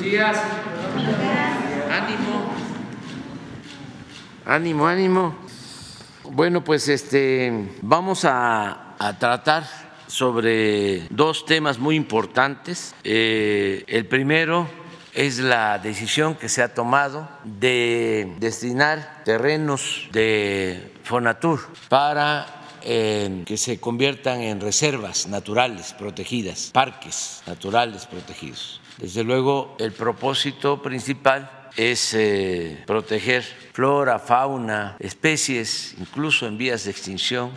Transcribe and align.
Buenos 0.00 0.12
días. 0.12 0.42
Ánimo. 1.90 2.50
Ánimo, 4.46 4.86
ánimo. 4.86 5.34
Bueno, 6.24 6.64
pues 6.64 6.88
este 6.88 7.68
vamos 7.82 8.24
a, 8.24 8.94
a 8.98 9.18
tratar 9.18 9.64
sobre 10.06 11.06
dos 11.10 11.44
temas 11.44 11.78
muy 11.78 11.96
importantes. 11.96 12.94
Eh, 13.04 13.84
el 13.88 14.06
primero 14.06 14.66
es 15.12 15.38
la 15.38 15.78
decisión 15.78 16.34
que 16.34 16.48
se 16.48 16.62
ha 16.62 16.72
tomado 16.72 17.28
de 17.44 18.36
destinar 18.38 19.22
terrenos 19.26 20.08
de 20.12 20.94
Fonatur 21.04 21.60
para 21.90 22.46
eh, 22.80 23.42
que 23.44 23.58
se 23.58 23.78
conviertan 23.78 24.40
en 24.40 24.62
reservas 24.62 25.26
naturales 25.26 25.92
protegidas, 25.92 26.70
parques 26.72 27.42
naturales 27.46 28.06
protegidos. 28.06 28.79
Desde 28.98 29.24
luego, 29.24 29.76
el 29.78 29.92
propósito 29.92 30.82
principal 30.82 31.68
es 31.76 32.14
eh, 32.14 32.82
proteger 32.86 33.42
flora, 33.72 34.18
fauna, 34.18 34.96
especies, 34.98 35.94
incluso 35.98 36.46
en 36.46 36.58
vías 36.58 36.84
de 36.84 36.90
extinción. 36.90 37.50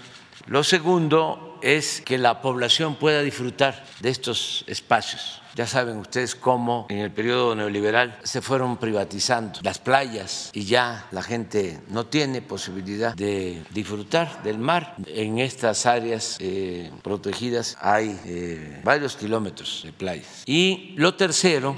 Lo 0.47 0.63
segundo 0.63 1.59
es 1.61 2.01
que 2.01 2.17
la 2.17 2.41
población 2.41 2.95
pueda 2.95 3.21
disfrutar 3.21 3.85
de 3.99 4.09
estos 4.09 4.63
espacios 4.67 5.42
ya 5.55 5.67
saben 5.67 5.97
ustedes 5.97 6.35
cómo 6.35 6.87
en 6.89 6.99
el 6.99 7.11
periodo 7.11 7.55
neoliberal 7.55 8.17
se 8.23 8.41
fueron 8.41 8.77
privatizando 8.77 9.59
las 9.61 9.79
playas 9.79 10.49
y 10.53 10.65
ya 10.65 11.07
la 11.11 11.21
gente 11.21 11.79
no 11.89 12.05
tiene 12.07 12.41
posibilidad 12.41 13.15
de 13.15 13.63
disfrutar 13.71 14.41
del 14.43 14.57
mar. 14.57 14.95
En 15.07 15.39
estas 15.39 15.85
áreas 15.85 16.37
eh, 16.39 16.91
protegidas 17.03 17.77
hay 17.79 18.19
eh, 18.25 18.81
varios 18.83 19.15
kilómetros 19.15 19.81
de 19.83 19.93
playas. 19.93 20.43
Y 20.45 20.93
lo 20.97 21.15
tercero 21.15 21.77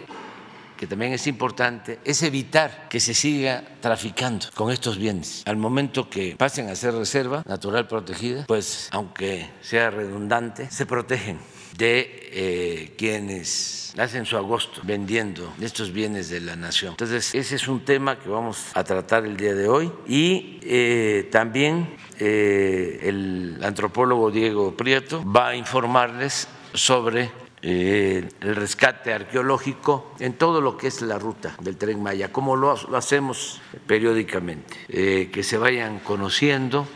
que 0.75 0.87
también 0.87 1.13
es 1.13 1.27
importante, 1.27 1.99
es 2.03 2.21
evitar 2.23 2.87
que 2.89 2.99
se 2.99 3.13
siga 3.13 3.63
traficando 3.79 4.47
con 4.53 4.71
estos 4.71 4.97
bienes. 4.97 5.43
Al 5.45 5.57
momento 5.57 6.09
que 6.09 6.35
pasen 6.37 6.69
a 6.69 6.75
ser 6.75 6.93
reserva 6.93 7.43
natural 7.47 7.87
protegida, 7.87 8.45
pues 8.45 8.89
aunque 8.91 9.49
sea 9.61 9.89
redundante, 9.89 10.69
se 10.69 10.85
protegen 10.85 11.39
de 11.77 12.29
eh, 12.31 12.93
quienes 12.97 13.93
hacen 13.97 14.25
su 14.25 14.37
agosto 14.37 14.81
vendiendo 14.83 15.53
estos 15.61 15.91
bienes 15.91 16.29
de 16.29 16.41
la 16.41 16.55
nación. 16.55 16.91
Entonces, 16.91 17.33
ese 17.33 17.55
es 17.55 17.67
un 17.67 17.85
tema 17.85 18.19
que 18.19 18.29
vamos 18.29 18.67
a 18.73 18.83
tratar 18.83 19.25
el 19.25 19.37
día 19.37 19.53
de 19.53 19.67
hoy 19.67 19.91
y 20.07 20.59
eh, 20.63 21.29
también 21.31 21.95
eh, 22.19 22.99
el 23.03 23.59
antropólogo 23.63 24.31
Diego 24.31 24.75
Prieto 24.75 25.23
va 25.25 25.49
a 25.49 25.55
informarles 25.55 26.47
sobre 26.73 27.31
el 27.61 28.29
rescate 28.41 29.11
arqueológico 29.11 30.13
en 30.19 30.33
todo 30.33 30.61
lo 30.61 30.77
que 30.77 30.85
es 30.85 31.01
la 31.01 31.17
ruta 31.17 31.55
del 31.59 31.77
tren 31.77 32.03
Maya, 32.03 32.31
como 32.31 32.55
lo, 32.55 32.75
lo 32.89 32.95
hacemos 32.95 33.59
periódicamente, 33.87 35.31
que 35.31 35.41
se 35.41 35.57
vayan 35.57 35.97
conociendo 35.97 36.87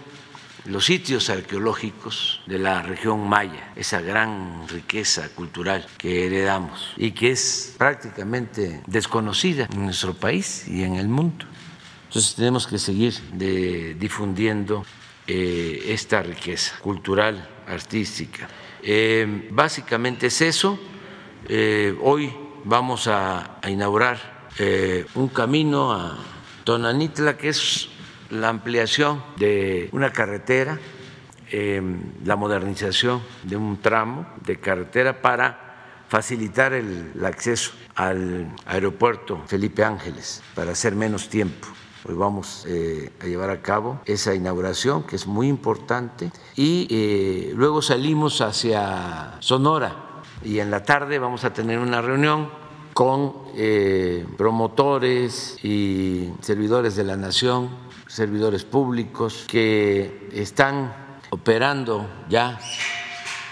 los 0.65 0.85
sitios 0.85 1.29
arqueológicos 1.29 2.41
de 2.45 2.59
la 2.59 2.81
región 2.81 3.27
maya, 3.27 3.71
esa 3.75 4.01
gran 4.01 4.67
riqueza 4.67 5.29
cultural 5.29 5.85
que 5.97 6.25
heredamos 6.25 6.93
y 6.97 7.11
que 7.11 7.31
es 7.31 7.75
prácticamente 7.77 8.81
desconocida 8.87 9.67
en 9.71 9.85
nuestro 9.85 10.13
país 10.13 10.67
y 10.67 10.83
en 10.83 10.95
el 10.95 11.07
mundo. 11.07 11.45
Entonces 12.07 12.35
tenemos 12.35 12.65
que 12.65 12.79
seguir 12.79 13.13
difundiendo 13.99 14.83
eh, 15.27 15.85
esta 15.93 16.23
riqueza 16.23 16.79
cultural, 16.79 17.47
artística. 17.67 18.49
Eh, 18.81 19.47
básicamente 19.51 20.27
es 20.27 20.41
eso. 20.41 20.79
Eh, 21.47 21.95
hoy 22.01 22.33
vamos 22.63 23.07
a, 23.07 23.59
a 23.61 23.69
inaugurar 23.69 24.39
un 25.15 25.29
camino 25.29 25.93
a 25.93 26.17
Tonanitla 26.65 27.37
que 27.37 27.49
es 27.49 27.87
la 28.29 28.49
ampliación 28.49 29.23
de 29.37 29.89
una 29.91 30.11
carretera, 30.11 30.79
em, 31.51 31.99
la 32.25 32.35
modernización 32.35 33.21
de 33.43 33.57
un 33.57 33.81
tramo 33.81 34.27
de 34.45 34.59
carretera 34.59 35.21
para 35.21 35.69
facilitar 36.07 36.73
el, 36.73 37.13
acceso 37.23 37.71
al 37.95 38.53
aeropuerto 38.65 39.43
Felipe 39.45 39.83
Ángeles, 39.83 40.41
para 40.55 40.71
hacer 40.71 40.95
menos 40.95 41.29
tiempo. 41.29 41.67
Hoy 42.07 42.15
vamos 42.15 42.65
eh, 42.67 43.11
a 43.21 43.25
llevar 43.25 43.49
a 43.49 43.61
cabo 43.61 43.99
esa 44.05 44.33
inauguración 44.33 45.03
que 45.03 45.15
es 45.17 45.27
muy 45.27 45.47
importante 45.47 46.31
y 46.55 46.87
eh, 46.89 47.51
luego 47.55 47.81
salimos 47.81 48.41
hacia 48.41 49.35
Sonora 49.39 50.23
y 50.43 50.59
en 50.59 50.71
la 50.71 50.83
tarde 50.83 51.19
vamos 51.19 51.43
a 51.43 51.53
tener 51.53 51.77
una 51.77 52.01
reunión 52.01 52.49
con 52.93 53.33
eh, 53.55 54.25
promotores 54.37 55.63
y 55.63 56.31
servidores 56.41 56.95
de 56.95 57.03
la 57.03 57.17
nación 57.17 57.69
servidores 58.09 58.65
públicos 58.65 59.45
que 59.47 60.29
están 60.33 60.93
operando 61.29 62.05
ya 62.27 62.59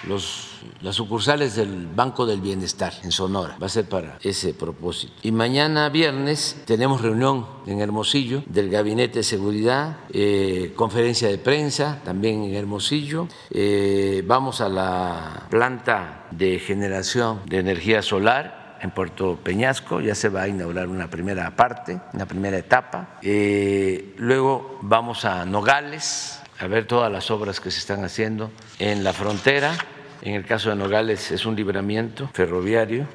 los 0.07 0.47
las 0.81 0.95
sucursales 0.95 1.55
del 1.55 1.87
Banco 1.87 2.25
del 2.25 2.41
Bienestar 2.41 2.93
en 3.03 3.11
Sonora. 3.11 3.57
Va 3.61 3.67
a 3.67 3.69
ser 3.69 3.85
para 3.85 4.17
ese 4.21 4.53
propósito. 4.53 5.13
Y 5.23 5.31
mañana 5.31 5.89
viernes 5.89 6.61
tenemos 6.65 7.01
reunión 7.01 7.45
en 7.65 7.81
Hermosillo 7.81 8.43
del 8.47 8.69
Gabinete 8.69 9.19
de 9.19 9.23
Seguridad, 9.23 9.97
eh, 10.11 10.73
conferencia 10.75 11.27
de 11.27 11.37
prensa 11.37 12.01
también 12.03 12.43
en 12.43 12.55
Hermosillo. 12.55 13.27
Eh, 13.49 14.23
vamos 14.25 14.61
a 14.61 14.69
la 14.69 15.47
planta 15.49 16.27
de 16.31 16.59
generación 16.59 17.41
de 17.45 17.59
energía 17.59 18.01
solar 18.01 18.56
en 18.81 18.91
Puerto 18.91 19.37
Peñasco, 19.41 20.01
ya 20.01 20.15
se 20.15 20.29
va 20.29 20.43
a 20.43 20.47
inaugurar 20.47 20.87
una 20.87 21.09
primera 21.09 21.55
parte, 21.55 21.99
una 22.13 22.25
primera 22.25 22.57
etapa. 22.57 23.19
Eh, 23.21 24.13
luego 24.17 24.79
vamos 24.81 25.25
a 25.25 25.45
Nogales 25.45 26.41
a 26.59 26.67
ver 26.67 26.85
todas 26.85 27.11
las 27.11 27.29
obras 27.31 27.59
que 27.59 27.71
se 27.71 27.79
están 27.79 28.03
haciendo 28.03 28.51
en 28.79 29.03
la 29.03 29.13
frontera. 29.13 29.73
En 30.21 30.33
el 30.33 30.45
caso 30.45 30.69
de 30.69 30.75
Nogales 30.75 31.31
es 31.31 31.45
un 31.45 31.55
libramiento 31.55 32.29
ferroviario 32.33 33.05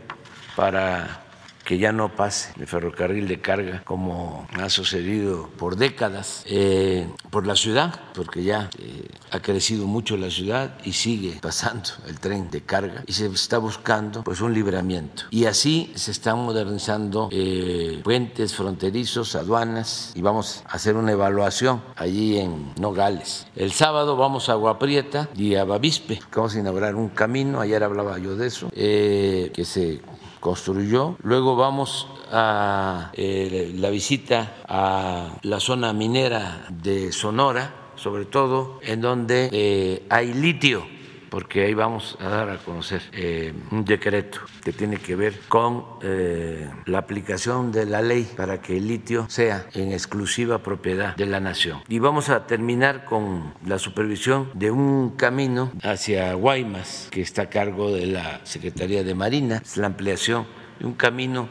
para 0.55 1.22
que 1.65 1.79
ya 1.79 1.93
no 1.93 2.15
pase 2.15 2.53
el 2.59 2.67
ferrocarril 2.67 3.29
de 3.29 3.41
carga 3.41 3.83
como 3.85 4.47
ha 4.61 4.69
sucedido 4.69 5.49
por 5.57 5.77
décadas 5.77 6.45
eh, 6.47 7.09
por 7.31 7.47
la 7.47 7.57
ciudad, 7.57 7.99
porque 8.15 8.43
ya 8.43 8.69
eh, 8.79 9.09
ha 9.31 9.41
crecido 9.41 9.87
mucho 9.87 10.17
la 10.17 10.31
ciudad 10.31 10.79
y 10.85 10.93
sigue 10.93 11.39
pasando 11.41 11.91
el 12.07 12.19
tren 12.19 12.51
de 12.51 12.63
carga 12.63 13.05
y 13.07 13.13
se 13.13 13.27
está 13.27 13.59
buscando 13.59 14.23
pues 14.23 14.41
un 14.41 14.53
libramiento. 14.53 15.25
Y 15.31 15.47
así 15.47 15.93
se 15.95 16.11
están 16.11 16.39
modernizando 16.39 17.29
eh, 17.33 18.01
puentes 18.03 18.55
fronterizos, 18.55 19.35
aduanas 19.35 20.13
y 20.15 20.23
vamos 20.23 20.63
a 20.67 20.75
hacer 20.75 20.97
una 20.97 21.13
evaluación 21.13 21.83
allí 21.97 22.39
en 22.39 22.73
Nogales. 22.79 23.47
El 23.57 23.73
sábado 23.73 24.17
vamos 24.17 24.49
a 24.49 24.55
Guaprieta 24.55 25.29
y 25.37 25.55
a 25.55 25.65
Bavispe, 25.65 26.21
vamos 26.35 26.55
a 26.55 26.59
inaugurar 26.59 26.95
un 26.95 27.09
camino, 27.09 27.61
ayer 27.61 27.83
hablaba 27.83 28.19
yo 28.19 28.37
de 28.37 28.47
eso, 28.47 28.71
que 28.71 29.65
se 29.65 30.01
construyó. 30.43 31.17
Luego 31.23 31.57
vamos 31.57 32.09
a 32.31 33.11
eh, 33.15 33.73
la 33.77 33.89
visita 33.89 34.57
a 34.69 35.39
la 35.43 35.61
zona 35.61 35.93
minera 35.93 36.67
de 36.69 37.13
Sonora, 37.13 37.93
sobre 37.95 38.27
todo 38.27 38.81
en 38.83 39.01
donde 39.01 39.49
eh, 39.53 40.05
hay 40.11 40.35
litio 40.35 40.85
porque 41.33 41.65
ahí 41.65 41.73
vamos 41.73 42.19
a 42.21 42.29
dar 42.29 42.51
a 42.51 42.59
conocer 42.59 43.01
eh, 43.15 43.55
un 43.71 43.87
decreto 43.87 44.41
que 44.63 44.71
tiene 44.71 44.99
que 44.99 45.17
ver 45.17 45.41
con 45.49 45.87
eh, 46.03 46.69
la 46.85 46.99
aplicación 46.99 47.73
de 47.73 47.87
la 47.87 48.03
ley 48.03 48.31
para 48.37 48.61
que 48.61 48.77
el 48.77 48.87
litio 48.87 49.25
sea 49.31 49.65
en 49.73 49.93
exclusiva 49.93 50.59
propiedad 50.59 51.17
de 51.17 51.25
la 51.25 51.41
nación. 51.41 51.81
Y 51.89 52.01
vamos 52.01 52.29
a 52.29 52.47
terminar 52.47 53.07
con 53.07 53.55
la 53.65 53.79
supervisión 53.79 54.51
de 54.53 54.71
un 54.71 55.13
camino 55.17 55.73
hacia 55.83 56.35
Guaymas, 56.35 57.09
que 57.11 57.23
está 57.23 57.43
a 57.43 57.49
cargo 57.49 57.91
de 57.91 58.09
la 58.09 58.45
Secretaría 58.45 59.03
de 59.03 59.15
Marina, 59.15 59.63
es 59.65 59.79
la 59.79 59.87
ampliación 59.87 60.47
de 60.81 60.85
un 60.85 60.93
camino 60.93 61.49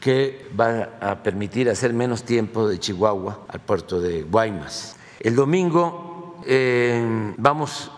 que 0.00 0.48
va 0.58 0.96
a 1.02 1.22
permitir 1.22 1.68
hacer 1.68 1.92
menos 1.92 2.24
tiempo 2.24 2.66
de 2.66 2.78
Chihuahua 2.78 3.44
al 3.46 3.60
puerto 3.60 4.00
de 4.00 4.22
Guaymas. 4.22 4.96
El 5.20 5.36
domingo 5.36 6.40
eh, 6.46 7.34
vamos 7.36 7.90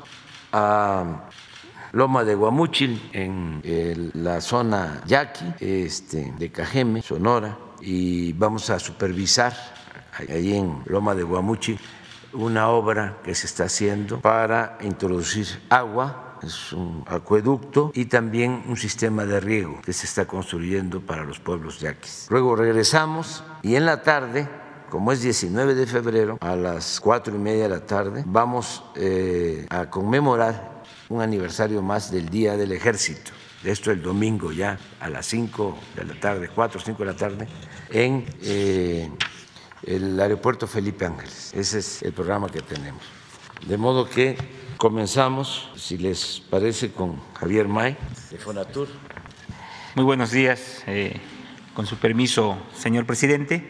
a 0.52 1.28
Loma 1.92 2.24
de 2.24 2.34
Guamuchil, 2.34 3.10
en 3.12 4.10
la 4.14 4.40
zona 4.40 5.02
Yaqui, 5.06 5.54
este, 5.60 6.32
de 6.38 6.50
Cajeme, 6.50 7.02
Sonora, 7.02 7.56
y 7.80 8.32
vamos 8.34 8.70
a 8.70 8.78
supervisar 8.78 9.54
ahí 10.28 10.54
en 10.54 10.82
Loma 10.86 11.14
de 11.14 11.22
Guamuchil 11.22 11.78
una 12.32 12.68
obra 12.68 13.18
que 13.24 13.34
se 13.34 13.46
está 13.46 13.64
haciendo 13.64 14.20
para 14.20 14.78
introducir 14.82 15.46
agua 15.68 16.38
es 16.42 16.72
un 16.72 17.04
acueducto 17.06 17.90
y 17.94 18.06
también 18.06 18.64
un 18.66 18.76
sistema 18.76 19.26
de 19.26 19.40
riego 19.40 19.80
que 19.84 19.92
se 19.92 20.06
está 20.06 20.26
construyendo 20.26 21.00
para 21.00 21.24
los 21.24 21.38
pueblos 21.38 21.80
yaquis. 21.80 22.28
Luego 22.30 22.56
regresamos 22.56 23.44
y 23.62 23.74
en 23.74 23.84
la 23.84 24.02
tarde 24.02 24.48
como 24.90 25.12
es 25.12 25.22
19 25.22 25.76
de 25.76 25.86
febrero, 25.86 26.36
a 26.40 26.56
las 26.56 27.00
cuatro 27.00 27.34
y 27.34 27.38
media 27.38 27.62
de 27.62 27.68
la 27.68 27.86
tarde, 27.86 28.24
vamos 28.26 28.82
eh, 28.96 29.64
a 29.70 29.88
conmemorar 29.88 30.79
un 31.10 31.20
aniversario 31.20 31.82
más 31.82 32.10
del 32.10 32.28
Día 32.28 32.56
del 32.56 32.72
Ejército. 32.72 33.32
esto 33.64 33.90
el 33.90 34.00
domingo 34.00 34.52
ya 34.52 34.78
a 35.00 35.10
las 35.10 35.26
5 35.26 35.76
de 35.96 36.04
la 36.04 36.14
tarde, 36.14 36.48
4 36.48 36.80
o 36.80 36.82
5 36.82 36.98
de 36.98 37.04
la 37.04 37.16
tarde, 37.16 37.48
en 37.90 38.24
eh, 38.42 39.10
el 39.82 40.18
aeropuerto 40.18 40.66
Felipe 40.68 41.04
Ángeles. 41.04 41.52
Ese 41.52 41.80
es 41.80 42.02
el 42.02 42.12
programa 42.12 42.48
que 42.48 42.62
tenemos. 42.62 43.02
De 43.66 43.76
modo 43.76 44.08
que 44.08 44.38
comenzamos, 44.76 45.68
si 45.74 45.98
les 45.98 46.42
parece, 46.48 46.92
con 46.92 47.20
Javier 47.34 47.66
May, 47.66 47.96
de 48.30 48.38
Fonatur. 48.38 48.88
Muy 49.96 50.04
buenos 50.04 50.30
días, 50.30 50.84
eh, 50.86 51.20
con 51.74 51.86
su 51.86 51.96
permiso, 51.96 52.56
señor 52.78 53.04
presidente. 53.04 53.68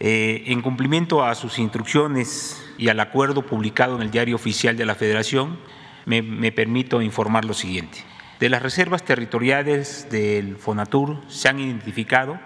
Eh, 0.00 0.44
en 0.46 0.62
cumplimiento 0.62 1.22
a 1.26 1.34
sus 1.34 1.58
instrucciones 1.58 2.56
y 2.78 2.88
al 2.88 3.00
acuerdo 3.00 3.44
publicado 3.44 3.96
en 3.96 4.02
el 4.02 4.10
Diario 4.10 4.36
Oficial 4.36 4.78
de 4.78 4.86
la 4.86 4.94
Federación, 4.94 5.58
me, 6.06 6.52
permito 6.52 7.02
informar 7.02 7.44
lo 7.44 7.54
siguiente. 7.54 7.98
De 8.38 8.48
las 8.48 8.62
reservas 8.62 9.04
territoriales 9.04 10.08
del 10.10 10.56
Fonatur 10.56 11.20
se 11.28 11.48
han 11.48 11.60
identificado 11.60 12.38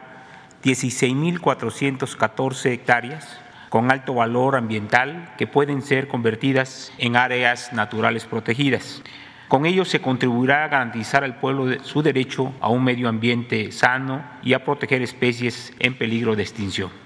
16.414 0.64 2.72
hectáreas 2.72 3.38
con 3.68 3.90
alto 3.90 4.14
valor 4.14 4.56
ambiental 4.56 5.34
que 5.36 5.46
pueden 5.46 5.82
ser 5.82 6.08
convertidas 6.08 6.92
en 6.98 7.16
áreas 7.16 7.72
naturales 7.72 8.24
protegidas. 8.24 9.02
Con 9.48 9.66
ello 9.66 9.84
se 9.84 10.00
contribuirá 10.00 10.64
a 10.64 10.68
garantizar 10.68 11.22
al 11.22 11.38
pueblo 11.38 11.84
su 11.84 12.02
derecho 12.02 12.54
a 12.60 12.68
un 12.68 12.82
medio 12.82 13.08
ambiente 13.08 13.70
sano 13.72 14.24
y 14.42 14.54
a 14.54 14.64
proteger 14.64 15.02
especies 15.02 15.74
en 15.78 15.98
peligro 15.98 16.34
de 16.34 16.42
extinción. 16.42 17.03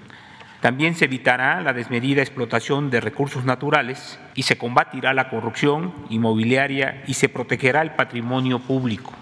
También 0.61 0.95
se 0.95 1.05
evitará 1.05 1.61
la 1.61 1.71
desmedida 1.71 2.21
explotación 2.21 2.89
de 2.89 2.99
recursos 2.99 3.45
naturales 3.45 4.19
y 4.35 4.43
se 4.43 4.57
combatirá 4.57 5.13
la 5.13 5.29
corrupción 5.29 5.93
inmobiliaria 6.09 7.01
y 7.07 7.13
se 7.13 7.29
protegerá 7.29 7.81
el 7.81 7.91
patrimonio 7.91 8.59
público. 8.59 9.13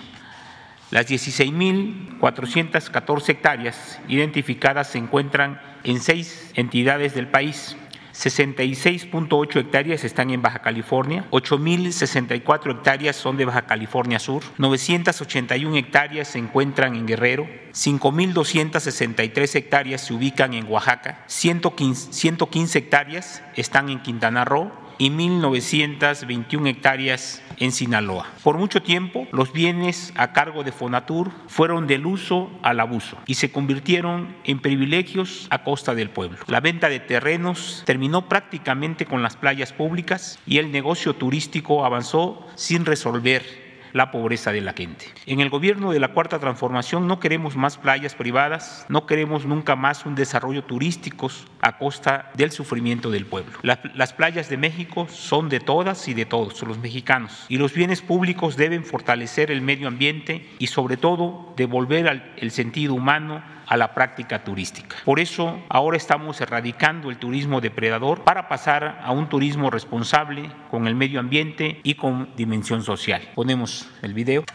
Las 0.89 1.07
16.414 1.09 3.29
hectáreas 3.29 3.99
identificadas 4.07 4.87
se 4.87 4.97
encuentran 4.97 5.61
en 5.83 5.99
seis 5.99 6.51
entidades 6.55 7.13
del 7.13 7.27
país. 7.27 7.77
66.8 8.17 9.59
hectáreas 9.59 10.03
están 10.03 10.31
en 10.31 10.41
Baja 10.41 10.59
California, 10.59 11.27
8.064 11.29 12.71
hectáreas 12.71 13.15
son 13.15 13.37
de 13.37 13.45
Baja 13.45 13.67
California 13.67 14.17
Sur, 14.17 14.41
981 14.57 15.77
hectáreas 15.77 16.29
se 16.29 16.39
encuentran 16.39 16.95
en 16.95 17.05
Guerrero, 17.05 17.47
5.263 17.73 19.55
hectáreas 19.55 20.01
se 20.01 20.15
ubican 20.15 20.55
en 20.55 20.65
Oaxaca, 20.67 21.23
115, 21.27 22.11
115 22.11 22.79
hectáreas 22.79 23.43
están 23.55 23.89
en 23.89 24.01
Quintana 24.01 24.45
Roo 24.45 24.86
y 24.97 25.09
1.921 25.09 26.67
hectáreas 26.67 27.43
en 27.57 27.71
Sinaloa. 27.71 28.27
Por 28.43 28.57
mucho 28.57 28.81
tiempo, 28.81 29.27
los 29.31 29.51
bienes 29.51 30.13
a 30.15 30.33
cargo 30.33 30.63
de 30.63 30.71
Fonatur 30.71 31.31
fueron 31.47 31.87
del 31.87 32.05
uso 32.05 32.49
al 32.61 32.79
abuso 32.79 33.17
y 33.25 33.35
se 33.35 33.51
convirtieron 33.51 34.35
en 34.43 34.59
privilegios 34.59 35.47
a 35.49 35.63
costa 35.63 35.95
del 35.95 36.09
pueblo. 36.09 36.37
La 36.47 36.61
venta 36.61 36.89
de 36.89 36.99
terrenos 36.99 37.83
terminó 37.85 38.29
prácticamente 38.29 39.05
con 39.05 39.23
las 39.23 39.37
playas 39.37 39.73
públicas 39.73 40.39
y 40.45 40.57
el 40.57 40.71
negocio 40.71 41.15
turístico 41.15 41.85
avanzó 41.85 42.45
sin 42.55 42.85
resolver 42.85 43.67
la 43.93 44.11
pobreza 44.11 44.51
de 44.51 44.61
la 44.61 44.73
gente. 44.73 45.05
En 45.25 45.39
el 45.39 45.49
gobierno 45.49 45.91
de 45.91 45.99
la 45.99 46.09
Cuarta 46.09 46.39
Transformación 46.39 47.07
no 47.07 47.19
queremos 47.19 47.55
más 47.55 47.77
playas 47.77 48.15
privadas, 48.15 48.85
no 48.89 49.05
queremos 49.05 49.45
nunca 49.45 49.75
más 49.75 50.05
un 50.05 50.15
desarrollo 50.15 50.63
turístico 50.63 51.29
a 51.67 51.77
costa 51.77 52.31
del 52.35 52.51
sufrimiento 52.51 53.11
del 53.11 53.25
pueblo. 53.25 53.59
Las, 53.61 54.13
playas 54.13 54.49
de 54.49 54.57
México 54.57 55.07
son 55.09 55.49
de 55.49 55.59
todas 55.59 56.07
y 56.07 56.13
de 56.13 56.25
todos 56.25 56.63
los 56.63 56.77
mexicanos 56.79 57.45
y 57.49 57.57
los 57.57 57.73
bienes 57.73 58.01
públicos 58.01 58.55
deben 58.55 58.85
fortalecer 58.85 59.51
el 59.51 59.61
medio 59.61 59.87
ambiente 59.87 60.49
y 60.59 60.67
sobre 60.67 60.97
todo 60.97 61.53
devolver 61.57 62.07
al, 62.07 62.33
el 62.37 62.51
sentido 62.51 62.93
humano 62.93 63.43
a 63.67 63.75
la 63.75 63.93
práctica 63.93 64.43
turística. 64.43 64.95
Por 65.03 65.19
eso 65.19 65.61
ahora 65.69 65.97
estamos 65.97 66.39
erradicando 66.39 67.09
el 67.09 67.17
turismo 67.17 67.59
depredador 67.59 68.23
para 68.23 68.47
pasar 68.47 69.01
a 69.03 69.11
un 69.11 69.27
turismo 69.27 69.69
responsable 69.69 70.49
con 70.71 70.87
el 70.87 70.95
medio 70.95 71.19
ambiente 71.19 71.81
y 71.83 71.95
con 71.95 72.29
dimensión 72.35 72.81
social. 72.81 73.21
Ponemos 73.35 73.89
el 74.01 74.13
video. 74.13 74.45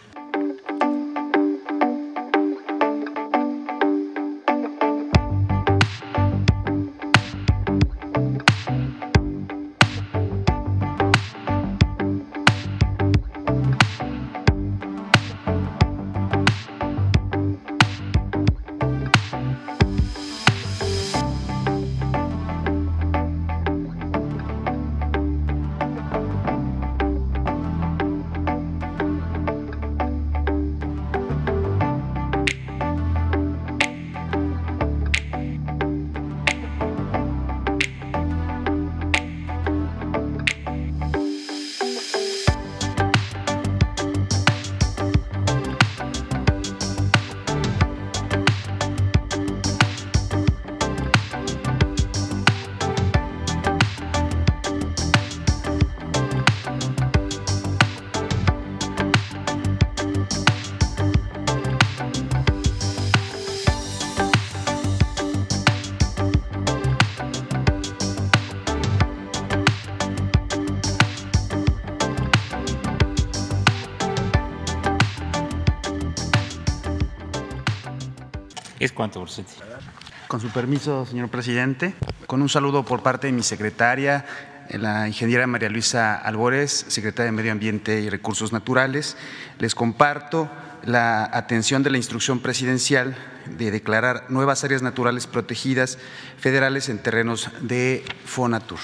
Con 80.29 80.41
su 80.41 80.49
permiso, 80.49 81.05
señor 81.06 81.29
presidente, 81.29 81.94
con 82.27 82.41
un 82.41 82.48
saludo 82.48 82.84
por 82.84 83.03
parte 83.03 83.27
de 83.27 83.32
mi 83.32 83.43
secretaria, 83.43 84.25
la 84.70 85.06
ingeniera 85.06 85.46
María 85.46 85.69
Luisa 85.69 86.15
Albores, 86.15 86.86
secretaria 86.89 87.31
de 87.31 87.36
Medio 87.36 87.53
Ambiente 87.53 88.01
y 88.01 88.08
Recursos 88.08 88.53
Naturales, 88.53 89.17
les 89.58 89.75
comparto 89.75 90.51
la 90.84 91.25
atención 91.25 91.82
de 91.82 91.91
la 91.91 91.98
instrucción 91.98 92.41
presidencial 92.41 93.17
de 93.58 93.70
declarar 93.70 94.25
nuevas 94.31 94.65
áreas 94.65 94.82
naturales 94.82 95.27
protegidas 95.27 95.98
federales 96.39 96.89
en 96.89 96.98
terrenos 96.98 97.51
de 97.60 98.05
Fonatur. 98.25 98.79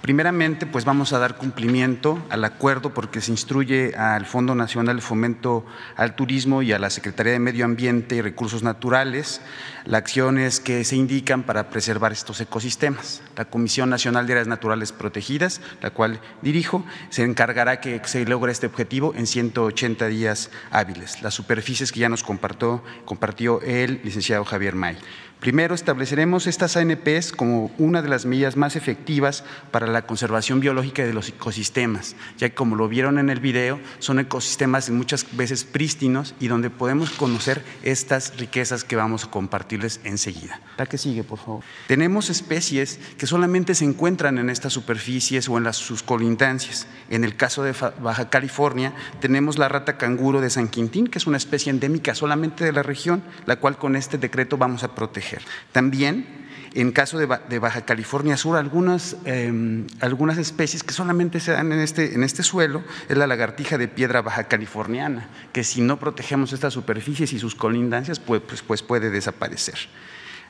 Primeramente, 0.00 0.64
pues 0.64 0.86
vamos 0.86 1.12
a 1.12 1.18
dar 1.18 1.36
cumplimiento 1.36 2.18
al 2.30 2.42
acuerdo 2.44 2.94
porque 2.94 3.20
se 3.20 3.32
instruye 3.32 3.94
al 3.96 4.24
Fondo 4.24 4.54
Nacional 4.54 4.96
de 4.96 5.02
Fomento 5.02 5.66
al 5.94 6.16
Turismo 6.16 6.62
y 6.62 6.72
a 6.72 6.78
la 6.78 6.88
Secretaría 6.88 7.34
de 7.34 7.38
Medio 7.38 7.66
Ambiente 7.66 8.16
y 8.16 8.22
Recursos 8.22 8.62
Naturales 8.62 9.42
las 9.84 10.00
acciones 10.00 10.60
que 10.60 10.84
se 10.84 10.96
indican 10.96 11.42
para 11.42 11.68
preservar 11.68 12.12
estos 12.12 12.40
ecosistemas. 12.40 13.22
La 13.36 13.44
Comisión 13.44 13.90
Nacional 13.90 14.26
de 14.26 14.32
Áreas 14.34 14.48
Naturales 14.48 14.92
Protegidas, 14.92 15.60
la 15.82 15.90
cual 15.90 16.20
dirijo, 16.40 16.84
se 17.10 17.24
encargará 17.24 17.80
que 17.80 18.00
se 18.04 18.24
logre 18.24 18.52
este 18.52 18.66
objetivo 18.66 19.12
en 19.14 19.26
180 19.26 20.06
días 20.06 20.50
hábiles. 20.70 21.22
Las 21.22 21.34
superficies 21.34 21.92
que 21.92 22.00
ya 22.00 22.08
nos 22.08 22.22
compartió, 22.22 22.82
compartió 23.04 23.60
el 23.60 24.00
licenciado 24.02 24.44
Javier 24.44 24.74
May. 24.74 24.96
Primero, 25.40 25.74
estableceremos 25.74 26.46
estas 26.46 26.76
ANPs 26.76 27.32
como 27.32 27.70
una 27.78 28.02
de 28.02 28.10
las 28.10 28.26
medidas 28.26 28.58
más 28.58 28.76
efectivas 28.76 29.42
para 29.70 29.86
la 29.86 30.02
conservación 30.02 30.60
biológica 30.60 31.02
de 31.02 31.14
los 31.14 31.30
ecosistemas, 31.30 32.14
ya 32.36 32.50
que 32.50 32.54
como 32.54 32.76
lo 32.76 32.88
vieron 32.88 33.18
en 33.18 33.30
el 33.30 33.40
video, 33.40 33.80
son 34.00 34.18
ecosistemas 34.18 34.90
muchas 34.90 35.24
veces 35.34 35.64
prístinos 35.64 36.34
y 36.40 36.48
donde 36.48 36.68
podemos 36.68 37.08
conocer 37.08 37.64
estas 37.82 38.36
riquezas 38.36 38.84
que 38.84 38.96
vamos 38.96 39.24
a 39.24 39.30
compartirles 39.30 40.00
enseguida. 40.04 40.60
La 40.76 40.84
que 40.84 40.98
sigue, 40.98 41.24
por 41.24 41.38
favor. 41.38 41.64
Tenemos 41.88 42.28
especies 42.28 43.00
que 43.16 43.26
solamente 43.26 43.74
se 43.74 43.86
encuentran 43.86 44.36
en 44.36 44.50
estas 44.50 44.74
superficies 44.74 45.48
o 45.48 45.56
en 45.56 45.64
las, 45.64 45.76
sus 45.76 46.02
colindancias. 46.02 46.86
En 47.08 47.24
el 47.24 47.34
caso 47.36 47.62
de 47.62 47.74
Baja 48.02 48.28
California, 48.28 48.92
tenemos 49.20 49.56
la 49.56 49.70
rata 49.70 49.96
canguro 49.96 50.42
de 50.42 50.50
San 50.50 50.68
Quintín, 50.68 51.06
que 51.06 51.16
es 51.16 51.26
una 51.26 51.38
especie 51.38 51.70
endémica 51.70 52.14
solamente 52.14 52.62
de 52.62 52.72
la 52.72 52.82
región, 52.82 53.22
la 53.46 53.56
cual 53.56 53.78
con 53.78 53.96
este 53.96 54.18
decreto 54.18 54.58
vamos 54.58 54.84
a 54.84 54.94
proteger. 54.94 55.29
También 55.72 56.40
en 56.74 56.92
caso 56.92 57.18
de, 57.18 57.26
Baja 57.58 57.84
California 57.84 58.36
Sur, 58.36 58.56
algunas, 58.56 59.16
em, 59.24 59.86
algunas 60.00 60.38
especies 60.38 60.84
que 60.84 60.92
solamente 60.92 61.40
se 61.40 61.52
dan 61.52 61.72
en 61.72 61.80
este, 61.80 62.14
en 62.14 62.22
este 62.22 62.42
suelo 62.42 62.84
es 63.08 63.16
la 63.16 63.26
lagartija 63.26 63.76
de 63.76 63.88
piedra 63.88 64.22
baja 64.22 64.44
californiana, 64.44 65.28
que 65.52 65.64
si 65.64 65.80
no 65.80 65.98
protegemos 65.98 66.52
estas 66.52 66.72
superficies 66.72 67.32
y 67.32 67.40
sus 67.40 67.56
colindancias, 67.56 68.20
pues, 68.20 68.40
pues, 68.46 68.62
pues 68.62 68.82
puede 68.82 69.10
desaparecer. 69.10 69.78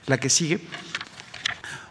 La 0.07 0.19
que 0.19 0.29
sigue 0.29 0.61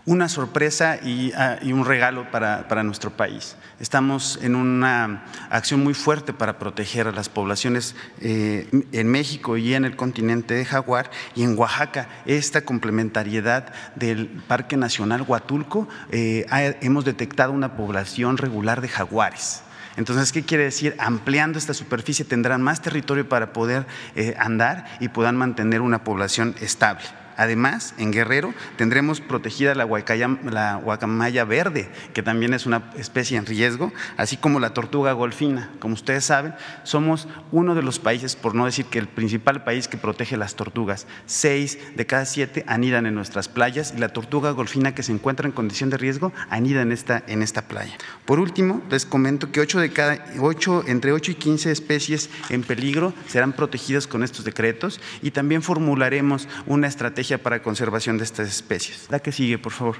una 0.10 0.28
sorpresa 0.28 1.00
ah, 1.36 1.60
y, 1.62 1.72
un 1.72 1.86
regalo 1.86 2.32
para, 2.32 2.68
para, 2.68 2.82
nuestro 2.82 3.12
país. 3.12 3.56
Estamos 3.80 4.40
en 4.42 4.56
una 4.56 5.24
acción 5.52 5.84
muy 5.84 5.94
fuerte 5.94 6.34
para 6.34 6.58
proteger 6.58 7.08
a 7.08 7.12
las 7.12 7.30
poblaciones 7.30 7.96
eh, 8.20 8.68
en 8.92 9.08
México 9.08 9.56
y 9.56 9.76
en 9.76 9.86
el 9.86 9.96
continente 9.96 10.56
de 10.56 10.66
Jaguar 10.66 11.12
y 11.36 11.44
en 11.44 11.56
Oaxaca. 11.56 12.10
Esta 12.26 12.62
complementariedad 12.62 13.72
del 13.96 14.28
Parque 14.48 14.78
Nacional 14.78 15.22
Huatulco, 15.22 15.88
eh, 16.10 16.48
hemos 16.82 17.06
detectado 17.06 17.52
una 17.52 17.78
población 17.78 18.38
regular 18.38 18.82
de 18.82 18.88
jaguares. 18.88 19.62
Entonces, 19.96 20.32
¿qué 20.32 20.42
quiere 20.42 20.64
decir? 20.64 20.96
Ampliando 20.98 21.60
esta 21.60 21.76
superficie 21.76 22.26
tendrán 22.26 22.64
más 22.64 22.82
territorio 22.82 23.30
para 23.30 23.54
poder 23.54 23.86
eh, 24.16 24.34
andar 24.40 24.86
y 25.00 25.10
puedan 25.10 25.36
mantener 25.36 25.82
una 25.82 26.04
población 26.04 26.56
estable. 26.62 27.04
Además, 27.40 27.94
en 27.98 28.12
Guerrero 28.12 28.54
tendremos 28.76 29.22
protegida 29.22 29.74
la, 29.74 29.86
guacamaya 29.86 31.46
verde, 31.46 31.90
que 32.14 32.22
también 32.22 32.54
es 32.54 32.66
una 32.66 32.92
especie 32.98 33.38
en 33.38 33.46
riesgo, 33.46 33.94
así 34.18 34.36
como 34.36 34.60
la 34.60 34.74
tortuga 34.74 35.14
golfina. 35.14 35.70
Como 35.80 35.94
ustedes 35.94 36.26
saben, 36.26 36.54
somos 36.84 37.30
uno 37.54 37.76
de 37.76 37.82
los 37.82 37.98
países, 37.98 38.36
por 38.36 38.56
no 38.56 38.66
decir 38.66 38.88
que 38.88 39.00
el 39.00 39.08
principal 39.08 39.64
país 39.64 39.88
que 39.88 39.96
protege 39.96 40.36
las 40.36 40.56
tortugas. 40.56 41.08
Seis 41.28 41.80
de 41.96 42.06
cada 42.06 42.26
siete 42.26 42.66
anidan 42.68 43.06
en 43.06 43.16
nuestras 43.16 43.48
playas 43.48 43.94
y 43.96 44.00
la 44.00 44.10
tortuga 44.10 44.52
golfina 44.52 44.94
que 44.94 45.04
se 45.04 45.14
encuentra 45.14 45.48
en 45.48 45.54
condición 45.54 45.90
de 45.90 45.98
riesgo 45.98 46.34
anida 46.50 46.82
en 46.82 46.92
esta, 46.92 47.24
en 47.26 47.42
esta 47.42 47.70
playa. 47.70 47.94
Por 48.26 48.42
último, 48.42 48.82
les 48.90 49.06
comento 49.06 49.50
que 49.50 49.62
ocho 49.62 49.80
de 49.80 49.94
cada, 49.94 50.26
ocho, 50.42 50.84
entre 50.88 51.14
8 51.14 51.32
y 51.32 51.36
15 51.36 51.72
especies 51.72 52.30
en 52.50 52.64
peligro 52.64 53.14
serán 53.28 53.54
protegidas 53.54 54.08
con 54.08 54.24
estos 54.24 54.44
decretos 54.44 55.00
y 55.22 55.32
también 55.32 55.62
formularemos 55.62 56.50
una 56.68 56.88
estrategia 56.88 57.29
para 57.38 57.62
conservación 57.62 58.18
de 58.18 58.24
estas 58.24 58.50
especies. 58.50 59.08
La 59.10 59.20
que 59.20 59.32
sigue, 59.32 59.58
por 59.58 59.72
favor. 59.72 59.98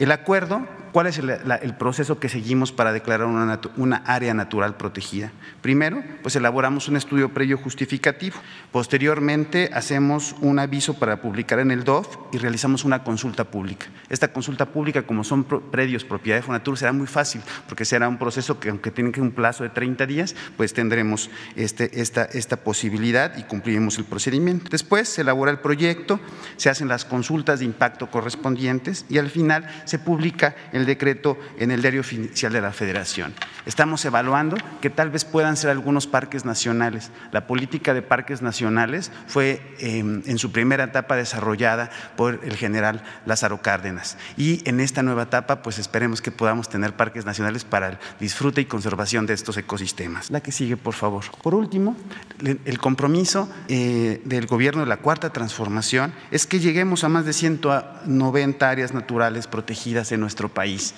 El 0.00 0.12
acuerdo, 0.12 0.66
¿cuál 0.92 1.08
es 1.08 1.18
el, 1.18 1.74
proceso 1.74 2.18
que 2.18 2.30
seguimos 2.30 2.72
para 2.72 2.90
declarar 2.90 3.26
una, 3.26 3.96
área 4.06 4.32
natural 4.32 4.78
protegida? 4.78 5.30
Primero, 5.60 6.02
pues 6.22 6.34
elaboramos 6.36 6.88
un 6.88 6.96
estudio 6.96 7.34
previo 7.34 7.58
justificativo. 7.58 8.36
Posteriormente, 8.72 9.68
hacemos 9.74 10.34
un 10.40 10.58
aviso 10.58 10.94
para 10.94 11.20
publicar 11.20 11.58
en 11.58 11.70
el 11.70 11.84
DOF 11.84 12.16
y 12.32 12.38
realizamos 12.38 12.86
una 12.86 13.04
consulta 13.04 13.44
pública. 13.44 13.88
Esta 14.08 14.28
consulta 14.28 14.64
pública, 14.64 15.02
como 15.02 15.22
son 15.22 15.44
predios 15.44 16.02
propiedad 16.04 16.38
de 16.38 16.44
Fonatur, 16.44 16.78
será 16.78 16.94
muy 16.94 17.06
fácil, 17.06 17.42
porque 17.68 17.84
será 17.84 18.08
un 18.08 18.16
proceso 18.16 18.58
que, 18.58 18.70
aunque 18.70 18.90
tiene 18.90 19.12
un 19.18 19.32
plazo 19.32 19.64
de 19.64 19.68
30 19.68 20.06
días, 20.06 20.34
pues 20.56 20.72
tendremos 20.72 21.28
este, 21.56 22.00
esta, 22.00 22.24
esta 22.24 22.56
posibilidad 22.56 23.36
y 23.36 23.42
cumpliremos 23.42 23.98
el 23.98 24.06
procedimiento. 24.06 24.70
Después, 24.70 25.10
se 25.10 25.20
elabora 25.20 25.50
el 25.50 25.58
proyecto, 25.58 26.20
se 26.56 26.70
hacen 26.70 26.88
las 26.88 27.04
consultas 27.04 27.58
de 27.58 27.66
impacto 27.66 28.10
correspondientes 28.10 29.04
y 29.10 29.18
al 29.18 29.28
final 29.28 29.68
se 29.90 29.98
publica 29.98 30.54
el 30.72 30.86
decreto 30.86 31.36
en 31.58 31.72
el 31.72 31.82
diario 31.82 32.02
oficial 32.02 32.52
de 32.52 32.60
la 32.60 32.70
Federación. 32.70 33.34
Estamos 33.66 34.04
evaluando 34.04 34.56
que 34.80 34.88
tal 34.88 35.10
vez 35.10 35.24
puedan 35.24 35.56
ser 35.56 35.70
algunos 35.70 36.06
parques 36.06 36.44
nacionales. 36.44 37.10
La 37.32 37.48
política 37.48 37.92
de 37.92 38.00
parques 38.00 38.40
nacionales 38.40 39.10
fue 39.26 39.60
em, 39.80 40.22
en 40.26 40.38
su 40.38 40.52
primera 40.52 40.84
etapa 40.84 41.16
desarrollada 41.16 41.90
por 42.16 42.38
el 42.44 42.56
general 42.56 43.02
Lázaro 43.26 43.62
Cárdenas 43.62 44.16
y 44.36 44.62
en 44.68 44.78
esta 44.78 45.02
nueva 45.02 45.24
etapa 45.24 45.60
pues 45.60 45.80
esperemos 45.80 46.22
que 46.22 46.30
podamos 46.30 46.68
tener 46.68 46.94
parques 46.94 47.26
nacionales 47.26 47.64
para 47.64 47.88
el 47.88 47.98
disfrute 48.20 48.60
y 48.60 48.66
conservación 48.66 49.26
de 49.26 49.34
estos 49.34 49.56
ecosistemas. 49.56 50.30
La 50.30 50.40
que 50.40 50.52
sigue, 50.52 50.76
por 50.76 50.94
favor. 50.94 51.24
Por 51.42 51.56
último, 51.56 51.96
el 52.44 52.78
compromiso 52.78 53.48
eh, 53.66 54.22
del 54.24 54.46
gobierno 54.46 54.82
de 54.82 54.88
la 54.88 54.98
Cuarta 54.98 55.30
Transformación 55.30 56.12
es 56.30 56.46
que 56.46 56.60
lleguemos 56.60 57.02
a 57.02 57.08
más 57.08 57.24
de 57.24 57.32
190 57.32 58.70
áreas 58.70 58.94
naturales 58.94 59.48
protegidas 59.48 59.79
en 59.86 60.20
nuestro 60.20 60.48
país. 60.48 60.94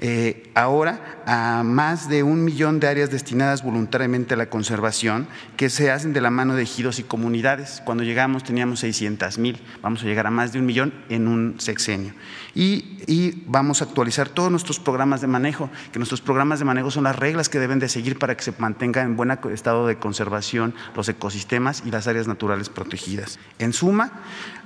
Eh, 0.00 0.50
ahora 0.54 1.22
a 1.24 1.62
más 1.62 2.08
de 2.08 2.24
un 2.24 2.42
millón 2.42 2.80
de 2.80 2.88
áreas 2.88 3.10
destinadas 3.10 3.62
voluntariamente 3.62 4.34
a 4.34 4.36
la 4.36 4.50
conservación 4.50 5.28
que 5.56 5.70
se 5.70 5.92
hacen 5.92 6.12
de 6.12 6.20
la 6.20 6.30
mano 6.30 6.56
de 6.56 6.62
ejidos 6.62 6.98
y 6.98 7.04
comunidades. 7.04 7.80
Cuando 7.84 8.02
llegamos 8.02 8.42
teníamos 8.42 8.80
600 8.80 9.38
mil, 9.38 9.60
vamos 9.82 10.02
a 10.02 10.06
llegar 10.06 10.26
a 10.26 10.30
más 10.30 10.52
de 10.52 10.58
un 10.58 10.66
millón 10.66 10.92
en 11.08 11.28
un 11.28 11.60
sexenio. 11.60 12.12
Y, 12.54 12.98
y, 13.06 13.42
vamos 13.46 13.82
a 13.82 13.86
actualizar 13.86 14.28
todos 14.28 14.50
nuestros 14.50 14.78
programas 14.78 15.20
de 15.20 15.26
manejo, 15.26 15.70
que 15.92 15.98
nuestros 15.98 16.20
programas 16.20 16.60
de 16.60 16.64
manejo 16.64 16.90
son 16.90 17.04
las 17.04 17.16
reglas 17.16 17.48
que 17.48 17.58
deben 17.58 17.78
de 17.78 17.88
seguir 17.88 18.18
para 18.18 18.36
que 18.36 18.44
se 18.44 18.54
mantenga 18.58 19.02
en 19.02 19.16
buen 19.16 19.30
estado 19.52 19.86
de 19.86 19.98
conservación 19.98 20.74
los 20.94 21.08
ecosistemas 21.08 21.82
y 21.84 21.90
las 21.90 22.06
áreas 22.06 22.28
naturales 22.28 22.68
protegidas. 22.68 23.38
En 23.58 23.72
suma, 23.72 24.12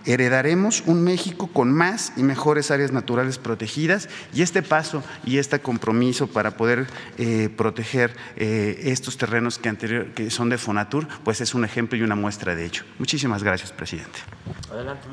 heredaremos 0.04 0.83
un 0.87 1.02
México 1.02 1.49
con 1.49 1.73
más 1.73 2.12
y 2.16 2.23
mejores 2.23 2.71
áreas 2.71 2.92
naturales 2.92 3.38
protegidas 3.38 4.09
y 4.33 4.42
este 4.42 4.62
paso 4.62 5.02
y 5.25 5.38
este 5.38 5.61
compromiso 5.61 6.26
para 6.28 6.57
poder 6.57 6.87
eh, 7.18 7.49
proteger 7.57 8.16
eh, 8.37 8.80
estos 8.85 9.18
terrenos 9.18 9.59
que, 9.59 9.68
anterior, 9.68 10.07
que 10.14 10.30
son 10.30 10.49
de 10.49 10.59
Fonatur, 10.59 11.07
pues 11.25 11.40
es 11.40 11.54
un 11.54 11.64
ejemplo 11.64 11.99
y 11.99 12.02
una 12.02 12.14
muestra 12.14 12.54
de 12.54 12.64
ello. 12.64 12.83
Muchísimas 12.99 13.42
gracias, 13.42 13.73
presidente. 13.73 14.18
Adelante. 14.71 15.09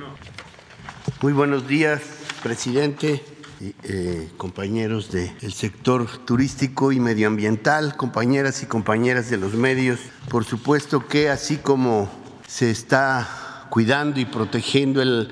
Muy 1.21 1.33
buenos 1.33 1.67
días, 1.67 2.01
presidente. 2.41 3.24
Eh, 3.83 4.29
compañeros 4.38 5.12
del 5.12 5.53
sector 5.53 6.07
turístico 6.25 6.91
y 6.91 7.00
medioambiental, 7.00 7.95
compañeras 7.95 8.63
y 8.63 8.65
compañeras 8.65 9.29
de 9.29 9.38
los 9.38 9.53
medios. 9.53 10.00
Por 10.29 10.45
supuesto 10.45 11.07
que 11.07 11.29
así 11.29 11.57
como 11.57 12.09
se 12.47 12.71
está 12.71 13.67
cuidando 13.69 14.19
y 14.19 14.25
protegiendo 14.25 15.01
el 15.01 15.29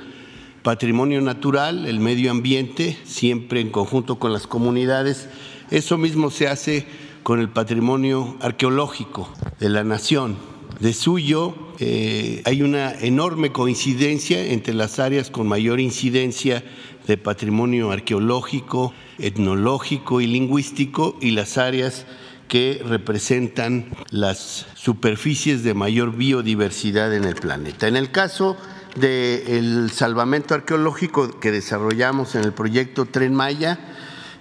patrimonio 0.62 1.22
natural, 1.22 1.88
el 1.88 2.00
medio 2.00 2.30
ambiente, 2.30 2.98
siempre 3.04 3.60
en 3.60 3.72
conjunto 3.72 4.20
con 4.20 4.32
las 4.32 4.46
comunidades. 4.46 5.28
Eso 5.72 5.98
mismo 5.98 6.30
se 6.30 6.48
hace 6.48 6.86
con 7.24 7.40
el 7.40 7.50
patrimonio 7.50 8.38
arqueológico 8.42 9.28
de 9.60 9.70
la 9.70 9.84
nación. 9.84 10.53
De 10.84 10.92
suyo 10.92 11.56
eh, 11.80 12.42
hay 12.44 12.62
una 12.62 12.92
enorme 12.92 13.54
coincidencia 13.54 14.48
entre 14.48 14.74
las 14.74 15.00
áreas 15.00 15.30
con 15.30 15.48
mayor 15.48 15.80
incidencia 15.80 16.62
de 17.08 17.16
patrimonio 17.16 17.90
arqueológico, 17.92 18.94
etnológico 19.18 20.20
y 20.20 20.28
lingüístico 20.28 21.18
y 21.22 21.32
las 21.32 21.58
áreas 21.58 22.06
que 22.50 22.82
representan 22.86 23.92
las 24.10 24.66
superficies 24.76 25.64
de 25.64 25.74
mayor 25.74 26.18
biodiversidad 26.18 27.16
en 27.16 27.24
el 27.24 27.36
planeta. 27.36 27.88
En 27.88 27.96
el 27.96 28.12
caso 28.12 28.58
del 28.98 29.90
salvamento 29.90 30.54
arqueológico 30.54 31.40
que 31.40 31.54
desarrollamos 31.54 32.36
en 32.36 32.44
el 32.44 32.52
proyecto 32.52 33.06
Tren 33.06 33.34
Maya. 33.34 33.80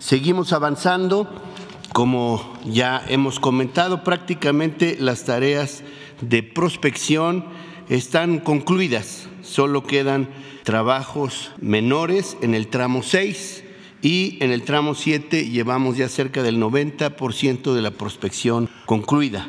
Seguimos 0.01 0.53
avanzando, 0.53 1.52
como 1.93 2.59
ya 2.65 3.05
hemos 3.09 3.39
comentado, 3.39 4.03
prácticamente 4.03 4.97
las 4.99 5.25
tareas 5.25 5.83
de 6.21 6.43
prospección 6.43 7.45
están 7.89 8.39
concluidas, 8.39 9.29
solo 9.43 9.83
quedan 9.85 10.29
trabajos 10.63 11.53
menores 11.61 12.37
en 12.41 12.55
el 12.55 12.69
tramo 12.69 13.03
6 13.03 13.65
y 14.01 14.39
en 14.41 14.51
el 14.51 14.63
tramo 14.63 14.95
7 14.95 15.51
llevamos 15.51 15.97
ya 15.97 16.09
cerca 16.09 16.43
del 16.43 16.61
90% 16.61 17.75
de 17.75 17.83
la 17.83 17.91
prospección 17.91 18.71
concluida. 18.87 19.49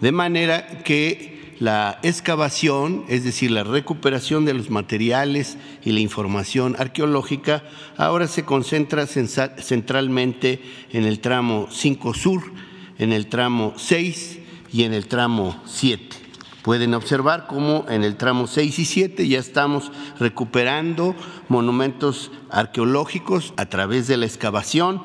De 0.00 0.12
manera 0.12 0.82
que 0.82 1.33
la 1.60 1.98
excavación, 2.02 3.04
es 3.08 3.24
decir, 3.24 3.50
la 3.50 3.64
recuperación 3.64 4.44
de 4.44 4.54
los 4.54 4.70
materiales 4.70 5.56
y 5.84 5.92
la 5.92 6.00
información 6.00 6.76
arqueológica, 6.78 7.62
ahora 7.96 8.26
se 8.26 8.44
concentra 8.44 9.06
centralmente 9.06 10.60
en 10.90 11.04
el 11.04 11.20
tramo 11.20 11.68
5 11.70 12.14
Sur, 12.14 12.42
en 12.98 13.12
el 13.12 13.26
tramo 13.26 13.74
6 13.76 14.38
y 14.72 14.82
en 14.84 14.94
el 14.94 15.06
tramo 15.06 15.60
7. 15.66 16.16
Pueden 16.62 16.94
observar 16.94 17.46
cómo 17.46 17.84
en 17.90 18.04
el 18.04 18.16
tramo 18.16 18.46
6 18.46 18.78
y 18.78 18.84
7 18.86 19.28
ya 19.28 19.38
estamos 19.38 19.92
recuperando 20.18 21.14
monumentos 21.48 22.30
arqueológicos 22.50 23.52
a 23.58 23.66
través 23.66 24.08
de 24.08 24.16
la 24.16 24.24
excavación, 24.24 25.02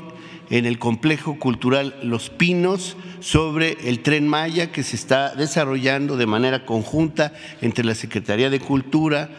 en 0.51 0.67
el 0.67 0.79
complejo 0.79 1.39
cultural 1.39 1.97
Los 2.03 2.31
Pinos 2.31 2.97
sobre 3.21 3.77
el 3.89 4.01
tren 4.01 4.29
Maya 4.29 4.71
que 4.71 4.83
se 4.83 4.97
está 4.97 5.35
desarrollando 5.35 6.17
de 6.17 6.27
manera 6.27 6.67
conjunta 6.67 7.33
entre 7.61 7.85
la 7.85 7.95
Secretaría 7.95 8.51
de 8.51 8.61
Cultura, 8.61 9.31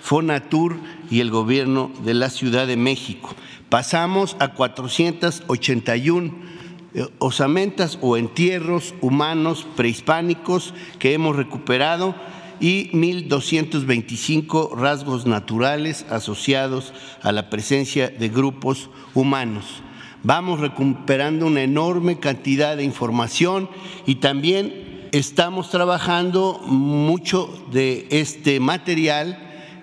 Fonatur 0.00 0.78
y 1.10 1.20
el 1.20 1.30
gobierno 1.30 1.92
de 2.04 2.14
la 2.14 2.30
Ciudad 2.30 2.66
de 2.66 2.76
México. 2.76 3.34
Pasamos 3.68 4.36
a 4.38 4.54
481 4.54 6.34
eh, 6.94 7.06
osamentas 7.18 7.98
o 8.00 8.16
entierros 8.16 8.94
humanos 9.02 9.66
prehispánicos 9.76 10.72
que 10.98 11.12
hemos 11.12 11.36
recuperado 11.36 12.14
y 12.60 12.90
1.225 12.92 14.76
rasgos 14.76 15.26
naturales 15.26 16.06
asociados 16.10 16.92
a 17.22 17.32
la 17.32 17.50
presencia 17.50 18.08
de 18.08 18.28
grupos 18.28 18.90
humanos. 19.14 19.82
Vamos 20.22 20.60
recuperando 20.60 21.46
una 21.46 21.62
enorme 21.62 22.18
cantidad 22.18 22.76
de 22.76 22.84
información 22.84 23.68
y 24.06 24.16
también 24.16 25.08
estamos 25.12 25.70
trabajando 25.70 26.60
mucho 26.66 27.48
de 27.70 28.06
este 28.10 28.58
material 28.60 29.38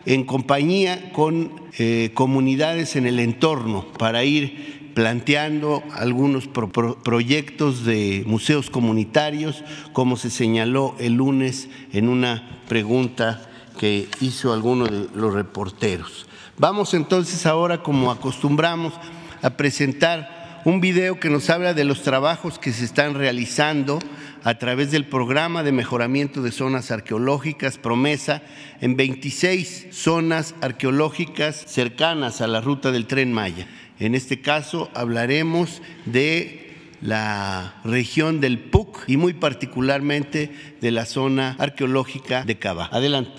en 0.05 0.25
compañía 0.25 1.11
con 1.13 1.51
eh, 1.79 2.11
comunidades 2.13 2.95
en 2.95 3.07
el 3.07 3.19
entorno 3.19 3.85
para 3.97 4.23
ir 4.23 4.82
planteando 4.93 5.83
algunos 5.93 6.47
proyectos 6.47 7.85
de 7.85 8.23
museos 8.25 8.69
comunitarios, 8.69 9.63
como 9.91 10.17
se 10.17 10.29
señaló 10.29 10.95
el 10.99 11.13
lunes 11.13 11.69
en 11.91 12.09
una 12.09 12.61
pregunta 12.67 13.49
que 13.79 14.07
hizo 14.21 14.53
alguno 14.53 14.85
de 14.85 15.07
los 15.15 15.33
reporteros. 15.33 16.27
Vamos 16.57 16.93
entonces 16.93 17.45
ahora, 17.45 17.81
como 17.81 18.11
acostumbramos, 18.11 18.93
a 19.41 19.51
presentar 19.51 20.61
un 20.65 20.79
video 20.79 21.19
que 21.19 21.29
nos 21.29 21.49
habla 21.49 21.73
de 21.73 21.83
los 21.83 22.03
trabajos 22.03 22.59
que 22.59 22.71
se 22.71 22.85
están 22.85 23.15
realizando 23.15 23.99
a 24.43 24.57
través 24.59 24.91
del 24.91 25.05
programa 25.05 25.63
de 25.63 25.71
mejoramiento 25.71 26.41
de 26.41 26.51
zonas 26.51 26.91
arqueológicas 26.91 27.77
Promesa 27.77 28.41
en 28.81 28.95
26 28.95 29.87
zonas 29.91 30.55
arqueológicas 30.61 31.55
cercanas 31.67 32.41
a 32.41 32.47
la 32.47 32.61
ruta 32.61 32.91
del 32.91 33.07
tren 33.07 33.33
Maya. 33.33 33.67
En 34.03 34.15
este 34.15 34.41
caso 34.41 34.89
hablaremos 34.93 35.81
de 36.03 36.75
la 36.99 37.75
región 37.85 38.41
del 38.41 38.59
PUC 38.59 39.05
y 39.07 39.15
muy 39.15 39.31
particularmente 39.31 40.51
de 40.81 40.91
la 40.91 41.05
zona 41.05 41.55
arqueológica 41.57 42.43
de 42.43 42.59
Cava. 42.59 42.89
Adelante. 42.91 43.31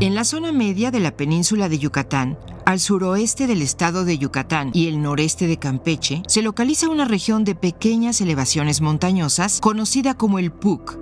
En 0.00 0.16
la 0.16 0.24
zona 0.24 0.50
media 0.50 0.90
de 0.90 0.98
la 0.98 1.16
península 1.16 1.68
de 1.68 1.78
Yucatán, 1.78 2.36
al 2.66 2.80
suroeste 2.80 3.46
del 3.46 3.62
estado 3.62 4.04
de 4.04 4.18
Yucatán 4.18 4.72
y 4.74 4.88
el 4.88 5.00
noreste 5.00 5.46
de 5.46 5.58
Campeche, 5.58 6.22
se 6.26 6.42
localiza 6.42 6.88
una 6.88 7.04
región 7.04 7.44
de 7.44 7.54
pequeñas 7.54 8.20
elevaciones 8.20 8.80
montañosas 8.80 9.60
conocida 9.60 10.14
como 10.14 10.40
el 10.40 10.50
PUC. 10.50 10.98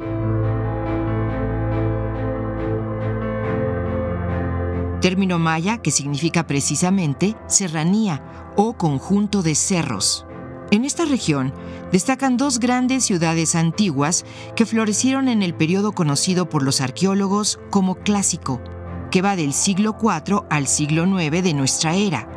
Término 5.00 5.38
maya 5.38 5.78
que 5.78 5.90
significa 5.90 6.46
precisamente 6.46 7.36
serranía 7.46 8.22
o 8.56 8.76
conjunto 8.76 9.42
de 9.42 9.54
cerros. 9.54 10.26
En 10.70 10.84
esta 10.84 11.04
región 11.04 11.52
destacan 11.92 12.36
dos 12.36 12.58
grandes 12.58 13.04
ciudades 13.04 13.54
antiguas 13.54 14.24
que 14.56 14.66
florecieron 14.66 15.28
en 15.28 15.42
el 15.42 15.54
periodo 15.54 15.92
conocido 15.92 16.48
por 16.48 16.62
los 16.62 16.80
arqueólogos 16.80 17.60
como 17.70 17.94
clásico, 17.96 18.60
que 19.10 19.22
va 19.22 19.36
del 19.36 19.52
siglo 19.52 19.96
IV 20.00 20.44
al 20.50 20.66
siglo 20.66 21.06
IX 21.06 21.42
de 21.42 21.54
nuestra 21.54 21.94
era. 21.94 22.28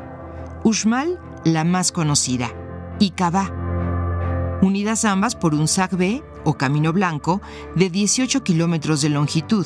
Uxmal, 0.63 1.19
la 1.43 1.63
más 1.63 1.91
conocida, 1.91 2.52
y 3.00 3.12
Cabá, 3.12 3.52
unidas 4.62 5.06
ambas 5.06 5.36
por 5.36 5.56
un 5.56 5.67
Sagbe 5.67 6.24
o 6.43 6.54
camino 6.54 6.93
blanco 6.93 7.41
de 7.76 7.89
18 7.89 8.43
kilómetros 8.43 9.02
de 9.02 9.10
longitud, 9.10 9.65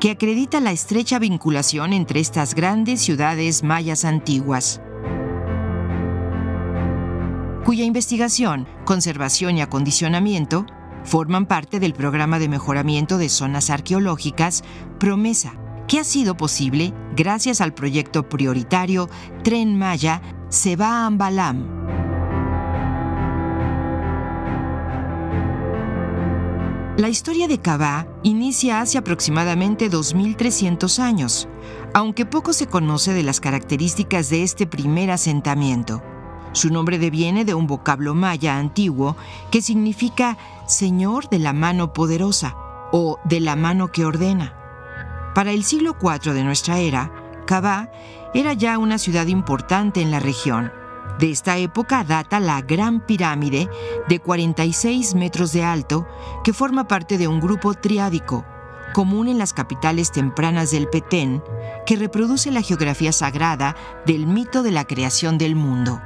que 0.00 0.10
acredita 0.10 0.60
la 0.60 0.72
estrecha 0.72 1.18
vinculación 1.18 1.92
entre 1.92 2.20
estas 2.20 2.54
grandes 2.54 3.00
ciudades 3.00 3.62
mayas 3.62 4.04
antiguas 4.04 4.80
cuya 7.68 7.84
investigación, 7.84 8.66
conservación 8.86 9.58
y 9.58 9.60
acondicionamiento 9.60 10.64
forman 11.04 11.44
parte 11.44 11.80
del 11.80 11.92
programa 11.92 12.38
de 12.38 12.48
mejoramiento 12.48 13.18
de 13.18 13.28
zonas 13.28 13.68
arqueológicas 13.68 14.64
Promesa, 14.98 15.52
que 15.86 16.00
ha 16.00 16.04
sido 16.04 16.34
posible 16.34 16.94
gracias 17.14 17.60
al 17.60 17.74
proyecto 17.74 18.26
prioritario 18.26 19.10
Tren 19.44 19.76
Maya 19.78 20.22
Seba 20.48 21.04
Ambalam. 21.04 21.97
La 26.98 27.08
historia 27.08 27.46
de 27.46 27.60
Cabá 27.60 28.08
inicia 28.24 28.80
hace 28.80 28.98
aproximadamente 28.98 29.88
2.300 29.88 30.98
años, 30.98 31.48
aunque 31.94 32.26
poco 32.26 32.52
se 32.52 32.66
conoce 32.66 33.14
de 33.14 33.22
las 33.22 33.38
características 33.38 34.30
de 34.30 34.42
este 34.42 34.66
primer 34.66 35.12
asentamiento. 35.12 36.02
Su 36.50 36.72
nombre 36.72 36.98
deviene 36.98 37.44
de 37.44 37.54
un 37.54 37.68
vocablo 37.68 38.16
maya 38.16 38.58
antiguo 38.58 39.16
que 39.52 39.62
significa 39.62 40.38
Señor 40.66 41.28
de 41.28 41.38
la 41.38 41.52
mano 41.52 41.92
poderosa 41.92 42.56
o 42.90 43.20
de 43.22 43.38
la 43.38 43.54
mano 43.54 43.92
que 43.92 44.04
ordena. 44.04 44.56
Para 45.36 45.52
el 45.52 45.62
siglo 45.62 45.96
IV 46.02 46.34
de 46.34 46.42
nuestra 46.42 46.80
era, 46.80 47.12
Cabá 47.46 47.92
era 48.34 48.54
ya 48.54 48.76
una 48.76 48.98
ciudad 48.98 49.28
importante 49.28 50.02
en 50.02 50.10
la 50.10 50.18
región 50.18 50.72
de 51.18 51.30
esta 51.30 51.58
época 51.58 52.04
data 52.04 52.40
la 52.40 52.62
Gran 52.62 53.00
Pirámide 53.00 53.68
de 54.08 54.20
46 54.20 55.14
metros 55.14 55.52
de 55.52 55.64
alto 55.64 56.06
que 56.44 56.52
forma 56.52 56.86
parte 56.86 57.18
de 57.18 57.28
un 57.28 57.40
grupo 57.40 57.74
triádico, 57.74 58.44
común 58.94 59.28
en 59.28 59.38
las 59.38 59.52
capitales 59.52 60.12
tempranas 60.12 60.70
del 60.70 60.88
Petén, 60.88 61.42
que 61.86 61.96
reproduce 61.96 62.50
la 62.50 62.62
geografía 62.62 63.12
sagrada 63.12 63.76
del 64.06 64.26
mito 64.26 64.62
de 64.62 64.70
la 64.70 64.84
creación 64.84 65.38
del 65.38 65.56
mundo. 65.56 66.00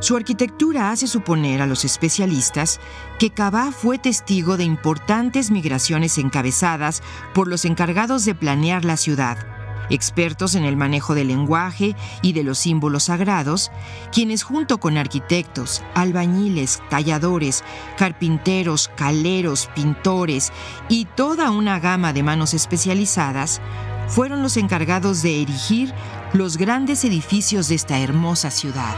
Su 0.00 0.16
arquitectura 0.16 0.90
hace 0.90 1.08
suponer 1.08 1.60
a 1.60 1.66
los 1.66 1.84
especialistas 1.84 2.78
que 3.18 3.30
Cabá 3.30 3.72
fue 3.72 3.98
testigo 3.98 4.56
de 4.56 4.62
importantes 4.62 5.50
migraciones 5.50 6.18
encabezadas 6.18 7.02
por 7.34 7.48
los 7.48 7.64
encargados 7.64 8.24
de 8.24 8.36
planear 8.36 8.84
la 8.84 8.96
ciudad, 8.96 9.57
expertos 9.90 10.54
en 10.54 10.64
el 10.64 10.76
manejo 10.76 11.14
del 11.14 11.28
lenguaje 11.28 11.96
y 12.22 12.32
de 12.32 12.44
los 12.44 12.58
símbolos 12.58 13.04
sagrados, 13.04 13.70
quienes 14.12 14.42
junto 14.42 14.78
con 14.78 14.96
arquitectos, 14.96 15.82
albañiles, 15.94 16.82
talladores, 16.90 17.64
carpinteros, 17.96 18.88
caleros, 18.96 19.68
pintores 19.74 20.52
y 20.88 21.04
toda 21.04 21.50
una 21.50 21.80
gama 21.80 22.12
de 22.12 22.22
manos 22.22 22.54
especializadas, 22.54 23.60
fueron 24.08 24.42
los 24.42 24.56
encargados 24.56 25.22
de 25.22 25.42
erigir 25.42 25.92
los 26.32 26.56
grandes 26.56 27.04
edificios 27.04 27.68
de 27.68 27.74
esta 27.74 27.98
hermosa 27.98 28.50
ciudad. 28.50 28.96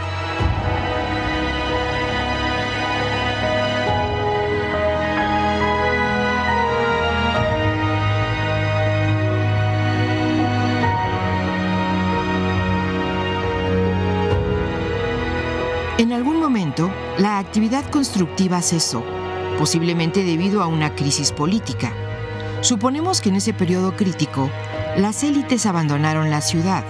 En 16.01 16.15
algún 16.15 16.41
momento, 16.41 16.91
la 17.19 17.37
actividad 17.37 17.85
constructiva 17.91 18.63
cesó, 18.63 19.05
posiblemente 19.59 20.25
debido 20.25 20.63
a 20.63 20.67
una 20.67 20.95
crisis 20.95 21.31
política. 21.31 21.93
Suponemos 22.63 23.21
que 23.21 23.29
en 23.29 23.35
ese 23.35 23.53
periodo 23.53 23.95
crítico, 23.95 24.49
las 24.97 25.23
élites 25.25 25.67
abandonaron 25.67 26.31
la 26.31 26.41
ciudad, 26.41 26.87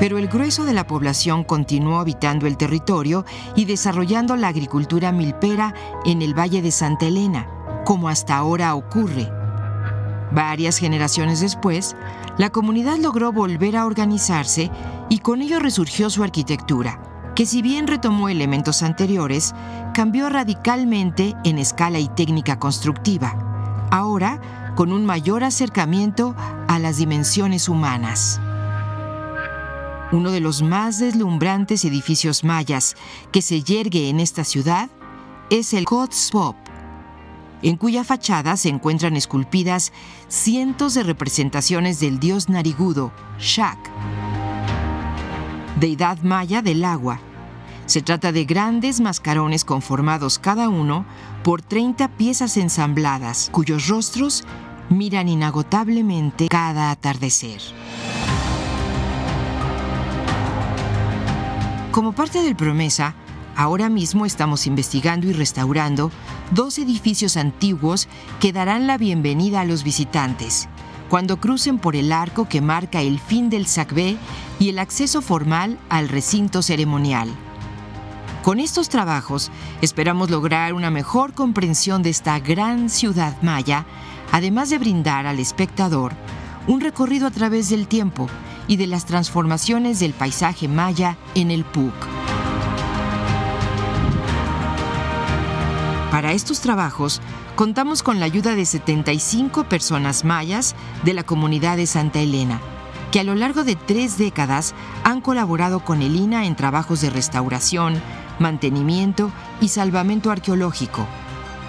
pero 0.00 0.18
el 0.18 0.26
grueso 0.26 0.64
de 0.64 0.72
la 0.72 0.84
población 0.84 1.44
continuó 1.44 2.00
habitando 2.00 2.48
el 2.48 2.56
territorio 2.56 3.24
y 3.54 3.66
desarrollando 3.66 4.34
la 4.34 4.48
agricultura 4.48 5.12
milpera 5.12 5.72
en 6.04 6.20
el 6.20 6.36
Valle 6.36 6.60
de 6.60 6.72
Santa 6.72 7.06
Elena, 7.06 7.46
como 7.84 8.08
hasta 8.08 8.36
ahora 8.36 8.74
ocurre. 8.74 9.30
Varias 10.32 10.76
generaciones 10.76 11.38
después, 11.38 11.94
la 12.36 12.50
comunidad 12.50 12.96
logró 12.96 13.30
volver 13.30 13.76
a 13.76 13.86
organizarse 13.86 14.72
y 15.08 15.20
con 15.20 15.40
ello 15.40 15.60
resurgió 15.60 16.10
su 16.10 16.24
arquitectura 16.24 17.09
que 17.40 17.46
si 17.46 17.62
bien 17.62 17.86
retomó 17.86 18.28
elementos 18.28 18.82
anteriores, 18.82 19.54
cambió 19.94 20.28
radicalmente 20.28 21.34
en 21.42 21.56
escala 21.56 21.98
y 21.98 22.06
técnica 22.06 22.58
constructiva, 22.58 23.88
ahora 23.90 24.72
con 24.76 24.92
un 24.92 25.06
mayor 25.06 25.42
acercamiento 25.42 26.36
a 26.68 26.78
las 26.78 26.98
dimensiones 26.98 27.70
humanas. 27.70 28.38
Uno 30.12 30.32
de 30.32 30.40
los 30.40 30.60
más 30.60 30.98
deslumbrantes 30.98 31.86
edificios 31.86 32.44
mayas 32.44 32.94
que 33.32 33.40
se 33.40 33.62
yergue 33.62 34.10
en 34.10 34.20
esta 34.20 34.44
ciudad 34.44 34.90
es 35.48 35.72
el 35.72 35.86
Pop, 35.86 36.56
en 37.62 37.78
cuya 37.78 38.04
fachada 38.04 38.58
se 38.58 38.68
encuentran 38.68 39.16
esculpidas 39.16 39.94
cientos 40.28 40.92
de 40.92 41.04
representaciones 41.04 42.00
del 42.00 42.20
dios 42.20 42.50
narigudo, 42.50 43.12
Shak, 43.38 43.78
deidad 45.80 46.18
maya 46.18 46.60
del 46.60 46.84
agua. 46.84 47.18
Se 47.90 48.02
trata 48.02 48.30
de 48.30 48.44
grandes 48.44 49.00
mascarones 49.00 49.64
conformados 49.64 50.38
cada 50.38 50.68
uno 50.68 51.04
por 51.42 51.60
30 51.60 52.06
piezas 52.16 52.56
ensambladas, 52.56 53.48
cuyos 53.50 53.88
rostros 53.88 54.44
miran 54.90 55.28
inagotablemente 55.28 56.46
cada 56.46 56.92
atardecer. 56.92 57.60
Como 61.90 62.12
parte 62.12 62.42
del 62.42 62.54
promesa, 62.54 63.16
ahora 63.56 63.88
mismo 63.88 64.24
estamos 64.24 64.68
investigando 64.68 65.26
y 65.26 65.32
restaurando 65.32 66.12
dos 66.52 66.78
edificios 66.78 67.36
antiguos 67.36 68.06
que 68.38 68.52
darán 68.52 68.86
la 68.86 68.98
bienvenida 68.98 69.62
a 69.62 69.64
los 69.64 69.82
visitantes 69.82 70.68
cuando 71.08 71.40
crucen 71.40 71.80
por 71.80 71.96
el 71.96 72.12
arco 72.12 72.48
que 72.48 72.60
marca 72.60 73.02
el 73.02 73.18
fin 73.18 73.50
del 73.50 73.66
Sacbé 73.66 74.16
y 74.60 74.68
el 74.68 74.78
acceso 74.78 75.22
formal 75.22 75.76
al 75.88 76.08
recinto 76.08 76.62
ceremonial. 76.62 77.36
Con 78.42 78.58
estos 78.58 78.88
trabajos 78.88 79.50
esperamos 79.82 80.30
lograr 80.30 80.72
una 80.72 80.90
mejor 80.90 81.34
comprensión 81.34 82.02
de 82.02 82.08
esta 82.08 82.38
gran 82.38 82.88
ciudad 82.88 83.36
maya, 83.42 83.84
además 84.32 84.70
de 84.70 84.78
brindar 84.78 85.26
al 85.26 85.38
espectador 85.38 86.14
un 86.66 86.80
recorrido 86.80 87.26
a 87.26 87.30
través 87.30 87.68
del 87.68 87.86
tiempo 87.86 88.28
y 88.66 88.76
de 88.76 88.86
las 88.86 89.04
transformaciones 89.04 90.00
del 90.00 90.14
paisaje 90.14 90.68
maya 90.68 91.18
en 91.34 91.50
el 91.50 91.64
PUC. 91.64 91.92
Para 96.10 96.32
estos 96.32 96.60
trabajos 96.60 97.20
contamos 97.56 98.02
con 98.02 98.20
la 98.20 98.26
ayuda 98.26 98.54
de 98.54 98.64
75 98.64 99.64
personas 99.64 100.24
mayas 100.24 100.74
de 101.04 101.12
la 101.12 101.24
comunidad 101.24 101.76
de 101.76 101.86
Santa 101.86 102.20
Elena, 102.20 102.58
que 103.12 103.20
a 103.20 103.24
lo 103.24 103.34
largo 103.34 103.64
de 103.64 103.76
tres 103.76 104.16
décadas 104.16 104.74
han 105.04 105.20
colaborado 105.20 105.80
con 105.80 106.00
el 106.00 106.16
INA 106.16 106.46
en 106.46 106.56
trabajos 106.56 107.00
de 107.00 107.10
restauración, 107.10 108.00
mantenimiento 108.40 109.30
y 109.60 109.68
salvamento 109.68 110.30
arqueológico. 110.30 111.06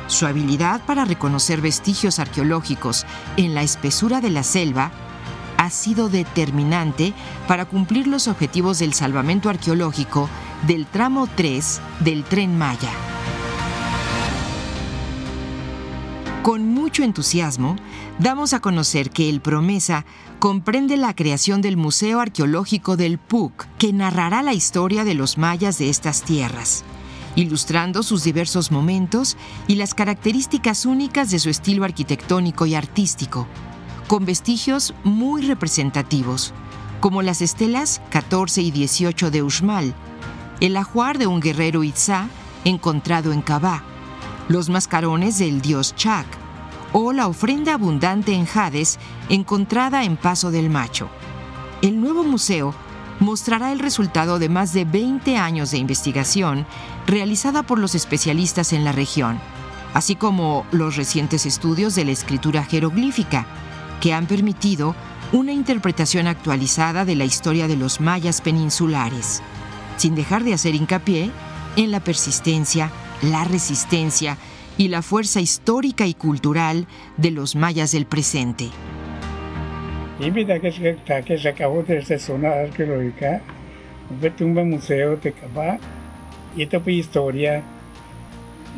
Su 0.08 0.26
habilidad 0.26 0.82
para 0.86 1.06
reconocer 1.06 1.62
vestigios 1.62 2.20
arqueológicos 2.20 3.06
en 3.38 3.54
la 3.54 3.62
espesura 3.62 4.20
de 4.20 4.30
la 4.32 4.44
selva 4.44 4.92
ha 5.58 5.70
sido 5.70 6.10
determinante 6.10 7.14
para 7.48 7.66
cumplir 7.66 8.08
los 8.08 8.28
objetivos 8.28 8.80
del 8.80 8.94
salvamento 8.94 9.50
arqueológico 9.50 10.28
del 10.66 10.88
tramo 10.88 11.28
3 11.36 11.82
del 12.00 12.24
tren 12.24 12.58
Maya. 12.58 13.11
Con 16.42 16.74
mucho 16.74 17.04
entusiasmo, 17.04 17.76
damos 18.18 18.54
a 18.54 18.62
conocer 18.62 19.12
que 19.12 19.30
el 19.30 19.42
Promesa 19.42 20.06
comprende 20.40 20.98
la 20.98 21.16
creación 21.16 21.62
del 21.62 21.78
Museo 21.78 22.20
Arqueológico 22.20 22.98
del 22.98 23.20
PUC, 23.20 23.68
que 23.78 23.94
narrará 23.94 24.42
la 24.42 24.56
historia 24.56 25.04
de 25.04 25.14
los 25.14 25.38
mayas 25.38 25.78
de 25.78 25.92
estas 25.92 26.24
tierras, 26.24 26.84
ilustrando 27.36 28.02
sus 28.02 28.24
diversos 28.24 28.72
momentos 28.72 29.38
y 29.68 29.76
las 29.76 29.94
características 29.94 30.88
únicas 30.88 31.30
de 31.30 31.38
su 31.38 31.52
estilo 31.52 31.84
arquitectónico 31.84 32.66
y 32.66 32.74
artístico, 32.74 33.46
con 34.08 34.26
vestigios 34.26 34.96
muy 35.04 35.44
representativos, 35.44 36.56
como 37.02 37.22
las 37.22 37.44
estelas 37.44 38.02
14 38.10 38.64
y 38.64 38.72
18 38.72 39.30
de 39.30 39.44
Uxmal, 39.44 39.94
el 40.60 40.76
ajuar 40.76 41.20
de 41.20 41.28
un 41.28 41.40
guerrero 41.40 41.84
Itzá 41.84 42.30
encontrado 42.66 43.32
en 43.32 43.44
Cabá, 43.44 43.84
los 44.48 44.70
mascarones 44.70 45.38
del 45.40 45.62
dios 45.62 45.96
Chak 45.96 46.26
o 46.94 47.14
la 47.14 47.28
ofrenda 47.28 47.74
abundante 47.74 48.34
en 48.34 48.48
Hades 48.54 49.00
encontrada 49.30 50.04
en 50.04 50.18
Paso 50.18 50.52
del 50.52 50.70
Macho. 50.70 51.10
El 51.82 52.02
nuevo 52.02 52.24
museo 52.24 52.76
mostrará 53.20 53.72
el 53.72 53.80
resultado 53.80 54.40
de 54.40 54.50
más 54.50 54.74
de 54.74 54.84
20 54.84 55.38
años 55.38 55.72
de 55.72 55.78
investigación 55.78 56.66
realizada 57.08 57.64
por 57.64 57.80
los 57.80 57.96
especialistas 57.96 58.74
en 58.74 58.84
la 58.84 58.92
región, 58.92 59.40
así 59.94 60.16
como 60.16 60.66
los 60.72 60.96
recientes 60.96 61.46
estudios 61.46 61.96
de 61.96 62.06
la 62.06 62.12
escritura 62.12 62.64
jeroglífica, 62.64 63.46
que 64.00 64.14
han 64.14 64.26
permitido 64.26 64.96
una 65.32 65.54
interpretación 65.54 66.28
actualizada 66.28 67.06
de 67.06 67.16
la 67.16 67.26
historia 67.26 67.68
de 67.68 67.78
los 67.78 68.02
mayas 68.02 68.42
peninsulares, 68.42 69.42
sin 69.98 70.16
dejar 70.16 70.44
de 70.44 70.54
hacer 70.54 70.76
hincapié 70.76 71.32
en 71.78 71.92
la 71.92 72.00
persistencia 72.00 72.92
la 73.22 73.44
resistencia 73.44 74.38
y 74.78 74.88
la 74.88 75.02
fuerza 75.02 75.40
histórica 75.40 76.06
y 76.06 76.14
cultural 76.14 76.88
de 77.18 77.32
los 77.32 77.56
mayas 77.56 77.92
del 77.92 78.06
presente. 78.06 78.70
Invita 80.20 80.60
que 80.60 80.72
se, 80.72 81.50
acabó 81.50 81.84
de 81.84 81.98
esta 81.98 82.20
zona 82.20 82.52
arqueológica, 82.52 83.42
un 84.42 84.70
museo 84.70 85.16
de 85.16 85.32
Cabá, 85.32 85.80
y 86.56 86.64
esta 86.64 86.82
historia 86.86 87.64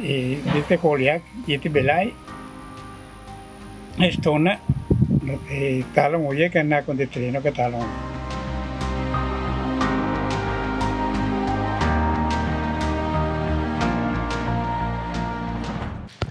eh, 0.01 0.41
de 0.53 0.60
este 0.60 0.77
Joliac 0.77 1.21
y 1.47 1.53
este 1.53 1.69
Belay. 1.69 2.13
Esta 3.99 4.23
zona, 4.23 4.60
eh, 5.49 5.84
oye, 6.25 6.49
que 6.49 6.63
nada 6.63 6.84
con 6.84 6.99
el 6.99 7.10
terreno 7.10 7.41
que 7.41 7.51
talón. 7.51 8.12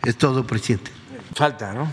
Es 0.05 0.17
todo, 0.17 0.45
presidente. 0.47 0.91
Falta, 1.35 1.73
¿no? 1.73 1.89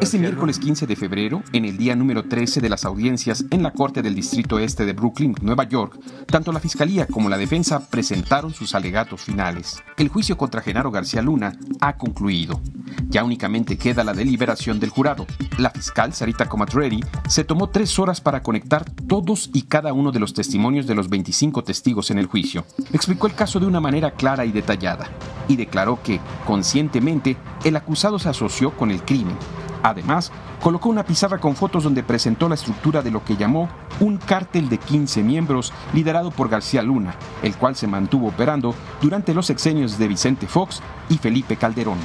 Este 0.00 0.16
miércoles 0.16 0.60
15 0.60 0.86
de 0.86 0.94
febrero, 0.94 1.42
en 1.52 1.64
el 1.64 1.76
día 1.76 1.96
número 1.96 2.22
13 2.22 2.60
de 2.60 2.68
las 2.68 2.84
audiencias 2.84 3.44
en 3.50 3.64
la 3.64 3.72
Corte 3.72 4.00
del 4.00 4.14
Distrito 4.14 4.60
Este 4.60 4.86
de 4.86 4.92
Brooklyn, 4.92 5.34
Nueva 5.42 5.64
York, 5.64 5.98
tanto 6.26 6.52
la 6.52 6.60
Fiscalía 6.60 7.06
como 7.08 7.28
la 7.28 7.36
defensa 7.36 7.90
presentaron 7.90 8.54
sus 8.54 8.76
alegatos 8.76 9.22
finales. 9.22 9.82
El 9.96 10.08
juicio 10.08 10.38
contra 10.38 10.62
Genaro 10.62 10.92
García 10.92 11.20
Luna 11.20 11.58
ha 11.80 11.96
concluido. 11.96 12.60
Ya 13.08 13.24
únicamente 13.24 13.76
queda 13.76 14.04
la 14.04 14.14
deliberación 14.14 14.78
del 14.78 14.90
jurado. 14.90 15.26
La 15.58 15.70
fiscal 15.70 16.12
Sarita 16.12 16.48
Comatreri 16.48 17.00
se 17.28 17.42
tomó 17.42 17.68
tres 17.68 17.98
horas 17.98 18.20
para 18.20 18.42
conectar 18.44 18.88
todos 19.08 19.50
y 19.52 19.62
cada 19.62 19.92
uno 19.92 20.12
de 20.12 20.20
los 20.20 20.32
testimonios 20.32 20.86
de 20.86 20.94
los 20.94 21.08
25 21.08 21.64
testigos 21.64 22.12
en 22.12 22.18
el 22.18 22.26
juicio. 22.26 22.64
Explicó 22.92 23.26
el 23.26 23.34
caso 23.34 23.58
de 23.58 23.66
una 23.66 23.80
manera 23.80 24.12
clara 24.12 24.44
y 24.44 24.52
detallada 24.52 25.08
y 25.48 25.56
declaró 25.56 26.00
que, 26.04 26.20
conscientemente, 26.46 27.36
el 27.64 27.74
acusado 27.74 28.20
se 28.20 28.28
asoció 28.28 28.70
con 28.76 28.92
el 28.92 29.02
crimen 29.02 29.36
Además, 29.82 30.32
colocó 30.62 30.88
una 30.88 31.04
pizarra 31.04 31.38
con 31.38 31.54
fotos 31.54 31.84
donde 31.84 32.02
presentó 32.02 32.48
la 32.48 32.54
estructura 32.56 33.02
de 33.02 33.10
lo 33.10 33.24
que 33.24 33.36
llamó 33.36 33.68
un 34.00 34.18
cártel 34.18 34.68
de 34.68 34.78
15 34.78 35.22
miembros 35.22 35.72
liderado 35.92 36.30
por 36.30 36.48
García 36.48 36.82
Luna, 36.82 37.14
el 37.42 37.56
cual 37.56 37.76
se 37.76 37.86
mantuvo 37.86 38.28
operando 38.28 38.74
durante 39.00 39.34
los 39.34 39.46
sexenios 39.46 39.98
de 39.98 40.08
Vicente 40.08 40.46
Fox 40.46 40.82
y 41.08 41.18
Felipe 41.18 41.56
Calderón. 41.56 41.98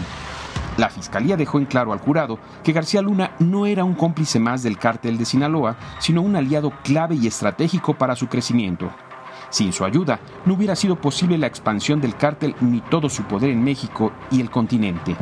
La 0.77 0.89
fiscalía 0.89 1.37
dejó 1.37 1.59
en 1.59 1.65
claro 1.65 1.93
al 1.93 1.99
jurado 1.99 2.39
que 2.63 2.73
García 2.73 3.01
Luna 3.01 3.31
no 3.37 3.67
era 3.67 3.83
un 3.83 3.93
cómplice 3.93 4.39
más 4.39 4.63
del 4.63 4.79
cártel 4.79 5.19
de 5.19 5.25
Sinaloa, 5.25 5.75
sino 5.99 6.21
un 6.21 6.35
aliado 6.35 6.73
clave 6.83 7.15
y 7.15 7.27
estratégico 7.27 7.93
para 7.93 8.15
su 8.15 8.27
crecimiento. 8.27 8.89
Sin 9.53 9.71
su 9.71 9.85
ayuda, 9.85 10.19
no 10.45 10.55
hubiera 10.55 10.75
sido 10.75 10.95
posible 10.95 11.37
la 11.37 11.45
expansión 11.45 12.01
del 12.01 12.15
cártel 12.15 12.55
ni 12.59 12.81
todo 12.81 13.07
su 13.07 13.21
poder 13.25 13.51
en 13.51 13.63
México 13.63 14.11
y 14.31 14.41
el 14.41 14.49
continente. 14.49 15.15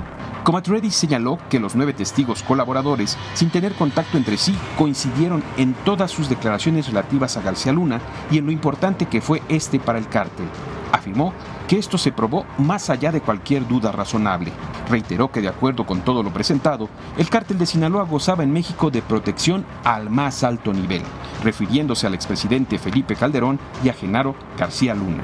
Comatretti 0.45 0.89
señaló 0.89 1.37
que 1.49 1.59
los 1.59 1.75
nueve 1.75 1.91
testigos 1.91 2.41
colaboradores, 2.41 3.17
sin 3.33 3.49
tener 3.49 3.73
contacto 3.73 4.17
entre 4.17 4.37
sí, 4.37 4.55
coincidieron 4.77 5.43
en 5.57 5.73
todas 5.73 6.11
sus 6.11 6.29
declaraciones 6.29 6.87
relativas 6.87 7.35
a 7.35 7.41
García 7.41 7.73
Luna 7.73 7.99
y 8.31 8.37
en 8.37 8.45
lo 8.45 8.53
importante 8.53 9.05
que 9.07 9.19
fue 9.19 9.41
este 9.49 9.81
para 9.81 9.99
el 9.99 10.07
cártel. 10.07 10.47
Afirmó 10.91 11.33
que 11.67 11.77
esto 11.77 11.97
se 11.97 12.11
probó 12.11 12.45
más 12.57 12.89
allá 12.89 13.11
de 13.11 13.21
cualquier 13.21 13.67
duda 13.67 13.91
razonable. 13.91 14.51
Reiteró 14.89 15.31
que 15.31 15.41
de 15.41 15.47
acuerdo 15.47 15.85
con 15.85 16.01
todo 16.01 16.23
lo 16.23 16.33
presentado, 16.33 16.89
el 17.17 17.29
cártel 17.29 17.57
de 17.57 17.65
Sinaloa 17.65 18.03
gozaba 18.03 18.43
en 18.43 18.51
México 18.51 18.91
de 18.91 19.01
protección 19.01 19.65
al 19.83 20.09
más 20.09 20.43
alto 20.43 20.73
nivel, 20.73 21.03
refiriéndose 21.43 22.07
al 22.07 22.13
expresidente 22.13 22.77
Felipe 22.77 23.15
Calderón 23.15 23.59
y 23.83 23.89
a 23.89 23.93
Genaro 23.93 24.35
García 24.57 24.93
Luna. 24.93 25.23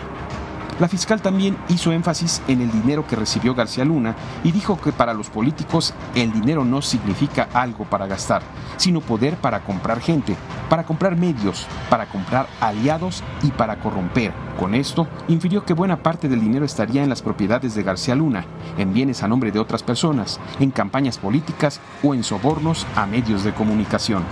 La 0.80 0.88
fiscal 0.88 1.24
también 1.24 1.58
hizo 1.70 1.92
énfasis 1.92 2.42
en 2.48 2.62
el 2.62 2.72
dinero 2.72 3.08
que 3.08 3.16
recibió 3.16 3.56
García 3.56 3.84
Luna 3.84 4.16
y 4.44 4.52
dijo 4.52 4.80
que 4.80 4.92
para 4.92 5.16
los 5.16 5.28
políticos 5.28 5.96
el 6.13 6.32
dinero 6.32 6.66
no 6.66 6.84
significa 6.84 7.50
algo 7.52 7.86
para 7.86 8.06
gastar, 8.06 8.44
sino 8.78 9.02
poder 9.02 9.38
para 9.38 9.62
comprar 9.62 10.00
gente, 10.00 10.36
para 10.70 10.84
comprar 10.84 11.16
medios, 11.16 11.66
para 11.90 12.06
comprar 12.06 12.48
aliados 12.62 13.24
y 13.42 13.50
para 13.50 13.80
corromper. 13.80 14.34
Con 14.60 14.76
esto, 14.76 15.08
infirió 15.28 15.66
que 15.66 15.74
buena 15.74 16.04
parte 16.04 16.30
del 16.30 16.42
dinero 16.42 16.63
estaría 16.63 17.02
en 17.02 17.10
las 17.10 17.24
propiedades 17.24 17.74
de 17.74 17.82
García 17.82 18.13
Luna, 18.13 18.46
en 18.78 18.94
bienes 18.94 19.24
a 19.24 19.28
nombre 19.28 19.52
de 19.52 19.60
otras 19.60 19.82
personas, 19.82 20.40
en 20.60 20.70
campañas 20.70 21.18
políticas 21.18 21.80
o 22.04 22.13
en 22.13 22.24
sobornos 22.24 22.86
a 22.96 23.08
medios 23.08 23.44
de 23.44 23.54
comunicación. 23.54 24.24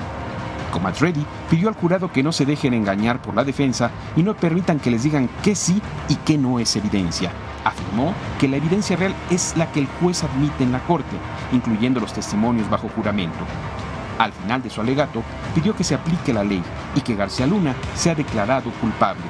Reddy 1.00 1.26
pidió 1.50 1.70
al 1.70 1.76
jurado 1.76 2.12
que 2.12 2.24
no 2.24 2.32
se 2.32 2.46
dejen 2.46 2.74
engañar 2.74 3.22
por 3.22 3.36
la 3.36 3.44
defensa 3.44 3.92
y 4.16 4.24
no 4.24 4.36
permitan 4.36 4.80
que 4.80 4.92
les 4.92 5.04
digan 5.04 5.30
qué 5.44 5.56
sí 5.56 5.82
y 6.10 6.16
qué 6.16 6.38
no 6.38 6.60
es 6.60 6.76
evidencia. 6.76 7.32
Afirmó 7.64 8.14
que 8.40 8.48
la 8.48 8.58
evidencia 8.58 8.96
real 8.96 9.16
es 9.30 9.56
la 9.58 9.72
que 9.72 9.80
el 9.80 9.88
juez 10.00 10.24
admite 10.24 10.64
en 10.64 10.72
la 10.72 10.80
corte, 10.80 11.16
incluyendo 11.52 12.00
los 12.00 12.14
testimonios 12.14 12.70
bajo 12.70 12.90
juramento. 12.90 13.46
Al 14.20 14.32
final 14.32 14.62
de 14.62 14.70
su 14.70 14.82
alegato, 14.82 15.24
pidió 15.54 15.76
que 15.76 15.84
se 15.84 15.96
aplique 15.96 16.34
la 16.34 16.44
ley 16.44 16.64
y 16.96 17.02
que 17.02 17.16
García 17.16 17.48
Luna 17.48 17.74
sea 17.96 18.16
declarado 18.16 18.70
culpable. 18.80 19.24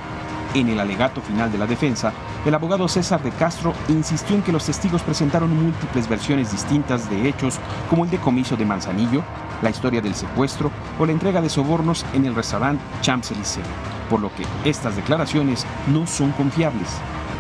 En 0.54 0.70
el 0.70 0.80
alegato 0.80 1.22
final 1.22 1.52
de 1.52 1.58
la 1.58 1.66
defensa, 1.66 2.14
el 2.46 2.54
abogado 2.54 2.88
César 2.88 3.22
de 3.22 3.32
Castro 3.32 3.74
insistió 3.90 4.36
en 4.36 4.42
que 4.42 4.52
los 4.52 4.66
testigos 4.66 5.02
presentaron 5.02 5.54
múltiples 5.54 6.08
versiones 6.08 6.52
distintas 6.52 7.10
de 7.10 7.28
hechos 7.28 7.60
como 7.90 8.06
el 8.06 8.12
decomiso 8.12 8.56
de 8.56 8.66
Manzanillo, 8.66 9.24
la 9.62 9.70
historia 9.70 10.02
del 10.02 10.16
secuestro 10.16 10.72
o 11.00 11.06
la 11.06 11.12
entrega 11.12 11.42
de 11.42 11.50
sobornos 11.50 12.06
en 12.14 12.26
el 12.26 12.36
restaurante 12.36 12.84
Champs-Élysées, 13.02 13.64
por 14.10 14.20
lo 14.20 14.34
que 14.36 14.46
estas 14.70 14.96
declaraciones 14.96 15.66
no 15.88 16.08
son 16.08 16.32
confiables. 16.32 16.90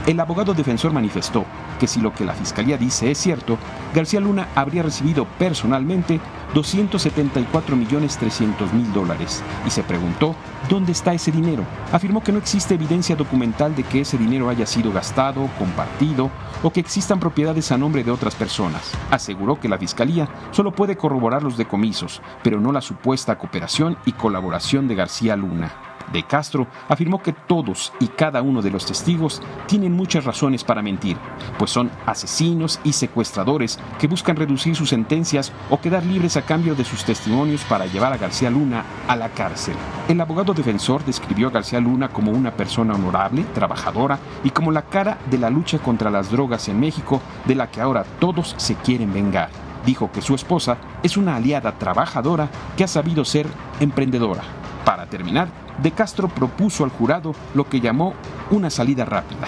El 0.05 0.19
abogado 0.19 0.53
defensor 0.53 0.93
manifestó 0.93 1.45
que 1.79 1.87
si 1.87 1.99
lo 1.99 2.13
que 2.13 2.25
la 2.25 2.33
fiscalía 2.33 2.77
dice 2.77 3.09
es 3.09 3.17
cierto, 3.17 3.57
García 3.93 4.19
Luna 4.19 4.47
habría 4.53 4.83
recibido 4.83 5.25
personalmente 5.39 6.19
274 6.53 7.75
millones 7.75 8.17
300 8.17 8.71
mil 8.71 8.93
dólares 8.93 9.43
y 9.65 9.71
se 9.71 9.81
preguntó 9.81 10.35
dónde 10.69 10.91
está 10.91 11.13
ese 11.13 11.31
dinero. 11.31 11.63
Afirmó 11.91 12.23
que 12.23 12.31
no 12.31 12.37
existe 12.37 12.75
evidencia 12.75 13.15
documental 13.15 13.75
de 13.75 13.83
que 13.83 14.01
ese 14.01 14.17
dinero 14.17 14.47
haya 14.47 14.67
sido 14.67 14.91
gastado, 14.91 15.49
compartido 15.57 16.29
o 16.65 16.71
que 16.71 16.79
existan 16.79 17.19
propiedades 17.19 17.71
a 17.71 17.77
nombre 17.77 18.03
de 18.03 18.09
otras 18.09 18.33
personas. 18.33 18.91
Aseguró 19.11 19.59
que 19.59 19.69
la 19.69 19.77
fiscalía 19.77 20.27
solo 20.49 20.71
puede 20.71 20.97
corroborar 20.97 21.43
los 21.43 21.57
decomisos, 21.57 22.23
pero 22.43 22.59
no 22.59 22.71
la 22.71 22.81
supuesta 22.81 23.37
cooperación 23.37 23.97
y 24.03 24.13
colaboración 24.13 24.87
de 24.87 24.95
García 24.95 25.35
Luna. 25.35 25.94
De 26.11 26.23
Castro 26.23 26.67
afirmó 26.87 27.21
que 27.21 27.33
todos 27.33 27.91
y 27.99 28.07
cada 28.07 28.41
uno 28.41 28.61
de 28.61 28.71
los 28.71 28.85
testigos 28.85 29.41
tienen 29.67 29.93
muchas 29.93 30.25
razones 30.25 30.63
para 30.63 30.81
mentir, 30.81 31.17
pues 31.57 31.71
son 31.71 31.91
asesinos 32.05 32.79
y 32.83 32.93
secuestradores 32.93 33.79
que 33.99 34.07
buscan 34.07 34.35
reducir 34.35 34.75
sus 34.75 34.89
sentencias 34.89 35.51
o 35.69 35.79
quedar 35.79 36.05
libres 36.05 36.37
a 36.37 36.43
cambio 36.43 36.75
de 36.75 36.85
sus 36.85 37.03
testimonios 37.03 37.63
para 37.63 37.85
llevar 37.85 38.13
a 38.13 38.17
García 38.17 38.49
Luna 38.49 38.83
a 39.07 39.15
la 39.15 39.29
cárcel. 39.29 39.75
El 40.07 40.21
abogado 40.21 40.53
defensor 40.53 41.03
describió 41.03 41.47
a 41.47 41.51
García 41.51 41.79
Luna 41.79 42.09
como 42.09 42.31
una 42.31 42.51
persona 42.51 42.93
honorable, 42.93 43.43
trabajadora 43.53 44.19
y 44.43 44.51
como 44.51 44.71
la 44.71 44.83
cara 44.83 45.17
de 45.29 45.37
la 45.37 45.49
lucha 45.49 45.79
contra 45.79 46.11
las 46.11 46.31
drogas 46.31 46.69
en 46.69 46.79
México 46.79 47.21
de 47.45 47.55
la 47.55 47.69
que 47.71 47.81
ahora 47.81 48.05
todos 48.19 48.53
se 48.57 48.75
quieren 48.75 49.13
vengar. 49.13 49.49
Dijo 49.85 50.11
que 50.11 50.21
su 50.21 50.33
esposa 50.33 50.77
es 51.03 51.17
una 51.17 51.35
aliada 51.35 51.73
trabajadora 51.73 52.49
que 52.75 52.83
ha 52.83 52.87
sabido 52.87 53.23
ser 53.23 53.47
emprendedora. 53.79 54.43
Para 54.85 55.07
terminar, 55.07 55.49
De 55.81 55.91
Castro 55.91 56.29
propuso 56.29 56.83
al 56.83 56.91
jurado 56.91 57.33
lo 57.53 57.67
que 57.67 57.81
llamó 57.81 58.13
una 58.51 58.69
salida 58.69 59.03
rápida, 59.03 59.47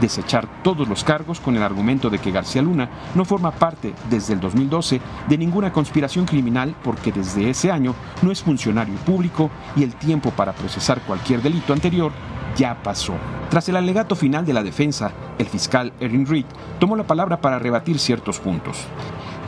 desechar 0.00 0.48
todos 0.64 0.88
los 0.88 1.04
cargos 1.04 1.38
con 1.38 1.56
el 1.56 1.62
argumento 1.62 2.10
de 2.10 2.18
que 2.18 2.32
García 2.32 2.62
Luna 2.62 2.88
no 3.14 3.24
forma 3.24 3.52
parte 3.52 3.94
desde 4.10 4.32
el 4.32 4.40
2012 4.40 5.00
de 5.28 5.38
ninguna 5.38 5.72
conspiración 5.72 6.24
criminal 6.24 6.74
porque 6.82 7.12
desde 7.12 7.50
ese 7.50 7.70
año 7.70 7.94
no 8.22 8.32
es 8.32 8.42
funcionario 8.42 8.96
público 8.96 9.50
y 9.76 9.84
el 9.84 9.94
tiempo 9.94 10.30
para 10.30 10.52
procesar 10.52 11.00
cualquier 11.02 11.42
delito 11.42 11.72
anterior 11.74 12.10
ya 12.56 12.82
pasó. 12.82 13.14
Tras 13.50 13.68
el 13.68 13.76
alegato 13.76 14.16
final 14.16 14.44
de 14.44 14.54
la 14.54 14.62
defensa, 14.62 15.12
el 15.38 15.46
fiscal 15.46 15.92
Erin 16.00 16.26
Reed 16.26 16.46
tomó 16.80 16.96
la 16.96 17.06
palabra 17.06 17.40
para 17.40 17.58
rebatir 17.58 17.98
ciertos 17.98 18.40
puntos 18.40 18.88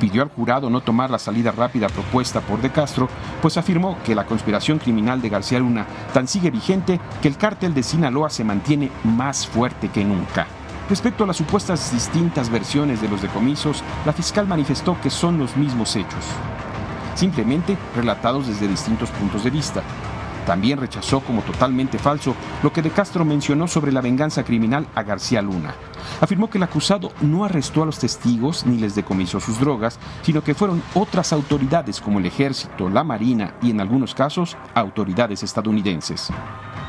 pidió 0.01 0.23
al 0.23 0.31
jurado 0.31 0.69
no 0.69 0.81
tomar 0.81 1.11
la 1.11 1.21
salida 1.21 1.53
rápida 1.53 1.89
propuesta 1.89 2.41
por 2.41 2.61
De 2.61 2.71
Castro, 2.71 3.09
pues 3.41 3.57
afirmó 3.57 3.97
que 4.05 4.17
la 4.17 4.27
conspiración 4.27 4.79
criminal 4.79 5.23
de 5.23 5.29
García 5.29 5.61
Luna 5.61 5.87
tan 6.13 6.27
sigue 6.27 6.51
vigente 6.51 6.99
que 7.23 7.29
el 7.29 7.37
cártel 7.37 7.75
de 7.75 7.85
Sinaloa 7.85 8.31
se 8.31 8.43
mantiene 8.43 8.91
más 9.05 9.47
fuerte 9.47 9.89
que 9.89 10.05
nunca. 10.05 10.49
Respecto 10.89 11.23
a 11.23 11.27
las 11.29 11.37
supuestas 11.37 11.93
distintas 11.93 12.51
versiones 12.51 13.01
de 13.01 13.09
los 13.09 13.23
decomisos, 13.23 13.85
la 14.05 14.13
fiscal 14.13 14.49
manifestó 14.49 15.01
que 15.01 15.11
son 15.11 15.39
los 15.39 15.57
mismos 15.57 15.95
hechos, 15.95 16.25
simplemente 17.15 17.79
relatados 17.95 18.49
desde 18.49 18.67
distintos 18.67 19.11
puntos 19.11 19.45
de 19.45 19.51
vista. 19.51 19.83
También 20.47 20.79
rechazó 20.79 21.21
como 21.21 21.43
totalmente 21.43 21.99
falso 21.99 22.35
lo 22.63 22.73
que 22.73 22.83
De 22.83 22.91
Castro 22.91 23.25
mencionó 23.25 23.69
sobre 23.69 23.93
la 23.93 24.01
venganza 24.01 24.45
criminal 24.45 24.87
a 24.95 25.03
García 25.03 25.43
Luna. 25.43 25.75
Afirmó 26.21 26.49
que 26.49 26.59
el 26.59 26.65
acusado 26.65 27.13
no 27.21 27.45
arrestó 27.45 27.83
a 27.83 27.87
los 27.87 27.99
testigos 27.99 28.67
ni 28.67 28.79
les 28.79 28.95
decomisó 28.95 29.41
sus 29.41 29.61
drogas, 29.61 29.99
sino 30.23 30.43
que 30.43 30.55
fueron 30.55 30.83
otras 30.95 31.33
autoridades 31.33 32.01
como 32.01 32.19
el 32.19 32.27
ejército, 32.27 32.89
la 32.89 33.05
marina 33.05 33.55
y 33.63 33.71
en 33.71 33.81
algunos 33.81 34.15
casos 34.15 34.57
autoridades 34.75 35.43
estadounidenses. 35.43 36.31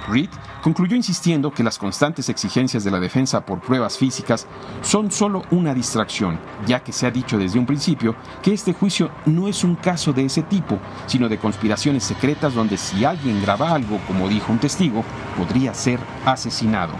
Reed 0.07 0.29
concluyó 0.61 0.95
insistiendo 0.95 1.51
que 1.51 1.63
las 1.63 1.77
constantes 1.77 2.29
exigencias 2.29 2.83
de 2.83 2.91
la 2.91 2.99
defensa 2.99 3.45
por 3.45 3.59
pruebas 3.59 3.97
físicas 3.97 4.47
son 4.81 5.11
solo 5.11 5.43
una 5.51 5.73
distracción, 5.73 6.39
ya 6.65 6.83
que 6.83 6.91
se 6.91 7.07
ha 7.07 7.11
dicho 7.11 7.37
desde 7.37 7.59
un 7.59 7.65
principio 7.65 8.15
que 8.41 8.53
este 8.53 8.73
juicio 8.73 9.11
no 9.25 9.47
es 9.47 9.63
un 9.63 9.75
caso 9.75 10.13
de 10.13 10.25
ese 10.25 10.43
tipo, 10.43 10.79
sino 11.07 11.29
de 11.29 11.37
conspiraciones 11.37 12.03
secretas 12.03 12.53
donde 12.53 12.77
si 12.77 13.05
alguien 13.05 13.41
graba 13.41 13.73
algo, 13.73 13.99
como 14.07 14.27
dijo 14.27 14.51
un 14.51 14.59
testigo, 14.59 15.03
podría 15.37 15.73
ser 15.73 15.99
asesinado. 16.25 16.93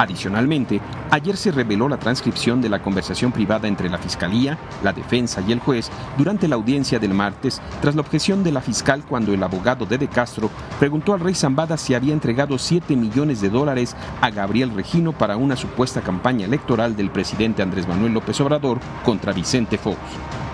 Adicionalmente, 0.00 0.80
ayer 1.10 1.36
se 1.36 1.52
reveló 1.52 1.86
la 1.86 1.98
transcripción 1.98 2.62
de 2.62 2.70
la 2.70 2.80
conversación 2.80 3.32
privada 3.32 3.68
entre 3.68 3.90
la 3.90 3.98
Fiscalía, 3.98 4.56
la 4.82 4.94
defensa 4.94 5.42
y 5.46 5.52
el 5.52 5.60
juez 5.60 5.90
durante 6.16 6.48
la 6.48 6.54
audiencia 6.56 6.98
del 6.98 7.12
martes 7.12 7.60
tras 7.82 7.94
la 7.94 8.00
objeción 8.00 8.42
de 8.42 8.50
la 8.50 8.62
fiscal 8.62 9.04
cuando 9.06 9.34
el 9.34 9.42
abogado 9.42 9.84
de 9.84 9.98
De 9.98 10.08
Castro 10.08 10.48
preguntó 10.78 11.12
al 11.12 11.20
rey 11.20 11.34
Zambada 11.34 11.76
si 11.76 11.92
había 11.92 12.14
entregado 12.14 12.56
7 12.56 12.96
millones 12.96 13.42
de 13.42 13.50
dólares 13.50 13.94
a 14.22 14.30
Gabriel 14.30 14.74
Regino 14.74 15.12
para 15.12 15.36
una 15.36 15.54
supuesta 15.54 16.00
campaña 16.00 16.46
electoral 16.46 16.96
del 16.96 17.10
presidente 17.10 17.60
Andrés 17.60 17.86
Manuel 17.86 18.14
López 18.14 18.40
Obrador 18.40 18.80
contra 19.04 19.34
Vicente 19.34 19.76
Fox. 19.76 19.98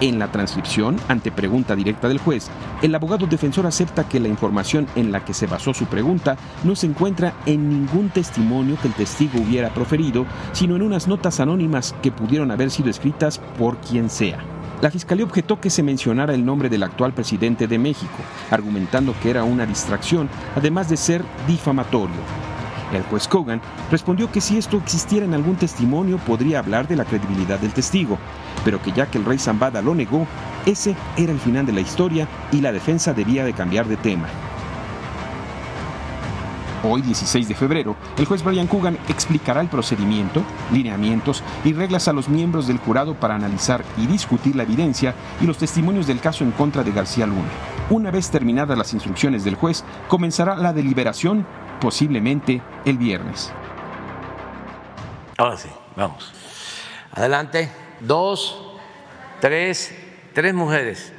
En 0.00 0.18
la 0.18 0.30
transcripción, 0.30 0.96
ante 1.08 1.32
pregunta 1.32 1.74
directa 1.74 2.06
del 2.08 2.18
juez, 2.18 2.50
el 2.82 2.94
abogado 2.94 3.26
defensor 3.26 3.64
acepta 3.64 4.06
que 4.06 4.20
la 4.20 4.28
información 4.28 4.86
en 4.94 5.10
la 5.10 5.24
que 5.24 5.32
se 5.32 5.46
basó 5.46 5.72
su 5.72 5.86
pregunta 5.86 6.36
no 6.64 6.76
se 6.76 6.86
encuentra 6.86 7.32
en 7.46 7.70
ningún 7.70 8.10
testimonio 8.10 8.76
que 8.82 8.88
el 8.88 8.94
testigo 8.94 9.35
hubiera 9.38 9.70
proferido, 9.70 10.26
sino 10.52 10.76
en 10.76 10.82
unas 10.82 11.08
notas 11.08 11.40
anónimas 11.40 11.94
que 12.02 12.12
pudieron 12.12 12.50
haber 12.50 12.70
sido 12.70 12.90
escritas 12.90 13.38
por 13.58 13.78
quien 13.78 14.10
sea. 14.10 14.38
La 14.82 14.90
fiscalía 14.90 15.24
objetó 15.24 15.58
que 15.58 15.70
se 15.70 15.82
mencionara 15.82 16.34
el 16.34 16.44
nombre 16.44 16.68
del 16.68 16.82
actual 16.82 17.14
presidente 17.14 17.66
de 17.66 17.78
México, 17.78 18.16
argumentando 18.50 19.14
que 19.22 19.30
era 19.30 19.42
una 19.42 19.64
distracción, 19.64 20.28
además 20.54 20.90
de 20.90 20.98
ser 20.98 21.24
difamatorio. 21.46 22.16
El 22.92 23.02
juez 23.02 23.26
Kogan 23.26 23.60
respondió 23.90 24.30
que 24.30 24.40
si 24.40 24.58
esto 24.58 24.76
existiera 24.76 25.24
en 25.24 25.34
algún 25.34 25.56
testimonio 25.56 26.18
podría 26.18 26.60
hablar 26.60 26.86
de 26.86 26.96
la 26.96 27.04
credibilidad 27.04 27.58
del 27.58 27.72
testigo, 27.72 28.18
pero 28.64 28.80
que 28.80 28.92
ya 28.92 29.06
que 29.06 29.18
el 29.18 29.24
rey 29.24 29.38
Zambada 29.38 29.82
lo 29.82 29.94
negó, 29.94 30.26
ese 30.66 30.94
era 31.16 31.32
el 31.32 31.40
final 31.40 31.66
de 31.66 31.72
la 31.72 31.80
historia 31.80 32.28
y 32.52 32.60
la 32.60 32.72
defensa 32.72 33.12
debía 33.12 33.44
de 33.44 33.54
cambiar 33.54 33.86
de 33.86 33.96
tema. 33.96 34.28
Hoy, 36.82 37.02
16 37.02 37.48
de 37.48 37.54
febrero, 37.54 37.96
el 38.18 38.26
juez 38.26 38.42
Brian 38.42 38.66
Coogan 38.66 38.98
explicará 39.08 39.60
el 39.60 39.68
procedimiento, 39.68 40.42
lineamientos 40.72 41.42
y 41.64 41.72
reglas 41.72 42.06
a 42.08 42.12
los 42.12 42.28
miembros 42.28 42.66
del 42.66 42.78
jurado 42.78 43.14
para 43.14 43.34
analizar 43.34 43.82
y 43.96 44.06
discutir 44.06 44.54
la 44.56 44.64
evidencia 44.64 45.14
y 45.40 45.46
los 45.46 45.58
testimonios 45.58 46.06
del 46.06 46.20
caso 46.20 46.44
en 46.44 46.52
contra 46.52 46.84
de 46.84 46.92
García 46.92 47.26
Luna. 47.26 47.48
Una 47.88 48.10
vez 48.10 48.30
terminadas 48.30 48.76
las 48.76 48.92
instrucciones 48.92 49.44
del 49.44 49.54
juez, 49.54 49.84
comenzará 50.08 50.54
la 50.56 50.72
deliberación, 50.72 51.46
posiblemente 51.80 52.60
el 52.84 52.98
viernes. 52.98 53.52
Ahora 55.38 55.56
sí, 55.56 55.68
vamos. 55.96 56.32
Adelante. 57.12 57.70
Dos, 58.00 58.62
tres, 59.40 59.94
tres 60.34 60.52
mujeres. 60.52 61.12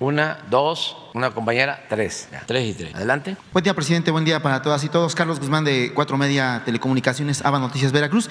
Una, 0.00 0.38
dos, 0.50 1.07
una 1.18 1.32
compañera, 1.32 1.84
tres. 1.88 2.28
tres 2.46 2.68
y 2.68 2.74
tres. 2.74 2.94
Adelante. 2.94 3.36
Buen 3.52 3.64
día, 3.64 3.74
presidente. 3.74 4.10
Buen 4.12 4.24
día 4.24 4.40
para 4.40 4.62
todas 4.62 4.82
y 4.84 4.88
todos. 4.88 5.14
Carlos 5.16 5.40
Guzmán 5.40 5.64
de 5.64 5.92
Cuatro 5.92 6.16
Media 6.16 6.62
Telecomunicaciones, 6.64 7.44
ABA 7.44 7.58
Noticias 7.58 7.90
Veracruz. 7.90 8.30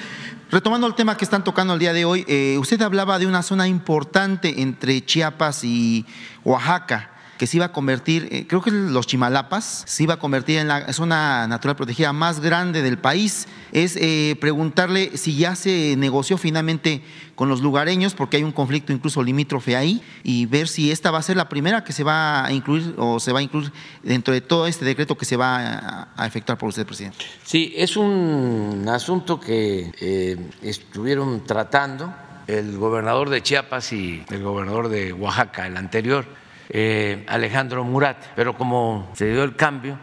Retomando 0.50 0.88
el 0.88 0.96
tema 0.96 1.18
que 1.18 1.26
están 1.26 1.44
tocando 1.44 1.74
el 1.74 1.80
día 1.80 1.92
de 1.92 2.06
hoy, 2.06 2.24
eh, 2.30 2.58
usted 2.58 2.82
hablaba 2.82 3.20
de 3.20 3.28
una 3.28 3.44
zona 3.44 3.68
importante 3.68 4.62
entre 4.62 5.06
Chiapas 5.06 5.66
y 5.66 6.06
Oaxaca 6.46 7.17
que 7.38 7.48
se 7.48 7.58
iba 7.58 7.68
a 7.68 7.72
convertir, 7.72 8.28
eh, 8.32 8.46
creo 8.48 8.62
que 8.62 8.72
los 8.72 9.08
Chimalapas, 9.08 9.84
se 9.86 10.04
iba 10.04 10.16
a 10.16 10.20
convertir 10.20 10.60
en 10.60 10.68
la 10.68 10.92
zona 10.94 11.48
natural 11.48 11.76
protegida 11.76 12.12
más 12.14 12.40
grande 12.40 12.82
del 12.82 12.98
país. 12.98 13.48
Es 13.72 13.96
eh, 13.96 14.36
preguntarle 14.40 15.18
si 15.18 15.38
ya 15.38 15.56
se 15.56 15.96
negoció 15.98 16.38
finalmente 16.38 17.02
con 17.36 17.50
los 17.50 17.62
lugareños, 17.62 18.16
porque 18.16 18.38
hay 18.38 18.44
un 18.44 18.52
conflicto 18.52 18.92
incluso 18.92 19.22
limítrofe 19.22 19.76
ahí, 19.76 20.02
y 20.24 20.48
ver 20.48 20.68
si 20.68 20.92
esta 20.92 21.12
va 21.12 21.20
a 21.20 21.22
ser 21.22 21.38
la 21.38 21.48
primera 21.48 21.84
que 21.84 21.94
se 21.94 22.04
va 22.04 22.46
a 22.46 22.52
incluir 22.52 22.96
o 22.98 23.20
se 23.20 23.32
va 23.32 23.40
a 23.40 23.44
incluir 23.44 23.72
dentro 24.02 24.34
de 24.34 24.42
todo 24.42 24.66
este 24.66 24.86
decreto 24.86 25.16
que 25.16 25.26
se 25.26 25.38
va 25.38 26.08
a, 26.16 26.28
efectuar 26.28 26.58
por 26.58 26.70
usted, 26.70 26.86
presidente. 26.86 27.26
Sí, 27.44 27.74
es 27.78 27.96
un 27.96 28.86
asunto 28.90 29.40
que 29.40 29.92
eh, 30.02 30.38
estuvieron 30.62 31.44
tratando 31.46 32.14
el 32.48 32.78
gobernador 32.78 33.30
de 33.30 33.44
Chiapas 33.44 33.94
y 33.94 34.24
el 34.30 34.42
gobernador 34.42 34.90
de 34.90 35.14
Oaxaca, 35.14 35.68
el 35.68 35.78
anterior 35.78 36.26
eh, 36.70 37.24
Alejandro 37.28 37.84
Murat. 37.84 38.18
Pero 38.36 38.58
como 38.58 39.10
se 39.14 39.32
dio 39.32 39.44
el 39.44 39.56
cambio, 39.56 39.98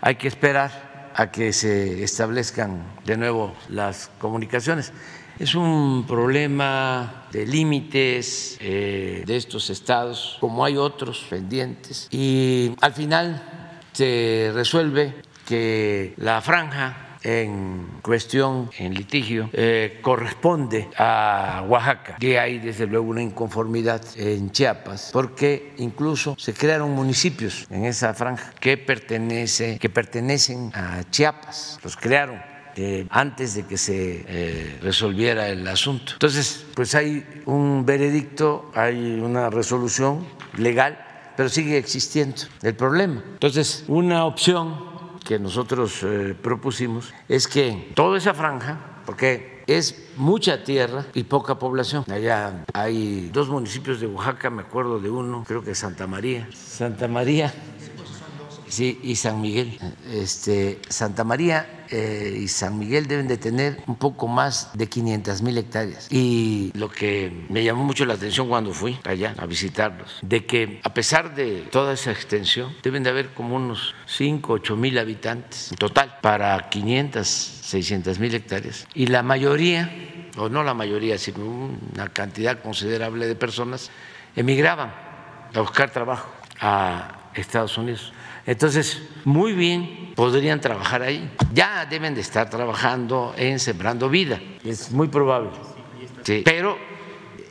hay 0.00 0.16
que 0.16 0.28
esperar 0.28 1.10
a 1.14 1.30
que 1.30 1.52
se 1.52 2.02
establezcan 2.02 2.84
de 3.04 3.16
nuevo 3.16 3.54
las 3.68 4.10
comunicaciones. 4.18 4.92
Es 5.38 5.54
un 5.54 6.04
problema 6.06 7.26
de 7.32 7.46
límites 7.46 8.58
eh, 8.60 9.24
de 9.26 9.36
estos 9.36 9.70
estados, 9.70 10.36
como 10.38 10.64
hay 10.64 10.76
otros 10.76 11.26
pendientes, 11.30 12.08
y 12.10 12.74
al 12.80 12.92
final 12.92 13.42
se 13.92 14.50
resuelve 14.54 15.14
que 15.46 16.14
la 16.18 16.40
franja 16.42 17.09
en 17.22 17.86
cuestión, 18.02 18.70
en 18.78 18.94
litigio, 18.94 19.50
eh, 19.52 19.98
corresponde 20.02 20.88
a 20.96 21.64
Oaxaca. 21.68 22.16
Y 22.20 22.34
hay 22.34 22.58
desde 22.58 22.86
luego 22.86 23.06
una 23.08 23.22
inconformidad 23.22 24.02
en 24.16 24.50
Chiapas, 24.50 25.10
porque 25.12 25.74
incluso 25.78 26.34
se 26.38 26.54
crearon 26.54 26.90
municipios 26.92 27.66
en 27.70 27.84
esa 27.84 28.14
franja 28.14 28.52
que, 28.60 28.76
pertenece, 28.76 29.78
que 29.78 29.88
pertenecen 29.88 30.70
a 30.74 31.04
Chiapas, 31.10 31.78
los 31.82 31.96
crearon. 31.96 32.50
Eh, 32.76 33.06
antes 33.10 33.54
de 33.56 33.64
que 33.64 33.76
se 33.76 34.24
eh, 34.28 34.78
resolviera 34.80 35.48
el 35.48 35.66
asunto. 35.66 36.12
Entonces, 36.12 36.64
pues 36.74 36.94
hay 36.94 37.26
un 37.44 37.84
veredicto, 37.84 38.70
hay 38.74 39.18
una 39.18 39.50
resolución 39.50 40.24
legal, 40.56 41.04
pero 41.36 41.48
sigue 41.48 41.76
existiendo 41.76 42.42
el 42.62 42.76
problema. 42.76 43.24
Entonces, 43.32 43.84
una 43.88 44.24
opción 44.24 44.89
que 45.30 45.38
nosotros 45.38 46.02
eh, 46.02 46.34
propusimos 46.34 47.14
es 47.28 47.46
que 47.46 47.92
toda 47.94 48.18
esa 48.18 48.34
franja, 48.34 48.80
porque 49.06 49.62
es 49.68 50.08
mucha 50.16 50.64
tierra 50.64 51.06
y 51.14 51.22
poca 51.22 51.56
población. 51.56 52.04
Allá 52.10 52.64
hay 52.74 53.30
dos 53.32 53.48
municipios 53.48 54.00
de 54.00 54.08
Oaxaca, 54.08 54.50
me 54.50 54.62
acuerdo 54.62 54.98
de 54.98 55.08
uno, 55.08 55.44
creo 55.46 55.62
que 55.62 55.76
Santa 55.76 56.08
María. 56.08 56.48
Santa 56.52 57.06
María 57.06 57.54
Sí, 58.66 58.98
y 59.04 59.14
San 59.14 59.40
Miguel. 59.40 59.78
Este, 60.12 60.80
Santa 60.88 61.22
María 61.22 61.79
eh, 61.90 62.38
y 62.40 62.48
San 62.48 62.78
Miguel 62.78 63.06
deben 63.06 63.28
de 63.28 63.36
tener 63.36 63.82
un 63.86 63.96
poco 63.96 64.28
más 64.28 64.70
de 64.74 64.88
500 64.88 65.42
mil 65.42 65.58
hectáreas. 65.58 66.06
Y 66.10 66.70
lo 66.74 66.90
que 66.90 67.46
me 67.48 67.64
llamó 67.64 67.84
mucho 67.84 68.04
la 68.04 68.14
atención 68.14 68.48
cuando 68.48 68.72
fui 68.72 68.98
allá 69.04 69.34
a 69.38 69.46
visitarlos, 69.46 70.18
de 70.22 70.46
que 70.46 70.80
a 70.82 70.94
pesar 70.94 71.34
de 71.34 71.62
toda 71.70 71.94
esa 71.94 72.12
extensión, 72.12 72.74
deben 72.82 73.02
de 73.02 73.10
haber 73.10 73.30
como 73.30 73.56
unos 73.56 73.94
5, 74.06 74.52
8 74.52 74.76
mil 74.76 74.98
habitantes 74.98 75.72
en 75.72 75.78
total 75.78 76.18
para 76.20 76.68
500, 76.68 77.26
600 77.26 78.18
mil 78.18 78.34
hectáreas. 78.34 78.86
Y 78.94 79.06
la 79.06 79.22
mayoría, 79.22 79.90
o 80.36 80.48
no 80.48 80.62
la 80.62 80.74
mayoría, 80.74 81.18
sino 81.18 81.44
una 81.44 82.08
cantidad 82.08 82.60
considerable 82.60 83.26
de 83.26 83.34
personas, 83.34 83.90
emigraban 84.36 84.92
a 85.54 85.60
buscar 85.60 85.90
trabajo 85.90 86.30
a 86.60 87.30
Estados 87.34 87.76
Unidos. 87.78 88.12
Entonces, 88.50 89.00
muy 89.24 89.52
bien, 89.52 90.10
podrían 90.16 90.60
trabajar 90.60 91.02
ahí. 91.02 91.30
Ya 91.54 91.86
deben 91.86 92.16
de 92.16 92.20
estar 92.20 92.50
trabajando 92.50 93.32
en 93.36 93.60
Sembrando 93.60 94.08
Vida, 94.08 94.40
es 94.64 94.90
muy 94.90 95.06
probable. 95.06 95.50
pero 96.44 96.76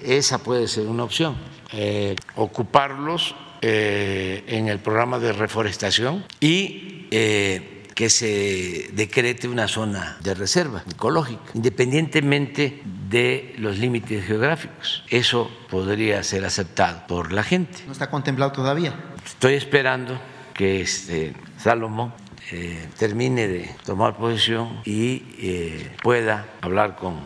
esa 0.04 0.40
puede 0.40 0.68
ser 0.68 0.88
una 0.88 1.06
opción, 1.06 1.38
eh, 1.72 2.18
ocuparlos 2.36 3.34
eh, 3.62 4.44
en 4.48 4.68
el 4.68 4.80
programa 4.80 5.20
de 5.20 5.32
reforestación 5.32 6.26
y 6.42 7.08
eh, 7.12 7.86
que 7.96 8.10
se 8.10 8.90
decrete 8.92 9.48
una 9.48 9.70
zona 9.70 10.18
de 10.20 10.34
reserva 10.34 10.84
ecológica, 10.92 11.44
independientemente 11.54 12.82
de 13.10 13.56
los 13.58 13.78
límites 13.78 14.26
geográficos. 14.26 15.06
Eso 15.10 15.50
podría 15.70 16.22
ser 16.24 16.44
aceptado 16.44 17.08
por 17.08 17.32
la 17.32 17.44
gente. 17.44 17.84
¿No 17.86 17.94
está 17.94 18.10
contemplado 18.10 18.52
todavía? 18.52 18.94
Estoy 19.26 19.54
esperando 19.54 20.20
que 20.60 20.82
este, 20.82 21.32
Salomón 21.58 22.12
eh, 22.52 22.90
termine 22.98 23.48
de 23.48 23.70
tomar 23.86 24.18
posesión 24.18 24.82
y 24.84 25.24
eh, 25.40 25.96
pueda 26.04 26.48
hablar 26.60 26.98
con 26.98 27.18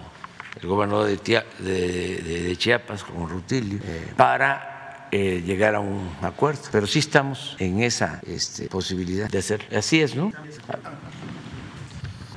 el 0.62 0.68
gobernador 0.68 1.08
de, 1.08 2.56
Chiapas, 2.60 3.04
con 3.04 3.28
Rutilio, 3.28 3.80
eh, 3.84 4.14
para 4.16 5.10
llegar 5.12 5.74
a 5.74 5.80
un 5.80 6.12
acuerdo. 6.22 6.62
Pero 6.72 6.86
sí 6.86 7.00
estamos 7.00 7.56
en 7.58 7.82
esa 7.82 8.22
este, 8.28 8.68
posibilidad 8.68 9.28
de 9.32 9.40
hacerlo. 9.40 9.66
Así 9.76 10.00
es, 10.00 10.16
¿no? 10.16 10.32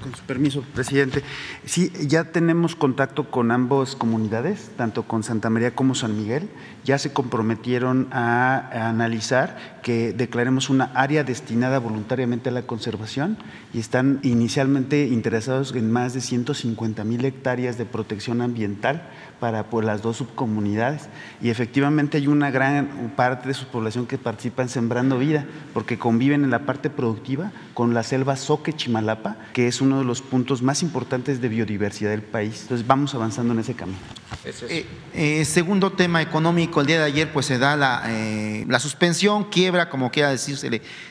Con 0.06 0.14
su 0.14 0.22
permiso, 0.22 0.62
presidente. 0.72 1.24
Sí, 1.64 1.90
ya 2.06 2.30
tenemos 2.30 2.76
contacto 2.76 3.28
con 3.28 3.50
ambas 3.50 3.96
comunidades, 3.96 4.70
tanto 4.76 5.02
con 5.02 5.24
Santa 5.24 5.50
María 5.50 5.74
como 5.74 5.96
San 5.96 6.16
Miguel. 6.16 6.48
Ya 6.84 6.96
se 6.96 7.12
comprometieron 7.12 8.06
a 8.12 8.88
analizar 8.88 9.80
que 9.82 10.12
declaremos 10.12 10.70
una 10.70 10.92
área 10.94 11.24
destinada 11.24 11.80
voluntariamente 11.80 12.50
a 12.50 12.52
la 12.52 12.62
conservación 12.62 13.36
y 13.74 13.80
están 13.80 14.20
inicialmente 14.22 15.08
interesados 15.08 15.74
en 15.74 15.90
más 15.90 16.14
de 16.14 16.20
150 16.20 17.02
mil 17.02 17.24
hectáreas 17.24 17.76
de 17.76 17.84
protección 17.84 18.42
ambiental 18.42 19.10
para 19.40 19.64
pues, 19.70 19.84
las 19.84 20.02
dos 20.02 20.18
subcomunidades. 20.18 21.08
Y 21.42 21.50
efectivamente 21.50 22.18
hay 22.18 22.28
una 22.28 22.52
gran 22.52 23.12
parte 23.16 23.48
de 23.48 23.54
su 23.54 23.66
población 23.66 24.06
que 24.06 24.18
participa 24.18 24.62
en 24.62 24.68
Sembrando 24.68 25.18
Vida, 25.18 25.46
porque 25.74 25.98
conviven 25.98 26.44
en 26.44 26.50
la 26.50 26.60
parte 26.60 26.90
productiva 26.90 27.50
con 27.76 27.92
la 27.92 28.02
selva 28.02 28.36
Soque 28.36 28.72
Chimalapa, 28.72 29.36
que 29.52 29.68
es 29.68 29.82
uno 29.82 29.98
de 29.98 30.04
los 30.06 30.22
puntos 30.22 30.62
más 30.62 30.82
importantes 30.82 31.42
de 31.42 31.48
biodiversidad 31.50 32.08
del 32.08 32.22
país. 32.22 32.62
Entonces 32.62 32.86
vamos 32.86 33.14
avanzando 33.14 33.52
en 33.52 33.60
ese 33.60 33.74
camino. 33.74 33.98
Eh, 34.46 34.86
eh, 35.12 35.44
segundo 35.44 35.92
tema 35.92 36.22
económico, 36.22 36.80
el 36.80 36.86
día 36.86 37.00
de 37.00 37.04
ayer 37.04 37.30
pues 37.30 37.44
se 37.44 37.58
da 37.58 37.76
la, 37.76 38.02
eh, 38.06 38.64
la 38.66 38.80
suspensión, 38.80 39.50
quiebra 39.50 39.90
como 39.90 40.10
quiera 40.10 40.30
decirse, 40.30 40.70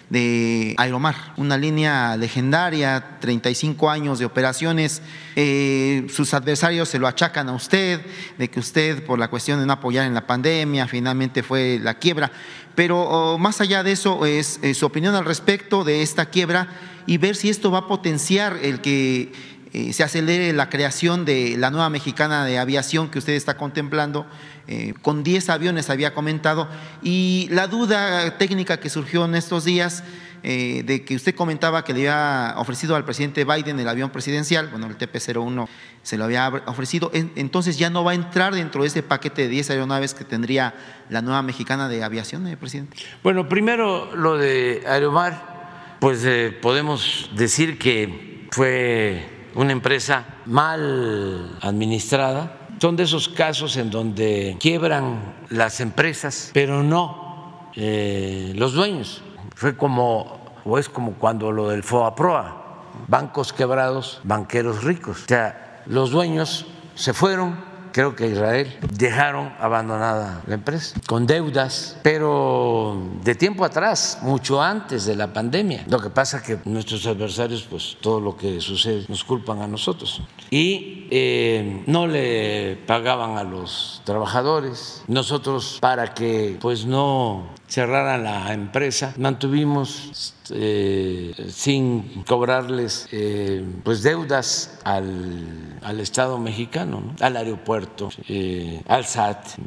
de 0.10 0.75
Aeromar, 0.78 1.34
una 1.38 1.58
línea 1.58 2.17
legendaria, 2.17 3.17
35 3.19 3.89
años 3.89 4.19
de 4.19 4.25
operaciones. 4.25 5.01
Eh, 5.36 6.08
sus 6.10 6.34
adversarios 6.34 6.89
se 6.89 6.99
lo 6.99 7.08
achacan 7.08 7.49
a 7.49 7.54
usted, 7.54 8.01
de 8.38 8.49
que 8.49 8.60
usted 8.60 9.04
por 9.04 9.19
la 9.19 9.28
cuestión 9.28 9.60
de 9.60 9.65
no 9.65 9.73
apoyar 9.73 10.06
en 10.06 10.13
la 10.13 10.28
pandemia, 10.28 10.88
finalmente 10.88 11.43
fue 11.43 11.80
la 11.82 11.95
quiebra. 11.95 12.32
Pero 12.75 13.01
oh, 13.01 13.38
más 13.38 13.61
allá 13.61 13.83
de 13.83 13.93
eso, 13.93 14.25
es 14.25 14.59
su 14.73 14.85
opinión 14.85 15.15
al 15.15 15.25
respecto 15.25 15.83
de 15.83 16.01
esta 16.01 16.27
quiebra 16.27 16.67
y 17.07 17.17
ver 17.17 17.35
si 17.35 17.49
esto 17.49 17.71
va 17.71 17.79
a 17.79 17.88
potenciar 17.88 18.57
el 18.61 18.81
que 18.81 19.31
eh, 19.73 19.91
se 19.91 20.03
acelere 20.03 20.53
la 20.53 20.69
creación 20.69 21.25
de 21.25 21.57
la 21.57 21.69
nueva 21.69 21.89
mexicana 21.89 22.45
de 22.45 22.57
aviación 22.57 23.09
que 23.09 23.19
usted 23.19 23.33
está 23.33 23.57
contemplando. 23.57 24.25
Eh, 24.67 24.93
con 25.01 25.21
10 25.21 25.49
aviones 25.49 25.89
había 25.89 26.13
comentado, 26.13 26.69
y 27.03 27.47
la 27.51 27.67
duda 27.67 28.38
técnica 28.38 28.79
que 28.79 28.89
surgió 28.89 29.25
en 29.25 29.35
estos 29.35 29.65
días 29.65 30.03
eh, 30.47 30.84
de 30.86 31.03
que 31.03 31.15
usted 31.15 31.34
comentaba 31.34 31.84
que 31.84 31.91
le 31.91 32.07
había 32.07 32.53
ofrecido 32.57 32.95
al 32.95 33.03
presidente 33.03 33.45
Biden 33.45 33.80
el 33.80 33.88
avión 33.88 34.11
presidencial, 34.11 34.67
bueno, 34.67 34.86
el 34.86 34.95
TP-01 34.95 35.67
se 36.03 36.17
lo 36.20 36.26
había 36.26 36.49
ofrecido, 36.67 37.09
entonces 37.13 37.80
ya 37.80 37.89
no 37.89 38.03
va 38.03 38.11
a 38.11 38.13
entrar 38.13 38.53
dentro 38.53 38.84
de 38.84 38.89
ese 38.89 39.01
paquete 39.01 39.41
de 39.41 39.47
10 39.47 39.72
aeronaves 39.72 40.13
que 40.13 40.24
tendría 40.24 40.76
la 41.09 41.24
nueva 41.24 41.41
mexicana 41.41 41.89
de 41.89 42.03
aviación, 42.03 42.45
eh, 42.45 42.57
presidente. 42.57 42.95
Bueno, 43.24 43.49
primero 43.49 44.15
lo 44.15 44.38
de 44.38 44.84
Aeromar 44.86 45.55
pues 45.99 46.24
eh, 46.26 46.55
podemos 46.61 47.32
decir 47.36 47.80
que 47.80 48.47
fue 48.51 49.49
una 49.55 49.72
empresa 49.72 50.26
mal 50.45 51.57
administrada. 51.61 52.67
Son 52.80 52.95
de 52.95 53.03
esos 53.03 53.30
casos 53.30 53.78
en 53.78 53.89
donde 53.89 54.57
quiebran 54.59 55.34
las 55.49 55.80
empresas, 55.80 56.51
pero 56.53 56.84
no 56.84 57.72
eh, 57.76 58.53
los 58.55 58.74
dueños. 58.74 59.24
Fue 59.56 59.78
como, 59.78 60.39
o 60.66 60.78
es 60.78 60.89
como 60.89 61.14
cuando 61.14 61.51
lo 61.51 61.70
del 61.70 61.82
FOAPROA, 61.82 62.66
bancos 63.08 63.53
quebrados, 63.53 64.20
banqueros 64.24 64.84
ricos. 64.84 65.24
O 65.24 65.28
sea, 65.28 65.82
los 65.86 66.12
dueños 66.12 66.66
se 66.95 67.14
fueron, 67.14 67.58
creo 67.91 68.16
que 68.16 68.28
Israel, 68.28 68.78
dejaron 68.91 69.53
abandonada 69.60 70.41
la 70.47 70.56
empresa, 70.56 70.99
con 71.08 71.26
deudas, 71.26 71.97
pero 72.03 73.01
de 73.24 73.36
tiempo 73.36 73.64
atrás, 73.64 74.20
mucho 74.22 74.62
antes 74.62 75.06
de 75.06 75.16
la 75.16 75.32
pandemia. 75.32 75.86
Lo 75.88 75.99
que 75.99 76.10
pasa 76.10 76.38
es 76.38 76.43
que 76.43 76.60
nuestros 76.66 77.06
adversarios, 77.06 77.64
pues 77.70 77.97
todo 78.01 78.20
lo 78.20 78.36
que 78.36 78.60
sucede 78.60 79.06
nos 79.08 79.24
culpan 79.24 79.62
a 79.62 79.68
nosotros. 79.68 80.22
Y 80.49 81.08
eh, 81.12 81.84
no 81.88 82.08
le 82.08 82.78
pagaban 82.88 83.38
a 83.38 83.43
los 83.43 84.01
trabajadores. 84.03 85.03
Nosotros, 85.08 85.78
para 85.80 86.14
que 86.14 86.58
pues 86.60 86.86
no 86.86 87.53
cerraran 87.68 88.24
la 88.24 88.53
empresa, 88.53 89.13
mantuvimos 89.18 90.34
eh, 90.51 91.34
sin 91.49 92.24
cobrarles 92.24 93.07
eh, 93.11 93.66
pues 93.84 94.03
deudas 94.03 94.80
al, 94.84 95.80
al 95.82 95.99
Estado 95.99 96.38
mexicano, 96.38 97.01
¿no? 97.01 97.26
al 97.26 97.38
aeropuerto, 97.38 98.09
eh, 98.30 98.82
al 98.88 99.05
SAT, 99.05 99.59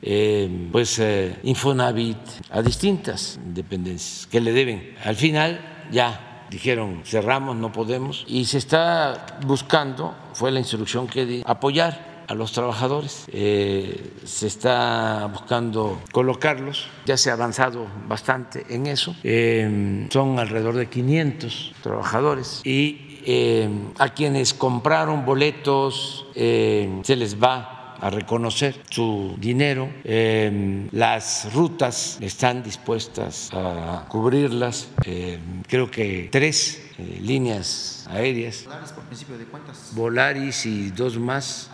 pues 0.71 1.01
Infonavit, 1.43 2.19
a 2.51 2.63
distintas 2.63 3.39
dependencias 3.45 4.27
que 4.27 4.41
le 4.41 4.53
deben. 4.53 4.95
Al 5.05 5.17
final 5.17 5.61
ya 5.91 6.47
dijeron 6.51 7.03
cerramos, 7.05 7.57
no 7.57 7.73
podemos, 7.73 8.25
y 8.29 8.45
se 8.47 8.59
está 8.59 9.39
buscando, 9.47 10.15
fue 10.33 10.51
la 10.51 10.61
instrucción 10.61 11.07
que 11.07 11.27
di, 11.27 11.43
apoyar 11.45 12.18
a 12.29 12.35
los 12.35 12.53
trabajadores. 12.53 13.25
Eh, 13.33 14.13
se 14.25 14.47
está 14.47 15.27
buscando 15.33 16.01
colocarlos, 16.13 16.89
ya 17.07 17.17
se 17.17 17.31
ha 17.31 17.33
avanzado 17.33 17.87
bastante 18.07 18.67
en 18.69 18.87
eso. 18.87 19.17
Eh, 19.25 20.07
son 20.11 20.39
alrededor 20.39 20.77
de 20.77 20.89
500 20.89 21.75
trabajadores 21.83 22.61
y 22.65 23.21
eh, 23.25 23.69
a 23.99 24.11
quienes 24.11 24.55
compraron 24.55 25.25
boletos 25.25 26.27
eh, 26.35 27.01
se 27.03 27.17
les 27.17 27.43
va 27.43 27.97
a 28.01 28.11
reconocer 28.11 28.81
su 28.91 29.35
dinero. 29.39 29.89
Eh, 30.05 30.89
las 30.93 31.53
rutas 31.53 32.19
están 32.21 32.63
dispuestas 32.63 33.51
a 33.53 34.07
cubrirlas. 34.09 34.89
Eh, 35.05 35.39
creo 35.67 35.91
que 35.91 36.29
tres 36.31 36.81
eh, 36.99 37.19
líneas 37.21 38.07
aéreas, 38.09 38.67
por 38.95 39.05
principio 39.05 39.37
de 39.39 39.45
cuentas. 39.47 39.93
Volaris 39.95 40.67
y 40.67 40.91
dos 40.91 41.19
más. 41.19 41.71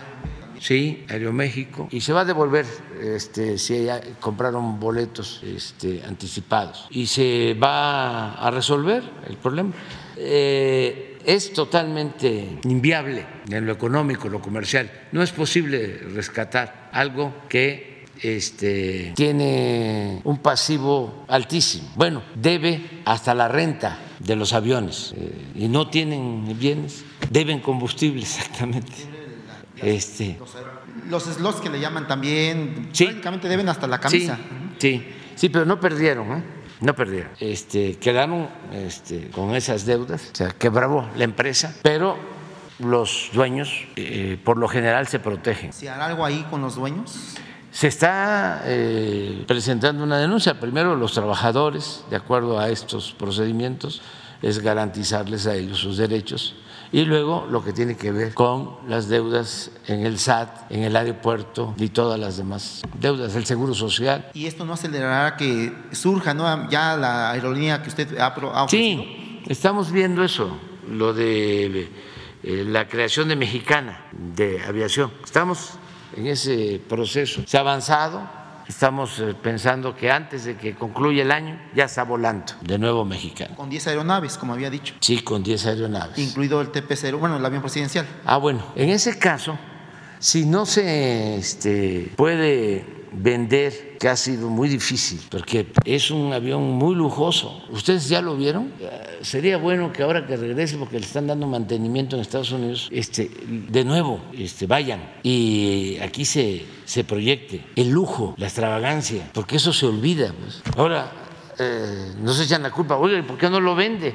Sí, 0.65 1.05
Aeroméxico. 1.11 1.89
Y 1.91 2.01
se 2.01 2.15
va 2.15 2.23
a 2.23 2.25
devolver 2.25 2.65
este, 2.99 3.59
si 3.59 3.85
ya 3.85 4.01
compraron 4.19 4.81
boletos 4.81 5.43
este, 5.43 6.03
anticipados. 6.09 6.87
Y 6.89 7.07
se 7.07 7.53
va 7.53 8.33
a 8.33 8.51
resolver 8.51 9.03
el 9.29 9.37
problema. 9.37 9.75
Eh, 10.17 11.19
es 11.27 11.53
totalmente 11.53 12.61
inviable 12.65 13.27
en 13.47 13.67
lo 13.67 13.75
económico, 13.75 14.31
lo 14.31 14.41
comercial. 14.41 14.91
No 15.12 15.23
es 15.23 15.33
posible 15.33 15.99
rescatar 16.15 16.89
algo 16.93 17.43
que 17.47 18.07
este, 18.23 19.12
tiene 19.15 20.23
un 20.25 20.39
pasivo 20.39 21.27
altísimo. 21.29 21.93
Bueno, 21.95 22.23
debe 22.37 23.03
hasta 23.05 23.35
la 23.35 23.49
renta 23.49 23.99
de 24.19 24.35
los 24.35 24.55
aviones 24.55 25.12
eh, 25.15 25.31
y 25.57 25.69
no 25.69 25.91
tienen 25.91 26.59
bienes, 26.59 27.05
deben 27.31 27.61
combustible 27.61 28.23
exactamente. 28.23 29.12
Este, 29.77 30.39
Los 31.09 31.24
slots 31.24 31.61
que 31.61 31.70
le 31.70 31.80
llaman 31.80 32.07
también, 32.07 32.88
Sí. 32.92 33.05
prácticamente 33.05 33.49
deben 33.49 33.68
hasta 33.68 33.86
la 33.86 33.99
camisa. 34.01 34.38
Sí, 34.78 34.99
sí, 35.03 35.09
sí, 35.34 35.49
pero 35.49 35.64
no 35.64 35.78
perdieron, 35.80 36.32
¿eh? 36.32 36.42
No 36.80 36.95
perdieron. 36.95 37.30
Este, 37.40 37.97
quedaron 37.99 38.49
este, 38.72 39.28
con 39.30 39.55
esas 39.55 39.86
deudas, 39.86 40.30
o 40.32 40.36
sea, 40.36 40.51
quebró 40.51 41.09
la 41.16 41.24
empresa, 41.24 41.74
pero 41.82 42.16
los 42.78 43.30
dueños, 43.32 43.86
eh, 43.97 44.38
por 44.45 44.57
lo 44.57 44.68
general, 44.68 45.07
se 45.07 45.18
protegen. 45.18 45.72
¿Se 45.72 45.88
hará 45.88 46.07
algo 46.07 46.24
ahí 46.24 46.45
con 46.51 46.61
los 46.61 46.74
dueños? 46.74 47.34
Se 47.70 47.88
está 47.88 48.62
eh, 48.66 49.45
presentando 49.49 50.05
una 50.05 50.18
denuncia. 50.18 50.61
Primero, 50.61 50.95
los 50.95 51.12
trabajadores, 51.12 52.05
de 52.11 52.16
acuerdo 52.16 52.59
a 52.61 52.68
estos 52.68 53.12
procedimientos, 53.12 54.01
es 54.42 54.59
garantizarles 54.61 55.47
a 55.47 55.55
ellos 55.55 55.78
sus 55.78 55.97
derechos. 55.97 56.55
Y 56.95 57.05
luego 57.07 57.45
lo 57.51 57.64
que 57.64 57.72
tiene 57.72 57.97
que 57.97 58.12
ver 58.12 58.34
con 58.34 58.76
las 58.86 59.09
deudas 59.09 59.72
en 59.88 60.07
el 60.07 60.16
SAT, 60.20 60.70
en 60.70 60.84
el 60.84 60.95
aeropuerto 60.95 61.74
y 61.76 61.88
todas 61.88 62.20
las 62.20 62.36
demás 62.36 62.82
deudas, 63.01 63.34
el 63.34 63.45
seguro 63.47 63.74
social. 63.74 64.30
¿Y 64.32 64.47
esto 64.47 64.64
no 64.64 64.74
acelerará 64.74 65.36
que 65.36 65.72
surja 65.90 66.34
¿no? 66.34 66.70
ya 66.70 66.97
la 66.97 67.32
aerolínea 67.32 67.82
que 67.82 67.88
usted 67.88 68.16
ha, 68.16 68.32
pro- 68.32 68.55
ha 68.55 68.62
ofrecido? 68.62 69.03
Sí, 69.03 69.42
estamos 69.49 69.90
viendo 69.90 70.22
eso, 70.22 70.57
lo 70.88 71.12
de 71.12 71.88
eh, 72.45 72.64
la 72.64 72.86
creación 72.86 73.26
de 73.26 73.34
Mexicana 73.34 74.05
de 74.12 74.62
aviación. 74.62 75.11
Estamos 75.24 75.70
en 76.16 76.28
ese 76.28 76.80
proceso. 76.88 77.42
Se 77.45 77.57
ha 77.57 77.61
avanzado. 77.61 78.22
Estamos 78.67 79.19
eh, 79.21 79.35
pensando 79.35 79.95
que 79.95 80.11
antes 80.11 80.45
de 80.45 80.57
que 80.57 80.75
concluya 80.75 81.23
el 81.23 81.31
año 81.31 81.61
ya 81.75 81.85
está 81.85 82.03
volando 82.05 82.53
de 82.62 82.79
nuevo 82.79 83.05
Mexicana. 83.05 83.55
Con 83.57 83.69
10 83.69 83.89
aeronaves, 83.89 84.39
como 84.39 84.55
había 84.55 84.71
dicho, 84.71 84.95
Sí, 85.01 85.19
con 85.21 85.43
10 85.43 85.67
aeronaves. 85.67 86.19
incluido 86.19 86.61
el 86.62 86.73
TP-0, 86.73 87.19
bueno, 87.19 87.37
el 87.37 87.45
avión 87.45 87.61
presidencial. 87.61 88.07
Ah, 88.25 88.39
bueno, 88.39 88.65
en 88.75 88.89
ese 88.89 89.19
caso, 89.19 89.59
si 90.19 90.47
no 90.47 90.65
se 90.65 91.37
este, 91.37 92.11
puede 92.17 93.04
vender, 93.15 93.97
que 93.99 94.09
ha 94.09 94.17
sido 94.17 94.51
muy 94.51 94.69
difícil, 94.69 95.21
porque 95.31 95.67
es 95.85 96.11
un 96.11 96.33
avión 96.33 96.62
muy 96.62 96.95
lujoso. 96.95 97.62
¿Ustedes 97.71 98.09
ya 98.09 98.21
lo 98.21 98.37
vieron? 98.37 98.73
Eh, 98.81 99.19
Sería 99.23 99.57
bueno 99.57 99.93
que 99.93 100.03
ahora 100.03 100.27
que 100.27 100.37
regrese, 100.37 100.77
porque 100.77 100.99
le 100.99 101.07
están 101.07 101.27
dando 101.27 101.47
mantenimiento 101.47 102.17
en 102.17 102.23
Estados 102.23 102.53
Unidos, 102.53 102.89
este, 102.93 103.31
de 103.49 103.85
nuevo 103.85 104.21
este, 104.37 104.67
vayan 104.67 105.01
y 105.23 105.97
aquí 106.03 106.25
se, 106.27 106.65
se 106.85 107.05
proyecte 107.05 107.65
el 107.77 107.89
lujo, 107.91 108.35
la 108.37 108.47
extravagancia, 108.47 109.31
porque 109.33 109.57
eso 109.57 109.73
se 109.73 109.87
olvida. 109.87 110.35
pues. 110.39 110.62
Ahora 110.77 111.11
eh, 111.59 112.12
nos 112.21 112.39
echan 112.41 112.62
la 112.62 112.71
culpa, 112.71 112.97
oye, 112.97 113.23
¿por 113.23 113.39
qué 113.39 113.49
no 113.49 113.61
lo 113.61 113.75
vende? 113.75 114.15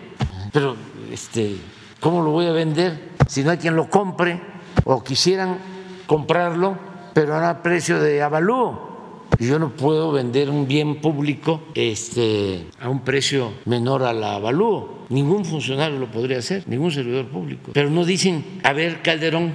Pero, 0.52 0.76
este, 1.12 1.56
¿cómo 2.00 2.22
lo 2.22 2.32
voy 2.32 2.45
a 2.45 2.52
vender 2.52 3.10
si 3.28 3.43
no 3.43 3.52
hay 3.52 3.58
quien 3.58 3.76
lo 3.76 3.89
compre 3.89 4.41
o 4.84 5.04
quisieran 5.04 5.58
comprarlo, 6.06 6.78
pero 7.14 7.36
a 7.36 7.62
precio 7.62 7.99
de 7.99 8.22
avalúo? 8.22 8.89
Y 9.38 9.47
yo 9.47 9.57
no 9.57 9.70
puedo 9.70 10.12
vender 10.12 10.49
un 10.49 10.68
bien 10.68 10.99
público 10.99 11.62
este, 11.74 12.66
a 12.80 12.89
un 12.89 13.01
precio 13.01 13.53
menor 13.66 14.03
al 14.03 14.22
avalúo. 14.24 15.05
Ningún 15.10 15.45
funcionario 15.45 15.97
lo 15.97 16.12
podría 16.12 16.39
hacer, 16.39 16.68
ningún 16.68 16.91
servidor 16.91 17.28
público. 17.28 17.72
Pero 17.74 17.89
no 17.89 18.03
dicen, 18.03 18.60
a 18.64 18.74
ver, 18.74 19.01
Calderón, 19.01 19.53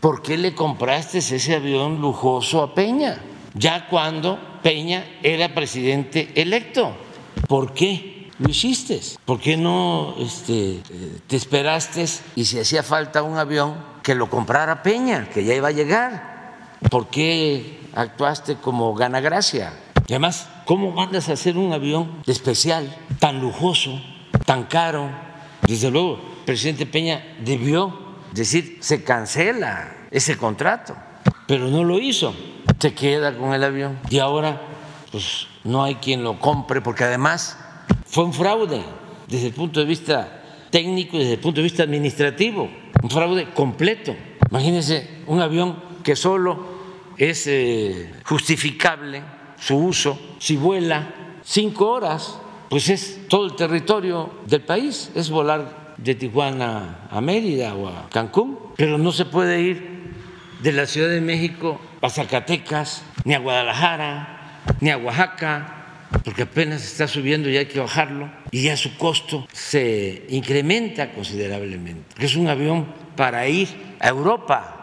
¿por 0.00 0.20
qué 0.22 0.36
le 0.36 0.54
compraste 0.54 1.18
ese 1.18 1.54
avión 1.54 2.00
lujoso 2.00 2.62
a 2.62 2.74
Peña? 2.74 3.20
Ya 3.54 3.86
cuando 3.88 4.38
Peña 4.62 5.04
era 5.22 5.54
presidente 5.54 6.32
electo. 6.34 6.92
¿Por 7.46 7.72
qué 7.72 8.28
lo 8.38 8.48
hiciste? 8.48 9.00
¿Por 9.24 9.38
qué 9.40 9.56
no 9.56 10.16
este, 10.18 10.72
eh, 10.72 10.80
te 11.26 11.36
esperaste 11.36 12.04
y 12.34 12.44
si 12.44 12.58
hacía 12.58 12.82
falta 12.82 13.22
un 13.22 13.38
avión 13.38 13.76
que 14.02 14.14
lo 14.14 14.28
comprara 14.28 14.82
Peña, 14.82 15.28
que 15.28 15.44
ya 15.44 15.54
iba 15.54 15.68
a 15.68 15.72
llegar? 15.72 16.37
¿Por 16.90 17.08
qué 17.08 17.80
actuaste 17.94 18.56
como 18.56 18.94
ganagracia? 18.94 19.72
Y 20.06 20.12
además, 20.12 20.48
¿cómo 20.64 20.90
mandas 20.90 21.28
a 21.28 21.34
hacer 21.34 21.58
un 21.58 21.72
avión 21.72 22.22
especial, 22.26 22.96
tan 23.18 23.40
lujoso, 23.40 24.00
tan 24.46 24.64
caro? 24.64 25.10
Desde 25.66 25.90
luego, 25.90 26.14
el 26.14 26.44
presidente 26.46 26.86
Peña 26.86 27.36
debió 27.44 28.16
decir, 28.32 28.78
se 28.80 29.04
cancela 29.04 29.94
ese 30.10 30.38
contrato, 30.38 30.96
pero 31.46 31.68
no 31.68 31.84
lo 31.84 31.98
hizo, 31.98 32.34
se 32.78 32.94
queda 32.94 33.36
con 33.36 33.52
el 33.52 33.64
avión 33.64 33.98
y 34.08 34.18
ahora 34.18 34.62
pues 35.10 35.46
no 35.64 35.84
hay 35.84 35.96
quien 35.96 36.22
lo 36.22 36.38
compre 36.38 36.80
porque 36.80 37.04
además 37.04 37.58
fue 38.06 38.24
un 38.24 38.32
fraude 38.32 38.82
desde 39.26 39.48
el 39.48 39.52
punto 39.52 39.80
de 39.80 39.86
vista 39.86 40.42
técnico 40.70 41.16
y 41.16 41.20
desde 41.20 41.34
el 41.34 41.40
punto 41.40 41.60
de 41.60 41.64
vista 41.64 41.82
administrativo, 41.82 42.68
un 43.02 43.10
fraude 43.10 43.50
completo. 43.52 44.14
Imagínense 44.50 45.08
un 45.26 45.40
avión 45.40 45.87
que 46.08 46.16
solo 46.16 46.58
es 47.18 47.46
eh, 47.48 48.10
justificable 48.24 49.20
su 49.60 49.76
uso 49.76 50.18
si 50.38 50.56
vuela 50.56 51.12
cinco 51.44 51.90
horas, 51.90 52.40
pues 52.70 52.88
es 52.88 53.28
todo 53.28 53.44
el 53.44 53.54
territorio 53.54 54.30
del 54.46 54.62
país, 54.62 55.10
es 55.14 55.28
volar 55.28 55.96
de 55.98 56.14
Tijuana 56.14 57.08
a 57.10 57.20
Mérida 57.20 57.74
o 57.74 57.88
a 57.88 58.08
Cancún, 58.08 58.58
pero 58.74 58.96
no 58.96 59.12
se 59.12 59.26
puede 59.26 59.60
ir 59.60 60.14
de 60.62 60.72
la 60.72 60.86
Ciudad 60.86 61.10
de 61.10 61.20
México 61.20 61.78
a 62.00 62.08
Zacatecas, 62.08 63.02
ni 63.26 63.34
a 63.34 63.38
Guadalajara, 63.40 64.62
ni 64.80 64.88
a 64.88 64.96
Oaxaca, 64.96 66.06
porque 66.24 66.44
apenas 66.44 66.82
está 66.84 67.06
subiendo 67.06 67.50
y 67.50 67.58
hay 67.58 67.66
que 67.66 67.80
bajarlo, 67.80 68.30
y 68.50 68.62
ya 68.62 68.78
su 68.78 68.96
costo 68.96 69.46
se 69.52 70.24
incrementa 70.30 71.12
considerablemente. 71.12 72.14
Es 72.18 72.34
un 72.34 72.48
avión 72.48 72.86
para 73.14 73.46
ir 73.46 73.68
a 74.00 74.08
Europa 74.08 74.77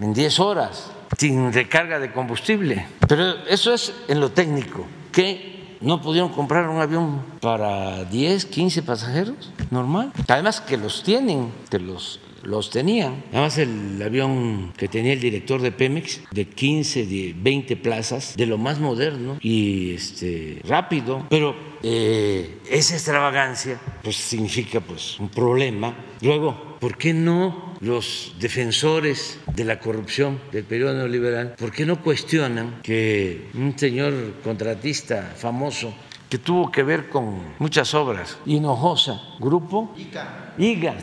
en 0.00 0.14
10 0.14 0.40
horas, 0.40 0.90
sin 1.18 1.52
recarga 1.52 1.98
de 1.98 2.12
combustible. 2.12 2.86
Pero 3.08 3.44
eso 3.46 3.74
es 3.74 3.92
en 4.08 4.20
lo 4.20 4.30
técnico, 4.30 4.86
que 5.12 5.76
no 5.80 6.00
pudieron 6.00 6.30
comprar 6.30 6.68
un 6.68 6.80
avión 6.80 7.22
para 7.40 8.04
10, 8.04 8.46
15 8.46 8.82
pasajeros, 8.82 9.52
normal. 9.70 10.12
Además 10.28 10.60
que 10.60 10.76
los 10.76 11.02
tienen, 11.02 11.52
que 11.70 11.78
los 11.78 12.20
los 12.44 12.70
tenían. 12.70 13.24
Además, 13.32 13.58
el 13.58 14.00
avión 14.02 14.72
que 14.76 14.88
tenía 14.88 15.12
el 15.12 15.20
director 15.20 15.60
de 15.60 15.72
Pemex, 15.72 16.20
de 16.30 16.46
15, 16.46 17.06
de 17.06 17.34
20 17.36 17.76
plazas, 17.76 18.36
de 18.36 18.46
lo 18.46 18.58
más 18.58 18.78
moderno 18.78 19.38
y 19.40 19.94
este, 19.94 20.60
rápido, 20.64 21.26
pero 21.30 21.54
eh, 21.82 22.58
esa 22.70 22.94
extravagancia 22.94 23.80
pues, 24.02 24.16
significa 24.16 24.80
pues, 24.80 25.18
un 25.20 25.28
problema. 25.28 25.94
Luego, 26.20 26.78
¿por 26.80 26.96
qué 26.96 27.12
no 27.12 27.74
los 27.84 28.34
defensores 28.38 29.38
de 29.54 29.64
la 29.64 29.78
corrupción 29.78 30.40
del 30.52 30.64
periodo 30.64 30.94
neoliberal, 30.94 31.54
por 31.58 31.70
qué 31.70 31.84
no 31.84 32.00
cuestionan 32.02 32.80
que 32.82 33.50
un 33.54 33.78
señor 33.78 34.14
contratista 34.42 35.34
famoso 35.36 35.94
que 36.28 36.38
tuvo 36.38 36.70
que 36.70 36.82
ver 36.82 37.08
con 37.10 37.42
muchas 37.58 37.94
obras, 37.94 38.38
Hinojosa, 38.46 39.20
Grupo 39.38 39.94
ICA. 39.96 40.54
IGA, 40.58 40.96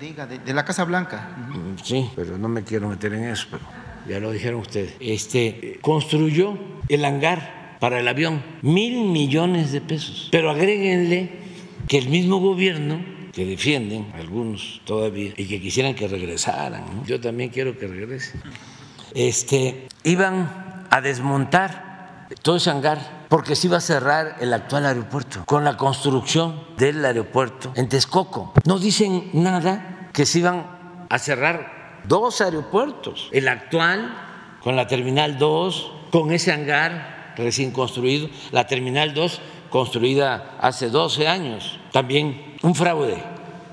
Diga, 0.00 0.26
de, 0.26 0.54
la 0.54 0.64
Casa 0.64 0.84
Blanca. 0.84 1.28
Sí, 1.82 2.08
pero 2.16 2.38
no 2.38 2.48
me 2.48 2.64
quiero 2.64 2.88
meter 2.88 3.12
en 3.12 3.24
eso, 3.24 3.48
pero 3.50 3.62
ya 4.08 4.18
lo 4.18 4.30
dijeron 4.30 4.60
ustedes. 4.60 4.94
Este 4.98 5.78
construyó 5.82 6.58
el 6.88 7.04
hangar 7.04 7.76
para 7.80 8.00
el 8.00 8.08
avión, 8.08 8.42
mil 8.62 9.10
millones 9.10 9.72
de 9.72 9.82
pesos. 9.82 10.28
Pero 10.32 10.50
agréguenle 10.50 11.30
que 11.86 11.98
el 11.98 12.08
mismo 12.08 12.38
gobierno 12.38 13.04
que 13.34 13.44
defienden 13.44 14.10
algunos 14.14 14.80
todavía 14.84 15.34
y 15.36 15.44
que 15.46 15.60
quisieran 15.60 15.94
que 15.94 16.08
regresaran, 16.08 17.04
yo 17.04 17.20
también 17.20 17.50
quiero 17.50 17.78
que 17.78 17.86
regresen, 17.86 18.40
este, 19.14 19.86
iban 20.02 20.86
a 20.88 21.00
desmontar 21.02 22.26
todo 22.42 22.56
ese 22.56 22.70
hangar 22.70 23.19
porque 23.30 23.54
se 23.54 23.68
iba 23.68 23.78
a 23.78 23.80
cerrar 23.80 24.36
el 24.40 24.52
actual 24.52 24.84
aeropuerto 24.84 25.44
con 25.46 25.64
la 25.64 25.76
construcción 25.76 26.64
del 26.76 27.02
aeropuerto 27.04 27.72
en 27.76 27.88
Texcoco. 27.88 28.52
No 28.66 28.78
dicen 28.78 29.30
nada 29.32 30.10
que 30.12 30.26
se 30.26 30.40
iban 30.40 30.66
a 31.08 31.18
cerrar 31.18 32.02
dos 32.06 32.40
aeropuertos, 32.40 33.28
el 33.32 33.48
actual 33.48 34.12
con 34.60 34.74
la 34.74 34.88
Terminal 34.88 35.38
2, 35.38 35.92
con 36.10 36.32
ese 36.32 36.52
hangar 36.52 37.34
recién 37.36 37.70
construido, 37.70 38.28
la 38.50 38.66
Terminal 38.66 39.14
2 39.14 39.40
construida 39.70 40.56
hace 40.60 40.90
12 40.90 41.28
años, 41.28 41.78
también 41.92 42.56
un 42.62 42.74
fraude, 42.74 43.22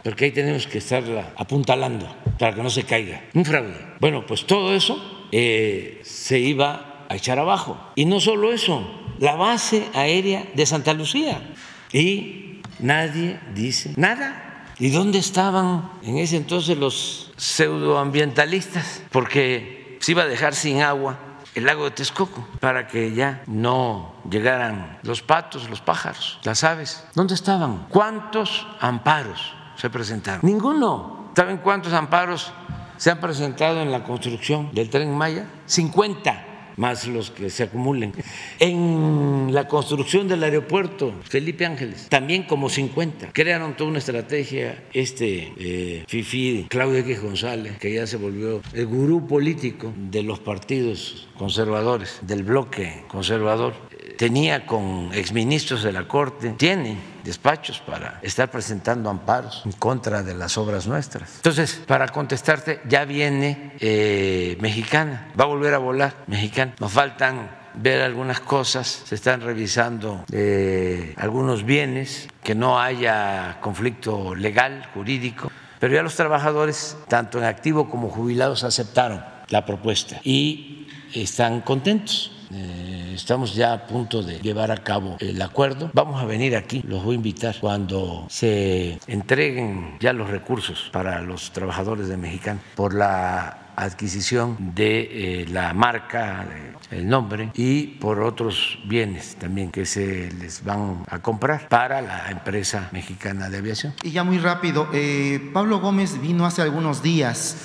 porque 0.03 0.25
ahí 0.25 0.31
tenemos 0.31 0.67
que 0.67 0.77
estarla 0.77 1.33
apuntalando 1.35 2.07
para 2.37 2.53
que 2.53 2.61
no 2.61 2.69
se 2.69 2.83
caiga, 2.83 3.23
un 3.33 3.43
fraude. 3.43 3.95
Bueno, 3.99 4.23
pues 4.27 4.45
todo 4.45 4.75
eso 4.75 5.25
eh, 5.31 5.99
se 6.03 6.37
iba 6.37 7.05
a 7.09 7.15
echar 7.15 7.39
abajo. 7.39 7.77
Y 7.95 8.05
no 8.05 8.19
solo 8.19 8.53
eso, 8.53 8.87
la 9.19 9.35
base 9.35 9.89
aérea 9.93 10.45
de 10.53 10.65
Santa 10.65 10.93
Lucía. 10.93 11.53
Y 11.91 12.61
nadie 12.79 13.39
dice 13.53 13.93
nada. 13.97 14.43
¿Y 14.79 14.89
dónde 14.89 15.17
estaban 15.17 15.89
en 16.03 16.17
ese 16.19 16.37
entonces 16.37 16.77
los 16.77 17.31
pseudoambientalistas? 17.37 19.01
Porque 19.11 19.97
se 19.99 20.11
iba 20.11 20.23
a 20.23 20.27
dejar 20.27 20.53
sin 20.53 20.81
agua 20.81 21.17
el 21.55 21.65
lago 21.65 21.85
de 21.85 21.91
Texcoco 21.91 22.47
para 22.59 22.87
que 22.87 23.15
ya 23.15 23.41
no 23.47 24.13
llegaran 24.29 24.99
los 25.01 25.23
patos, 25.23 25.67
los 25.69 25.81
pájaros, 25.81 26.39
las 26.43 26.63
aves. 26.63 27.03
¿Dónde 27.15 27.33
estaban? 27.33 27.87
¿Cuántos 27.89 28.67
amparos 28.79 29.53
se 29.75 29.89
presentaron? 29.89 30.41
Ninguno. 30.43 31.31
¿Saben 31.35 31.57
cuántos 31.57 31.93
amparos 31.93 32.51
se 32.97 33.09
han 33.09 33.19
presentado 33.19 33.81
en 33.81 33.91
la 33.91 34.03
construcción 34.03 34.69
del 34.73 34.91
tren 34.91 35.15
Maya? 35.15 35.47
50 35.65 36.46
más 36.77 37.07
los 37.07 37.31
que 37.31 37.49
se 37.49 37.63
acumulen. 37.63 38.13
En 38.59 39.49
la 39.51 39.67
construcción 39.67 40.27
del 40.27 40.43
aeropuerto 40.43 41.13
Felipe 41.23 41.65
Ángeles, 41.65 42.07
también 42.09 42.43
como 42.43 42.69
50. 42.69 43.31
Crearon 43.33 43.75
toda 43.75 43.89
una 43.89 43.99
estrategia, 43.99 44.85
este 44.93 45.53
eh, 45.57 46.03
Fifi, 46.07 46.67
Claudio 46.69 46.99
X 46.99 47.21
González, 47.21 47.77
que 47.77 47.93
ya 47.93 48.07
se 48.07 48.17
volvió 48.17 48.61
el 48.73 48.85
gurú 48.85 49.27
político 49.27 49.93
de 49.97 50.23
los 50.23 50.39
partidos 50.39 51.27
conservadores, 51.37 52.19
del 52.21 52.43
bloque 52.43 53.03
conservador, 53.07 53.73
tenía 54.17 54.65
con 54.65 55.11
exministros 55.13 55.83
de 55.83 55.91
la 55.91 56.07
Corte, 56.07 56.49
tiene 56.51 56.97
despachos 57.23 57.79
para 57.79 58.19
estar 58.21 58.49
presentando 58.49 59.09
amparos 59.09 59.61
en 59.65 59.73
contra 59.73 60.23
de 60.23 60.33
las 60.33 60.57
obras 60.57 60.87
nuestras. 60.87 61.35
Entonces, 61.37 61.81
para 61.85 62.07
contestarte, 62.07 62.81
ya 62.87 63.05
viene 63.05 63.73
eh, 63.79 64.57
mexicana, 64.59 65.31
va 65.39 65.43
a 65.43 65.47
volver 65.47 65.73
a 65.73 65.77
volar 65.77 66.23
mexicana. 66.27 66.73
Nos 66.79 66.91
faltan 66.91 67.49
ver 67.75 68.01
algunas 68.01 68.39
cosas, 68.39 69.03
se 69.05 69.15
están 69.15 69.41
revisando 69.41 70.25
eh, 70.31 71.13
algunos 71.17 71.63
bienes, 71.63 72.27
que 72.43 72.55
no 72.55 72.79
haya 72.79 73.57
conflicto 73.61 74.33
legal, 74.35 74.89
jurídico, 74.93 75.51
pero 75.79 75.93
ya 75.93 76.01
los 76.01 76.15
trabajadores, 76.15 76.97
tanto 77.07 77.37
en 77.37 77.43
activo 77.43 77.89
como 77.89 78.09
jubilados, 78.09 78.63
aceptaron 78.63 79.23
la 79.49 79.65
propuesta 79.65 80.19
y 80.23 80.87
están 81.13 81.61
contentos. 81.61 82.31
Eh, 82.51 83.13
estamos 83.15 83.55
ya 83.55 83.73
a 83.73 83.87
punto 83.87 84.23
de 84.23 84.39
llevar 84.39 84.71
a 84.71 84.77
cabo 84.77 85.17
el 85.19 85.41
acuerdo. 85.41 85.91
Vamos 85.93 86.21
a 86.21 86.25
venir 86.25 86.55
aquí, 86.55 86.83
los 86.87 87.03
voy 87.03 87.13
a 87.13 87.15
invitar 87.15 87.55
cuando 87.59 88.25
se 88.29 88.99
entreguen 89.07 89.97
ya 89.99 90.13
los 90.13 90.29
recursos 90.29 90.89
para 90.91 91.21
los 91.21 91.51
trabajadores 91.51 92.07
de 92.07 92.17
Mexicano 92.17 92.59
por 92.75 92.93
la 92.93 93.67
adquisición 93.77 94.57
de 94.73 95.41
eh, 95.41 95.45
la 95.49 95.71
marca, 95.73 96.47
el 96.89 97.07
nombre 97.07 97.51
y 97.53 97.83
por 97.83 98.21
otros 98.21 98.79
bienes 98.85 99.35
también 99.35 99.71
que 99.71 99.85
se 99.85 100.31
les 100.31 100.63
van 100.63 101.03
a 101.07 101.19
comprar 101.19 101.69
para 101.69 102.01
la 102.01 102.31
empresa 102.31 102.89
mexicana 102.91 103.49
de 103.49 103.57
aviación. 103.57 103.93
Y 104.01 104.11
ya 104.11 104.23
muy 104.23 104.39
rápido, 104.39 104.89
eh, 104.93 105.51
Pablo 105.53 105.79
Gómez 105.79 106.19
vino 106.19 106.45
hace 106.47 106.63
algunos 106.63 107.03
días 107.03 107.57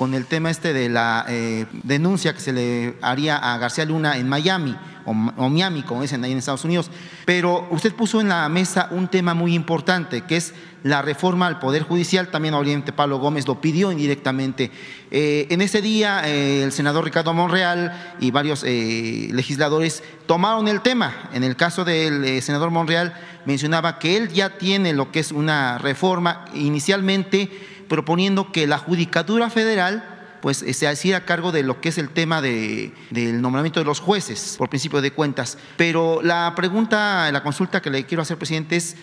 con 0.00 0.14
el 0.14 0.24
tema 0.24 0.48
este 0.48 0.72
de 0.72 0.88
la 0.88 1.26
eh, 1.28 1.66
denuncia 1.82 2.32
que 2.32 2.40
se 2.40 2.54
le 2.54 2.94
haría 3.02 3.36
a 3.36 3.58
García 3.58 3.84
Luna 3.84 4.16
en 4.16 4.30
Miami 4.30 4.74
o, 5.04 5.12
Miami, 5.12 5.82
como 5.82 6.00
dicen 6.00 6.24
ahí 6.24 6.32
en 6.32 6.38
Estados 6.38 6.64
Unidos. 6.64 6.90
Pero 7.26 7.68
usted 7.70 7.94
puso 7.94 8.18
en 8.18 8.30
la 8.30 8.48
mesa 8.48 8.88
un 8.92 9.08
tema 9.08 9.34
muy 9.34 9.54
importante, 9.54 10.22
que 10.22 10.38
es 10.38 10.54
la 10.84 11.02
reforma 11.02 11.46
al 11.46 11.58
Poder 11.58 11.82
Judicial. 11.82 12.28
También 12.28 12.54
obviamente 12.54 12.94
Pablo 12.94 13.18
Gómez 13.18 13.46
lo 13.46 13.60
pidió 13.60 13.92
indirectamente. 13.92 14.70
Eh, 15.10 15.46
en 15.50 15.60
ese 15.60 15.82
día 15.82 16.26
eh, 16.26 16.62
el 16.62 16.72
senador 16.72 17.04
Ricardo 17.04 17.34
Monreal 17.34 18.16
y 18.20 18.30
varios 18.30 18.62
legisladores 18.62 20.02
tomaron 20.24 20.66
el 20.68 20.80
tema. 20.80 21.28
En 21.34 21.44
el 21.44 21.56
caso 21.56 21.84
del 21.84 22.40
senador 22.40 22.70
Monreal 22.70 23.12
mencionaba 23.44 23.98
que 23.98 24.16
él 24.16 24.28
ya 24.30 24.56
tiene 24.56 24.94
lo 24.94 25.12
que 25.12 25.20
es 25.20 25.30
una 25.30 25.76
reforma 25.76 26.46
inicialmente 26.54 27.69
proponiendo 27.90 28.52
que 28.52 28.68
la 28.68 28.78
Judicatura 28.78 29.50
Federal 29.50 30.38
pues 30.40 30.64
se 30.72 30.86
hacía 30.86 31.26
cargo 31.26 31.50
de 31.50 31.64
lo 31.64 31.80
que 31.80 31.90
es 31.90 31.98
el 31.98 32.08
tema 32.08 32.40
de, 32.40 32.94
del 33.10 33.42
nombramiento 33.42 33.80
de 33.80 33.84
los 33.84 33.98
jueces, 33.98 34.54
por 34.56 34.70
principio 34.70 35.02
de 35.02 35.10
cuentas. 35.10 35.58
Pero 35.76 36.20
la 36.22 36.54
pregunta, 36.54 37.30
la 37.32 37.42
consulta 37.42 37.82
que 37.82 37.90
le 37.90 38.06
quiero 38.06 38.22
hacer, 38.22 38.38
presidente, 38.38 38.76
es, 38.76 38.96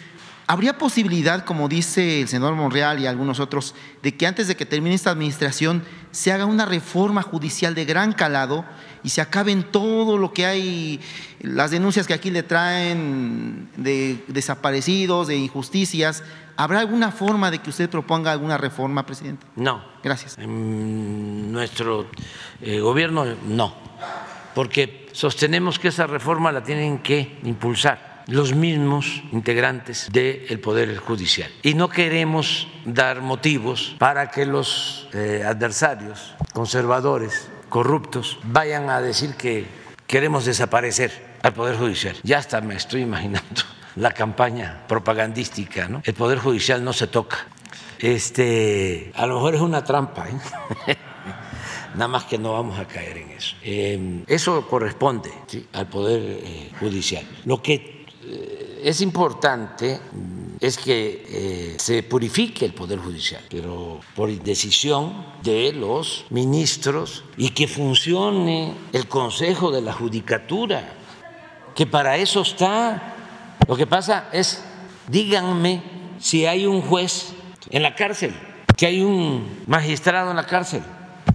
¿habría 0.48 0.78
posibilidad, 0.78 1.44
como 1.44 1.68
dice 1.68 2.22
el 2.22 2.30
senador 2.30 2.56
Monreal 2.56 3.00
y 3.02 3.08
algunos 3.08 3.42
otros, 3.42 3.76
de 4.02 4.16
que 4.16 4.26
antes 4.26 4.48
de 4.48 4.56
que 4.56 4.66
termine 4.66 4.96
esta 4.96 5.12
administración 5.12 5.84
se 6.12 6.32
haga 6.32 6.46
una 6.46 6.66
reforma 6.66 7.22
judicial 7.22 7.76
de 7.76 7.84
gran 7.84 8.14
calado 8.14 8.66
y 9.04 9.10
se 9.10 9.20
acaben 9.20 9.64
todo 9.64 10.18
lo 10.18 10.32
que 10.32 10.46
hay, 10.46 11.02
las 11.42 11.72
denuncias 11.72 12.08
que 12.08 12.14
aquí 12.14 12.32
le 12.32 12.42
traen 12.42 13.70
de 13.76 14.24
desaparecidos, 14.30 15.28
de 15.28 15.36
injusticias? 15.36 16.24
¿Habrá 16.58 16.80
alguna 16.80 17.12
forma 17.12 17.51
de 17.51 17.60
que 17.60 17.70
usted 17.70 17.88
proponga 17.88 18.32
alguna 18.32 18.58
reforma, 18.58 19.05
presidente? 19.05 19.45
No. 19.55 19.97
Gracias. 20.03 20.38
En 20.39 21.51
nuestro 21.51 22.08
eh, 22.62 22.80
gobierno 22.80 23.26
no, 23.45 23.76
porque 24.55 25.08
sostenemos 25.12 25.80
que 25.80 25.89
esa 25.89 26.08
reforma 26.08 26.51
la 26.51 26.64
tienen 26.64 26.99
que 26.99 27.39
impulsar 27.43 28.24
los 28.28 28.53
mismos 28.55 29.22
integrantes 29.32 30.10
del 30.12 30.60
Poder 30.60 30.97
Judicial. 30.97 31.51
Y 31.62 31.76
no 31.76 31.89
queremos 31.89 32.68
dar 32.86 33.22
motivos 33.22 33.95
para 33.99 34.32
que 34.32 34.45
los 34.45 35.08
eh, 35.14 35.43
adversarios 35.45 36.36
conservadores, 36.53 37.49
corruptos, 37.70 38.39
vayan 38.43 38.89
a 38.89 38.99
decir 39.01 39.36
que 39.36 39.66
queremos 40.08 40.45
desaparecer 40.45 41.38
al 41.43 41.53
Poder 41.53 41.78
Judicial. 41.78 42.16
Ya 42.24 42.39
hasta 42.39 42.62
me 42.62 42.76
estoy 42.76 43.01
imaginando 43.01 43.62
la 43.98 44.12
campaña 44.12 44.86
propagandística, 44.88 45.88
¿no? 45.88 46.02
El 46.06 46.14
Poder 46.14 46.39
Judicial 46.39 46.84
no 46.84 46.93
se 46.93 47.08
toca. 47.08 47.48
Este, 48.00 49.12
a 49.16 49.26
lo 49.26 49.36
mejor 49.36 49.56
es 49.56 49.62
una 49.62 49.84
trampa, 49.84 50.28
¿eh? 50.30 50.95
nada 51.98 52.08
más 52.08 52.26
que 52.26 52.38
no 52.38 52.54
vamos 52.54 52.80
a 52.80 52.88
caer 52.88 53.18
en 53.18 53.32
eso. 53.32 53.56
Eh, 53.64 54.24
eso 54.28 54.68
corresponde 54.68 55.32
al 55.74 55.88
Poder 55.88 56.22
eh, 56.22 56.72
Judicial. 56.80 57.26
Lo 57.45 57.62
que 57.62 58.06
eh, 58.24 58.82
es 58.84 59.02
importante 59.02 60.00
mm, 60.12 60.58
es 60.60 60.78
que 60.78 61.76
se 61.78 62.04
purifique 62.04 62.66
el 62.66 62.74
Poder 62.74 63.00
Judicial, 63.00 63.43
pero 63.50 64.00
por 64.16 64.30
decisión 64.30 65.26
de 65.43 65.74
los 65.74 66.26
ministros 66.30 67.24
y 67.36 67.50
que 67.50 67.68
funcione 67.68 68.74
el 68.93 69.08
Consejo 69.08 69.72
de 69.72 69.82
la 69.82 69.93
Judicatura, 69.93 70.93
que 71.76 71.86
para 71.88 72.18
eso 72.18 72.41
está. 72.41 73.16
Lo 73.68 73.76
que 73.76 73.88
pasa 73.88 74.30
es, 74.32 74.64
díganme 75.08 75.82
si 76.20 76.45
hay 76.45 76.66
un 76.66 76.82
juez 76.82 77.34
en 77.70 77.84
la 77.84 77.95
cárcel, 77.95 78.34
que 78.76 78.86
hay 78.86 79.01
un 79.01 79.64
magistrado 79.68 80.32
en 80.32 80.38
la 80.38 80.45
cárcel. 80.45 80.82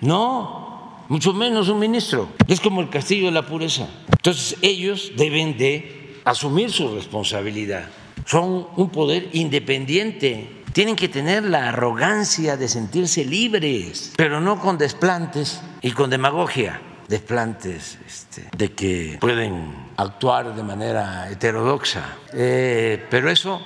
No, 0.01 1.05
mucho 1.09 1.33
menos 1.33 1.69
un 1.69 1.79
ministro. 1.79 2.29
Es 2.49 2.61
como 2.61 2.81
el 2.81 2.89
castillo 2.89 3.27
de 3.27 3.33
la 3.33 3.47
pureza. 3.47 3.87
Entonces 4.11 4.57
ellos 4.63 5.13
deben 5.17 5.59
de 5.59 6.21
asumir 6.25 6.71
su 6.71 6.95
responsabilidad. 6.95 7.89
Son 8.25 8.69
un 8.77 8.91
poder 8.91 9.29
independiente. 9.33 10.63
Tienen 10.73 10.97
que 10.97 11.09
tener 11.09 11.45
la 11.45 11.69
arrogancia 11.69 12.57
de 12.57 12.69
sentirse 12.69 13.25
libres, 13.25 14.13
pero 14.17 14.41
no 14.41 14.59
con 14.59 14.79
desplantes 14.79 15.61
y 15.83 15.91
con 15.91 16.09
demagogia. 16.09 16.81
Desplantes 17.09 17.99
este, 18.07 18.49
de 18.57 18.73
que 18.73 19.19
pueden 19.21 19.92
actuar 19.97 20.55
de 20.55 20.63
manera 20.63 21.31
heterodoxa. 21.31 22.05
Eh, 22.33 23.07
pero 23.11 23.31
eso 23.31 23.61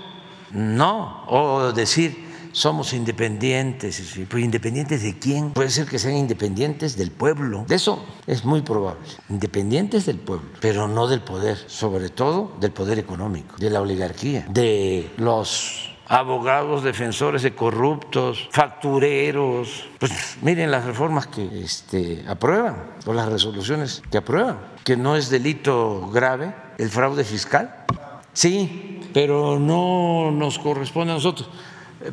no, 0.53 1.25
o 1.29 1.73
decir 1.73 2.27
somos 2.57 2.95
independientes. 2.95 4.19
¿Pues 4.31 4.43
independientes 4.43 5.03
de 5.03 5.19
quién? 5.19 5.51
Puede 5.51 5.69
ser 5.69 5.87
que 5.87 5.99
sean 5.99 6.17
independientes 6.17 6.97
del 6.97 7.11
pueblo. 7.11 7.67
De 7.69 7.75
eso 7.75 8.03
es 8.27 8.47
muy 8.47 8.63
probable. 8.63 9.07
Independientes 9.29 10.07
del 10.07 10.19
pueblo, 10.19 10.49
pero 10.61 10.89
no 10.89 11.07
del 11.07 11.21
poder, 11.21 11.59
sobre 11.67 12.09
todo 12.09 12.53
del 12.59 12.73
poder 12.73 12.99
económico, 12.99 13.57
de 13.59 13.69
la 13.69 13.83
oligarquía, 13.83 14.47
de 14.49 15.11
los 15.19 15.96
abogados 16.09 16.83
defensores 16.83 17.43
de 17.43 17.55
corruptos, 17.55 18.49
factureros. 18.51 19.89
Pues 19.99 20.39
miren 20.43 20.71
las 20.71 20.85
reformas 20.85 21.27
que 21.27 21.63
este, 21.63 22.25
aprueban 22.29 22.77
o 23.05 23.13
las 23.13 23.29
resoluciones 23.29 24.03
que 24.11 24.19
aprueban, 24.19 24.59
que 24.85 24.97
no 24.97 25.17
es 25.17 25.31
delito 25.31 26.09
grave 26.13 26.55
el 26.79 26.91
fraude 26.91 27.25
fiscal. 27.25 27.85
Sí, 28.33 29.01
pero 29.15 29.59
no 29.59 30.31
nos 30.31 30.59
corresponde 30.59 31.13
a 31.13 31.17
nosotros. 31.17 31.49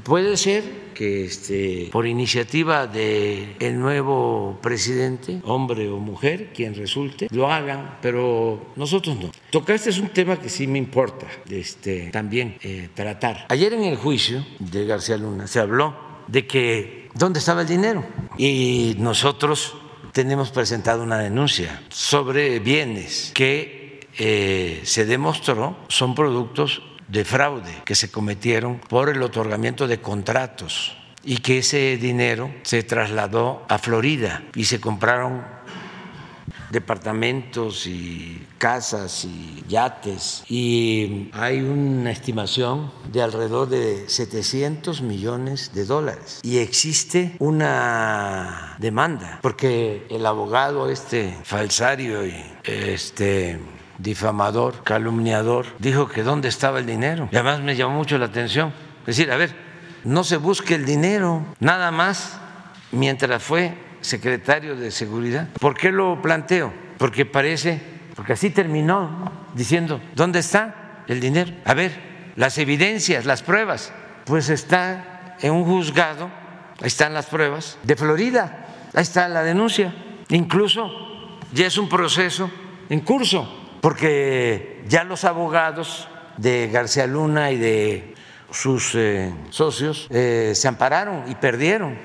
Puede 0.01 0.37
ser 0.37 0.63
que 0.93 1.25
este, 1.25 1.89
por 1.91 2.07
iniciativa 2.07 2.87
del 2.87 3.55
el 3.59 3.79
nuevo 3.79 4.59
presidente, 4.61 5.41
hombre 5.43 5.89
o 5.89 5.97
mujer, 5.97 6.51
quien 6.53 6.75
resulte, 6.75 7.27
lo 7.31 7.51
hagan, 7.51 7.97
pero 8.01 8.71
nosotros 8.75 9.17
no. 9.19 9.31
Tocaste 9.49 9.89
es 9.89 9.99
un 9.99 10.09
tema 10.09 10.39
que 10.39 10.49
sí 10.49 10.67
me 10.67 10.77
importa 10.77 11.27
este, 11.49 12.09
también 12.11 12.57
eh, 12.61 12.89
tratar. 12.93 13.45
Ayer 13.49 13.73
en 13.73 13.83
el 13.83 13.97
juicio 13.97 14.45
de 14.59 14.85
García 14.85 15.17
Luna 15.17 15.47
se 15.47 15.59
habló 15.59 15.95
de 16.27 16.47
que 16.47 17.09
dónde 17.13 17.39
estaba 17.39 17.61
el 17.61 17.67
dinero 17.67 18.05
y 18.37 18.95
nosotros 18.97 19.75
tenemos 20.11 20.51
presentado 20.51 21.03
una 21.03 21.17
denuncia 21.17 21.81
sobre 21.89 22.59
bienes 22.59 23.31
que 23.33 24.07
eh, 24.17 24.81
se 24.83 25.05
demostró 25.05 25.75
son 25.87 26.13
productos 26.13 26.83
de 27.13 27.23
fraude 27.23 27.83
que 27.85 27.93
se 27.93 28.09
cometieron 28.09 28.79
por 28.79 29.07
el 29.07 29.21
otorgamiento 29.21 29.87
de 29.87 30.01
contratos 30.01 30.97
y 31.23 31.37
que 31.37 31.59
ese 31.59 31.95
dinero 31.97 32.51
se 32.63 32.81
trasladó 32.81 33.63
a 33.69 33.77
Florida 33.77 34.43
y 34.55 34.65
se 34.65 34.81
compraron 34.81 35.43
departamentos 36.71 37.85
y 37.85 38.47
casas 38.57 39.25
y 39.25 39.63
yates. 39.69 40.43
Y 40.49 41.29
hay 41.33 41.61
una 41.61 42.11
estimación 42.11 42.91
de 43.11 43.21
alrededor 43.21 43.69
de 43.69 44.09
700 44.09 45.03
millones 45.03 45.71
de 45.73 45.85
dólares. 45.85 46.39
Y 46.41 46.57
existe 46.57 47.35
una 47.37 48.75
demanda 48.79 49.39
porque 49.43 50.07
el 50.09 50.25
abogado 50.25 50.89
este 50.89 51.37
falsario 51.43 52.25
y 52.25 52.43
este 52.63 53.59
difamador, 53.97 54.83
calumniador, 54.83 55.65
dijo 55.79 56.07
que 56.07 56.23
dónde 56.23 56.49
estaba 56.49 56.79
el 56.79 56.85
dinero. 56.85 57.29
Y 57.31 57.35
además 57.35 57.61
me 57.61 57.75
llamó 57.75 57.95
mucho 57.95 58.17
la 58.17 58.25
atención. 58.25 58.73
Es 59.01 59.17
decir, 59.17 59.31
a 59.31 59.37
ver, 59.37 59.53
no 60.03 60.23
se 60.23 60.37
busque 60.37 60.75
el 60.75 60.85
dinero, 60.85 61.45
nada 61.59 61.91
más 61.91 62.39
mientras 62.91 63.41
fue 63.41 63.73
secretario 64.01 64.75
de 64.75 64.91
Seguridad. 64.91 65.47
¿Por 65.59 65.75
qué 65.75 65.91
lo 65.91 66.21
planteo? 66.21 66.73
Porque 66.97 67.25
parece, 67.25 67.81
porque 68.15 68.33
así 68.33 68.49
terminó 68.49 69.31
diciendo, 69.53 70.01
¿dónde 70.15 70.39
está 70.39 71.03
el 71.07 71.19
dinero? 71.19 71.51
A 71.65 71.73
ver, 71.73 72.31
las 72.35 72.57
evidencias, 72.57 73.25
las 73.25 73.43
pruebas, 73.43 73.93
pues 74.25 74.49
está 74.49 75.37
en 75.41 75.53
un 75.53 75.65
juzgado, 75.65 76.29
ahí 76.81 76.87
están 76.87 77.13
las 77.13 77.27
pruebas, 77.27 77.77
de 77.83 77.95
Florida, 77.95 78.67
ahí 78.93 79.01
está 79.01 79.27
la 79.29 79.43
denuncia, 79.43 79.93
incluso 80.29 80.91
ya 81.53 81.67
es 81.67 81.77
un 81.77 81.89
proceso 81.89 82.49
en 82.89 82.99
curso 83.01 83.62
porque 83.83 84.81
ya 84.87 85.03
los 85.03 85.25
abogados 85.25 86.07
de 86.37 86.69
García 86.71 87.05
Luna 87.05 87.51
y 87.51 87.57
de 87.57 88.15
sus 88.49 88.95
eh, 88.95 89.33
socios 89.49 90.07
eh, 90.09 90.53
se 90.55 90.69
ampararon 90.69 91.29
y 91.29 91.35
perdieron 91.35 91.97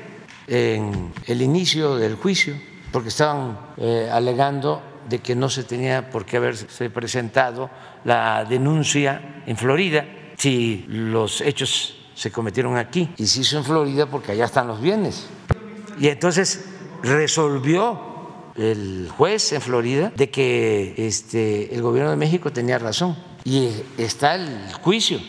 en 0.48 1.12
el 1.26 1.40
inicio 1.40 1.94
del 1.94 2.16
juicio, 2.16 2.56
porque 2.90 3.10
estaban 3.10 3.60
eh, 3.76 4.10
alegando 4.12 4.82
de 5.08 5.20
que 5.20 5.36
no 5.36 5.48
se 5.48 5.62
tenía 5.62 6.10
por 6.10 6.26
qué 6.26 6.38
haberse 6.38 6.90
presentado 6.90 7.70
la 8.02 8.44
denuncia 8.44 9.44
en 9.46 9.56
Florida 9.56 10.04
si 10.36 10.84
los 10.88 11.40
hechos 11.40 11.96
se 12.12 12.32
cometieron 12.32 12.76
aquí 12.76 13.08
y 13.18 13.28
se 13.28 13.42
hizo 13.42 13.56
en 13.56 13.62
Florida 13.64 14.06
porque 14.06 14.32
allá 14.32 14.46
están 14.46 14.66
los 14.66 14.80
bienes. 14.80 15.28
Y 16.00 16.08
entonces 16.08 16.64
resolvió 17.04 18.07
el 18.58 19.08
juez 19.16 19.52
en 19.52 19.60
Florida 19.60 20.12
de 20.14 20.30
que 20.30 20.94
este, 20.96 21.74
el 21.74 21.82
gobierno 21.82 22.10
de 22.10 22.16
México 22.16 22.52
tenía 22.52 22.78
razón 22.78 23.16
y 23.44 23.70
está 23.96 24.34
el 24.34 24.72
juicio. 24.82 25.20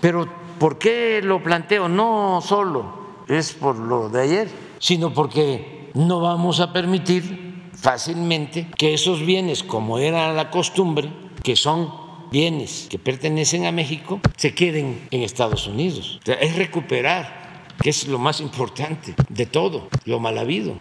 Pero 0.00 0.28
¿por 0.58 0.78
qué 0.78 1.20
lo 1.22 1.42
planteo? 1.42 1.88
No 1.88 2.40
solo 2.44 3.04
es 3.26 3.52
por 3.54 3.76
lo 3.76 4.08
de 4.08 4.22
ayer, 4.22 4.48
sino 4.78 5.12
porque 5.12 5.90
no 5.94 6.20
vamos 6.20 6.60
a 6.60 6.72
permitir 6.72 7.70
fácilmente 7.72 8.68
que 8.76 8.94
esos 8.94 9.24
bienes, 9.24 9.62
como 9.62 9.98
era 9.98 10.32
la 10.32 10.50
costumbre, 10.50 11.10
que 11.42 11.56
son 11.56 12.04
bienes 12.30 12.88
que 12.90 12.98
pertenecen 12.98 13.66
a 13.66 13.72
México, 13.72 14.20
se 14.36 14.54
queden 14.54 15.06
en 15.10 15.22
Estados 15.22 15.66
Unidos. 15.66 16.20
es 16.26 16.56
recuperar, 16.56 17.72
que 17.80 17.90
es 17.90 18.08
lo 18.08 18.18
más 18.18 18.40
importante 18.40 19.14
de 19.28 19.46
todo, 19.46 19.88
lo 20.04 20.18
mal 20.18 20.38
habido. 20.38 20.76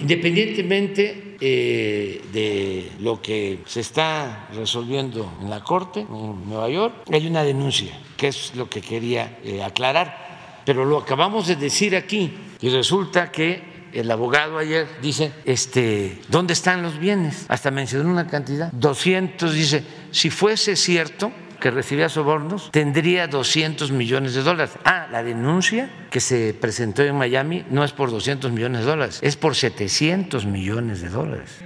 Independientemente 0.00 1.36
eh, 1.40 2.22
de 2.32 2.90
lo 3.00 3.20
que 3.20 3.60
se 3.66 3.80
está 3.80 4.48
resolviendo 4.54 5.30
en 5.42 5.50
la 5.50 5.62
Corte, 5.62 6.00
en 6.00 6.48
Nueva 6.48 6.68
York, 6.68 6.94
hay 7.12 7.26
una 7.26 7.42
denuncia, 7.42 7.98
que 8.16 8.28
es 8.28 8.54
lo 8.54 8.68
que 8.68 8.80
quería 8.80 9.38
eh, 9.44 9.62
aclarar, 9.62 10.62
pero 10.64 10.84
lo 10.84 10.98
acabamos 10.98 11.46
de 11.46 11.56
decir 11.56 11.94
aquí 11.94 12.32
y 12.60 12.68
resulta 12.70 13.30
que 13.30 13.76
el 13.92 14.10
abogado 14.10 14.58
ayer 14.58 14.86
dice, 15.00 15.32
este, 15.44 16.20
¿dónde 16.28 16.52
están 16.52 16.82
los 16.82 16.98
bienes? 16.98 17.46
Hasta 17.48 17.70
mencionó 17.70 18.10
una 18.10 18.26
cantidad, 18.26 18.70
200, 18.72 19.52
dice, 19.54 19.84
si 20.10 20.30
fuese 20.30 20.76
cierto, 20.76 21.32
que 21.60 21.70
recibía 21.70 22.08
sobornos 22.08 22.70
tendría 22.70 23.26
200 23.26 23.90
millones 23.92 24.34
de 24.34 24.42
dólares. 24.42 24.74
Ah, 24.84 25.08
la 25.10 25.22
denuncia 25.22 25.90
que 26.10 26.20
se 26.20 26.54
presentó 26.54 27.02
en 27.02 27.16
Miami 27.16 27.64
no 27.70 27.84
es 27.84 27.92
por 27.92 28.10
200 28.10 28.52
millones 28.52 28.82
de 28.82 28.86
dólares, 28.86 29.18
es 29.22 29.36
por 29.36 29.54
700 29.54 30.46
millones 30.46 31.00
de 31.00 31.08
dólares. 31.08 31.58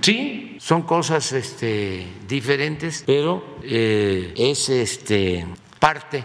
Sí, 0.00 0.58
son 0.60 0.82
cosas 0.82 1.32
este, 1.32 2.06
diferentes, 2.28 3.04
pero 3.06 3.58
eh, 3.62 4.34
es 4.36 4.68
este, 4.68 5.46
parte 5.78 6.24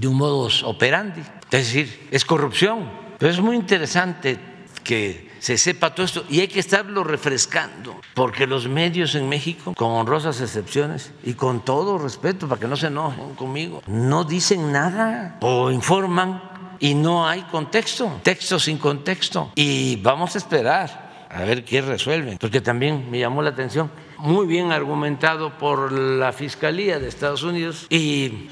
de 0.00 0.06
un 0.06 0.16
modus 0.16 0.62
operandi, 0.62 1.22
es 1.50 1.50
decir, 1.50 2.08
es 2.12 2.24
corrupción. 2.24 2.88
Pero 3.18 3.32
es 3.32 3.40
muy 3.40 3.56
interesante 3.56 4.38
que 4.84 5.30
se 5.38 5.58
sepa 5.58 5.94
todo 5.94 6.06
esto 6.06 6.24
y 6.28 6.40
hay 6.40 6.48
que 6.48 6.60
estarlo 6.60 7.04
refrescando, 7.04 8.00
porque 8.14 8.46
los 8.46 8.68
medios 8.68 9.14
en 9.14 9.28
México, 9.28 9.74
con 9.74 9.92
honrosas 9.92 10.40
excepciones 10.40 11.12
y 11.24 11.34
con 11.34 11.64
todo 11.64 11.98
respeto, 11.98 12.48
para 12.48 12.60
que 12.60 12.68
no 12.68 12.76
se 12.76 12.88
enojen 12.88 13.34
conmigo, 13.34 13.82
no 13.86 14.24
dicen 14.24 14.72
nada 14.72 15.38
o 15.40 15.70
informan 15.70 16.42
y 16.78 16.94
no 16.94 17.26
hay 17.26 17.42
contexto, 17.42 18.20
texto 18.22 18.58
sin 18.58 18.78
contexto. 18.78 19.52
Y 19.54 19.96
vamos 19.96 20.34
a 20.34 20.38
esperar 20.38 21.26
a 21.30 21.42
ver 21.42 21.64
qué 21.64 21.82
resuelven, 21.82 22.38
porque 22.38 22.60
también 22.60 23.10
me 23.10 23.18
llamó 23.18 23.42
la 23.42 23.50
atención, 23.50 23.90
muy 24.18 24.46
bien 24.46 24.72
argumentado 24.72 25.58
por 25.58 25.92
la 25.92 26.32
Fiscalía 26.32 26.98
de 26.98 27.08
Estados 27.08 27.42
Unidos 27.42 27.86
y 27.90 28.48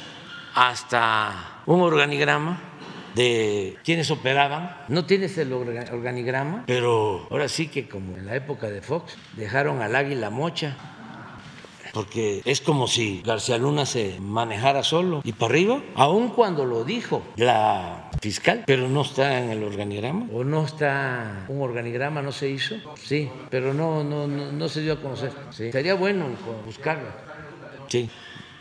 hasta 0.55 1.63
un 1.67 1.81
organigrama 1.81 2.61
de 3.15 3.77
quienes 3.85 4.11
operaban. 4.11 4.77
No 4.89 5.05
tienes 5.07 5.39
el 5.39 5.53
organigrama, 5.53 6.65
pero 6.67 7.27
ahora 7.31 7.49
sí 7.49 7.69
que 7.69 7.89
como 7.89 8.17
en 8.17 8.27
la 8.27 8.37
época 8.37 8.69
de 8.71 8.83
Fox, 8.83 9.17
dejaron 9.37 9.83
al 9.83 9.95
águila 9.97 10.31
mocha 10.31 10.77
porque 11.95 12.43
es 12.45 12.61
como 12.61 12.89
si 12.89 13.23
García 13.25 13.57
Luna 13.57 13.87
se 13.87 14.19
manejara 14.21 14.83
solo 14.83 15.23
y 15.25 15.33
para 15.33 15.53
arriba, 15.53 15.81
aun 15.95 16.31
cuando 16.31 16.65
lo 16.65 16.85
dijo 16.85 17.23
la 17.37 18.11
fiscal, 18.21 18.65
pero 18.67 18.89
no 18.89 19.03
está 19.03 19.39
en 19.39 19.51
el 19.51 19.63
organigrama 19.63 20.27
o 20.33 20.43
no 20.43 20.65
está 20.65 21.47
un 21.49 21.63
organigrama, 21.63 22.21
no 22.21 22.33
se 22.33 22.51
hizo, 22.51 22.75
sí, 22.97 23.31
pero 23.49 23.73
no, 23.73 24.03
no, 24.03 24.27
no, 24.27 24.69
se 24.69 24.81
dio 24.81 24.95
a 24.95 25.01
conocer. 25.01 25.33
Sería 25.51 25.95
bueno 25.95 26.27
buscarlo. 26.67 27.09
Sí, 27.89 28.11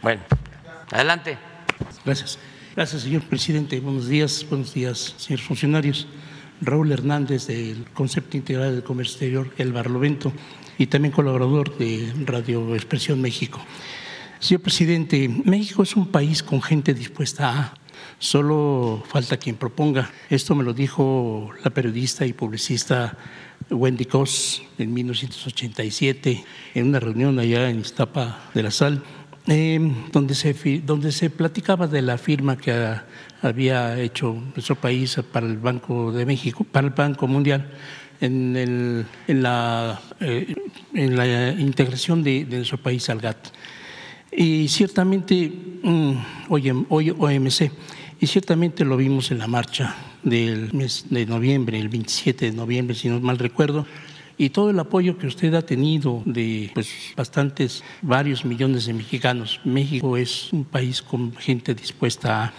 bueno, 0.02 0.22
adelante. 0.92 1.38
Gracias. 2.06 2.38
Gracias, 2.76 3.04
señor 3.04 3.22
presidente. 3.22 3.80
Buenos 3.80 4.08
días, 4.08 4.44
buenos 4.50 4.74
días, 4.74 5.14
señores 5.18 5.46
funcionarios. 5.46 6.08
Raúl 6.60 6.92
Hernández 6.92 7.46
del 7.46 7.86
Concepto 7.94 8.36
Integral 8.36 8.74
del 8.74 8.84
Comercio 8.84 9.14
Exterior, 9.14 9.54
El 9.60 9.72
Barlovento 9.74 10.34
y 10.80 10.88
también 10.88 11.12
colaborador 11.12 11.78
de 11.78 12.12
Radio 12.26 12.74
Expresión 12.74 13.22
México. 13.22 13.64
Señor 14.40 14.62
presidente, 14.62 15.30
México 15.46 15.84
es 15.84 15.96
un 15.96 16.08
país 16.08 16.42
con 16.42 16.64
gente 16.64 16.96
dispuesta 16.96 17.60
a 17.60 17.74
Solo 18.18 19.04
falta 19.08 19.38
quien 19.38 19.56
proponga. 19.56 20.10
Esto 20.30 20.56
me 20.56 20.64
lo 20.64 20.74
dijo 20.74 21.52
la 21.64 21.70
periodista 21.70 22.26
y 22.26 22.34
publicista 22.34 23.18
Wendy 23.70 24.06
Cos 24.06 24.64
en 24.78 24.94
1987 24.94 26.44
en 26.74 26.88
una 26.88 27.00
reunión 27.00 27.38
allá 27.38 27.70
en 27.70 27.80
Iztapa 27.80 28.50
de 28.54 28.64
la 28.64 28.72
Sal, 28.72 29.04
eh, 29.48 29.80
donde, 30.12 30.36
se, 30.36 30.82
donde 30.86 31.12
se 31.12 31.30
platicaba 31.30 31.88
de 31.88 32.02
la 32.02 32.18
firma 32.18 32.58
que 32.58 32.96
había 33.42 34.00
hecho 34.00 34.34
nuestro 34.56 34.76
país 34.76 35.20
para 35.32 35.46
el 35.46 35.58
Banco 35.58 36.12
de 36.12 36.26
México, 36.26 36.64
para 36.64 36.88
el 36.88 36.94
Banco 36.94 37.28
Mundial 37.28 37.70
en, 38.22 38.56
el, 38.56 39.06
en, 39.28 39.44
la, 39.44 40.00
eh, 40.22 40.56
en 40.94 41.16
la, 41.18 41.52
integración 41.52 42.24
de, 42.24 42.46
nuestro 42.46 42.78
país 42.78 43.10
al 43.10 43.20
GATT. 43.20 43.48
Y 44.32 44.68
ciertamente, 44.70 45.52
mm, 45.84 46.14
hoy, 46.50 46.86
hoy 46.90 47.10
OMC, 47.12 47.72
y 48.20 48.28
ciertamente 48.28 48.86
lo 48.86 48.96
vimos 48.96 49.32
en 49.32 49.40
la 49.40 49.48
marcha 49.48 49.96
del 50.24 50.74
mes 50.74 51.06
de 51.10 51.26
noviembre, 51.26 51.78
el 51.78 51.90
27 51.90 52.46
de 52.46 52.52
noviembre, 52.54 52.96
si 52.96 53.10
no 53.10 53.20
mal 53.20 53.38
recuerdo, 53.38 53.86
y 54.38 54.50
todo 54.50 54.70
el 54.70 54.80
apoyo 54.80 55.18
que 55.18 55.28
usted 55.28 55.54
ha 55.54 55.62
tenido 55.62 56.22
de 56.26 56.72
pues, 56.74 57.14
bastantes, 57.16 57.84
varios 58.02 58.46
millones 58.46 58.86
de 58.86 58.94
mexicanos. 58.94 59.60
México 59.64 60.18
es 60.18 60.52
un 60.54 60.66
país 60.66 61.02
con 61.02 61.36
gente 61.36 61.74
dispuesta 61.74 62.46
a 62.46 62.54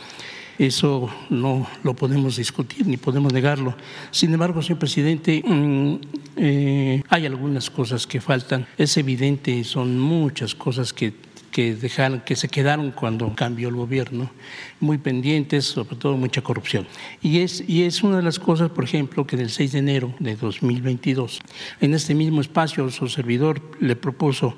eso 0.58 1.10
no 1.30 1.66
lo 1.82 1.94
podemos 1.94 2.36
discutir 2.36 2.86
ni 2.86 2.96
podemos 2.96 3.32
negarlo. 3.32 3.74
Sin 4.10 4.32
embargo, 4.32 4.62
señor 4.62 4.78
presidente, 4.78 5.42
mm, 5.44 5.94
eh, 6.36 7.02
hay 7.08 7.26
algunas 7.26 7.70
cosas 7.70 8.06
que 8.06 8.20
faltan. 8.20 8.66
Es 8.78 8.96
evidente, 8.96 9.64
son 9.64 9.98
muchas 9.98 10.54
cosas 10.54 10.92
que 10.92 11.12
que 11.54 11.76
dejaron, 11.76 12.20
que 12.22 12.34
se 12.34 12.48
quedaron 12.48 12.90
cuando 12.90 13.32
cambió 13.36 13.68
el 13.68 13.76
gobierno, 13.76 14.28
muy 14.80 14.98
pendientes, 14.98 15.64
sobre 15.66 15.94
todo 15.94 16.16
mucha 16.16 16.42
corrupción. 16.42 16.84
Y 17.22 17.42
es, 17.42 17.62
y 17.68 17.84
es 17.84 18.02
una 18.02 18.16
de 18.16 18.24
las 18.24 18.40
cosas, 18.40 18.70
por 18.70 18.82
ejemplo, 18.82 19.24
que 19.24 19.36
del 19.36 19.50
6 19.50 19.70
de 19.70 19.78
enero 19.78 20.12
de 20.18 20.34
2022, 20.34 21.38
en 21.80 21.94
este 21.94 22.16
mismo 22.16 22.40
espacio, 22.40 22.90
su 22.90 23.08
servidor 23.08 23.62
le 23.78 23.94
propuso 23.94 24.56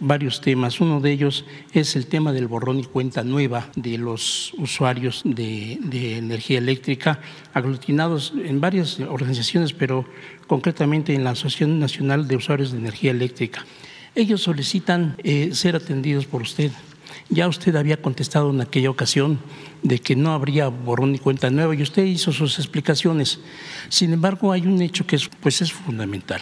varios 0.00 0.42
temas. 0.42 0.82
Uno 0.82 1.00
de 1.00 1.12
ellos 1.12 1.46
es 1.72 1.96
el 1.96 2.08
tema 2.08 2.30
del 2.34 2.46
borrón 2.46 2.78
y 2.78 2.84
cuenta 2.84 3.24
nueva 3.24 3.70
de 3.74 3.96
los 3.96 4.52
usuarios 4.58 5.22
de, 5.24 5.78
de 5.80 6.18
energía 6.18 6.58
eléctrica, 6.58 7.20
aglutinados 7.54 8.34
en 8.36 8.60
varias 8.60 9.00
organizaciones, 9.00 9.72
pero 9.72 10.04
concretamente 10.46 11.14
en 11.14 11.24
la 11.24 11.30
Asociación 11.30 11.78
Nacional 11.78 12.28
de 12.28 12.36
Usuarios 12.36 12.72
de 12.72 12.80
Energía 12.80 13.12
Eléctrica. 13.12 13.64
Ellos 14.14 14.42
solicitan 14.42 15.16
eh, 15.24 15.50
ser 15.52 15.74
atendidos 15.74 16.26
por 16.26 16.42
usted. 16.42 16.70
Ya 17.30 17.48
usted 17.48 17.74
había 17.74 18.00
contestado 18.00 18.50
en 18.50 18.60
aquella 18.60 18.90
ocasión 18.90 19.40
de 19.82 19.98
que 19.98 20.14
no 20.14 20.32
habría 20.32 20.68
borrón 20.68 21.12
ni 21.12 21.18
cuenta 21.18 21.50
nueva 21.50 21.74
y 21.74 21.82
usted 21.82 22.04
hizo 22.04 22.32
sus 22.32 22.58
explicaciones. 22.58 23.40
Sin 23.88 24.12
embargo, 24.12 24.52
hay 24.52 24.66
un 24.66 24.80
hecho 24.82 25.06
que 25.06 25.16
es, 25.16 25.28
pues 25.40 25.62
es 25.62 25.72
fundamental. 25.72 26.40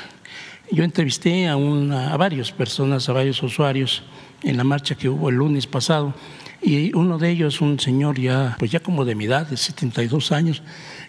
Yo 0.70 0.84
entrevisté 0.84 1.48
a, 1.48 1.56
una, 1.56 2.12
a 2.12 2.16
varias 2.16 2.52
personas, 2.52 3.08
a 3.08 3.12
varios 3.12 3.42
usuarios 3.42 4.02
en 4.42 4.56
la 4.56 4.64
marcha 4.64 4.94
que 4.94 5.08
hubo 5.08 5.30
el 5.30 5.36
lunes 5.36 5.66
pasado 5.66 6.14
y 6.60 6.94
uno 6.94 7.18
de 7.18 7.30
ellos, 7.30 7.60
un 7.60 7.80
señor 7.80 8.20
ya, 8.20 8.56
pues 8.58 8.70
ya 8.70 8.80
como 8.80 9.04
de 9.04 9.14
mi 9.14 9.24
edad, 9.24 9.46
de 9.46 9.56
72 9.56 10.30
años, 10.30 10.62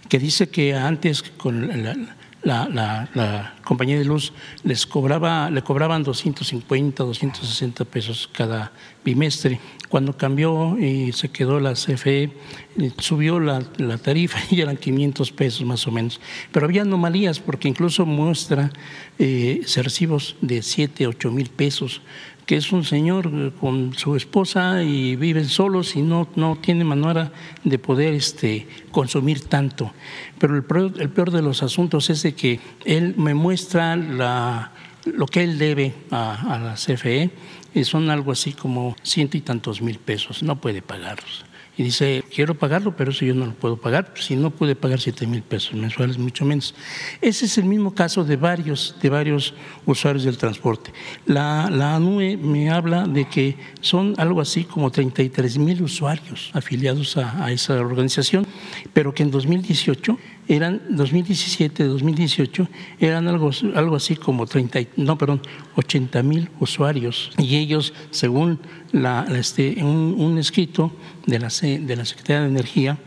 que 0.10 0.18
dice 0.18 0.50
que 0.50 0.76
antes 0.76 1.24
con 1.24 1.84
la, 1.84 1.96
la, 2.44 3.54
compañía 3.64 3.98
de 3.98 4.06
luz 4.06 4.34
les 4.64 4.86
cobraba, 4.86 5.50
le 5.50 5.62
cobraban 5.62 6.04
250, 6.04 7.04
260 7.04 7.86
pesos 7.86 8.30
cada 8.32 8.72
bimestre. 9.04 9.60
Cuando 9.90 10.18
cambió 10.18 10.78
y 10.80 11.12
se 11.12 11.30
quedó 11.30 11.60
la 11.60 11.74
CFE, 11.74 12.24
eh, 12.24 12.92
subió 12.98 13.40
la, 13.40 13.62
tarifa 14.02 14.40
y 14.50 14.62
eran 14.62 14.78
500 14.78 15.32
pesos 15.32 15.66
más 15.66 15.88
o 15.88 15.92
menos. 15.92 16.20
Pero 16.52 16.66
había 16.66 16.82
anomalías 16.82 17.40
porque 17.40 17.68
incluso 17.68 18.06
muestra 18.06 18.72
eh, 19.20 19.62
recibos 19.78 20.36
de 20.42 20.62
7, 20.62 21.08
8 21.08 21.32
mil 21.32 21.50
pesos 21.50 22.02
que 22.46 22.58
es 22.58 22.72
un 22.72 22.84
señor 22.84 23.30
eh, 23.34 23.52
con 23.60 23.94
su 23.94 24.16
esposa 24.16 24.84
y 24.84 25.16
viven 25.16 25.48
solos 25.48 25.96
y 25.96 26.02
no, 26.02 26.28
no 26.36 26.58
tiene 26.62 26.84
manera 26.84 27.32
de 27.64 27.80
poder 27.80 28.14
este, 28.14 28.68
consumir 28.92 29.46
tanto. 29.46 29.92
Pero 30.40 30.56
el 30.56 30.64
peor, 30.64 30.94
el 31.00 31.10
peor 31.10 31.32
de 31.32 31.42
los 31.42 31.64
asuntos 31.64 32.10
es 32.10 32.24
de 32.24 32.34
que 32.34 32.60
él 32.86 33.16
me 33.18 33.34
muestra 33.34 33.96
lo 33.96 35.26
que 35.28 35.44
él 35.44 35.58
debe 35.58 35.94
a, 36.12 36.56
a 36.56 36.60
la 36.60 36.74
CFE 36.76 37.30
y 37.74 37.84
son 37.84 38.10
algo 38.10 38.32
así 38.32 38.54
como 38.54 38.96
ciento 39.04 39.38
y 39.38 39.42
tantos 39.42 39.82
mil 39.82 40.00
pesos, 40.00 40.44
no 40.44 40.60
puede 40.60 40.82
pagarlos 40.82 41.46
y 41.76 41.84
dice, 41.84 42.24
quiero 42.34 42.56
pagarlo, 42.56 42.96
pero 42.96 43.12
eso 43.12 43.26
yo 43.26 43.34
no 43.34 43.48
lo 43.48 43.54
puedo 43.54 43.78
pagar, 43.78 44.14
si 44.20 44.36
no 44.36 44.52
puede 44.52 44.76
pagar 44.76 45.00
7 45.00 45.26
mil 45.26 45.42
pesos 45.42 45.74
mensuales, 45.74 46.18
mucho 46.18 46.46
menos. 46.46 46.76
Ese 47.20 47.46
es 47.46 47.58
el 47.58 47.66
mismo 47.66 47.96
caso 47.96 48.24
de 48.24 48.36
varios, 48.36 48.96
de 49.02 49.10
varios 49.10 49.56
usuarios 49.86 50.24
del 50.24 50.38
transporte. 50.38 50.92
La, 51.26 51.70
la 51.72 51.96
ANUE 51.96 52.38
me 52.38 52.70
habla 52.70 53.08
de 53.08 53.28
que 53.28 53.58
son 53.82 54.14
algo 54.18 54.40
así 54.40 54.66
como 54.66 54.92
33 54.92 55.58
mil 55.58 55.82
usuarios 55.82 56.52
afiliados 56.54 57.18
a, 57.18 57.44
a 57.44 57.52
esa 57.52 57.74
organización, 57.80 58.46
pero 58.94 59.14
que 59.14 59.24
en 59.24 59.32
2018 59.32 60.18
eran 60.48 60.82
2017, 60.90 61.86
2018 61.86 62.68
eran 63.00 63.28
algo, 63.28 63.52
algo 63.76 63.96
así 63.96 64.16
como 64.16 64.46
30, 64.46 64.80
no, 64.98 65.18
perdón, 65.18 65.42
80 65.76 66.24
mil 66.24 66.50
usuarios. 66.60 67.32
Y 67.38 67.56
ellos, 67.58 67.94
según 68.12 68.60
la, 68.92 69.26
este, 69.36 69.84
un, 69.84 70.38
escrito 70.38 70.92
de 71.26 71.40
la, 71.40 71.50
de 71.50 71.96
la 71.96 72.06
Secretaría 72.06 72.42
de 72.42 72.50
Energía, 72.50 72.98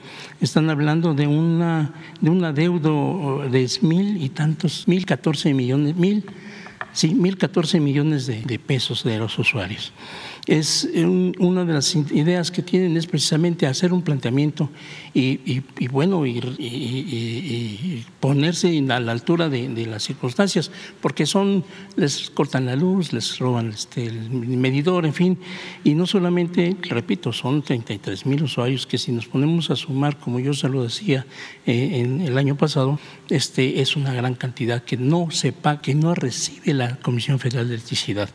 están 0.40 0.70
hablando 0.70 1.14
de 1.14 1.26
una 1.26 1.92
de 2.20 2.30
un 2.30 2.44
adeudo 2.44 3.46
de 3.50 3.70
mil 3.82 4.22
y 4.22 4.28
tantos, 4.30 4.86
mil 4.88 5.04
catorce 5.06 5.52
millones, 5.52 5.96
mil, 5.96 6.24
sí, 6.92 7.14
mil 7.14 7.36
catorce 7.36 7.80
millones 7.80 8.26
de, 8.26 8.42
de 8.42 8.58
pesos 8.58 9.04
de 9.04 9.18
los 9.18 9.38
usuarios 9.38 9.92
es 10.46 10.88
una 11.38 11.64
de 11.64 11.72
las 11.72 11.94
ideas 11.94 12.52
que 12.52 12.62
tienen 12.62 12.96
es 12.96 13.06
precisamente 13.06 13.66
hacer 13.66 13.92
un 13.92 14.02
planteamiento 14.02 14.70
y, 15.12 15.60
bueno, 15.88 16.24
y, 16.24 18.04
ponerse 18.20 18.78
a 18.90 19.00
la 19.00 19.12
altura 19.12 19.48
de, 19.48 19.86
las 19.86 20.04
circunstancias, 20.04 20.70
porque 21.00 21.26
son, 21.26 21.64
les 21.96 22.30
cortan 22.30 22.66
la 22.66 22.76
luz, 22.76 23.12
les 23.12 23.38
roban 23.38 23.70
este, 23.70 24.06
el 24.06 24.30
medidor, 24.30 25.06
en 25.06 25.14
fin, 25.14 25.38
y 25.84 25.94
no 25.94 26.06
solamente, 26.06 26.76
repito, 26.82 27.32
son 27.32 27.62
33 27.62 28.26
mil 28.26 28.42
usuarios 28.42 28.86
que 28.86 28.98
si 28.98 29.12
nos 29.12 29.26
ponemos 29.26 29.70
a 29.70 29.76
sumar, 29.76 30.18
como 30.18 30.38
yo 30.38 30.54
se 30.54 30.68
lo 30.68 30.82
decía 30.82 31.26
eh, 31.66 32.00
en 32.00 32.20
el 32.20 32.38
año 32.38 32.56
pasado, 32.56 33.00
este, 33.30 33.80
es 33.80 33.96
una 33.96 34.12
gran 34.12 34.34
cantidad 34.34 34.82
que 34.84 34.96
no 34.96 35.30
sepa, 35.30 35.80
que 35.80 35.94
no 35.94 36.14
recibe 36.14 36.74
la 36.74 36.96
Comisión 36.96 37.38
Federal 37.38 37.68
de 37.68 37.74
Electricidad. 37.74 38.28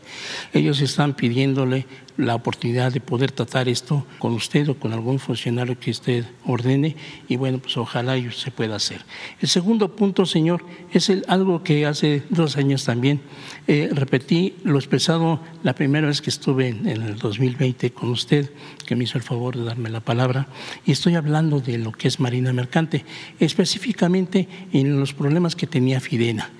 Ellos 0.52 0.80
están 0.80 1.14
pidiéndole 1.14 1.86
la 2.16 2.34
oportunidad 2.34 2.92
de 2.92 3.00
poder 3.00 3.32
tratar 3.32 3.68
esto 3.68 4.06
con 4.18 4.32
usted 4.32 4.68
o 4.68 4.78
con 4.78 4.92
algún 4.92 5.18
funcionario 5.18 5.78
que 5.78 5.90
usted 5.90 6.24
ordene 6.44 6.96
y 7.28 7.36
bueno, 7.36 7.58
pues 7.58 7.76
ojalá 7.76 8.16
se 8.32 8.50
pueda 8.50 8.76
hacer. 8.76 9.02
El 9.40 9.48
segundo 9.48 9.96
punto, 9.96 10.26
señor, 10.26 10.64
es 10.92 11.08
el, 11.08 11.24
algo 11.28 11.62
que 11.62 11.86
hace 11.86 12.22
dos 12.30 12.56
años 12.56 12.84
también 12.84 13.20
eh, 13.66 13.88
repetí 13.92 14.54
lo 14.64 14.78
expresado 14.78 15.40
la 15.62 15.74
primera 15.74 16.06
vez 16.06 16.20
que 16.20 16.30
estuve 16.30 16.68
en, 16.68 16.88
en, 16.88 17.02
el 17.02 17.16
2020 17.16 17.92
con 17.92 18.10
usted, 18.10 18.50
que 18.86 18.96
me 18.96 19.04
hizo 19.04 19.18
el 19.18 19.24
favor 19.24 19.56
de 19.56 19.64
darme 19.64 19.90
la 19.90 20.00
palabra, 20.00 20.48
y 20.84 20.92
estoy 20.92 21.14
hablando 21.14 21.60
de 21.60 21.78
lo 21.78 21.92
que 21.92 22.08
es 22.08 22.20
Marina 22.20 22.52
Mercante, 22.52 23.04
específicamente 23.38 24.48
en 24.72 24.98
los 24.98 25.14
problemas 25.14 25.56
que 25.56 25.66
tenía 25.66 26.00
Fidena. 26.00 26.50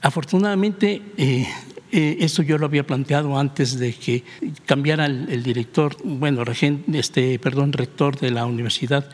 Afortunadamente, 0.00 1.02
eh, 1.16 1.48
eh, 1.90 2.18
esto 2.20 2.42
yo 2.42 2.58
lo 2.58 2.66
había 2.66 2.86
planteado 2.86 3.38
antes 3.38 3.78
de 3.78 3.92
que 3.92 4.24
cambiara 4.66 5.06
el, 5.06 5.42
director, 5.42 5.96
bueno, 6.04 6.44
este, 6.92 7.38
perdón, 7.38 7.72
rector 7.72 8.18
de 8.18 8.30
la 8.30 8.46
universidad 8.46 9.08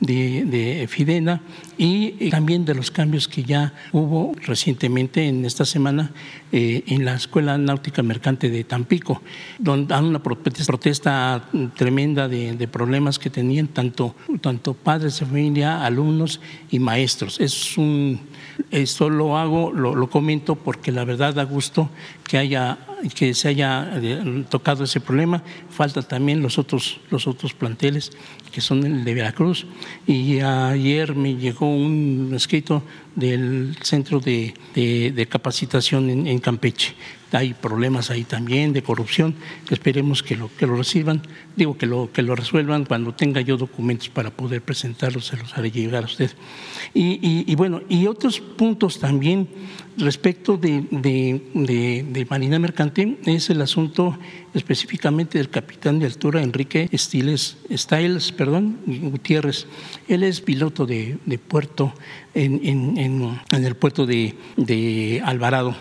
de, 0.00 0.86
Fidena 0.88 1.40
y 1.78 2.30
también 2.30 2.64
de 2.64 2.74
los 2.74 2.90
cambios 2.90 3.28
que 3.28 3.42
ya 3.42 3.72
hubo 3.92 4.34
recientemente 4.42 5.26
en 5.26 5.44
esta 5.44 5.64
semana 5.64 6.12
eh, 6.52 6.82
en 6.86 7.04
la 7.04 7.14
Escuela 7.14 7.56
Náutica 7.58 8.02
Mercante 8.02 8.50
de 8.50 8.64
Tampico, 8.64 9.22
donde 9.58 9.94
hay 9.94 10.04
una 10.04 10.22
protesta 10.22 11.48
tremenda 11.76 12.28
de, 12.28 12.68
problemas 12.68 13.18
que 13.18 13.30
tenían 13.30 13.68
tanto, 13.68 14.14
tanto 14.40 14.74
padres 14.74 15.20
de 15.20 15.26
familia, 15.26 15.84
alumnos 15.84 16.40
y 16.70 16.78
maestros. 16.78 17.40
Es 17.40 17.78
un, 17.78 18.20
esto 18.70 19.10
lo 19.10 19.36
hago, 19.36 19.72
lo, 19.72 20.08
comento 20.08 20.54
porque 20.54 20.92
la 20.92 21.04
verdad 21.04 21.34
da 21.34 21.44
gusto 21.44 21.90
que 22.26 22.38
haya 22.38 22.78
que 23.14 23.34
se 23.34 23.48
haya 23.48 23.90
eh, 23.94 24.44
tocado 24.48 24.84
ese 24.84 25.00
problema. 25.00 25.42
Falta 25.70 26.02
también 26.02 26.42
los 26.42 26.58
otros, 26.58 27.00
los 27.10 27.26
otros 27.26 27.52
planteles, 27.54 28.10
que 28.52 28.60
son 28.60 28.84
el 28.84 29.04
de 29.04 29.14
Veracruz. 29.14 29.66
Y 30.06 30.40
ayer 30.40 31.14
me 31.14 31.36
llegó 31.36 31.68
un 31.68 32.32
escrito 32.34 32.82
del 33.14 33.76
Centro 33.82 34.20
de, 34.20 35.28
Capacitación 35.28 36.26
en, 36.26 36.38
Campeche. 36.38 36.94
Hay 37.32 37.54
problemas 37.54 38.10
ahí 38.10 38.24
también 38.24 38.72
de 38.72 38.82
corrupción, 38.82 39.34
esperemos 39.70 40.22
que 40.22 40.36
lo, 40.36 40.48
que 40.56 40.66
lo 40.66 40.76
reciban, 40.76 41.22
digo 41.56 41.76
que 41.76 41.86
lo, 41.86 42.10
que 42.12 42.22
lo 42.22 42.36
resuelvan 42.36 42.84
cuando 42.84 43.14
tenga 43.14 43.40
yo 43.40 43.56
documentos 43.56 44.08
para 44.08 44.30
poder 44.30 44.62
presentarlos, 44.62 45.26
se 45.26 45.36
los 45.36 45.56
haré 45.56 45.70
llegar 45.70 46.04
a 46.04 46.06
usted. 46.06 46.30
Y, 46.94 47.54
bueno, 47.56 47.82
y 47.88 48.06
otros 48.06 48.40
puntos 48.40 48.98
también 48.98 49.48
respecto 49.98 50.56
de, 50.56 50.84
de, 50.90 52.26
Marina 52.30 52.58
Mercante 52.58 53.18
es 53.26 53.50
el 53.50 53.60
asunto 53.60 54.16
específicamente 54.54 55.38
del 55.38 55.50
capitán 55.50 55.98
de 55.98 56.06
altura 56.06 56.42
Enrique 56.42 56.88
Stiles, 56.92 57.58
Stiles 57.70 58.32
perdón, 58.32 58.78
Gutiérrez. 58.86 59.66
Él 60.08 60.22
es 60.22 60.40
piloto 60.40 60.86
de, 60.86 61.18
puerto 61.48 61.92
en, 62.34 62.60
en, 62.64 62.98
en, 62.98 63.64
el 63.64 63.74
puerto 63.74 64.06
de, 64.06 65.22
Alvarado. 65.24 65.76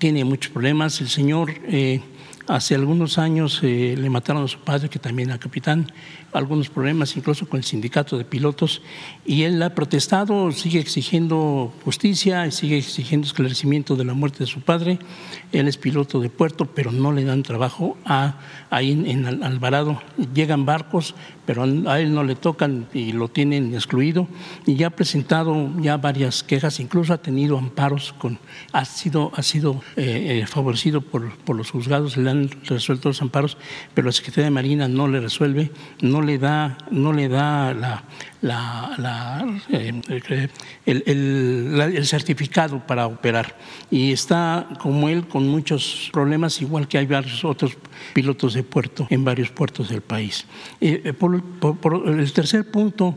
Tiene 0.00 0.24
muchos 0.24 0.50
problemas. 0.50 0.98
El 1.02 1.10
señor 1.10 1.50
eh, 1.66 2.00
hace 2.46 2.74
algunos 2.74 3.18
años 3.18 3.60
eh, 3.62 3.94
le 3.98 4.08
mataron 4.08 4.44
a 4.44 4.48
su 4.48 4.58
padre, 4.58 4.88
que 4.88 4.98
también 4.98 5.28
era 5.28 5.38
capitán 5.38 5.92
algunos 6.32 6.68
problemas 6.68 7.16
incluso 7.16 7.48
con 7.48 7.58
el 7.58 7.64
sindicato 7.64 8.18
de 8.18 8.24
pilotos 8.24 8.82
y 9.24 9.42
él 9.42 9.62
ha 9.62 9.74
protestado, 9.74 10.52
sigue 10.52 10.78
exigiendo 10.78 11.72
justicia 11.84 12.50
sigue 12.50 12.78
exigiendo 12.78 13.26
esclarecimiento 13.26 13.96
de 13.96 14.04
la 14.04 14.14
muerte 14.14 14.38
de 14.40 14.46
su 14.46 14.60
padre. 14.60 14.98
Él 15.52 15.68
es 15.68 15.76
piloto 15.76 16.20
de 16.20 16.30
puerto, 16.30 16.66
pero 16.66 16.92
no 16.92 17.12
le 17.12 17.24
dan 17.24 17.42
trabajo 17.42 17.96
a, 18.04 18.38
ahí 18.70 18.92
en, 18.92 19.26
Alvarado. 19.26 20.00
Llegan 20.34 20.64
barcos, 20.64 21.14
pero 21.46 21.64
a 21.64 22.00
él 22.00 22.14
no 22.14 22.24
le 22.24 22.36
tocan 22.36 22.86
y 22.92 23.12
lo 23.12 23.28
tienen 23.28 23.74
excluido 23.74 24.28
y 24.66 24.76
ya 24.76 24.88
ha 24.88 24.90
presentado 24.90 25.70
ya 25.80 25.96
varias 25.96 26.42
quejas, 26.42 26.80
incluso 26.80 27.12
ha 27.12 27.18
tenido 27.18 27.58
amparos, 27.58 28.14
con, 28.18 28.38
ha 28.72 28.84
sido, 28.84 29.32
ha 29.34 29.42
sido 29.42 29.82
eh, 29.96 30.42
eh, 30.42 30.46
favorecido 30.46 31.00
por, 31.00 31.36
por 31.38 31.56
los 31.56 31.70
juzgados, 31.70 32.16
le 32.16 32.30
han 32.30 32.50
resuelto 32.64 33.08
los 33.08 33.20
amparos, 33.22 33.56
pero 33.94 34.06
la 34.06 34.12
Secretaría 34.12 34.44
de 34.44 34.50
Marina 34.50 34.88
no 34.88 35.08
le 35.08 35.20
resuelve, 35.20 35.70
no 36.00 36.19
le 36.20 36.38
da, 36.38 36.76
no 36.90 37.12
le 37.12 37.28
da 37.28 37.74
la, 38.42 39.44
eh, 39.68 40.00
el, 40.86 42.06
certificado 42.06 42.84
para 42.86 43.06
operar. 43.06 43.56
Y 43.90 44.12
está, 44.12 44.68
como 44.80 45.08
él, 45.08 45.26
con 45.26 45.48
muchos 45.48 46.10
problemas, 46.12 46.60
igual 46.60 46.88
que 46.88 46.98
hay 46.98 47.06
varios 47.06 47.44
otros 47.44 47.76
pilotos 48.14 48.54
de 48.54 48.62
puerto 48.62 49.06
en 49.10 49.24
varios 49.24 49.50
puertos 49.50 49.88
del 49.88 50.00
país. 50.02 50.46
Eh, 50.80 51.14
el 52.06 52.32
tercer 52.32 52.70
punto 52.70 53.14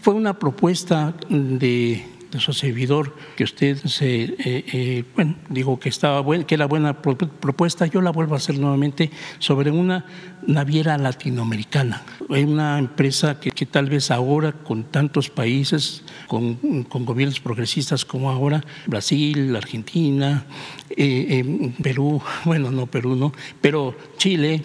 fue 0.00 0.14
una 0.14 0.38
propuesta 0.38 1.14
de 1.28 2.11
de 2.32 2.40
su 2.40 2.52
servidor, 2.54 3.14
que 3.36 3.44
usted 3.44 3.76
se, 3.84 4.22
eh, 4.22 4.36
eh, 4.44 5.04
bueno, 5.14 5.36
digo 5.50 5.78
que 5.78 5.90
estaba 5.90 6.24
que 6.46 6.54
era 6.54 6.66
buena 6.66 7.00
propuesta, 7.02 7.86
yo 7.86 8.00
la 8.00 8.10
vuelvo 8.10 8.34
a 8.34 8.38
hacer 8.38 8.58
nuevamente 8.58 9.10
sobre 9.38 9.70
una 9.70 10.06
naviera 10.46 10.96
latinoamericana. 10.96 12.02
Hay 12.30 12.44
una 12.44 12.78
empresa 12.78 13.38
que, 13.38 13.66
tal 13.66 13.90
vez 13.90 14.10
ahora 14.10 14.52
con 14.52 14.84
tantos 14.84 15.28
países, 15.28 16.04
con, 16.26 16.84
con, 16.84 17.04
gobiernos 17.04 17.40
progresistas 17.40 18.04
como 18.04 18.30
ahora, 18.30 18.64
Brasil, 18.86 19.54
Argentina, 19.54 20.46
eh, 20.90 21.72
Perú, 21.82 22.20
bueno, 22.44 22.70
no 22.70 22.86
Perú, 22.86 23.14
no, 23.14 23.32
pero 23.60 23.94
Chile, 24.16 24.62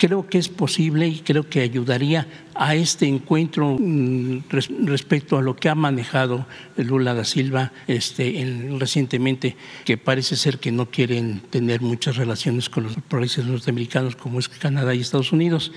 creo 0.00 0.26
que 0.26 0.38
es 0.38 0.48
posible 0.48 1.06
y 1.06 1.18
creo 1.18 1.46
que 1.50 1.60
ayudaría 1.60 2.26
a 2.54 2.74
este 2.74 3.06
encuentro 3.06 3.76
mm, 3.78 4.44
respecto 4.86 5.36
a 5.36 5.42
lo 5.42 5.56
que 5.56 5.68
ha 5.68 5.74
manejado 5.74 6.46
Lula 6.78 7.12
da 7.12 7.24
Silva 7.24 7.70
este, 7.86 8.32
recientemente, 8.78 9.56
que 9.84 9.98
parece 9.98 10.36
ser 10.36 10.58
que 10.58 10.72
no 10.72 10.86
quieren 10.86 11.42
tener 11.50 11.82
muchas 11.82 12.16
relaciones 12.16 12.70
con 12.70 12.84
los 12.84 12.94
países 13.08 13.44
norteamericanos 13.44 14.16
como 14.16 14.38
es 14.38 14.48
Canadá 14.48 14.94
y 14.94 15.00
Estados 15.00 15.32
Unidos. 15.32 15.70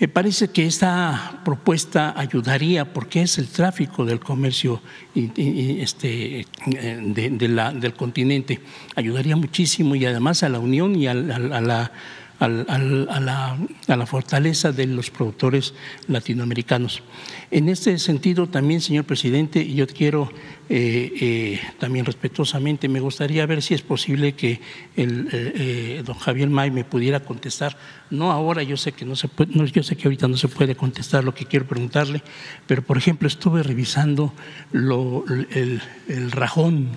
Me 0.00 0.08
parece 0.08 0.48
que 0.48 0.64
esta 0.64 1.42
propuesta 1.44 2.18
ayudaría 2.18 2.90
porque 2.94 3.20
es 3.20 3.36
el 3.36 3.48
tráfico 3.48 4.06
del 4.06 4.20
comercio 4.20 4.80
este, 5.14 6.46
del 6.64 7.94
continente. 7.94 8.60
Ayudaría 8.96 9.36
muchísimo 9.36 9.94
y 9.96 10.06
además 10.06 10.42
a 10.42 10.48
la 10.48 10.58
unión 10.58 10.96
y 10.96 11.06
a 11.06 11.12
la 11.12 11.92
a, 12.40 12.48
la, 12.48 13.56
a, 13.86 13.96
la, 13.96 14.06
fortaleza 14.06 14.72
de 14.72 14.86
los 14.86 15.10
productores 15.10 15.74
latinoamericanos. 16.08 17.02
En 17.50 17.68
este 17.68 17.98
sentido, 17.98 18.48
también, 18.48 18.80
señor 18.80 19.04
presidente, 19.04 19.72
yo 19.72 19.86
quiero 19.86 20.32
eh, 20.70 21.12
eh, 21.20 21.60
también 21.78 22.06
respetuosamente, 22.06 22.88
me 22.88 23.00
gustaría 23.00 23.44
ver 23.44 23.60
si 23.60 23.74
es 23.74 23.82
posible 23.82 24.32
que 24.32 24.60
el, 24.96 25.28
eh, 25.32 26.02
don 26.04 26.16
Javier 26.16 26.48
May 26.48 26.70
me 26.70 26.84
pudiera 26.84 27.20
contestar. 27.20 27.76
No 28.10 28.32
ahora, 28.32 28.62
yo 28.62 28.76
sé 28.76 28.92
que 28.92 29.04
no 29.04 29.16
se 29.16 29.28
puede, 29.28 29.52
yo 29.70 29.82
sé 29.82 29.96
que 29.96 30.08
ahorita 30.08 30.28
no 30.28 30.36
se 30.36 30.48
puede 30.48 30.74
contestar 30.74 31.24
lo 31.24 31.34
que 31.34 31.46
quiero 31.46 31.66
preguntarle, 31.66 32.22
pero 32.66 32.82
por 32.82 32.98
ejemplo 32.98 33.28
estuve 33.28 33.62
revisando 33.62 34.32
lo, 34.72 35.24
el, 35.28 35.80
el 36.08 36.30
rajón 36.32 36.88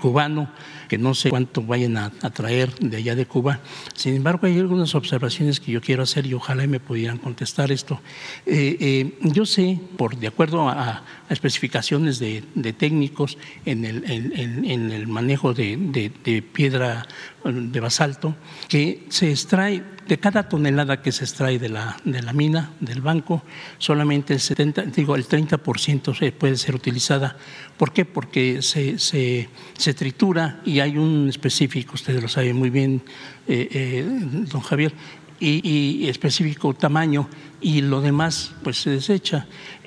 cubano 0.00 0.50
que 0.88 0.98
no 0.98 1.14
sé 1.14 1.30
cuánto 1.30 1.62
vayan 1.62 1.96
a, 1.96 2.10
traer 2.10 2.72
de 2.78 2.98
allá 2.98 3.14
de 3.14 3.26
Cuba. 3.26 3.60
Sin 3.94 4.14
embargo, 4.14 4.46
hay 4.46 4.58
algunas 4.58 4.94
observaciones 4.94 5.58
que 5.58 5.72
yo 5.72 5.80
quiero 5.80 6.02
hacer 6.02 6.26
y 6.26 6.34
ojalá 6.34 6.66
me 6.66 6.80
pudieran 6.80 7.18
contestar 7.18 7.72
esto. 7.72 8.00
Eh, 8.44 8.76
eh, 8.80 9.18
yo 9.22 9.46
sé, 9.46 9.80
por 9.96 10.16
de 10.16 10.28
acuerdo 10.28 10.68
a, 10.68 11.02
especificaciones 11.28 12.20
de, 12.20 12.42
técnicos 12.78 13.36
en 13.64 13.84
el, 13.84 14.04
en, 14.06 14.92
el 14.92 15.06
manejo 15.08 15.54
de, 15.54 15.76
de 15.76 16.42
piedra 16.42 17.08
de 17.52 17.80
basalto, 17.80 18.36
que 18.68 19.06
se 19.08 19.30
extrae 19.30 19.96
de 20.06 20.18
cada 20.18 20.48
tonelada 20.48 21.02
que 21.02 21.10
se 21.10 21.24
extrae 21.24 21.58
de 21.58 21.68
la, 21.68 21.96
de 22.04 22.22
la 22.22 22.32
mina, 22.32 22.70
del 22.80 23.00
banco, 23.00 23.42
solamente 23.78 24.34
el, 24.34 24.40
70, 24.40 24.82
digo, 24.82 25.16
el 25.16 25.26
30% 25.26 26.32
puede 26.32 26.56
ser 26.56 26.74
utilizada. 26.74 27.36
¿Por 27.76 27.92
qué? 27.92 28.04
Porque 28.04 28.62
se, 28.62 28.98
se, 28.98 29.48
se, 29.76 29.94
tritura 29.94 30.60
y 30.64 30.80
hay 30.80 30.96
un 30.96 31.28
específico, 31.28 31.94
ustedes 31.94 32.22
lo 32.22 32.28
saben 32.28 32.56
muy 32.56 32.70
bien, 32.70 33.02
eh, 33.48 33.68
eh, 33.70 34.04
don 34.50 34.60
Javier, 34.60 34.92
y, 35.38 35.68
y, 35.68 36.08
específico 36.08 36.72
tamaño, 36.72 37.28
y 37.60 37.82
lo 37.82 38.00
demás 38.00 38.52
pues 38.62 38.78
se 38.80 38.90
desecha. 38.90 39.46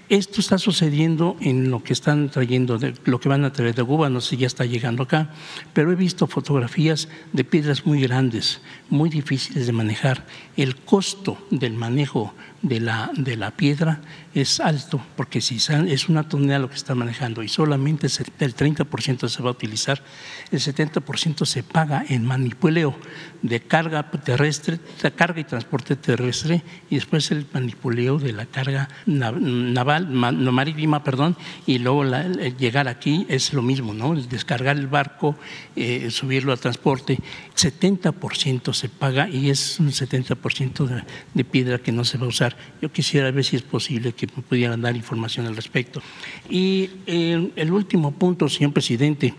Esto 0.10 0.42
está 0.42 0.58
sucediendo 0.58 1.38
en 1.40 1.70
lo 1.70 1.84
que 1.84 1.94
están 1.94 2.30
trayendo, 2.30 2.80
de, 2.80 2.96
lo 3.06 3.20
que 3.20 3.30
van 3.30 3.46
a 3.46 3.54
traer 3.54 3.76
de 3.76 3.84
Cuba, 3.84 4.10
no 4.10 4.22
sé 4.22 4.32
si 4.32 4.38
ya 4.38 4.48
está 4.48 4.66
llegando 4.66 5.04
acá, 5.04 5.30
pero 5.72 5.92
he 5.92 5.96
visto 5.96 6.26
fotografías 6.26 7.10
de 7.32 7.44
piedras 7.44 7.86
muy 7.86 8.02
grandes, 8.02 8.60
muy 8.90 9.10
difíciles 9.10 9.66
de 9.66 9.74
manejar. 9.74 10.26
El 10.58 10.76
costo 10.76 11.38
del 11.52 11.74
manejo 11.74 12.34
de 12.62 12.80
la, 12.80 13.12
de 13.16 13.38
la 13.38 13.52
piedra 13.52 14.02
es 14.34 14.60
alto, 14.60 15.02
porque 15.16 15.42
si 15.42 15.58
es 15.58 16.10
una 16.10 16.28
tonelada 16.28 16.60
lo 16.60 16.70
que 16.70 16.76
está 16.76 16.94
manejando 16.94 17.42
y 17.42 17.48
solamente 17.48 18.08
el 18.08 18.56
30% 18.56 19.28
se 19.28 19.42
va 19.42 19.50
a 19.50 19.54
utilizar, 19.54 20.04
el 20.52 20.60
70% 20.60 21.46
se 21.46 21.64
paga 21.64 22.04
en 22.08 22.26
manipuleo 22.26 22.96
de 23.42 23.62
carga 23.62 24.10
terrestre, 24.12 24.80
de 25.02 25.12
carga 25.12 25.40
y 25.40 25.46
transporte 25.46 25.96
terrestre 25.96 26.62
y 26.90 26.96
después 26.96 27.32
el 27.32 27.48
manipuleo 27.52 28.20
de 28.20 28.34
la 28.34 28.46
carga 28.46 28.90
naval, 29.06 30.10
marítima, 30.10 31.04
perdón, 31.04 31.36
y 31.66 31.80
luego 31.80 32.04
llegar 32.58 32.88
aquí 32.88 33.26
es 33.30 33.54
lo 33.54 33.62
mismo, 33.62 33.94
¿no? 33.94 34.16
descargar 34.16 34.78
el 34.78 34.88
barco, 34.88 35.36
eh, 35.76 36.12
subirlo 36.12 36.52
al 36.52 36.60
transporte, 36.60 37.18
70% 37.60 38.74
se 38.74 38.90
paga 38.90 39.30
y 39.30 39.50
es 39.50 39.80
un 39.80 39.92
70% 39.92 41.04
de 41.34 41.44
piedra 41.44 41.80
que 41.80 41.92
no 41.92 42.06
se 42.06 42.18
va 42.18 42.26
a 42.26 42.30
usar 42.30 42.56
yo 42.82 42.92
quisiera 42.92 43.32
ver 43.32 43.44
si 43.44 43.56
es 43.56 43.62
posible 43.62 44.14
que 44.14 44.28
me 44.28 44.42
pudieran 44.42 44.82
dar 44.82 44.96
información 44.96 45.46
al 45.48 45.56
respecto. 45.56 46.02
Y 46.50 46.90
eh, 47.06 47.52
el 47.56 47.72
último 47.72 48.12
punto, 48.12 48.48
señor 48.48 48.74
presidente, 48.74 49.34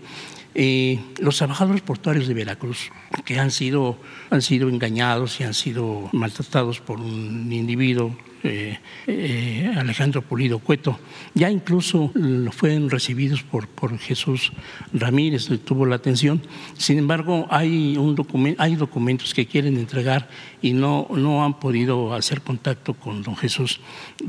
eh, 0.53 0.99
los 1.19 1.37
trabajadores 1.37 1.81
portuarios 1.81 2.27
de 2.27 2.33
Veracruz, 2.33 2.91
que 3.25 3.39
han 3.39 3.51
sido, 3.51 3.97
han 4.29 4.41
sido 4.41 4.69
engañados 4.69 5.39
y 5.39 5.43
han 5.43 5.53
sido 5.53 6.09
maltratados 6.11 6.81
por 6.81 6.99
un 6.99 7.51
individuo 7.51 8.15
eh, 8.43 8.79
eh, 9.07 9.73
Alejandro 9.77 10.21
Pulido 10.21 10.59
Cueto. 10.59 10.99
Ya 11.33 11.49
incluso 11.49 12.11
fueron 12.51 12.89
recibidos 12.89 13.43
por, 13.43 13.67
por 13.67 13.97
Jesús 13.97 14.51
Ramírez, 14.93 15.49
tuvo 15.63 15.85
la 15.85 15.95
atención. 15.95 16.41
Sin 16.77 16.97
embargo, 16.97 17.47
hay, 17.49 17.97
un 17.97 18.15
documento, 18.15 18.61
hay 18.61 18.75
documentos 18.75 19.33
que 19.33 19.45
quieren 19.45 19.77
entregar 19.77 20.29
y 20.61 20.73
no, 20.73 21.07
no 21.09 21.43
han 21.43 21.59
podido 21.59 22.13
hacer 22.13 22.41
contacto 22.41 22.93
con 22.93 23.23
don 23.23 23.35
Jesús. 23.35 23.79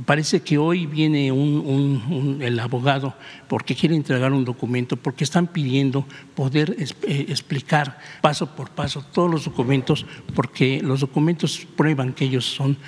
Parece 0.07 0.41
que 0.41 0.59
hoy 0.59 0.87
viene 0.87 1.28
el 1.28 2.59
abogado 2.59 3.14
porque 3.49 3.74
quiere 3.74 3.95
entregar 3.95 4.33
un 4.33 4.45
documento, 4.45 4.97
porque 4.97 5.24
están 5.24 5.47
pidiendo 5.47 6.07
poder 6.35 6.76
eh, 6.78 7.26
explicar 7.28 7.99
paso 8.20 8.55
por 8.55 8.70
paso 8.70 9.05
todos 9.12 9.30
los 9.30 9.45
documentos, 9.45 10.07
porque 10.35 10.80
los 10.83 11.01
documentos 11.01 11.66
prueban 11.76 12.12
que 12.12 12.24
ellos 12.24 12.47
son 12.47 12.78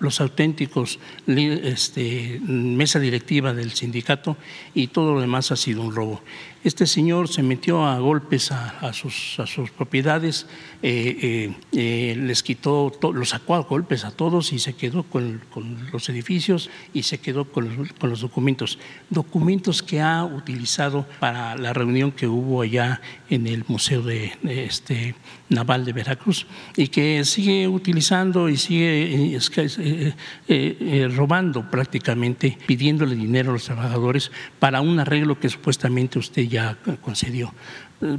los, 0.00 0.20
auténticos 0.20 0.98
este, 1.26 2.40
mesa 2.46 3.00
directiva 3.00 3.52
del 3.52 3.72
sindicato 3.72 4.36
y 4.74 4.88
todo 4.88 5.14
lo 5.14 5.20
demás 5.20 5.50
ha 5.50 5.56
sido 5.56 5.82
un 5.82 5.94
robo. 5.94 6.22
Este 6.66 6.88
señor 6.88 7.28
se 7.28 7.44
metió 7.44 7.84
a 7.84 7.96
golpes 8.00 8.50
a, 8.50 8.92
sus, 8.92 9.38
a 9.38 9.46
sus, 9.46 9.70
propiedades, 9.70 10.48
eh, 10.88 11.18
eh, 11.20 11.54
eh, 11.72 12.14
les 12.16 12.44
quitó, 12.44 12.92
los 13.12 13.30
sacó 13.30 13.56
a 13.56 13.58
golpes 13.58 14.04
a 14.04 14.12
todos 14.12 14.52
y 14.52 14.60
se 14.60 14.74
quedó 14.74 15.02
con, 15.02 15.40
los 15.92 16.08
edificios 16.08 16.70
y 16.94 17.02
se 17.02 17.18
quedó 17.18 17.46
con 17.46 17.88
los, 18.00 18.20
documentos. 18.20 18.78
Documentos 19.10 19.82
que 19.82 20.00
ha 20.00 20.22
utilizado 20.24 21.04
para 21.18 21.56
la 21.56 21.72
reunión 21.72 22.12
que 22.12 22.28
hubo 22.28 22.62
allá 22.62 23.00
en 23.28 23.48
el 23.48 23.64
Museo 23.66 24.00
de, 24.02 24.34
este, 24.44 25.16
Naval 25.48 25.84
de 25.84 25.92
Veracruz 25.92 26.46
y 26.76 26.86
que 26.86 27.24
sigue 27.24 27.66
utilizando 27.66 28.48
y 28.48 28.56
sigue 28.56 29.36
robando 31.16 31.68
prácticamente, 31.68 32.58
pidiéndole 32.64 33.16
dinero 33.16 33.50
a 33.50 33.54
los 33.54 33.64
trabajadores 33.64 34.30
para 34.60 34.80
un 34.82 35.00
arreglo 35.00 35.40
que 35.40 35.48
supuestamente 35.48 36.20
usted 36.20 36.42
ya 36.42 36.78
concedió. 37.00 37.52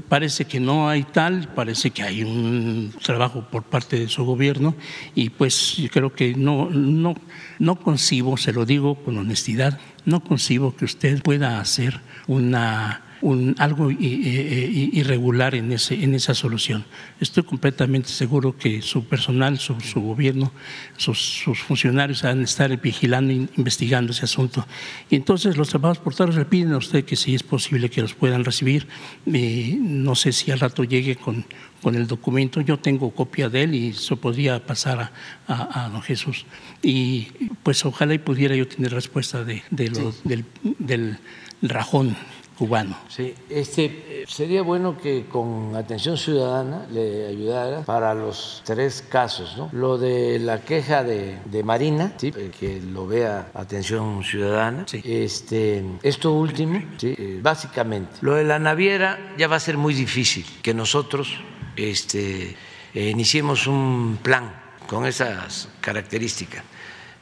Parece 0.09 0.45
que 0.45 0.59
no 0.59 0.89
hay 0.89 1.03
tal, 1.03 1.49
parece 1.53 1.91
que 1.91 2.01
hay 2.01 2.23
un 2.23 2.91
trabajo 3.03 3.47
por 3.51 3.63
parte 3.63 3.99
de 3.99 4.07
su 4.07 4.25
gobierno 4.25 4.75
y 5.13 5.29
pues 5.29 5.77
yo 5.77 5.87
creo 5.89 6.13
que 6.13 6.33
no, 6.33 6.69
no, 6.71 7.15
no 7.59 7.75
concibo, 7.75 8.37
se 8.37 8.53
lo 8.53 8.65
digo 8.65 8.95
con 9.03 9.17
honestidad, 9.19 9.79
no 10.03 10.23
concibo 10.23 10.75
que 10.75 10.85
usted 10.85 11.21
pueda 11.21 11.59
hacer 11.59 12.01
una 12.25 13.06
un, 13.21 13.55
algo 13.57 13.91
irregular 13.91 15.55
en, 15.55 15.71
ese, 15.71 16.03
en 16.03 16.13
esa 16.13 16.33
solución. 16.33 16.85
Estoy 17.19 17.43
completamente 17.43 18.09
seguro 18.09 18.57
que 18.57 18.81
su 18.81 19.05
personal, 19.05 19.57
su, 19.59 19.75
gobierno, 20.01 20.51
sus, 20.97 21.43
funcionarios 21.67 22.21
van 22.21 22.41
a 22.41 22.43
estar 22.43 22.75
vigilando 22.79 23.31
e 23.31 23.47
investigando 23.57 24.11
ese 24.11 24.25
asunto. 24.25 24.65
Y 25.09 25.15
entonces 25.15 25.57
los 25.57 25.69
trabajos 25.69 25.99
portadores 25.99 26.37
le 26.37 26.45
piden 26.45 26.73
a 26.73 26.77
usted 26.77 27.05
que 27.05 27.15
si 27.15 27.35
es 27.35 27.43
posible 27.43 27.89
que 27.89 28.01
los 28.01 28.13
puedan 28.13 28.45
recibir. 28.45 28.87
Eh, 29.25 29.77
no 29.79 30.15
sé 30.15 30.31
si 30.31 30.51
al 30.51 30.59
rato 30.59 30.83
llegue 30.83 31.15
con, 31.15 31.45
con 31.81 31.95
el 31.95 32.07
documento. 32.07 32.61
Yo 32.61 32.77
tengo 32.77 33.11
copia 33.11 33.49
de 33.49 33.63
él 33.63 33.75
y 33.75 33.93
se 33.93 34.15
podría 34.15 34.65
pasar 34.65 35.11
a, 35.47 35.89
don 35.91 36.01
Jesús. 36.01 36.45
Y 36.81 37.27
pues 37.63 37.85
ojalá 37.85 38.13
y 38.13 38.19
pudiera 38.19 38.55
yo 38.55 38.67
tener 38.67 38.93
respuesta 38.93 39.43
de, 39.43 39.63
del, 39.71 40.45
del 40.79 41.17
rajón 41.61 42.15
cubano. 42.57 42.97
Sí, 43.07 43.35
este, 43.49 44.25
sería 44.27 44.63
bueno 44.63 44.97
que 44.97 45.27
con 45.27 45.75
atención 45.75 46.17
ciudadana 46.17 46.87
le 46.91 47.27
ayudara 47.27 47.81
para 47.81 48.13
los 48.13 48.63
tres 48.65 49.03
casos, 49.07 49.55
¿no? 49.57 49.69
Lo 49.73 49.97
de 49.97 50.39
la 50.39 50.61
queja 50.61 51.03
de, 51.03 51.37
Marina, 51.63 52.13
¿sí? 52.17 52.31
que 52.31 52.81
lo 52.81 53.07
vea 53.07 53.51
atención 53.53 54.23
ciudadana. 54.23 54.85
Este, 54.91 55.83
esto 56.01 56.33
último, 56.33 56.81
¿sí? 56.97 57.15
Eh, 57.17 57.39
básicamente. 57.41 58.17
Lo 58.21 58.35
de 58.35 58.43
la 58.43 58.57
naviera 58.57 59.33
ya 59.37 59.47
va 59.47 59.57
a 59.57 59.59
ser 59.59 59.77
muy 59.77 59.93
difícil 59.93 60.45
que 60.61 60.73
nosotros 60.73 61.39
este, 61.75 62.55
eh, 62.93 63.09
iniciemos 63.09 63.67
un 63.67 64.17
plan 64.21 64.51
con 64.87 65.05
esas 65.05 65.69
características. 65.81 66.63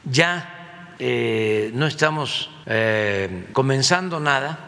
Ya 0.04 0.94
eh, 0.98 1.70
no 1.74 1.86
estamos 1.86 2.50
comenzando 3.52 4.18
nada 4.18 4.65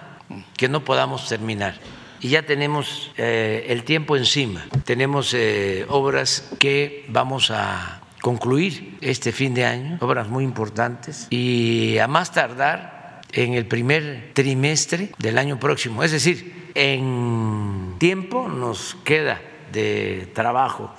que 0.57 0.69
no 0.69 0.85
podamos 0.85 1.29
terminar. 1.29 1.75
Y 2.21 2.31
ya 2.31 2.43
tenemos 2.43 3.13
eh, 3.17 3.67
el 3.69 3.85
tiempo 3.85 4.17
encima, 4.17 4.67
tenemos 4.85 5.35
eh, 5.35 5.87
obras 5.89 6.51
que 6.59 7.05
vamos 7.09 7.51
a 7.53 8.01
concluir 8.21 8.99
este 9.01 9.31
fin 9.31 9.55
de 9.55 9.65
año, 9.65 9.99
obras 10.01 10.29
muy 10.29 10.43
importantes, 10.43 11.29
y 11.31 11.99
a 11.99 12.09
más 12.09 12.33
tardar 12.33 13.23
en 13.33 13.55
el 13.55 13.67
primer 13.67 14.33
trimestre 14.35 15.13
del 15.19 15.39
año 15.39 15.61
próximo. 15.61 16.03
Es 16.03 16.11
decir, 16.11 16.71
en 16.75 17.95
tiempo 17.99 18.49
nos 18.49 18.97
queda 19.05 19.41
de 19.73 20.29
trabajo 20.35 20.93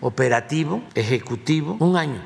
operativo, 0.00 0.82
ejecutivo, 0.94 1.76
un 1.80 1.96
año. 1.96 2.20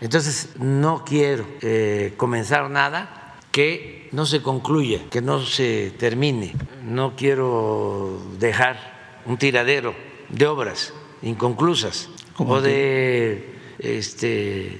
Entonces, 0.00 0.50
no 0.58 1.04
quiero 1.04 1.46
eh, 1.60 2.14
comenzar 2.16 2.70
nada 2.70 3.36
que 3.50 4.01
no 4.12 4.26
se 4.26 4.42
concluya, 4.42 5.00
que 5.10 5.20
no 5.20 5.40
se 5.40 5.90
termine. 5.98 6.54
No 6.84 7.16
quiero 7.16 8.20
dejar 8.38 9.22
un 9.26 9.38
tiradero 9.38 9.94
de 10.28 10.46
obras 10.46 10.92
inconclusas 11.22 12.10
o 12.38 12.60
de 12.60 13.58
este, 13.78 14.78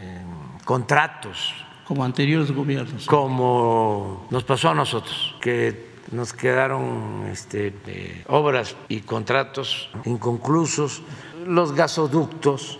contratos. 0.64 1.54
Como 1.86 2.04
anteriores 2.04 2.52
gobiernos. 2.52 3.06
Como 3.06 4.26
nos 4.30 4.44
pasó 4.44 4.70
a 4.70 4.74
nosotros, 4.74 5.34
que 5.40 5.92
nos 6.12 6.32
quedaron 6.32 7.26
este, 7.30 7.74
eh, 7.86 8.24
obras 8.28 8.76
y 8.88 9.00
contratos 9.00 9.90
inconclusos 10.04 11.02
los 11.46 11.72
gasoductos. 11.74 12.78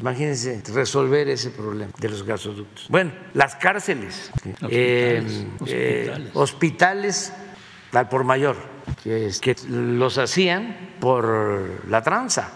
Imagínense 0.00 0.62
resolver 0.72 1.28
ese 1.28 1.50
problema 1.50 1.92
de 1.98 2.08
los 2.08 2.22
gasoductos. 2.22 2.86
Bueno, 2.88 3.12
las 3.34 3.56
cárceles, 3.56 4.30
hospitales, 4.62 5.46
eh, 5.66 6.30
hospitales. 6.34 7.32
al 7.92 8.08
por 8.08 8.24
mayor, 8.24 8.56
que, 9.02 9.26
es, 9.26 9.40
que 9.40 9.56
los 9.68 10.18
hacían 10.18 10.96
por 11.00 11.88
la 11.88 12.02
tranza. 12.02 12.50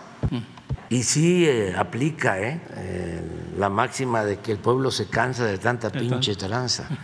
Y 0.91 1.03
sí 1.03 1.47
eh, 1.47 1.75
aplica 1.77 2.37
eh, 2.39 3.23
la 3.59 3.69
máxima 3.69 4.25
de 4.25 4.39
que 4.39 4.53
el 4.53 4.59
pueblo 4.59 4.91
se 4.91 5.07
cansa 5.07 5.45
de 5.45 5.59
tanta 5.59 5.91
pinche 5.91 6.37
tranza. 6.37 6.89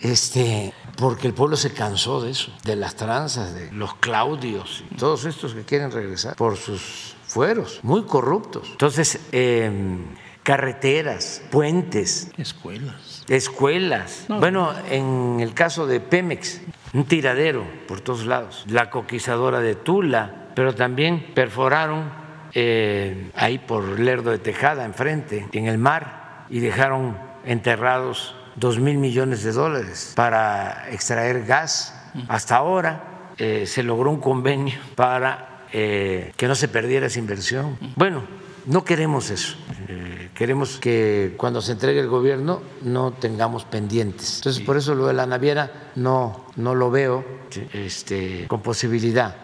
Este, 0.00 0.72
porque 0.96 1.26
el 1.26 1.34
pueblo 1.34 1.56
se 1.56 1.74
cansó 1.74 2.22
de 2.22 2.30
eso, 2.30 2.52
de 2.64 2.74
las 2.74 2.94
tranzas, 2.94 3.54
de 3.54 3.70
los 3.72 3.94
claudios, 3.96 4.82
y 4.90 4.94
todos 4.94 5.26
estos 5.26 5.52
que 5.52 5.62
quieren 5.64 5.90
regresar 5.90 6.36
por 6.36 6.56
sus 6.56 7.16
fueros, 7.30 7.80
muy 7.82 8.02
corruptos. 8.02 8.68
Entonces, 8.72 9.20
em, 9.30 9.98
carreteras, 10.42 11.42
puentes. 11.50 12.30
Escuelas. 12.36 13.24
Escuelas. 13.28 14.26
Bueno, 14.28 14.72
en 14.90 15.38
el 15.40 15.54
caso 15.54 15.86
de 15.86 16.00
Pemex, 16.00 16.60
un 16.92 17.04
tiradero 17.04 17.64
por 17.86 18.00
todos 18.00 18.26
lados. 18.26 18.64
La 18.68 18.90
coquizadora 18.90 19.60
de 19.60 19.76
Tula, 19.76 20.48
pero 20.56 20.74
también 20.74 21.32
perforaron 21.34 22.10
eh, 22.52 23.30
ahí 23.36 23.58
por 23.58 24.00
Lerdo 24.00 24.32
de 24.32 24.38
Tejada, 24.38 24.84
enfrente, 24.84 25.46
en 25.52 25.66
el 25.66 25.78
mar, 25.78 26.46
y 26.50 26.58
dejaron 26.58 27.16
enterrados 27.44 28.34
dos 28.56 28.80
mil 28.80 28.98
millones 28.98 29.44
de 29.44 29.52
dólares 29.52 30.14
para 30.16 30.90
extraer 30.90 31.46
gas. 31.46 31.94
Hasta 32.26 32.56
ahora 32.56 33.30
eh, 33.38 33.66
se 33.66 33.84
logró 33.84 34.10
un 34.10 34.20
convenio 34.20 34.80
para 34.96 35.49
eh, 35.72 36.32
que 36.36 36.48
no 36.48 36.54
se 36.54 36.68
perdiera 36.68 37.06
esa 37.06 37.18
inversión. 37.18 37.78
Bueno, 37.96 38.22
no 38.66 38.84
queremos 38.84 39.30
eso. 39.30 39.56
Eh, 39.88 40.30
queremos 40.34 40.78
que 40.78 41.34
cuando 41.36 41.62
se 41.62 41.72
entregue 41.72 42.00
el 42.00 42.08
gobierno 42.08 42.62
no 42.82 43.12
tengamos 43.12 43.64
pendientes. 43.64 44.36
Entonces, 44.36 44.62
por 44.62 44.76
eso 44.76 44.94
lo 44.94 45.06
de 45.06 45.14
la 45.14 45.26
naviera 45.26 45.92
no, 45.94 46.46
no 46.56 46.74
lo 46.74 46.90
veo 46.90 47.24
este, 47.72 48.46
con 48.48 48.62
posibilidad. 48.62 49.36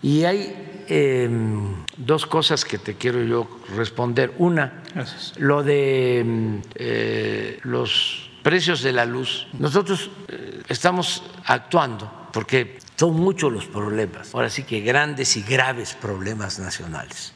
Y 0.00 0.24
hay 0.24 0.84
em, 0.86 1.84
dos 1.96 2.26
cosas 2.26 2.64
que 2.64 2.78
te 2.78 2.94
quiero 2.94 3.22
yo 3.24 3.48
responder. 3.76 4.32
Una, 4.38 4.84
lo 5.38 5.64
de 5.64 6.20
em, 6.20 6.62
eh, 6.76 7.58
los 7.64 8.30
precios 8.44 8.82
de 8.82 8.92
la 8.92 9.04
luz. 9.04 9.48
Nosotros 9.58 10.10
estamos 10.68 11.24
actuando 11.44 12.28
porque 12.32 12.78
son 12.98 13.14
muchos 13.14 13.52
los 13.52 13.66
problemas, 13.66 14.34
ahora 14.34 14.50
sí 14.50 14.64
que 14.64 14.80
grandes 14.80 15.36
y 15.36 15.42
graves 15.42 15.94
problemas 15.94 16.58
nacionales. 16.58 17.32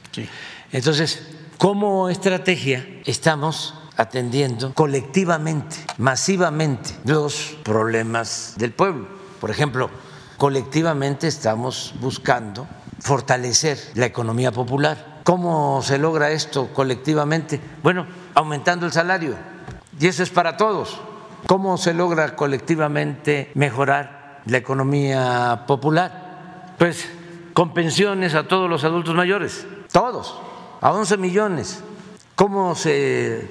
Entonces, 0.73 1.23
como 1.57 2.09
estrategia 2.09 2.85
estamos 3.05 3.75
atendiendo 3.97 4.75
colectivamente, 4.75 5.77
masivamente, 5.99 6.91
los 7.05 7.57
problemas 7.63 8.55
del 8.57 8.73
pueblo. 8.73 9.07
Por 9.41 9.53
ejemplo, 9.53 9.89
colectivamente 10.37 11.29
estamos 11.29 11.95
buscando 12.01 12.67
fortalecer 12.99 13.79
la 13.95 14.07
economía 14.07 14.51
popular. 14.51 15.21
¿Cómo 15.23 15.81
se 15.83 15.97
logra 15.99 16.33
esto 16.33 16.73
colectivamente? 16.73 17.61
Bueno, 17.85 18.09
aumentando 18.35 18.85
el 18.85 18.93
salario. 18.93 19.37
Y 20.01 20.09
eso 20.09 20.25
es 20.25 20.31
para 20.31 20.57
todos. 20.57 21.01
¿Cómo 21.47 21.79
se 21.79 21.95
logra 21.95 22.35
colectivamente 22.35 23.53
mejorar 23.55 24.22
la 24.47 24.59
economía 24.59 25.65
popular? 25.67 26.75
Pues 26.79 27.09
con 27.53 27.75
pensiones 27.75 28.35
a 28.35 28.49
todos 28.49 28.69
los 28.69 28.85
adultos 28.85 29.15
mayores, 29.15 29.67
todos, 29.93 30.41
a 30.81 30.93
11 30.93 31.17
millones. 31.19 31.83
¿Cómo 32.35 32.75
se 32.75 33.49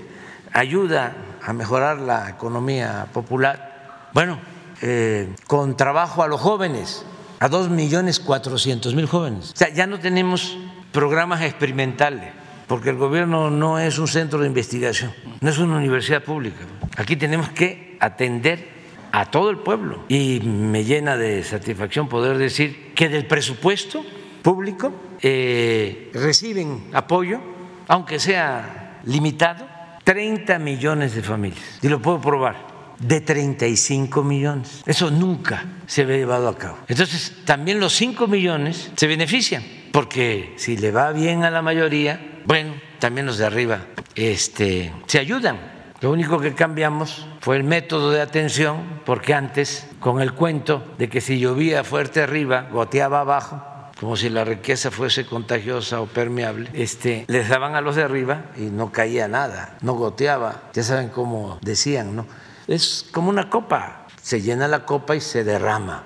ayuda 0.53 1.15
a 1.43 1.53
mejorar 1.53 1.99
la 1.99 2.29
economía 2.29 3.07
popular? 3.13 4.09
Bueno, 4.13 4.39
eh, 4.81 5.33
con 5.47 5.77
trabajo 5.77 6.23
a 6.23 6.27
los 6.27 6.41
jóvenes, 6.41 7.05
a 7.39 7.47
dos 7.47 7.69
millones 7.69 8.19
cuatrocientos 8.19 8.95
mil 8.95 9.05
jóvenes. 9.05 9.51
O 9.51 9.57
sea, 9.57 9.69
ya 9.69 9.87
no 9.87 9.99
tenemos 9.99 10.57
programas 10.91 11.41
experimentales, 11.41 12.33
porque 12.67 12.89
el 12.89 12.97
gobierno 12.97 13.49
no 13.49 13.79
es 13.79 13.99
un 13.99 14.07
centro 14.07 14.39
de 14.39 14.47
investigación, 14.47 15.13
no 15.39 15.49
es 15.49 15.57
una 15.57 15.77
universidad 15.77 16.23
pública. 16.23 16.59
Aquí 16.97 17.15
tenemos 17.15 17.49
que 17.49 17.97
atender 17.99 18.80
a 19.11 19.29
todo 19.29 19.49
el 19.49 19.57
pueblo 19.57 20.03
y 20.07 20.39
me 20.41 20.83
llena 20.83 21.17
de 21.17 21.43
satisfacción 21.43 22.07
poder 22.07 22.37
decir 22.37 22.93
que 22.95 23.09
del 23.09 23.25
presupuesto 23.25 24.05
público 24.41 24.93
eh, 25.21 26.09
reciben 26.13 26.85
apoyo, 26.93 27.39
aunque 27.87 28.19
sea 28.19 28.99
limitado, 29.05 29.67
30 30.03 30.57
millones 30.59 31.15
de 31.15 31.21
familias. 31.21 31.79
Y 31.81 31.89
lo 31.89 32.01
puedo 32.01 32.19
probar 32.19 32.71
de 32.99 33.21
35 33.21 34.23
millones. 34.23 34.83
Eso 34.85 35.11
nunca 35.11 35.65
se 35.87 36.03
había 36.03 36.17
llevado 36.17 36.47
a 36.47 36.57
cabo. 36.57 36.77
Entonces, 36.87 37.35
también 37.45 37.79
los 37.79 37.93
5 37.93 38.27
millones 38.27 38.91
se 38.95 39.07
benefician, 39.07 39.63
porque 39.91 40.53
si 40.57 40.77
le 40.77 40.91
va 40.91 41.11
bien 41.11 41.43
a 41.43 41.51
la 41.51 41.61
mayoría, 41.61 42.41
bueno, 42.45 42.73
también 42.99 43.25
los 43.25 43.37
de 43.37 43.45
arriba 43.45 43.85
este, 44.15 44.91
se 45.07 45.19
ayudan. 45.19 45.70
Lo 46.01 46.09
único 46.09 46.39
que 46.39 46.55
cambiamos 46.55 47.27
fue 47.41 47.57
el 47.57 47.63
método 47.63 48.09
de 48.09 48.21
atención, 48.21 49.01
porque 49.05 49.35
antes, 49.35 49.87
con 49.99 50.19
el 50.19 50.33
cuento 50.33 50.83
de 50.97 51.09
que 51.09 51.21
si 51.21 51.37
llovía 51.37 51.83
fuerte 51.83 52.23
arriba, 52.23 52.67
goteaba 52.71 53.19
abajo, 53.19 53.63
como 53.99 54.17
si 54.17 54.29
la 54.29 54.43
riqueza 54.43 54.89
fuese 54.89 55.27
contagiosa 55.27 56.01
o 56.01 56.07
permeable, 56.07 56.71
este, 56.73 57.25
les 57.27 57.49
daban 57.49 57.75
a 57.75 57.81
los 57.81 57.95
de 57.97 58.01
arriba 58.01 58.45
y 58.57 58.61
no 58.61 58.91
caía 58.91 59.27
nada, 59.27 59.77
no 59.81 59.93
goteaba. 59.93 60.63
Ya 60.73 60.81
saben 60.81 61.09
cómo 61.09 61.59
decían, 61.61 62.15
¿no? 62.15 62.25
es 62.67 63.05
como 63.11 63.29
una 63.29 63.49
copa, 63.49 64.07
se 64.21 64.41
llena 64.41 64.67
la 64.67 64.85
copa 64.85 65.15
y 65.15 65.21
se 65.21 65.43
derrama. 65.43 66.05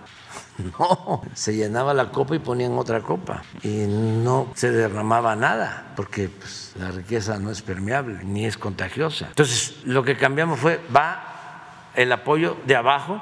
No, 0.57 1.21
se 1.33 1.53
llenaba 1.53 1.93
la 1.93 2.11
copa 2.11 2.35
y 2.35 2.39
ponían 2.39 2.77
otra 2.77 3.01
copa 3.01 3.43
y 3.61 3.85
no 3.87 4.51
se 4.55 4.71
derramaba 4.71 5.35
nada 5.35 5.93
porque 5.95 6.29
pues, 6.29 6.73
la 6.79 6.91
riqueza 6.91 7.37
no 7.39 7.51
es 7.51 7.61
permeable 7.61 8.23
ni 8.23 8.45
es 8.45 8.57
contagiosa. 8.57 9.27
Entonces, 9.27 9.81
lo 9.83 10.03
que 10.03 10.15
cambiamos 10.15 10.59
fue, 10.59 10.79
va 10.95 11.89
el 11.95 12.11
apoyo 12.11 12.57
de 12.65 12.75
abajo 12.75 13.21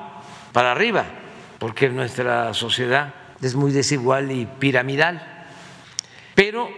para 0.51 0.71
arriba, 0.71 1.05
porque 1.59 1.89
nuestra 1.89 2.53
sociedad 2.53 3.13
es 3.41 3.55
muy 3.55 3.71
desigual 3.71 4.31
y 4.31 4.45
piramidal. 4.45 5.45
Pero 6.36 6.69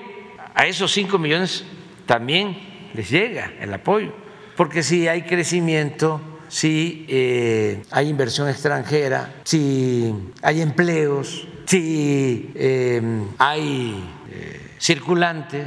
a 0.53 0.65
esos 0.65 0.91
5 0.93 1.17
millones 1.17 1.65
también 2.05 2.89
les 2.93 3.09
llega 3.09 3.51
el 3.59 3.73
apoyo, 3.73 4.13
porque 4.55 4.83
si 4.83 5.07
hay 5.07 5.23
crecimiento, 5.23 6.21
si 6.55 7.05
eh, 7.09 7.83
hay 7.91 8.07
inversión 8.07 8.47
extranjera, 8.47 9.41
si 9.43 10.15
hay 10.41 10.61
empleos, 10.61 11.45
si 11.65 12.49
eh, 12.55 13.01
hay 13.37 14.01
eh, 14.31 14.71
circulante, 14.79 15.65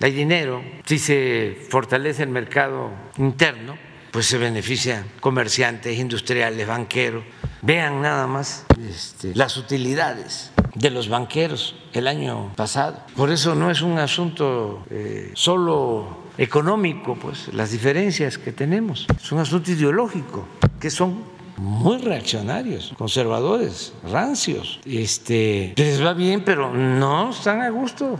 hay 0.00 0.12
dinero, 0.12 0.62
si 0.86 0.98
se 0.98 1.58
fortalece 1.68 2.22
el 2.22 2.30
mercado 2.30 2.90
interno, 3.18 3.76
pues 4.12 4.24
se 4.24 4.38
benefician 4.38 5.04
comerciantes, 5.20 5.98
industriales, 5.98 6.66
banqueros. 6.66 7.22
Vean 7.60 8.00
nada 8.00 8.26
más 8.26 8.64
este, 8.88 9.34
las 9.34 9.58
utilidades 9.58 10.52
de 10.74 10.90
los 10.90 11.08
banqueros 11.08 11.74
el 11.92 12.06
año 12.06 12.52
pasado. 12.56 12.98
Por 13.16 13.30
eso 13.30 13.54
no 13.54 13.70
es 13.70 13.82
un 13.82 13.98
asunto 13.98 14.84
solo 15.34 16.18
económico, 16.38 17.16
pues 17.16 17.52
las 17.52 17.70
diferencias 17.70 18.38
que 18.38 18.52
tenemos. 18.52 19.06
Es 19.22 19.30
un 19.32 19.38
asunto 19.40 19.70
ideológico, 19.70 20.46
que 20.80 20.90
son 20.90 21.22
muy 21.58 21.98
reaccionarios, 21.98 22.94
conservadores, 22.96 23.92
rancios. 24.10 24.80
Este, 24.86 25.74
les 25.76 26.02
va 26.02 26.14
bien, 26.14 26.42
pero 26.42 26.72
no 26.72 27.30
están 27.30 27.60
a 27.60 27.68
gusto. 27.68 28.18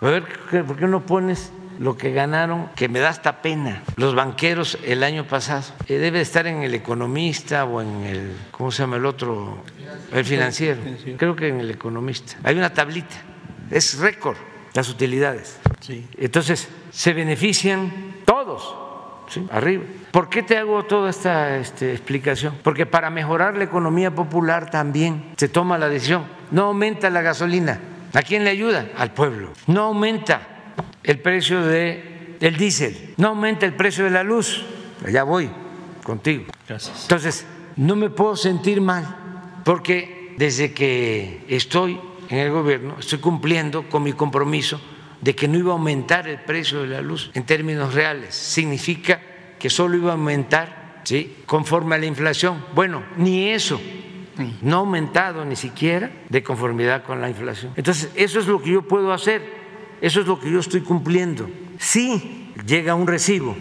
A 0.00 0.06
ver, 0.06 0.24
¿por 0.66 0.76
qué 0.76 0.86
no 0.86 1.04
pones 1.04 1.52
lo 1.80 1.96
que 1.96 2.12
ganaron, 2.12 2.68
que 2.76 2.90
me 2.90 3.00
da 3.00 3.08
hasta 3.08 3.40
pena, 3.40 3.82
los 3.96 4.14
banqueros 4.14 4.78
el 4.84 5.02
año 5.02 5.24
pasado? 5.24 5.64
Eh, 5.88 5.96
debe 5.96 6.20
estar 6.20 6.46
en 6.46 6.62
el 6.62 6.74
economista 6.74 7.64
o 7.64 7.80
en 7.80 8.02
el, 8.02 8.36
¿cómo 8.50 8.70
se 8.70 8.82
llama 8.82 8.98
el 8.98 9.06
otro? 9.06 9.64
El 10.12 10.24
financiero. 10.26 10.78
Creo 11.16 11.34
que 11.34 11.48
en 11.48 11.58
el 11.58 11.70
economista. 11.70 12.36
Hay 12.44 12.56
una 12.56 12.72
tablita, 12.74 13.16
es 13.70 13.98
récord 13.98 14.36
las 14.74 14.90
utilidades. 14.90 15.58
Entonces, 16.18 16.68
se 16.90 17.14
benefician 17.14 18.16
todos, 18.26 18.76
arriba. 19.50 19.84
¿Por 20.10 20.28
qué 20.28 20.42
te 20.42 20.58
hago 20.58 20.84
toda 20.84 21.08
esta 21.08 21.56
este, 21.56 21.92
explicación? 21.92 22.58
Porque 22.62 22.84
para 22.84 23.08
mejorar 23.08 23.56
la 23.56 23.64
economía 23.64 24.14
popular 24.14 24.70
también 24.70 25.32
se 25.38 25.48
toma 25.48 25.78
la 25.78 25.88
decisión. 25.88 26.26
No 26.50 26.64
aumenta 26.64 27.08
la 27.08 27.22
gasolina. 27.22 27.80
¿A 28.12 28.20
quién 28.20 28.44
le 28.44 28.50
ayuda? 28.50 28.88
Al 28.98 29.12
pueblo. 29.14 29.52
No 29.66 29.84
aumenta 29.84 30.59
el 31.04 31.18
precio 31.18 31.62
del 31.62 32.36
el 32.40 32.56
diésel. 32.56 33.14
No 33.16 33.28
aumenta 33.28 33.66
el 33.66 33.74
precio 33.74 34.04
de 34.04 34.10
la 34.10 34.22
luz. 34.22 34.64
Allá 35.04 35.24
voy 35.24 35.50
contigo. 36.02 36.44
Gracias. 36.66 37.02
Entonces, 37.02 37.46
no 37.76 37.96
me 37.96 38.10
puedo 38.10 38.36
sentir 38.36 38.80
mal 38.80 39.16
porque 39.64 40.34
desde 40.38 40.72
que 40.72 41.44
estoy 41.48 42.00
en 42.28 42.38
el 42.38 42.50
gobierno 42.50 42.96
estoy 42.98 43.18
cumpliendo 43.18 43.88
con 43.88 44.02
mi 44.02 44.12
compromiso 44.12 44.80
de 45.20 45.34
que 45.34 45.48
no 45.48 45.58
iba 45.58 45.70
a 45.70 45.74
aumentar 45.74 46.28
el 46.28 46.40
precio 46.40 46.82
de 46.82 46.88
la 46.88 47.02
luz 47.02 47.30
en 47.34 47.44
términos 47.44 47.92
reales. 47.92 48.34
Significa 48.34 49.20
que 49.58 49.68
solo 49.68 49.96
iba 49.96 50.10
a 50.10 50.14
aumentar 50.14 51.02
¿sí? 51.04 51.36
conforme 51.46 51.96
a 51.96 51.98
la 51.98 52.06
inflación. 52.06 52.64
Bueno, 52.74 53.02
ni 53.16 53.50
eso. 53.50 53.80
No 54.62 54.76
ha 54.76 54.80
aumentado 54.80 55.44
ni 55.44 55.56
siquiera 55.56 56.10
de 56.30 56.42
conformidad 56.42 57.04
con 57.04 57.20
la 57.20 57.28
inflación. 57.28 57.74
Entonces, 57.76 58.10
eso 58.14 58.40
es 58.40 58.46
lo 58.46 58.62
que 58.62 58.70
yo 58.70 58.82
puedo 58.82 59.12
hacer. 59.12 59.59
Eso 60.00 60.20
es 60.20 60.26
lo 60.26 60.40
que 60.40 60.50
yo 60.50 60.60
estoy 60.60 60.80
cumpliendo. 60.80 61.48
Si 61.78 62.52
llega 62.66 62.94
un 62.94 63.06
recibo 63.06 63.56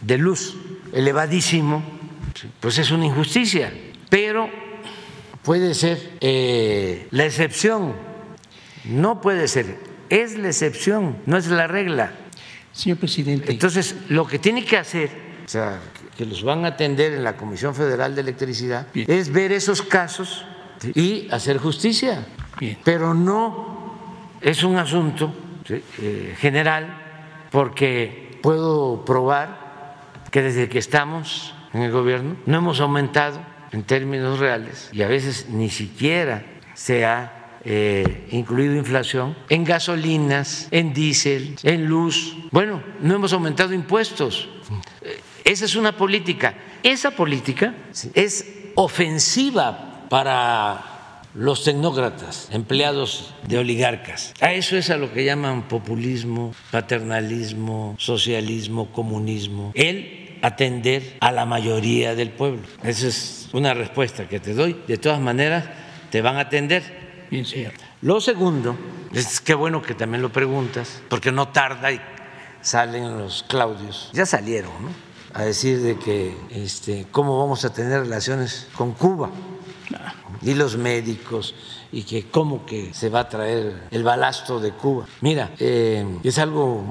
de 0.00 0.18
luz 0.18 0.56
elevadísimo, 0.92 1.82
pues 2.60 2.78
es 2.78 2.90
una 2.90 3.06
injusticia. 3.06 3.72
Pero 4.08 4.48
puede 5.42 5.74
ser 5.74 6.16
eh, 6.20 7.08
la 7.10 7.24
excepción 7.24 8.08
no 8.88 9.20
puede 9.20 9.48
ser, 9.48 9.78
es 10.08 10.38
la 10.38 10.48
excepción, 10.48 11.18
no 11.26 11.36
es 11.36 11.46
la 11.48 11.66
regla. 11.66 12.12
Señor 12.72 12.98
presidente. 12.98 13.52
Entonces, 13.52 13.94
lo 14.08 14.26
que 14.26 14.38
tiene 14.38 14.64
que 14.64 14.76
hacer, 14.76 15.10
o 15.44 15.48
sea, 15.48 15.80
que 16.16 16.24
los 16.24 16.42
van 16.42 16.64
a 16.64 16.68
atender 16.68 17.12
en 17.12 17.24
la 17.24 17.36
Comisión 17.36 17.74
Federal 17.74 18.14
de 18.14 18.22
Electricidad, 18.22 18.86
es 18.94 19.30
ver 19.30 19.52
esos 19.52 19.82
casos 19.82 20.44
y 20.94 21.28
hacer 21.30 21.58
justicia. 21.58 22.26
Pero 22.84 23.14
no 23.14 23.77
es 24.40 24.62
un 24.62 24.76
asunto 24.76 25.34
eh, 25.68 26.34
general, 26.38 26.96
porque 27.50 28.38
puedo 28.42 29.04
probar 29.04 29.98
que 30.30 30.42
desde 30.42 30.68
que 30.68 30.78
estamos 30.78 31.54
en 31.72 31.82
el 31.82 31.90
gobierno 31.90 32.36
no 32.46 32.58
hemos 32.58 32.80
aumentado 32.80 33.40
en 33.72 33.82
términos 33.82 34.38
reales 34.38 34.90
y 34.92 35.02
a 35.02 35.08
veces 35.08 35.48
ni 35.50 35.70
siquiera 35.70 36.44
se 36.74 37.04
ha 37.04 37.38
eh, 37.64 38.28
incluido 38.30 38.76
inflación, 38.76 39.36
en 39.48 39.64
gasolinas, 39.64 40.68
en 40.70 40.94
diésel, 40.94 41.56
en 41.64 41.86
luz. 41.86 42.36
Bueno, 42.50 42.82
no 43.00 43.14
hemos 43.14 43.32
aumentado 43.32 43.74
impuestos. 43.74 44.48
Eh, 45.02 45.20
esa 45.44 45.64
es 45.64 45.74
una 45.74 45.96
política. 45.96 46.54
Esa 46.82 47.10
política 47.10 47.74
es 48.14 48.46
ofensiva 48.74 50.06
para 50.08 50.97
los 51.38 51.64
tecnócratas, 51.64 52.48
empleados 52.50 53.32
de 53.46 53.58
oligarcas. 53.58 54.34
A 54.40 54.52
eso 54.52 54.76
es 54.76 54.90
a 54.90 54.96
lo 54.96 55.12
que 55.12 55.24
llaman 55.24 55.68
populismo, 55.68 56.52
paternalismo, 56.70 57.94
socialismo, 57.98 58.92
comunismo. 58.92 59.70
El 59.74 60.38
atender 60.42 61.16
a 61.20 61.32
la 61.32 61.46
mayoría 61.46 62.14
del 62.14 62.30
pueblo. 62.30 62.62
Esa 62.82 63.08
es 63.08 63.48
una 63.52 63.72
respuesta 63.72 64.28
que 64.28 64.40
te 64.40 64.54
doy. 64.54 64.76
De 64.86 64.98
todas 64.98 65.20
maneras, 65.20 65.64
te 66.10 66.22
van 66.22 66.36
a 66.36 66.40
atender 66.40 67.08
Bien. 67.30 67.44
Lo 68.00 68.20
segundo, 68.20 68.76
es 69.12 69.40
que 69.40 69.52
bueno 69.52 69.82
que 69.82 69.94
también 69.94 70.22
lo 70.22 70.32
preguntas, 70.32 71.02
porque 71.10 71.30
no 71.30 71.48
tarda 71.48 71.92
y 71.92 72.00
salen 72.62 73.18
los 73.18 73.42
Claudios, 73.42 74.10
ya 74.14 74.24
salieron, 74.24 74.72
¿no? 74.80 74.88
A 75.34 75.44
decir 75.44 75.80
de 75.82 75.98
que 75.98 76.34
este, 76.50 77.06
cómo 77.10 77.38
vamos 77.38 77.66
a 77.66 77.72
tener 77.72 78.00
relaciones 78.00 78.66
con 78.74 78.92
Cuba. 78.92 79.30
Y 80.42 80.54
los 80.54 80.76
médicos 80.76 81.54
y 81.90 82.02
que 82.02 82.28
cómo 82.30 82.66
que 82.66 82.92
se 82.92 83.08
va 83.08 83.20
a 83.20 83.28
traer 83.28 83.88
el 83.90 84.02
balasto 84.02 84.60
de 84.60 84.72
Cuba. 84.72 85.06
Mira, 85.20 85.50
eh, 85.58 86.04
es 86.22 86.38
algo 86.38 86.82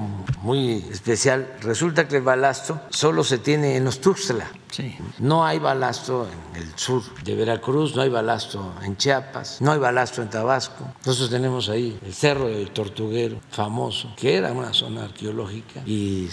muy 0.42 0.84
especial. 0.90 1.56
Resulta 1.60 2.08
que 2.08 2.16
el 2.16 2.22
balasto 2.22 2.80
solo 2.90 3.22
se 3.24 3.38
tiene 3.38 3.76
en 3.76 3.84
los 3.84 4.00
Tuxtla. 4.00 4.50
Sí. 4.70 4.96
No 5.18 5.46
hay 5.46 5.58
balasto 5.58 6.28
en 6.54 6.62
el 6.62 6.78
sur 6.78 7.02
de 7.24 7.34
Veracruz, 7.34 7.96
no 7.96 8.02
hay 8.02 8.10
balasto 8.10 8.74
en 8.82 8.96
Chiapas, 8.96 9.60
no 9.60 9.72
hay 9.72 9.78
balasto 9.78 10.20
en 10.20 10.28
Tabasco. 10.28 10.92
Nosotros 11.06 11.30
tenemos 11.30 11.68
ahí 11.68 11.98
el 12.04 12.12
Cerro 12.12 12.48
del 12.48 12.70
Tortuguero, 12.70 13.40
famoso, 13.50 14.12
que 14.16 14.36
era 14.36 14.52
una 14.52 14.74
zona 14.74 15.04
arqueológica 15.04 15.82
y 15.86 16.28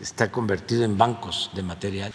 está 0.00 0.30
convertido 0.30 0.84
en 0.84 0.96
bancos 0.96 1.50
de 1.54 1.62
material 1.62 2.12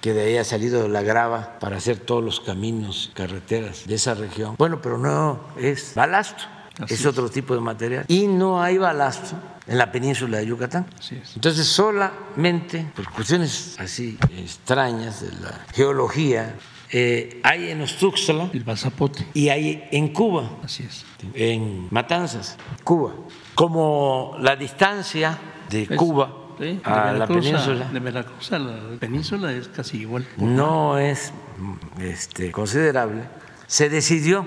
que 0.00 0.12
de 0.14 0.22
ahí 0.24 0.36
ha 0.36 0.44
salido 0.44 0.88
la 0.88 1.02
grava 1.02 1.58
para 1.58 1.76
hacer 1.76 1.98
todos 1.98 2.22
los 2.22 2.40
caminos, 2.40 3.10
carreteras 3.14 3.86
de 3.86 3.94
esa 3.94 4.14
región. 4.14 4.54
Bueno, 4.58 4.80
pero 4.80 4.98
no 4.98 5.40
es 5.58 5.94
balasto, 5.94 6.44
es 6.88 7.04
otro 7.06 7.28
tipo 7.28 7.54
de 7.54 7.60
material. 7.60 8.04
Y 8.08 8.26
no 8.28 8.62
hay 8.62 8.78
balasto 8.78 9.36
en 9.66 9.76
la 9.78 9.90
península 9.90 10.38
de 10.38 10.46
Yucatán. 10.46 10.86
Entonces, 11.34 11.66
solamente 11.66 12.90
por 12.94 13.10
cuestiones 13.12 13.76
así 13.78 14.18
extrañas 14.36 15.20
de 15.20 15.32
la 15.40 15.66
geología, 15.74 16.54
eh, 16.90 17.40
hay 17.44 17.70
en 17.70 17.82
Ostuxtla 17.82 18.48
El 18.52 18.64
y 19.34 19.48
hay 19.50 19.88
en 19.90 20.08
Cuba, 20.14 20.50
Así 20.64 20.84
es. 20.84 21.04
en 21.34 21.88
Matanzas, 21.90 22.56
Cuba. 22.84 23.12
Como 23.54 24.36
la 24.40 24.56
distancia 24.56 25.38
de 25.68 25.82
Es- 25.82 25.88
Cuba 25.96 26.32
de 26.58 26.80
a 26.84 26.90
la 26.90 27.12
Veracruz 27.12 27.44
península. 27.44 27.88
De 27.92 28.00
Veracruz 28.00 28.52
a 28.52 28.58
la 28.58 28.98
península 28.98 29.52
es 29.52 29.68
casi 29.68 29.98
igual. 29.98 30.26
no 30.36 30.98
es 30.98 31.32
este, 32.00 32.50
considerable, 32.52 33.24
se 33.66 33.88
decidió 33.88 34.46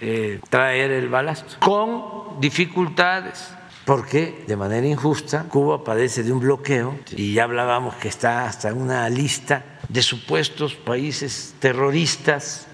eh, 0.00 0.40
traer 0.48 0.90
el 0.90 1.08
balasto. 1.08 1.56
Con 1.60 2.40
dificultades. 2.40 3.54
Porque 3.84 4.44
de 4.46 4.56
manera 4.56 4.86
injusta. 4.86 5.44
Cuba 5.48 5.82
padece 5.82 6.22
de 6.22 6.32
un 6.32 6.40
bloqueo 6.40 6.98
y 7.16 7.34
ya 7.34 7.44
hablábamos 7.44 7.96
que 7.96 8.08
está 8.08 8.46
hasta 8.46 8.68
en 8.68 8.80
una 8.80 9.08
lista 9.08 9.64
de 9.88 10.02
supuestos 10.02 10.74
países 10.74 11.54
terroristas 11.58 12.68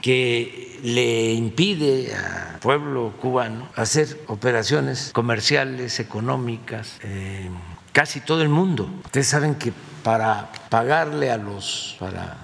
que 0.00 0.78
le 0.82 1.32
impide 1.32 2.14
al 2.14 2.58
pueblo 2.60 3.14
cubano 3.20 3.68
hacer 3.74 4.20
operaciones 4.26 5.10
comerciales, 5.12 6.00
económicas, 6.00 6.98
eh, 7.02 7.48
casi 7.94 8.20
todo 8.20 8.42
el 8.42 8.48
mundo. 8.50 8.90
Ustedes 9.04 9.28
saben 9.28 9.54
que 9.54 9.72
para 10.02 10.50
pagarle 10.68 11.30
a 11.30 11.38
los 11.38 11.96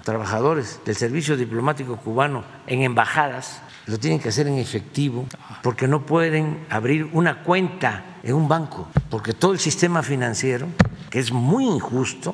trabajadores 0.03 0.79
del 0.83 0.95
servicio 0.95 1.37
diplomático 1.37 1.97
cubano 1.97 2.43
en 2.65 2.81
embajadas 2.81 3.61
lo 3.85 3.99
tienen 3.99 4.19
que 4.19 4.29
hacer 4.29 4.47
en 4.47 4.57
efectivo 4.57 5.27
porque 5.61 5.87
no 5.87 6.05
pueden 6.05 6.65
abrir 6.69 7.07
una 7.11 7.43
cuenta 7.43 8.17
en 8.23 8.33
un 8.33 8.47
banco 8.47 8.87
porque 9.11 9.33
todo 9.33 9.51
el 9.51 9.59
sistema 9.59 10.01
financiero 10.01 10.67
que 11.11 11.19
es 11.19 11.31
muy 11.31 11.65
injusto 11.65 12.33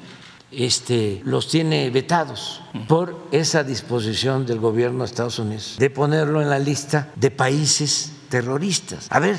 este, 0.52 1.22
los 1.26 1.50
tiene 1.50 1.90
vetados 1.90 2.62
por 2.88 3.28
esa 3.32 3.66
disposición 3.66 4.46
del 4.46 4.60
gobierno 4.60 5.00
de 5.00 5.06
Estados 5.06 5.40
Unidos 5.40 5.76
de 5.78 5.90
ponerlo 5.90 6.42
en 6.42 6.50
la 6.50 6.60
lista 6.60 7.10
de 7.16 7.32
países 7.32 8.14
terroristas. 8.30 9.08
A 9.10 9.20
ver, 9.20 9.36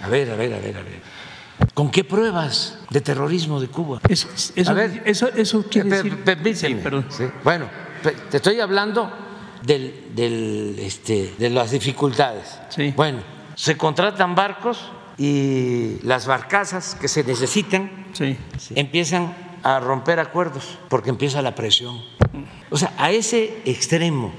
a 0.00 0.08
ver, 0.08 0.30
a 0.30 0.36
ver, 0.36 0.54
a 0.54 0.58
ver, 0.58 0.76
a 0.76 0.82
ver. 0.82 1.13
¿Con 1.72 1.90
qué 1.90 2.04
pruebas 2.04 2.78
de 2.90 3.00
terrorismo 3.00 3.60
de 3.60 3.68
Cuba? 3.68 4.00
Eso, 4.08 4.28
eso, 4.56 4.70
A 4.70 4.74
ver, 4.74 5.02
eso, 5.06 5.28
eso 5.34 5.64
quiere 5.70 5.88
Per- 5.90 6.02
decir. 6.04 6.24
permíteme. 6.24 7.04
Sí, 7.10 7.24
Bueno, 7.42 7.66
te 8.30 8.36
estoy 8.36 8.60
hablando 8.60 9.10
del, 9.62 10.10
del, 10.14 10.76
este, 10.80 11.34
de 11.38 11.50
las 11.50 11.70
dificultades. 11.70 12.58
Sí. 12.70 12.92
Bueno, 12.96 13.20
se 13.54 13.76
contratan 13.76 14.34
barcos 14.34 14.90
y 15.16 15.98
las 16.02 16.26
barcazas 16.26 16.96
que 17.00 17.08
se 17.08 17.22
necesitan 17.24 18.06
Sí. 18.12 18.36
empiezan 18.74 19.34
a 19.62 19.80
romper 19.80 20.18
acuerdos 20.20 20.78
porque 20.88 21.10
empieza 21.10 21.40
la 21.40 21.54
presión. 21.54 22.00
O 22.70 22.76
sea, 22.76 22.92
a 22.98 23.10
ese 23.12 23.62
extremo 23.64 24.32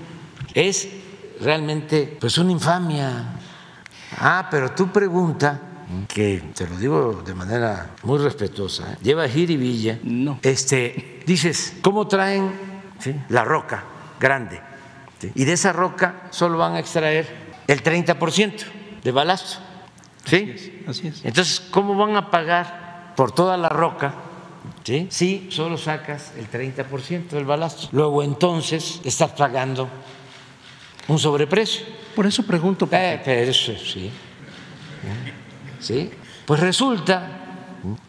es 0.53 0.87
realmente 1.41 2.17
pues 2.19 2.37
una 2.37 2.51
infamia. 2.51 3.39
Ah, 4.17 4.47
pero 4.51 4.71
tú 4.71 4.91
pregunta 4.91 5.61
que 6.07 6.41
te 6.55 6.67
lo 6.67 6.77
digo 6.77 7.23
de 7.25 7.33
manera 7.33 7.91
muy 8.03 8.19
respetuosa, 8.19 8.93
¿eh? 8.93 8.97
lleva 9.01 9.27
jiribilla. 9.27 9.99
No. 10.03 10.39
Este, 10.41 11.21
dices, 11.25 11.77
¿cómo 11.81 12.07
traen 12.07 12.51
sí, 12.99 13.15
la 13.29 13.43
roca 13.43 13.83
grande? 14.19 14.61
¿Sí? 15.19 15.31
Y 15.35 15.45
de 15.45 15.53
esa 15.53 15.73
roca 15.73 16.27
solo 16.31 16.57
van 16.57 16.73
a 16.73 16.79
extraer 16.79 17.27
el 17.67 17.83
30% 17.83 18.65
de 19.03 19.11
balasto. 19.11 19.59
¿Sí? 20.25 20.83
Así 20.87 21.07
es. 21.07 21.23
Entonces, 21.23 21.59
¿cómo 21.71 21.95
van 21.95 22.15
a 22.15 22.31
pagar 22.31 23.13
por 23.15 23.31
toda 23.31 23.57
la 23.57 23.69
roca? 23.69 24.13
¿Sí? 24.83 25.07
Si 25.09 25.47
solo 25.51 25.77
sacas 25.77 26.33
el 26.37 26.49
30% 26.49 27.29
del 27.29 27.45
balasto. 27.45 27.87
Luego 27.91 28.23
entonces 28.23 29.01
estás 29.03 29.31
pagando 29.31 29.87
un 31.07 31.19
sobreprecio. 31.19 31.85
Por 32.15 32.25
eso 32.25 32.43
pregunto. 32.43 32.87
Eh, 32.91 33.21
pero 33.23 33.51
eso 33.51 33.73
sí. 33.77 34.11
¿Sí? 35.85 36.09
Pues 36.47 36.61
resulta 36.61 37.27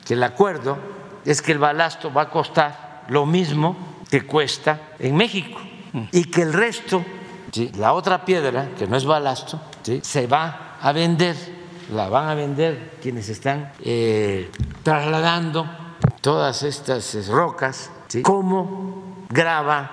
que 0.02 0.14
el 0.14 0.22
acuerdo 0.22 0.78
es 1.26 1.42
que 1.42 1.52
el 1.52 1.58
balasto 1.58 2.10
va 2.10 2.22
a 2.22 2.30
costar 2.30 3.04
lo 3.08 3.26
mismo 3.26 3.76
que 4.10 4.24
cuesta 4.24 4.94
en 4.98 5.14
México 5.14 5.60
y 6.10 6.24
que 6.24 6.40
el 6.40 6.54
resto, 6.54 7.04
¿sí? 7.52 7.70
la 7.76 7.92
otra 7.92 8.24
piedra, 8.24 8.70
que 8.78 8.86
no 8.86 8.96
es 8.96 9.04
balasto, 9.04 9.60
¿sí? 9.82 10.00
se 10.02 10.26
va 10.26 10.78
a 10.80 10.92
vender, 10.92 11.36
la 11.92 12.08
van 12.08 12.30
a 12.30 12.34
vender 12.34 12.96
quienes 13.02 13.28
están 13.28 13.72
eh, 13.84 14.50
trasladando 14.82 15.66
todas 16.22 16.62
estas 16.62 17.14
eh, 17.14 17.24
rocas 17.28 17.90
¿sí? 18.08 18.22
como 18.22 19.26
grava 19.28 19.90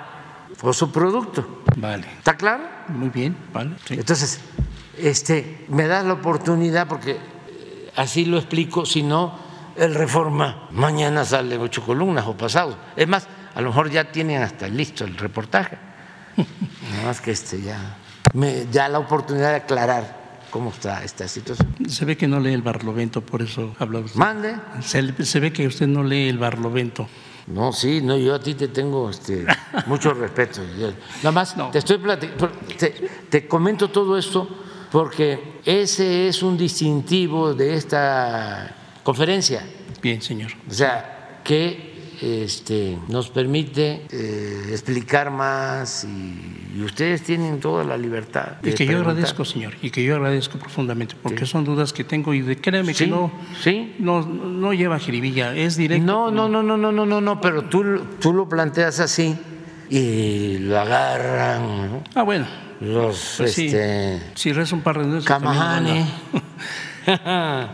o 0.62 0.72
su 0.72 0.90
producto. 0.90 1.64
Vale. 1.76 2.08
¿Está 2.18 2.38
claro? 2.38 2.64
Muy 2.88 3.10
bien, 3.10 3.36
vale. 3.52 3.76
Entonces, 3.90 4.40
este, 4.98 5.66
me 5.68 5.88
das 5.88 6.06
la 6.06 6.14
oportunidad 6.14 6.88
porque 6.88 7.33
así 7.95 8.26
lo 8.26 8.38
explico, 8.38 8.86
si 8.86 9.03
no, 9.03 9.34
el 9.76 9.95
reforma 9.95 10.68
mañana 10.72 11.26
sale 11.26 11.57
ocho 11.57 11.84
columnas 11.84 12.26
o 12.28 12.36
pasado. 12.38 12.78
Es 12.95 13.07
más, 13.07 13.28
a 13.56 13.61
lo 13.61 13.70
mejor 13.70 13.90
ya 13.90 14.11
tienen 14.11 14.41
hasta 14.41 14.68
listo 14.68 15.03
el 15.06 15.18
reportaje. 15.18 15.78
Nada 16.91 17.06
más 17.06 17.22
que 17.22 17.32
este 17.32 17.61
ya 17.61 17.98
me 18.34 18.65
da 18.65 18.90
la 18.90 18.99
oportunidad 18.99 19.49
de 19.49 19.56
aclarar 19.57 20.24
cómo 20.49 20.70
está 20.70 21.03
esta 21.03 21.28
situación. 21.28 21.76
Se 21.88 22.06
ve 22.06 22.18
que 22.18 22.28
no 22.28 22.40
lee 22.40 22.53
el 22.53 22.61
Barlovento, 22.61 23.22
por 23.22 23.41
eso 23.41 23.76
habla 23.80 23.99
usted. 23.99 24.20
Mande. 24.20 24.56
Se, 24.82 25.26
se 25.26 25.40
ve 25.40 25.52
que 25.52 25.68
usted 25.68 25.88
no 25.88 26.03
lee 26.03 26.30
el 26.30 26.38
Barlovento. 26.38 27.07
No, 27.48 27.74
sí, 27.74 28.02
no, 28.02 28.15
yo 28.18 28.36
a 28.36 28.40
ti 28.40 28.53
te 28.53 28.70
tengo 28.70 29.10
este, 29.10 29.45
mucho 29.86 30.14
respeto. 30.14 30.61
Nada 31.22 31.32
más 31.32 31.57
No. 31.57 31.70
te 31.72 31.80
estoy 31.80 31.98
platicando, 31.98 32.49
te, 32.78 32.90
te 33.30 33.48
comento 33.48 33.90
todo 33.90 34.18
esto 34.18 34.62
porque 34.94 35.40
ese 35.65 36.28
es 36.28 36.44
un 36.44 36.56
distintivo 36.56 37.56
de 37.56 37.74
esta 37.74 38.76
conferencia. 39.03 39.65
Bien, 40.03 40.22
señor. 40.22 40.52
O 40.70 40.74
sea, 40.74 41.40
que 41.44 41.91
este, 42.22 42.99
nos 43.07 43.30
permite 43.32 44.06
eh, 44.11 44.68
explicar 44.70 45.32
más 45.32 46.03
y, 46.06 46.78
y 46.78 46.84
ustedes 46.84 47.24
tienen 47.24 47.60
toda 47.60 47.84
la 47.84 47.98
libertad. 47.98 48.57
Y 48.64 48.72
que 48.74 48.86
yo 48.86 48.99
agradezco, 48.99 49.44
señor, 49.44 49.74
y 49.82 49.90
que 49.90 50.03
yo 50.03 50.14
agradezco 50.15 50.60
profundamente, 50.60 51.15
porque 51.22 51.45
Sí. 51.48 51.52
son 51.53 51.65
dudas 51.65 51.91
que 51.91 52.03
tengo 52.03 52.32
y 52.36 52.41
de, 52.41 52.61
créeme 52.61 52.94
Sí, 52.94 53.06
que 53.06 53.10
no, 53.10 53.32
sí. 53.64 53.95
no, 53.98 54.22
no 54.22 54.74
lleva 54.74 54.99
jiribilla, 54.99 55.56
es 55.56 55.76
directo. 55.76 56.06
No, 56.06 56.30
no, 56.30 56.48
no, 56.48 56.61
no, 56.61 56.78
no, 56.78 56.91
no, 56.91 57.03
no, 57.07 57.20
no, 57.20 57.41
pero 57.41 57.64
tú, 57.64 57.84
tú 58.22 58.32
lo 58.32 58.48
planteas 58.48 58.99
así 58.99 59.36
y 59.90 60.60
lo 60.60 60.80
agarran 60.80 61.91
¿no? 61.91 62.03
Ah, 62.15 62.22
bueno, 62.22 62.45
los 62.84 63.36
pues 63.38 63.54
sí. 63.54 63.68
este, 63.68 64.22
Si 64.36 64.52
un 64.74 64.82
par 64.82 64.98
de 65.00 65.06
a- 65.06 65.12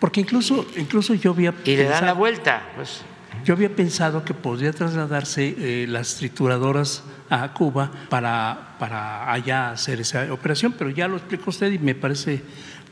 Porque 0.00 0.20
incluso, 0.20 0.66
incluso 0.76 1.14
yo 1.14 1.30
había 1.30 1.54
y 1.64 1.76
le 1.76 1.84
dan 1.84 2.06
la 2.06 2.12
vuelta. 2.12 2.62
Pues. 2.74 3.02
Yo 3.44 3.54
había 3.54 3.74
pensado 3.74 4.24
que 4.24 4.34
podría 4.34 4.72
trasladarse 4.72 5.54
eh, 5.58 5.86
las 5.88 6.16
trituradoras 6.16 7.02
a 7.30 7.52
Cuba 7.52 7.90
para, 8.08 8.76
para 8.78 9.32
allá 9.32 9.70
hacer 9.70 10.00
esa 10.00 10.32
operación, 10.32 10.74
pero 10.76 10.90
ya 10.90 11.08
lo 11.08 11.16
explicó 11.16 11.50
usted 11.50 11.72
y 11.72 11.78
me 11.78 11.94
parece 11.94 12.42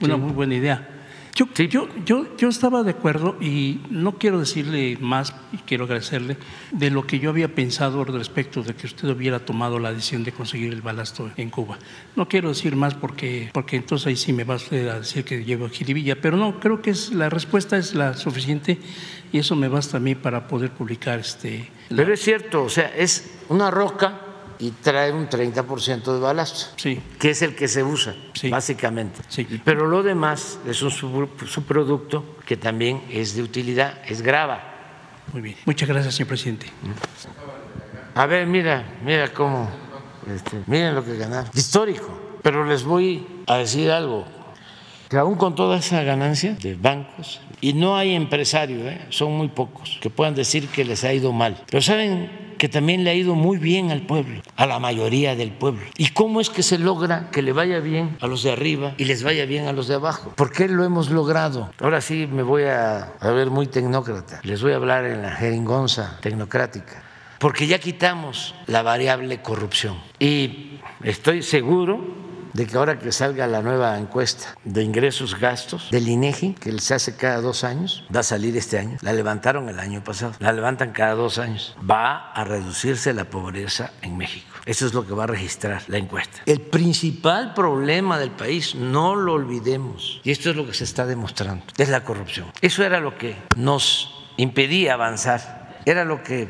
una 0.01 0.17
muy 0.17 0.33
buena 0.33 0.55
idea. 0.55 0.89
Yo, 1.35 1.47
Sí. 1.55 1.69
yo, 1.69 1.89
yo, 2.05 2.27
yo 2.37 2.49
estaba 2.49 2.83
de 2.83 2.91
acuerdo 2.91 3.37
y 3.41 3.81
no 3.89 4.19
quiero 4.19 4.39
decirle 4.41 4.99
más 5.01 5.35
y 5.53 5.59
quiero 5.59 5.85
agradecerle 5.85 6.37
de 6.73 6.91
lo 6.91 7.07
que 7.07 7.19
yo 7.19 7.31
había 7.31 7.55
pensado 7.55 8.05
respecto 8.05 8.63
de 8.63 8.75
que 8.75 8.87
usted 8.87 9.09
hubiera 9.09 9.39
tomado 9.39 9.79
la 9.79 9.93
decisión 9.93 10.23
de 10.25 10.33
conseguir 10.33 10.73
el 10.73 10.83
balasto 10.83 11.31
en 11.37 11.49
Cuba. 11.51 11.79
No 12.17 12.29
quiero 12.29 12.49
decir 12.51 12.77
más 12.77 12.95
porque, 12.95 13.51
porque 13.53 13.77
entonces 13.77 14.07
ahí 14.09 14.17
sí 14.17 14.33
me 14.33 14.45
va 14.45 14.57
usted 14.57 14.89
a 14.89 14.99
decir 15.01 15.25
que 15.25 15.45
llevo 15.45 15.69
jiribilla, 15.69 16.21
pero 16.21 16.37
no, 16.37 16.61
creo 16.61 16.83
que 16.83 16.91
es, 16.91 17.13
la 17.13 17.31
respuesta 17.31 17.77
es 17.79 17.95
la 17.95 18.15
suficiente 18.15 18.79
y 19.33 19.39
eso 19.39 19.57
me 19.57 19.69
basta 19.69 19.97
a 19.97 20.01
mí 20.01 20.15
para 20.15 20.47
poder 20.49 20.71
publicar 20.73 21.21
este. 21.21 21.69
la- 21.89 21.97
Pero 21.97 22.13
es 22.15 22.21
cierto, 22.21 22.65
o 22.65 22.69
sea, 22.69 22.93
es 22.97 23.39
una 23.49 23.71
roca 23.71 24.21
y 24.61 24.71
trae 24.73 25.11
un 25.13 25.29
30% 25.29 26.13
de 26.15 26.21
balasto, 26.21 26.73
Sí. 26.77 27.01
que 27.19 27.31
es 27.31 27.43
el 27.43 27.55
que 27.57 27.67
se 27.67 27.83
usa, 27.83 28.15
Sí. 28.35 28.51
básicamente. 28.51 29.21
Sí. 29.29 29.47
Pero 29.65 29.87
lo 29.87 30.03
demás 30.03 30.59
es 30.67 30.83
un 30.83 30.91
sub- 30.91 31.31
subproducto 31.49 32.37
que 32.47 32.57
también 32.57 33.03
es 33.11 33.35
de 33.35 33.43
utilidad, 33.43 33.99
es 34.07 34.21
grava. 34.23 34.63
Muy 35.33 35.43
bien. 35.43 35.57
Muchas 35.65 35.89
gracias, 35.89 36.15
señor 36.15 36.29
presidente. 36.29 36.67
A 38.15 38.27
ver, 38.27 38.47
mira, 38.47 38.85
mira 39.05 39.33
cómo, 39.33 39.69
este, 40.33 40.63
miren 40.67 40.95
lo 40.95 41.05
que 41.05 41.17
ganaron. 41.17 41.51
Histórico. 41.55 42.19
Pero 42.43 42.65
les 42.65 42.85
voy 42.85 43.27
a 43.47 43.57
decir 43.59 43.91
algo, 43.91 44.27
que 45.09 45.17
aún 45.17 45.37
con 45.37 45.55
toda 45.55 45.79
esa 45.79 46.03
ganancia 46.03 46.55
de 46.55 46.75
bancos, 46.75 47.41
y 47.61 47.73
no 47.75 47.97
hay 47.97 48.15
empresario, 48.15 48.89
¿eh? 48.89 49.07
son 49.11 49.33
muy 49.33 49.49
pocos, 49.49 49.99
que 50.01 50.09
puedan 50.11 50.35
decir 50.35 50.69
que 50.69 50.85
les 50.85 51.05
ha 51.05 51.13
ido 51.13 51.33
mal. 51.33 51.63
Pero 51.71 51.83
saben 51.83 52.50
que 52.61 52.69
también 52.69 53.05
le 53.05 53.11
ha 53.11 53.15
ido 53.15 53.35
muy 53.35 53.57
bien 53.57 53.91
al 53.91 54.03
pueblo, 54.03 54.43
a 54.55 54.67
la 54.67 54.79
mayoría 54.79 55.35
del 55.35 55.51
pueblo. 55.51 55.81
¿Y 55.97 56.09
cómo 56.09 56.43
es 56.43 56.51
que 56.51 56.63
se 56.63 56.77
logra 56.77 57.31
que 57.31 57.41
le 57.41 57.55
vaya 57.55 57.81
bien 57.81 58.19
a 58.21 58.27
los 58.27 58.43
de 58.43 58.53
arriba 58.53 58.93
y 58.99 59.07
les 59.07 59.23
vaya 59.23 59.47
bien 59.47 59.67
a 59.67 59.73
los 59.73 59.89
de 59.89 59.95
abajo? 59.95 60.35
¿Por 60.37 60.53
qué 60.53 60.69
lo 60.69 60.85
hemos 60.85 61.09
logrado? 61.09 61.71
Ahora 61.81 62.03
sí 62.03 62.29
me 62.31 62.43
voy 62.43 62.65
a, 62.65 63.15
ver 63.23 63.49
muy 63.49 63.67
tecnócrata. 63.67 64.41
Les 64.43 64.61
voy 64.61 64.73
a 64.73 64.77
hablar 64.77 65.07
en 65.07 65.23
la 65.23 65.31
jeringonza 65.31 66.19
tecnocrática 66.21 67.03
porque 67.39 67.67
ya 67.67 67.79
quitamos 67.79 68.55
la 68.67 68.83
variable 68.83 69.41
corrupción. 69.41 69.97
Y 70.19 70.81
estoy 71.03 71.43
seguro 71.43 72.30
de 72.53 72.67
que 72.67 72.77
ahora 72.77 72.99
que 72.99 73.13
salga 73.13 73.47
la 73.47 73.63
nueva 73.63 73.99
encuesta 73.99 74.55
de 74.65 74.83
ingresos 74.83 75.39
gastos 75.39 75.91
del 75.91 76.09
INEGI, 76.09 76.55
que 76.55 76.79
se 76.79 76.95
hace 76.95 77.17
cada 77.17 77.41
dos 77.41 77.65
años, 77.65 78.05
va 78.15 78.21
a 78.21 78.25
salir 78.25 78.57
este 78.57 78.79
año, 78.79 78.99
la 79.03 79.13
levantaron 79.13 79.69
el 79.69 79.79
año 79.79 80.03
pasado, 80.03 80.35
la 80.39 80.53
levantan 80.53 80.93
cada 80.93 81.15
dos 81.15 81.39
años, 81.39 81.77
va 81.89 82.33
a 82.33 82.45
reducirse 82.45 83.13
la 83.15 83.25
pobreza 83.25 83.93
en 84.03 84.17
México. 84.17 84.47
Eso 84.67 84.87
es 84.87 84.95
lo 84.95 85.07
que 85.07 85.15
va 85.15 85.25
a 85.25 85.27
registrar 85.27 85.83
la 85.89 85.99
encuesta. 85.99 86.43
El 86.47 86.61
principal 86.61 87.55
problema 87.55 88.19
del 88.19 88.31
país, 88.31 88.75
no 88.75 89.15
lo 89.15 89.35
olvidemos, 89.35 90.21
y 90.23 90.31
esto 90.31 90.51
es 90.51 90.57
lo 90.57 90.67
que 90.67 90.75
se 90.75 90.85
está 90.85 91.07
demostrando, 91.07 91.65
es 91.77 91.89
la 91.89 92.05
corrupción. 92.05 92.47
Eso 92.61 92.85
era 92.85 93.01
lo 93.01 93.17
que 93.17 93.37
nos 93.57 94.15
impedía 94.37 94.95
avanzar, 94.95 95.81
era 95.87 96.05
lo 96.05 96.23
que 96.23 96.49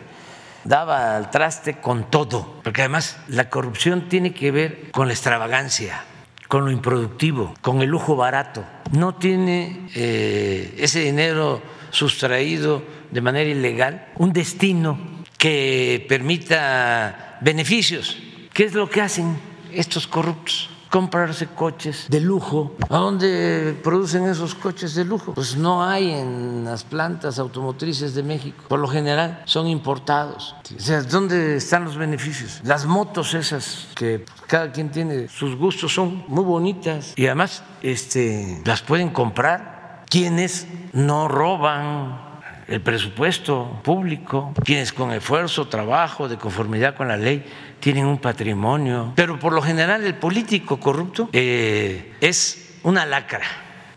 daba 0.65 1.17
al 1.17 1.31
traste 1.31 1.81
con 1.81 2.11
todo, 2.11 2.61
porque 2.63 2.83
además 2.83 3.19
la 3.29 3.49
corrupción 3.51 4.09
tiene 4.09 4.33
que 4.33 4.51
ver 4.51 4.91
con 4.91 5.09
la 5.09 5.15
extravagancia, 5.15 6.05
con 6.49 6.65
lo 6.65 6.71
improductivo, 6.71 7.55
con 7.61 7.83
el 7.83 7.89
lujo 7.89 8.17
barato. 8.17 8.65
No 8.93 9.15
tiene 9.15 9.89
eh, 9.95 10.75
ese 10.79 11.01
dinero 11.01 11.63
sustraído 11.91 12.83
de 13.11 13.21
manera 13.21 13.51
ilegal 13.51 14.09
un 14.17 14.33
destino 14.33 14.99
que 15.39 16.05
permita 16.09 17.39
beneficios. 17.41 18.19
¿Qué 18.53 18.65
es 18.65 18.75
lo 18.75 18.91
que 18.91 19.01
hacen 19.01 19.39
estos 19.73 20.07
corruptos? 20.07 20.71
Comprarse 20.91 21.47
coches 21.47 22.07
de 22.09 22.21
lujo. 22.21 22.75
¿A 22.89 22.99
dónde 22.99 23.79
producen 23.83 24.27
esos 24.29 24.55
coches 24.55 24.95
de 24.95 25.05
lujo? 25.05 25.33
Pues 25.35 25.57
no 25.57 25.85
hay 25.85 26.11
en 26.11 26.65
las 26.65 26.85
plantas 26.85 27.39
automotrices 27.39 28.15
de 28.15 28.23
México. 28.23 28.65
Por 28.69 28.81
lo 28.81 28.89
general 28.89 29.43
son 29.47 29.69
importados. 29.69 30.55
O 30.77 30.81
sea, 30.81 31.03
¿dónde 31.03 31.57
están 31.57 31.85
los 31.85 31.97
beneficios? 31.97 32.61
Las 32.65 32.87
motos 32.87 33.35
esas 33.35 33.89
que 33.95 34.25
cada 34.47 34.73
quien 34.73 34.91
tiene 34.91 35.29
sus 35.29 35.57
gustos 35.57 35.95
son 35.95 36.25
muy 36.27 36.45
bonitas 36.45 37.15
y 37.17 37.27
además 37.27 37.63
este, 37.83 38.63
las 38.65 38.83
pueden 38.83 39.11
comprar 39.11 40.05
quienes 40.09 40.67
no 40.93 41.29
roban 41.29 42.30
el 42.71 42.81
presupuesto 42.81 43.81
público, 43.83 44.55
quienes 44.65 44.93
con 44.93 45.13
esfuerzo, 45.13 45.67
trabajo, 45.67 46.29
de 46.29 46.37
conformidad 46.39 46.95
con 46.95 47.09
la 47.09 47.17
ley, 47.17 47.45
tienen 47.81 48.07
un 48.07 48.19
patrimonio. 48.19 49.13
Pero 49.17 49.39
por 49.39 49.53
lo 49.53 49.61
general 49.61 50.05
el 50.05 50.15
político 50.15 50.79
corrupto 50.79 51.29
eh, 51.33 52.15
es 52.21 52.79
una 52.85 53.05
lacra 53.05 53.45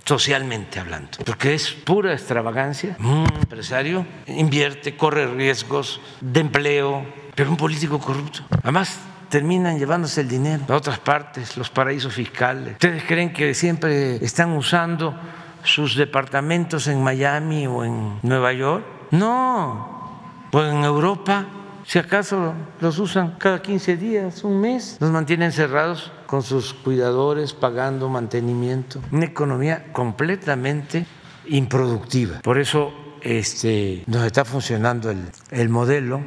socialmente 0.03 0.79
hablando, 0.79 1.19
porque 1.23 1.53
es 1.53 1.69
pura 1.69 2.13
extravagancia. 2.13 2.97
Un 2.99 3.27
empresario 3.39 4.05
invierte, 4.25 4.97
corre 4.97 5.27
riesgos 5.27 6.01
de 6.19 6.39
empleo, 6.41 7.05
pero 7.35 7.51
un 7.51 7.57
político 7.57 7.99
corrupto, 7.99 8.41
además 8.63 8.99
terminan 9.29 9.79
llevándose 9.79 10.21
el 10.21 10.27
dinero 10.27 10.63
a 10.69 10.75
otras 10.75 10.99
partes, 10.99 11.57
los 11.57 11.69
paraísos 11.69 12.13
fiscales. 12.13 12.73
¿Ustedes 12.73 13.03
creen 13.03 13.33
que 13.33 13.53
siempre 13.53 14.23
están 14.23 14.51
usando 14.51 15.15
sus 15.63 15.95
departamentos 15.95 16.87
en 16.87 17.03
Miami 17.03 17.67
o 17.67 17.83
en 17.83 18.19
Nueva 18.21 18.53
York? 18.53 18.85
No, 19.11 20.19
pues 20.51 20.71
en 20.71 20.83
Europa, 20.83 21.45
si 21.85 21.99
acaso 21.99 22.53
los 22.79 22.99
usan 22.99 23.35
cada 23.37 23.61
15 23.61 23.97
días, 23.97 24.43
un 24.43 24.61
mes, 24.61 24.97
los 24.99 25.11
mantienen 25.11 25.51
cerrados 25.51 26.11
con 26.25 26.43
sus 26.43 26.73
cuidadores 26.73 27.53
pagando 27.53 28.09
mantenimiento. 28.09 28.99
Una 29.11 29.25
economía 29.25 29.91
completamente 29.91 31.05
improductiva. 31.47 32.39
Por 32.41 32.57
eso 32.57 32.93
este, 33.21 34.03
nos 34.07 34.25
está 34.25 34.45
funcionando 34.45 35.11
el, 35.11 35.29
el 35.51 35.69
modelo, 35.69 36.21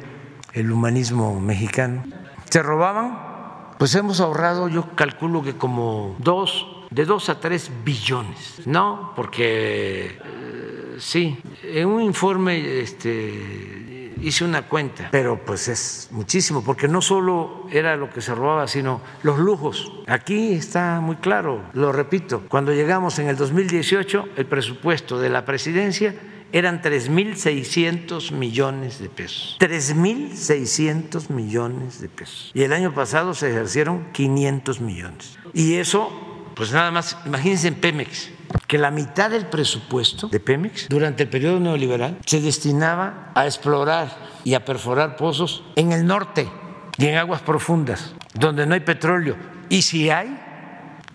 el 0.53 0.71
humanismo 0.71 1.39
mexicano. 1.39 2.03
¿Se 2.49 2.63
robaban? 2.63 3.75
Pues 3.77 3.93
hemos 3.95 4.21
ahorrado, 4.21 4.69
yo 4.69 4.95
calculo 4.95 5.43
que 5.43 5.55
como 5.57 6.15
dos 6.19 6.65
de 6.97 7.05
2 7.05 7.29
a 7.29 7.39
3 7.39 7.71
billones. 7.85 8.61
No, 8.65 9.13
porque 9.15 10.17
eh, 10.17 10.95
sí, 10.97 11.37
en 11.63 11.87
un 11.87 12.01
informe 12.01 12.79
este, 12.79 14.13
hice 14.19 14.43
una 14.43 14.63
cuenta, 14.63 15.09
pero 15.11 15.39
pues 15.45 15.67
es 15.67 16.07
muchísimo, 16.09 16.63
porque 16.63 16.87
no 16.87 17.03
solo 17.03 17.67
era 17.71 17.95
lo 17.95 18.09
que 18.09 18.19
se 18.19 18.33
robaba, 18.33 18.67
sino 18.67 19.01
los 19.21 19.37
lujos. 19.37 19.93
Aquí 20.07 20.53
está 20.53 20.99
muy 20.99 21.17
claro, 21.17 21.61
lo 21.73 21.91
repito, 21.91 22.41
cuando 22.49 22.73
llegamos 22.73 23.19
en 23.19 23.27
el 23.27 23.37
2018, 23.37 24.29
el 24.35 24.47
presupuesto 24.47 25.19
de 25.19 25.29
la 25.29 25.45
presidencia 25.45 26.15
eran 26.51 26.81
3.600 26.81 28.31
millones 28.31 28.97
de 28.97 29.09
pesos. 29.09 29.57
3.600 29.59 31.29
millones 31.29 32.01
de 32.01 32.09
pesos. 32.09 32.49
Y 32.55 32.63
el 32.63 32.73
año 32.73 32.91
pasado 32.95 33.35
se 33.35 33.51
ejercieron 33.51 34.07
500 34.13 34.81
millones. 34.81 35.37
Y 35.53 35.75
eso 35.75 36.26
pues 36.57 36.71
nada 36.71 36.89
más, 36.89 37.15
imagínense 37.25 37.67
en 37.67 37.75
Pemex, 37.75 38.29
que 38.65 38.79
la 38.79 38.89
mitad 38.89 39.29
del 39.29 39.45
presupuesto 39.45 40.27
de 40.27 40.39
Pemex 40.39 40.89
durante 40.89 41.23
el 41.23 41.29
periodo 41.29 41.59
neoliberal 41.59 42.17
se 42.25 42.41
destinaba 42.41 43.31
a 43.35 43.45
explorar 43.45 44.17
y 44.43 44.55
a 44.55 44.65
perforar 44.65 45.17
pozos 45.17 45.63
en 45.75 45.91
el 45.91 46.07
norte 46.07 46.49
y 46.97 47.05
en 47.05 47.17
aguas 47.17 47.41
profundas, 47.41 48.13
donde 48.33 48.65
no 48.65 48.73
hay 48.73 48.79
petróleo. 48.79 49.35
Y 49.69 49.83
si 49.83 50.09
hay, 50.09 50.35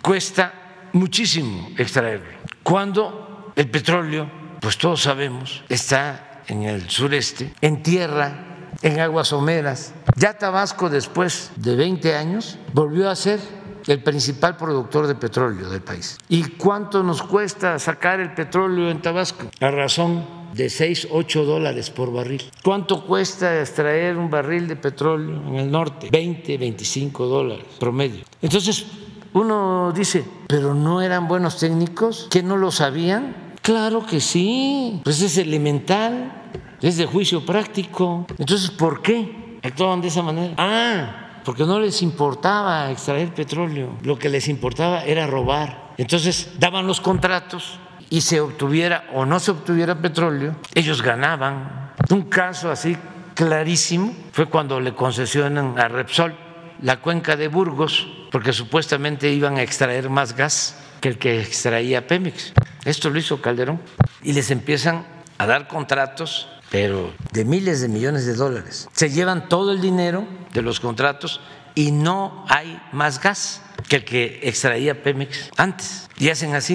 cuesta 0.01 0.55
muchísimo 0.93 1.71
extraerlo. 1.77 2.39
Cuando 2.63 3.53
el 3.57 3.69
petróleo, 3.69 4.31
pues 4.61 4.79
todos 4.79 5.03
sabemos, 5.03 5.65
está 5.69 6.43
en 6.47 6.63
el 6.63 6.89
sureste, 6.89 7.53
en 7.61 7.83
tierra, 7.83 8.69
en 8.83 9.01
aguas 9.01 9.29
someras. 9.29 9.93
Ya 10.15 10.39
Tabasco, 10.39 10.89
después 10.89 11.51
de 11.57 11.75
20 11.75 12.15
años, 12.15 12.59
volvió 12.73 13.11
a 13.11 13.17
ser 13.17 13.41
el 13.87 14.03
principal 14.03 14.57
productor 14.57 15.07
de 15.07 15.15
petróleo 15.15 15.69
del 15.69 15.83
país. 15.83 16.19
¿Y 16.29 16.43
cuánto 16.43 17.03
nos 17.03 17.23
cuesta 17.23 17.79
sacar 17.79 18.21
el 18.21 18.35
petróleo 18.35 18.91
en 18.91 19.01
Tabasco? 19.03 19.51
A 19.61 19.71
razón 19.71 20.43
de 20.55 20.69
6, 20.69 21.09
8 21.11 21.45
dólares 21.45 21.91
por 21.91 22.13
barril. 22.13 22.43
¿Cuánto 22.63 23.05
cuesta 23.07 23.61
extraer 23.61 24.17
un 24.17 24.31
barril 24.31 24.69
de 24.69 24.77
petróleo 24.77 25.43
en 25.49 25.57
el 25.57 25.71
norte? 25.71 26.09
20, 26.11 26.59
25 26.59 27.27
dólares 27.27 27.65
promedio. 27.79 28.25
Entonces, 28.41 28.87
uno 29.33 29.93
dice, 29.95 30.25
pero 30.47 30.75
no 30.75 31.01
eran 31.01 31.27
buenos 31.27 31.59
técnicos, 31.59 32.29
que 32.31 32.43
no 32.43 32.57
lo 32.57 32.71
sabían. 32.71 33.55
Claro 33.63 34.05
que 34.05 34.21
sí, 34.21 35.01
pues 35.05 35.23
es 35.23 35.39
elemental, 35.39 36.51
es 36.81 36.97
de 36.97 37.07
juicio 37.07 37.47
práctico. 37.47 38.27
Entonces, 38.37 38.71
¿por 38.71 39.01
qué 39.01 39.59
actuaban 39.63 40.01
de 40.01 40.09
esa 40.09 40.23
manera? 40.23 40.55
Ah, 40.59 41.22
porque 41.45 41.65
no 41.65 41.81
les 41.81 42.03
importaba 42.03 42.91
extraer 42.91 43.35
petróleo, 43.35 43.99
lo 44.03 44.19
que 44.19 44.29
les 44.29 44.49
importaba 44.49 45.05
era 45.05 45.27
robar. 45.27 45.93
Entonces 45.99 46.53
daban 46.59 46.87
los 46.87 47.01
contratos 47.01 47.79
y 48.11 48.21
se 48.21 48.41
obtuviera 48.41 49.05
o 49.15 49.25
no 49.25 49.41
se 49.41 49.51
obtuviera 49.51 50.01
petróleo, 50.01 50.57
ellos 50.75 51.03
ganaban. 51.03 51.93
Un 52.11 52.23
caso 52.23 52.71
así 52.71 52.97
clarísimo 53.35 54.15
fue 54.33 54.47
cuando 54.47 54.81
le 54.81 54.95
concesionan 54.95 55.79
a 55.79 55.89
Repsol 55.89 56.35
la 56.83 57.01
cuenca 57.01 57.37
de 57.37 57.49
Burgos, 57.49 58.09
porque 58.31 58.53
supuestamente 58.53 59.31
iban 59.31 59.57
a 59.57 59.63
extraer 59.63 60.11
más 60.11 60.37
gas 60.37 60.77
que 61.01 61.09
el 61.09 61.19
que 61.19 61.41
extraía 61.41 62.07
Pemex. 62.07 62.53
Esto 62.85 63.09
lo 63.09 63.19
hizo 63.19 63.41
Calderón. 63.41 63.81
Y 64.23 64.33
les 64.33 64.51
empiezan 64.51 65.07
a 65.39 65.47
dar 65.47 65.69
contratos 65.69 66.49
pero 66.73 67.13
de 67.33 67.45
miles 67.45 67.83
de 67.83 67.89
millones 67.89 68.25
de 68.25 68.35
dólares. 68.35 68.89
Se 68.95 69.11
llevan 69.11 69.51
todo 69.51 69.73
el 69.73 69.83
dinero 69.83 70.27
de 70.55 70.63
los 70.63 70.81
contratos 70.81 71.43
y 71.75 71.93
no 71.93 72.47
hay 72.49 72.81
más 72.93 73.21
gas 73.21 73.61
que 73.89 73.97
el 73.97 74.05
que 74.07 74.41
extraía 74.43 75.03
Pemex 75.03 75.51
antes. 75.59 76.09
Y 76.19 76.31
hacen 76.31 76.55
así, 76.55 76.75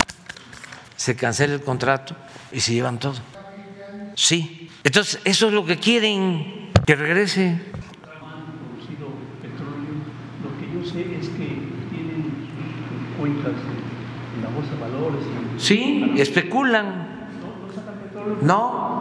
se 0.95 1.15
cancela 1.15 1.55
el 1.55 1.61
contrato 1.61 2.15
y 2.51 2.59
se 2.59 2.73
llevan 2.73 2.99
todo. 2.99 3.15
Sí, 4.13 4.69
entonces 4.83 5.19
eso 5.25 5.47
es 5.47 5.53
lo 5.53 5.65
que 5.65 5.77
quieren, 5.77 6.71
que 6.85 6.95
regrese. 6.95 7.59
es 11.19 11.27
que 11.29 11.67
la 14.43 14.49
bolsa 14.49 14.71
de 14.73 14.79
valores. 14.79 15.21
Sí, 15.57 16.13
especulan. 16.17 17.17
No, 18.41 18.96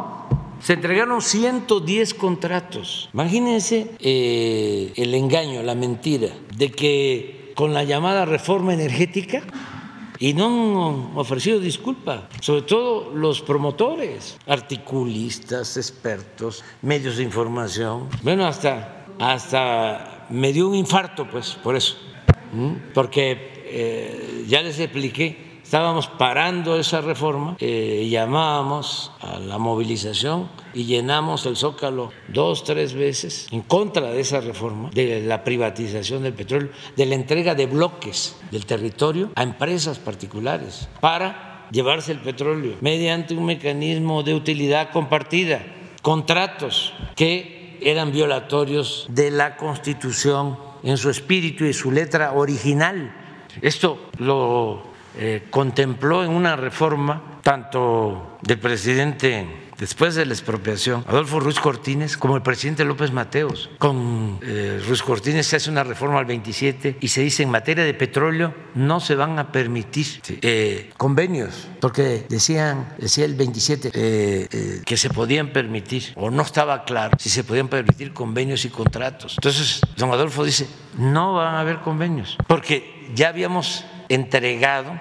se 0.60 0.72
entregaron 0.74 1.22
110 1.22 2.14
contratos. 2.14 3.08
Imagínense 3.12 3.90
eh, 4.00 4.92
el 4.96 5.14
engaño, 5.14 5.62
la 5.62 5.74
mentira, 5.74 6.28
de 6.56 6.70
que 6.70 7.52
con 7.54 7.72
la 7.72 7.84
llamada 7.84 8.24
reforma 8.24 8.74
energética, 8.74 9.42
y 10.18 10.32
no 10.32 10.46
han 10.46 11.18
ofrecido 11.18 11.60
disculpa, 11.60 12.28
sobre 12.40 12.62
todo 12.62 13.12
los 13.14 13.42
promotores, 13.42 14.38
articulistas, 14.46 15.76
expertos, 15.76 16.64
medios 16.82 17.18
de 17.18 17.22
información. 17.22 18.08
Bueno, 18.22 18.46
hasta, 18.46 19.06
hasta 19.18 20.26
me 20.30 20.52
dio 20.52 20.68
un 20.68 20.74
infarto, 20.74 21.28
pues, 21.30 21.58
por 21.62 21.76
eso, 21.76 21.96
porque 22.94 23.64
eh, 23.66 24.44
ya 24.48 24.62
les 24.62 24.78
expliqué 24.78 25.45
estábamos 25.66 26.06
parando 26.06 26.78
esa 26.78 27.00
reforma, 27.00 27.56
eh, 27.58 28.06
llamábamos 28.08 29.10
a 29.20 29.40
la 29.40 29.58
movilización 29.58 30.48
y 30.72 30.84
llenamos 30.84 31.44
el 31.44 31.56
zócalo 31.56 32.12
dos, 32.28 32.62
tres 32.62 32.94
veces 32.94 33.48
en 33.50 33.62
contra 33.62 34.12
de 34.12 34.20
esa 34.20 34.40
reforma, 34.40 34.90
de 34.90 35.22
la 35.22 35.42
privatización 35.42 36.22
del 36.22 36.34
petróleo, 36.34 36.70
de 36.94 37.06
la 37.06 37.16
entrega 37.16 37.56
de 37.56 37.66
bloques 37.66 38.36
del 38.52 38.64
territorio 38.64 39.32
a 39.34 39.42
empresas 39.42 39.98
particulares 39.98 40.88
para 41.00 41.66
llevarse 41.72 42.12
el 42.12 42.20
petróleo 42.20 42.76
mediante 42.80 43.34
un 43.34 43.46
mecanismo 43.46 44.22
de 44.22 44.34
utilidad 44.34 44.92
compartida, 44.92 45.66
contratos 46.00 46.92
que 47.16 47.76
eran 47.82 48.12
violatorios 48.12 49.06
de 49.08 49.32
la 49.32 49.56
Constitución 49.56 50.60
en 50.84 50.96
su 50.96 51.10
espíritu 51.10 51.64
y 51.64 51.72
su 51.72 51.90
letra 51.90 52.34
original. 52.34 53.12
Esto 53.62 54.10
lo 54.18 54.94
eh, 55.18 55.46
contempló 55.50 56.24
en 56.24 56.30
una 56.30 56.56
reforma 56.56 57.40
tanto 57.42 58.38
del 58.42 58.58
presidente 58.58 59.46
después 59.78 60.14
de 60.14 60.26
la 60.26 60.32
expropiación, 60.32 61.04
Adolfo 61.06 61.38
Ruiz 61.38 61.60
Cortines, 61.60 62.16
como 62.16 62.36
el 62.36 62.42
presidente 62.42 62.84
López 62.84 63.12
Mateos. 63.12 63.70
Con 63.78 64.38
eh, 64.42 64.82
Ruiz 64.86 65.02
Cortines 65.02 65.46
se 65.46 65.56
hace 65.56 65.70
una 65.70 65.84
reforma 65.84 66.18
al 66.18 66.24
27 66.24 66.98
y 67.00 67.08
se 67.08 67.20
dice 67.20 67.42
en 67.42 67.50
materia 67.50 67.84
de 67.84 67.94
petróleo 67.94 68.54
no 68.74 69.00
se 69.00 69.14
van 69.14 69.38
a 69.38 69.52
permitir 69.52 70.06
eh, 70.42 70.90
convenios, 70.96 71.68
porque 71.80 72.26
decían, 72.28 72.94
decía 72.98 73.24
el 73.24 73.34
27 73.34 73.90
que 74.84 74.96
se 74.96 75.10
podían 75.10 75.52
permitir, 75.52 76.12
o 76.16 76.30
no 76.30 76.42
estaba 76.42 76.84
claro 76.84 77.16
si 77.18 77.30
se 77.30 77.44
podían 77.44 77.68
permitir 77.68 78.12
convenios 78.12 78.64
y 78.64 78.70
contratos. 78.70 79.36
Entonces, 79.38 79.80
don 79.96 80.10
Adolfo 80.10 80.44
dice, 80.44 80.66
no 80.98 81.34
van 81.34 81.54
a 81.54 81.60
haber 81.60 81.80
convenios, 81.80 82.36
porque 82.46 83.10
ya 83.14 83.28
habíamos 83.28 83.84
entregado 84.08 84.98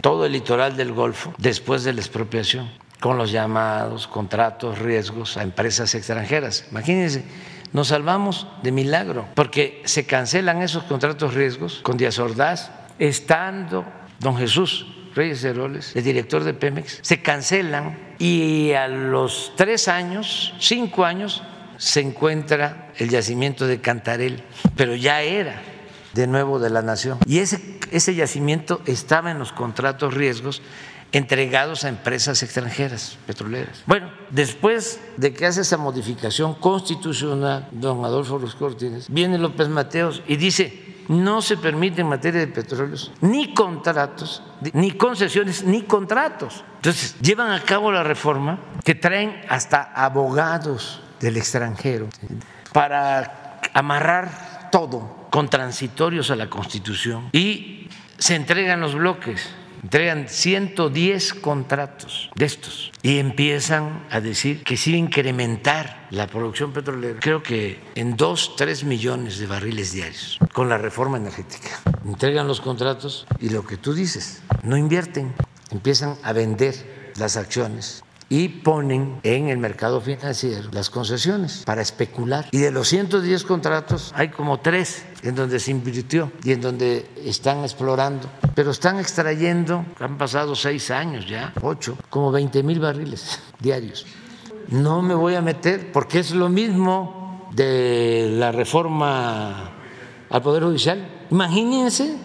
todo 0.00 0.26
el 0.26 0.32
litoral 0.32 0.76
del 0.76 0.92
Golfo 0.92 1.34
después 1.38 1.84
de 1.84 1.92
la 1.92 2.00
expropiación, 2.00 2.70
con 3.00 3.18
los 3.18 3.30
llamados 3.30 4.06
contratos 4.06 4.78
riesgos 4.78 5.36
a 5.36 5.42
empresas 5.42 5.94
extranjeras. 5.94 6.66
Imagínense, 6.70 7.24
nos 7.72 7.88
salvamos 7.88 8.46
de 8.62 8.72
milagro, 8.72 9.26
porque 9.34 9.82
se 9.84 10.06
cancelan 10.06 10.62
esos 10.62 10.84
contratos 10.84 11.34
riesgos 11.34 11.80
con 11.82 11.96
Díaz 11.96 12.18
Ordaz, 12.18 12.70
estando 12.98 13.84
don 14.20 14.36
Jesús 14.36 14.86
Reyes 15.14 15.42
Heroles, 15.44 15.96
el 15.96 16.04
director 16.04 16.44
de 16.44 16.52
Pemex, 16.52 16.98
se 17.02 17.22
cancelan 17.22 17.98
y 18.18 18.72
a 18.72 18.86
los 18.86 19.52
tres 19.56 19.88
años, 19.88 20.54
cinco 20.58 21.04
años, 21.04 21.42
se 21.78 22.00
encuentra 22.00 22.92
el 22.96 23.08
yacimiento 23.08 23.66
de 23.66 23.80
Cantarel, 23.80 24.42
pero 24.76 24.94
ya 24.94 25.22
era 25.22 25.62
de 26.16 26.26
nuevo 26.26 26.58
de 26.58 26.70
la 26.70 26.82
nación. 26.82 27.18
Y 27.26 27.38
ese, 27.38 27.78
ese 27.92 28.14
yacimiento 28.14 28.80
estaba 28.86 29.30
en 29.30 29.38
los 29.38 29.52
contratos 29.52 30.14
riesgos 30.14 30.62
entregados 31.12 31.84
a 31.84 31.88
empresas 31.88 32.42
extranjeras 32.42 33.18
petroleras. 33.26 33.82
Bueno, 33.86 34.10
después 34.30 34.98
de 35.16 35.32
que 35.32 35.46
hace 35.46 35.60
esa 35.60 35.76
modificación 35.76 36.54
constitucional, 36.54 37.68
don 37.70 38.04
Adolfo 38.04 38.38
Ruiz 38.38 38.56
viene 39.08 39.38
López 39.38 39.68
Mateos 39.68 40.22
y 40.26 40.36
dice, 40.36 41.04
no 41.08 41.42
se 41.42 41.56
permite 41.56 42.00
en 42.00 42.08
materia 42.08 42.40
de 42.40 42.48
petróleos 42.48 43.12
ni 43.20 43.54
contratos, 43.54 44.42
ni 44.72 44.92
concesiones, 44.92 45.62
ni 45.62 45.82
contratos. 45.82 46.64
Entonces, 46.76 47.14
llevan 47.20 47.52
a 47.52 47.62
cabo 47.62 47.92
la 47.92 48.02
reforma 48.02 48.58
que 48.84 48.94
traen 48.94 49.40
hasta 49.48 49.82
abogados 49.82 51.00
del 51.20 51.36
extranjero 51.36 52.08
para 52.72 53.60
amarrar 53.72 54.55
todo. 54.76 55.26
con 55.30 55.48
transitorios 55.48 56.30
a 56.30 56.36
la 56.36 56.50
Constitución. 56.50 57.30
Y 57.32 57.88
se 58.18 58.34
entregan 58.34 58.80
los 58.80 58.94
bloques, 58.94 59.48
entregan 59.82 60.28
110 60.28 61.34
contratos 61.34 62.30
de 62.34 62.44
estos. 62.44 62.92
Y 63.02 63.18
empiezan 63.18 64.06
a 64.10 64.20
decir 64.20 64.62
que 64.64 64.76
sí 64.76 64.94
incrementar 64.96 66.06
la 66.10 66.26
producción 66.26 66.72
petrolera, 66.72 67.20
creo 67.20 67.42
que 67.42 67.80
en 67.94 68.16
2, 68.16 68.56
3 68.56 68.84
millones 68.84 69.38
de 69.38 69.46
barriles 69.46 69.92
diarios 69.92 70.38
con 70.52 70.68
la 70.68 70.78
reforma 70.78 71.16
energética. 71.16 71.80
Entregan 72.04 72.46
los 72.46 72.60
contratos 72.60 73.26
y 73.40 73.48
lo 73.48 73.66
que 73.66 73.76
tú 73.76 73.94
dices, 73.94 74.42
no 74.62 74.76
invierten, 74.76 75.34
empiezan 75.70 76.16
a 76.22 76.32
vender 76.32 77.12
las 77.16 77.36
acciones 77.36 78.04
y 78.28 78.48
ponen 78.48 79.20
en 79.22 79.48
el 79.48 79.58
mercado 79.58 80.00
financiero 80.00 80.68
las 80.72 80.90
concesiones 80.90 81.62
para 81.64 81.82
especular. 81.82 82.46
Y 82.50 82.58
de 82.58 82.70
los 82.70 82.88
110 82.88 83.44
contratos 83.44 84.12
hay 84.16 84.28
como 84.28 84.60
tres 84.60 85.04
en 85.22 85.34
donde 85.34 85.60
se 85.60 85.70
invirtió 85.70 86.32
y 86.42 86.52
en 86.52 86.60
donde 86.60 87.08
están 87.24 87.62
explorando, 87.62 88.28
pero 88.54 88.70
están 88.70 88.98
extrayendo, 88.98 89.84
han 90.00 90.18
pasado 90.18 90.54
seis 90.54 90.90
años 90.90 91.26
ya, 91.28 91.52
ocho, 91.62 91.96
como 92.10 92.32
20 92.32 92.62
mil 92.62 92.80
barriles 92.80 93.40
diarios. 93.60 94.06
No 94.68 95.02
me 95.02 95.14
voy 95.14 95.36
a 95.36 95.42
meter 95.42 95.92
porque 95.92 96.18
es 96.18 96.32
lo 96.32 96.48
mismo 96.48 97.48
de 97.54 98.28
la 98.32 98.50
reforma 98.50 99.70
al 100.28 100.42
Poder 100.42 100.64
Judicial. 100.64 101.26
Imagínense, 101.30 102.16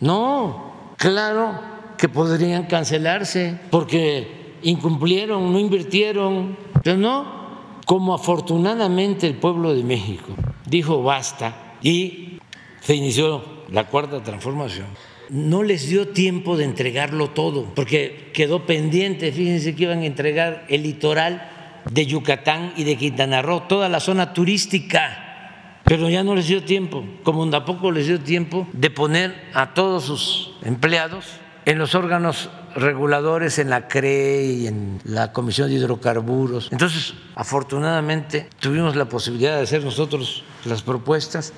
no, 0.00 0.92
claro 0.96 1.74
que 1.98 2.08
podrían 2.08 2.66
cancelarse 2.66 3.58
porque 3.70 4.43
incumplieron, 4.64 5.52
no 5.52 5.58
invirtieron, 5.58 6.56
pero 6.82 6.96
no, 6.96 7.44
como 7.86 8.14
afortunadamente 8.14 9.26
el 9.26 9.34
pueblo 9.34 9.74
de 9.74 9.84
México 9.84 10.34
dijo 10.66 11.02
basta 11.02 11.76
y 11.82 12.38
se 12.80 12.94
inició 12.94 13.44
la 13.70 13.84
cuarta 13.84 14.22
transformación. 14.22 14.86
No 15.30 15.62
les 15.62 15.88
dio 15.88 16.08
tiempo 16.08 16.56
de 16.56 16.64
entregarlo 16.64 17.30
todo, 17.30 17.72
porque 17.74 18.30
quedó 18.34 18.66
pendiente, 18.66 19.32
fíjense 19.32 19.74
que 19.74 19.84
iban 19.84 20.00
a 20.00 20.06
entregar 20.06 20.66
el 20.68 20.82
litoral 20.82 21.50
de 21.90 22.06
Yucatán 22.06 22.72
y 22.76 22.84
de 22.84 22.96
Quintana 22.96 23.42
Roo, 23.42 23.62
toda 23.62 23.88
la 23.88 24.00
zona 24.00 24.32
turística, 24.32 25.80
pero 25.84 26.08
ya 26.10 26.22
no 26.24 26.34
les 26.34 26.48
dio 26.48 26.62
tiempo, 26.62 27.04
como 27.22 27.48
tampoco 27.48 27.90
les 27.90 28.06
dio 28.06 28.20
tiempo 28.20 28.66
de 28.72 28.90
poner 28.90 29.34
a 29.54 29.72
todos 29.74 30.04
sus 30.04 30.52
empleados 30.62 31.24
en 31.66 31.78
los 31.78 31.94
órganos 31.94 32.50
reguladores 32.74 33.58
en 33.58 33.70
la 33.70 33.88
CRE 33.88 34.44
y 34.44 34.66
en 34.66 35.00
la 35.04 35.32
Comisión 35.32 35.68
de 35.68 35.76
Hidrocarburos. 35.76 36.68
Entonces, 36.72 37.14
afortunadamente, 37.34 38.48
tuvimos 38.58 38.96
la 38.96 39.06
posibilidad 39.06 39.56
de 39.56 39.62
hacer 39.62 39.84
nosotros 39.84 40.44
las 40.64 40.82
propuestas 40.82 41.52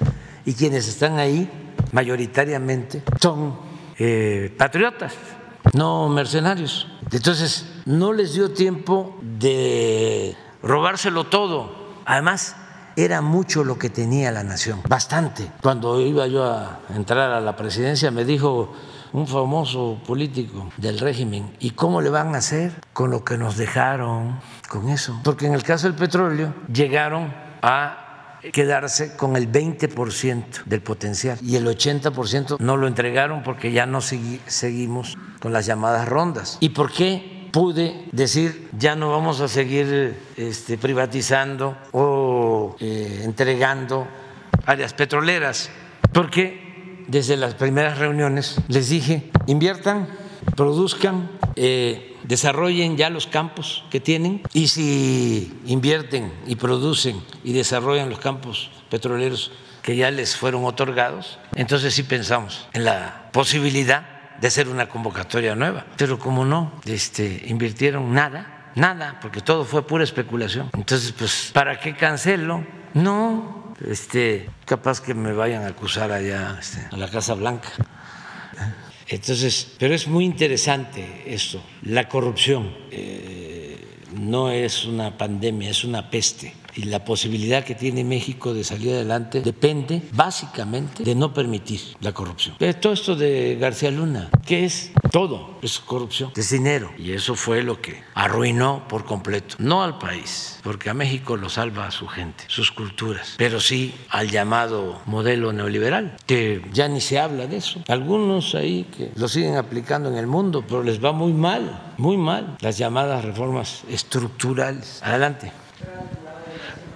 y 0.45 0.55
quienes 0.55 0.89
están 0.89 1.19
ahí 1.19 1.51
mayoritariamente 1.93 3.03
son 3.21 3.59
eh, 3.99 4.55
patriotas, 4.57 5.15
no 5.73 6.09
mercenarios. 6.09 6.87
Entonces, 7.11 7.67
no 7.87 8.13
les 8.13 8.35
dio 8.35 8.53
tiempo 8.53 9.19
de 9.23 10.37
robárselo 10.63 11.25
todo. 11.25 11.87
Además, 12.05 12.57
era 12.97 13.21
mucho 13.21 13.65
lo 13.65 13.79
que 13.79 13.91
tenía 13.91 14.33
la 14.33 14.43
nación, 14.43 14.81
bastante. 14.89 15.51
Cuando 15.63 16.01
iba 16.01 16.27
yo 16.27 16.45
a 16.45 16.81
entrar 16.95 17.31
a 17.31 17.41
la 17.41 17.57
presidencia, 17.57 18.11
me 18.11 18.25
dijo 18.25 18.75
un 19.17 19.27
famoso 19.27 19.99
político 20.07 20.71
del 20.77 20.99
régimen. 20.99 21.51
¿Y 21.59 21.71
cómo 21.71 22.03
le 22.03 22.11
van 22.11 22.35
a 22.35 22.39
hacer 22.39 22.73
con 22.93 23.11
lo 23.11 23.25
que 23.25 23.39
nos 23.39 23.57
dejaron 23.57 24.39
con 24.69 24.91
eso? 24.91 25.19
Porque 25.25 25.47
en 25.47 25.55
el 25.55 25.63
caso 25.63 25.87
del 25.87 25.97
petróleo 25.97 26.53
llegaron 26.71 27.33
a 27.63 28.39
quedarse 28.53 29.17
con 29.17 29.35
el 29.37 29.51
20% 29.51 30.65
del 30.67 30.83
potencial 30.83 31.39
y 31.43 31.57
el 31.57 31.67
80% 31.67 32.59
no 32.59 32.77
lo 32.77 32.87
entregaron 32.87 33.43
porque 33.43 33.73
ya 33.73 33.87
no 33.87 34.03
seguimos 34.03 35.17
con 35.41 35.51
las 35.51 35.65
llamadas 35.65 36.07
rondas. 36.07 36.59
¿Y 36.61 36.69
por 36.69 36.93
qué 36.93 37.49
pude 37.53 38.05
decir 38.13 38.69
ya 38.77 38.97
no 38.97 39.11
vamos 39.11 39.41
a 39.41 39.49
seguir 39.49 40.15
este, 40.37 40.77
privatizando 40.77 41.75
o 41.93 42.77
eh, 42.81 43.23
entregando 43.25 44.07
áreas 44.67 44.93
petroleras? 44.93 45.71
Porque 46.13 46.66
desde 47.09 47.37
las 47.37 47.55
primeras 47.55 47.99
reuniones 47.99 48.57
les 48.69 48.89
dije, 48.89 49.31
inviertan, 49.47 50.09
produzcan, 50.57 51.31
eh, 51.57 52.17
desarrollen 52.25 52.97
ya 52.97 53.11
los 53.11 53.27
campos 53.27 53.85
que 53.91 54.01
tienen 54.01 54.43
y 54.53 54.69
si 54.69 55.53
invierten 55.67 56.33
y 56.47 56.57
producen 56.57 57.21
y 57.45 57.53
desarrollan 57.53 58.11
los 58.11 58.19
campos 58.19 58.71
petroleros 58.91 59.53
que 59.83 59.97
ya 59.97 60.11
les 60.11 60.37
fueron 60.37 60.65
otorgados, 60.65 61.39
entonces 61.55 61.95
sí 61.95 62.03
pensamos 62.03 62.69
en 62.73 62.85
la 62.85 63.31
posibilidad 63.33 64.17
de 64.41 64.49
hacer 64.49 64.69
una 64.69 64.89
convocatoria 64.89 65.55
nueva. 65.55 65.87
Pero 65.97 66.19
como 66.19 66.45
no 66.45 66.73
este, 66.85 67.45
invirtieron 67.47 68.13
nada, 68.13 68.73
nada, 68.75 69.19
porque 69.21 69.41
todo 69.41 69.65
fue 69.65 69.87
pura 69.87 70.03
especulación. 70.03 70.71
Entonces, 70.75 71.13
pues, 71.13 71.51
¿para 71.53 71.79
qué 71.79 71.95
cancelo? 71.95 72.65
No, 72.95 73.56
este, 73.85 74.49
capaz 74.65 75.01
que 75.01 75.15
me 75.15 75.33
vayan 75.33 75.65
a 75.65 75.69
acusar 75.69 76.13
allá 76.13 76.57
este, 76.61 76.87
a 76.91 76.97
la 76.97 77.09
Casa 77.11 77.35
Blanca. 77.35 77.69
Entonces, 79.09 79.75
pero 79.79 79.95
es 79.95 80.09
muy 80.09 80.25
interesante 80.25 81.25
esto, 81.27 81.63
la 81.83 82.09
corrupción. 82.09 82.75
Eh, 82.91 83.79
no 84.15 84.51
es 84.51 84.85
una 84.85 85.17
pandemia, 85.17 85.71
es 85.71 85.85
una 85.85 86.11
peste 86.11 86.55
y 86.77 86.85
la 86.85 87.05
posibilidad 87.05 87.65
que 87.65 87.75
tiene 87.75 88.05
México 88.05 88.55
de 88.55 88.63
salir 88.65 88.93
adelante 88.93 89.41
depende 89.41 90.03
básicamente 90.13 91.03
de 91.03 91.15
no 91.15 91.33
permitir 91.33 91.81
la 92.01 92.13
corrupción. 92.13 92.57
Todo 92.81 92.93
esto 92.93 93.17
de 93.17 93.57
García 93.59 93.91
Luna, 93.91 94.31
¿qué 94.45 94.65
es? 94.65 94.93
Todo 95.11 95.59
es 95.63 95.79
corrupción, 95.79 96.33
es 96.37 96.51
dinero. 96.51 96.91
Y 96.99 97.13
eso 97.13 97.35
fue 97.35 97.63
lo 97.63 97.81
que 97.81 98.03
arruinó 98.15 98.87
por 98.89 99.05
completo, 99.05 99.57
no 99.59 99.83
al 99.83 99.99
país, 99.99 100.61
porque 100.63 100.91
a 100.91 100.95
México 100.95 101.37
lo 101.37 101.49
salva 101.49 101.87
a 101.87 101.91
su 101.91 102.07
gente, 102.07 102.45
sus 102.49 102.71
culturas, 102.73 103.35
pero 103.39 103.61
sí 103.61 103.95
al 104.11 104.31
llamado 104.31 105.01
modelo 105.07 105.53
neoliberal, 105.53 106.17
que 106.27 106.63
ya 106.73 106.89
ni 106.89 107.01
se 107.01 107.19
habla 107.19 107.47
de 107.47 107.57
eso. 107.57 107.83
Algunos 107.89 108.55
ahí 108.55 108.85
que 108.97 109.11
lo 109.15 109.29
siguen 109.29 109.57
aplicando 109.57 110.11
en 110.11 110.17
el 110.17 110.27
mundo, 110.27 110.65
pero 110.67 110.83
les 110.83 111.03
va 111.03 111.13
muy 111.13 111.33
mal, 111.33 111.95
muy 111.97 112.17
mal, 112.17 112.57
las 112.61 112.77
llamadas 112.77 113.25
reformas 113.25 113.85
estructurales. 113.89 115.01
Adelante. 115.03 115.53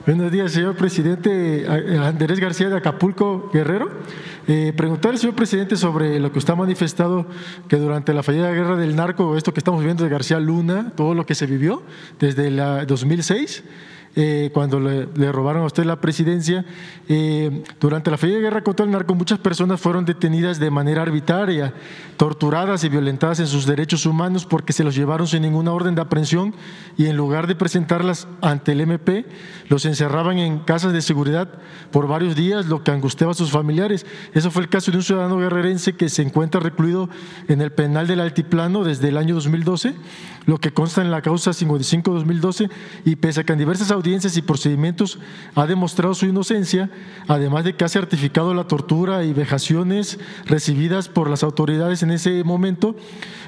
Buenos 0.07 0.33
días, 0.33 0.53
señor 0.53 0.77
presidente 0.77 1.67
Andrés 1.69 2.41
García 2.41 2.71
de 2.71 2.77
Acapulco 2.79 3.51
Guerrero. 3.53 3.91
Eh, 4.49 4.73
preguntar 4.75 5.19
señor 5.19 5.37
presidente 5.37 5.77
sobre 5.77 6.19
lo 6.19 6.33
que 6.33 6.39
usted 6.39 6.55
ha 6.55 6.57
manifestado 6.57 7.27
que 7.69 7.77
durante 7.77 8.15
la 8.15 8.23
fallida 8.23 8.51
guerra 8.51 8.77
del 8.77 8.97
narco, 8.97 9.37
esto 9.37 9.53
que 9.53 9.61
estamos 9.61 9.85
viendo 9.85 10.03
de 10.03 10.09
García 10.09 10.41
Luna, 10.41 10.93
todo 10.97 11.13
lo 11.13 11.27
que 11.27 11.35
se 11.35 11.45
vivió 11.45 11.83
desde 12.19 12.49
el 12.49 12.87
2006 12.87 13.63
eh, 14.17 14.51
cuando 14.53 14.81
le, 14.81 15.33
robaron 15.33 15.63
a 15.63 15.67
usted 15.67 15.85
la 15.85 16.01
presidencia. 16.01 16.65
Eh, 17.09 17.63
durante 17.81 18.11
la 18.11 18.17
fallida 18.17 18.39
guerra 18.39 18.63
contra 18.63 18.85
el 18.85 18.91
narco, 18.91 19.15
muchas 19.15 19.39
personas 19.39 19.81
fueron 19.81 20.05
detenidas 20.05 20.59
de 20.59 20.71
manera 20.71 21.03
arbitraria, 21.03 21.73
torturadas 22.17 22.83
y 22.83 22.89
violentadas 22.89 23.39
en 23.41 23.47
sus 23.47 23.67
derechos 23.67 24.07
humanos 24.07 24.47
porque 24.47 24.73
se 24.73 24.83
los 24.83 24.97
llevaron 24.97 25.27
sin 25.27 25.43
ninguna 25.43 25.73
orden 25.73 25.95
de 25.95 26.03
aprehensión 26.03 26.55
y 26.97 27.07
en 27.07 27.17
lugar 27.17 27.47
de 27.47 27.55
presentarlas 27.55 28.27
ante 28.41 28.73
el 28.73 28.81
MP, 28.81 29.27
los 29.69 29.85
encerraban 29.85 30.39
en 30.39 30.59
casas 30.59 30.93
de 30.93 31.03
seguridad 31.03 31.49
por 31.93 32.09
varios 32.09 32.35
días, 32.35 32.67
lo 32.67 32.83
que 32.83 32.91
angustiaba 32.91 33.33
a 33.33 33.35
sus 33.37 33.51
familiares. 33.51 34.07
Eso 34.35 34.51
fue 34.51 34.63
el 34.63 34.69
caso 34.69 34.91
de 34.91 34.97
un 34.97 35.05
ciudadano 35.05 35.39
guerrerense 35.39 35.95
que 35.95 36.09
se 36.09 36.23
encuentra 36.23 36.61
recluido 36.61 37.09
en 37.49 37.61
el 37.61 37.73
penal 37.73 38.07
del 38.07 38.21
Altiplano 38.21 38.83
desde 38.85 39.09
el 39.09 39.17
año 39.17 39.35
2012, 39.37 39.95
lo 40.47 40.59
que 40.59 40.73
consta 40.73 41.01
en 41.01 41.11
la 41.11 41.23
causa 41.23 41.53
55-2012, 41.53 42.71
y 43.05 43.17
pese 43.17 43.41
a 43.41 43.45
que 43.45 43.53
en 43.53 43.59
diversas 43.61 43.91
audiencias 44.01 44.37
y 44.37 44.43
procedimientos 44.43 45.19
ha 45.55 45.67
demostrado 45.67 46.15
su 46.15 46.27
inocencia, 46.27 46.91
además 47.29 47.65
de 47.65 47.77
que 47.77 47.85
ha 47.85 47.89
certificado 47.89 48.55
la 48.55 48.65
tortura 48.65 49.25
y 49.25 49.35
vejaciones 49.35 50.19
recibidas 50.47 51.09
por 51.09 51.29
las 51.29 51.43
autoridades 51.43 52.03
en 52.03 52.11
ese 52.11 52.43
momento, 52.45 52.97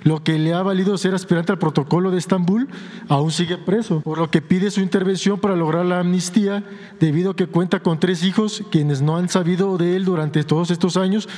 lo 0.04 0.22
que 0.22 0.38
le 0.38 0.52
ha 0.52 0.62
valido 0.62 0.98
ser 0.98 1.14
aspirante 1.14 1.52
al 1.52 1.58
protocolo 1.58 2.10
de 2.10 2.18
Estambul, 2.18 2.68
aún 3.08 3.30
sigue 3.30 3.56
preso, 3.56 4.00
por 4.02 4.18
lo 4.18 4.30
que 4.30 4.42
pide 4.42 4.70
su 4.70 4.80
intervención 4.80 5.40
para 5.40 5.56
lograr 5.56 5.86
la 5.86 6.00
amnistía, 6.00 6.64
debido 7.00 7.30
a 7.30 7.36
que 7.36 7.46
cuenta 7.46 7.80
con 7.80 7.98
tres 7.98 8.22
hijos 8.22 8.62
quienes 8.70 9.00
no 9.00 9.16
han 9.16 9.28
sabido 9.28 9.78
de 9.78 9.96
él 9.96 10.04
durante 10.04 10.44
todos 10.44 10.70
estos 10.70 10.96
años. 10.96 11.28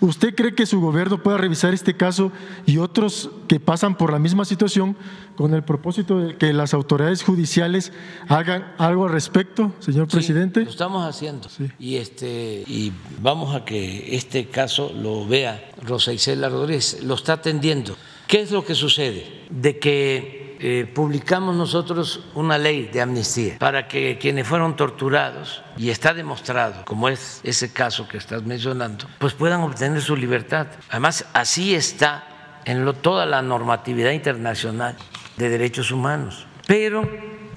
¿Usted 0.00 0.34
cree 0.34 0.54
que 0.54 0.64
su 0.64 0.80
gobierno 0.80 1.22
pueda 1.22 1.36
revisar 1.36 1.74
este 1.74 1.94
caso 1.94 2.32
y 2.64 2.78
otros 2.78 3.30
que 3.48 3.60
pasan 3.60 3.96
por 3.96 4.12
la 4.12 4.18
misma 4.18 4.44
situación 4.44 4.96
con 5.36 5.54
el 5.54 5.62
propósito 5.62 6.20
de 6.20 6.36
que 6.36 6.52
las 6.52 6.74
autoridades 6.74 7.22
judiciales 7.22 7.92
hagan 8.28 8.59
algo 8.78 9.04
al 9.04 9.12
respecto, 9.12 9.72
señor 9.80 10.08
presidente? 10.08 10.64
Lo 10.64 10.70
estamos 10.70 11.06
haciendo. 11.08 11.48
Y 11.78 11.96
este 11.96 12.64
y 12.66 12.92
vamos 13.20 13.54
a 13.54 13.64
que 13.64 14.14
este 14.16 14.46
caso 14.46 14.92
lo 14.94 15.26
vea 15.26 15.70
Rosa 15.82 16.12
Isela 16.12 16.48
Rodríguez, 16.48 17.02
lo 17.02 17.14
está 17.14 17.34
atendiendo. 17.34 17.96
¿Qué 18.26 18.42
es 18.42 18.50
lo 18.52 18.64
que 18.64 18.74
sucede? 18.74 19.46
De 19.50 19.78
que 19.78 20.56
eh, 20.62 20.86
publicamos 20.94 21.56
nosotros 21.56 22.20
una 22.34 22.58
ley 22.58 22.90
de 22.92 23.00
amnistía 23.00 23.56
para 23.58 23.88
que 23.88 24.18
quienes 24.18 24.46
fueron 24.46 24.76
torturados, 24.76 25.62
y 25.78 25.88
está 25.88 26.12
demostrado, 26.12 26.84
como 26.84 27.08
es 27.08 27.40
ese 27.44 27.72
caso 27.72 28.06
que 28.06 28.18
estás 28.18 28.42
mencionando, 28.44 29.06
pues 29.18 29.32
puedan 29.32 29.62
obtener 29.62 30.02
su 30.02 30.14
libertad. 30.16 30.66
Además, 30.90 31.24
así 31.32 31.74
está 31.74 32.60
en 32.66 32.92
toda 33.00 33.24
la 33.24 33.40
normatividad 33.40 34.10
internacional 34.10 34.96
de 35.38 35.48
derechos 35.48 35.90
humanos. 35.90 36.46
Pero 36.66 37.08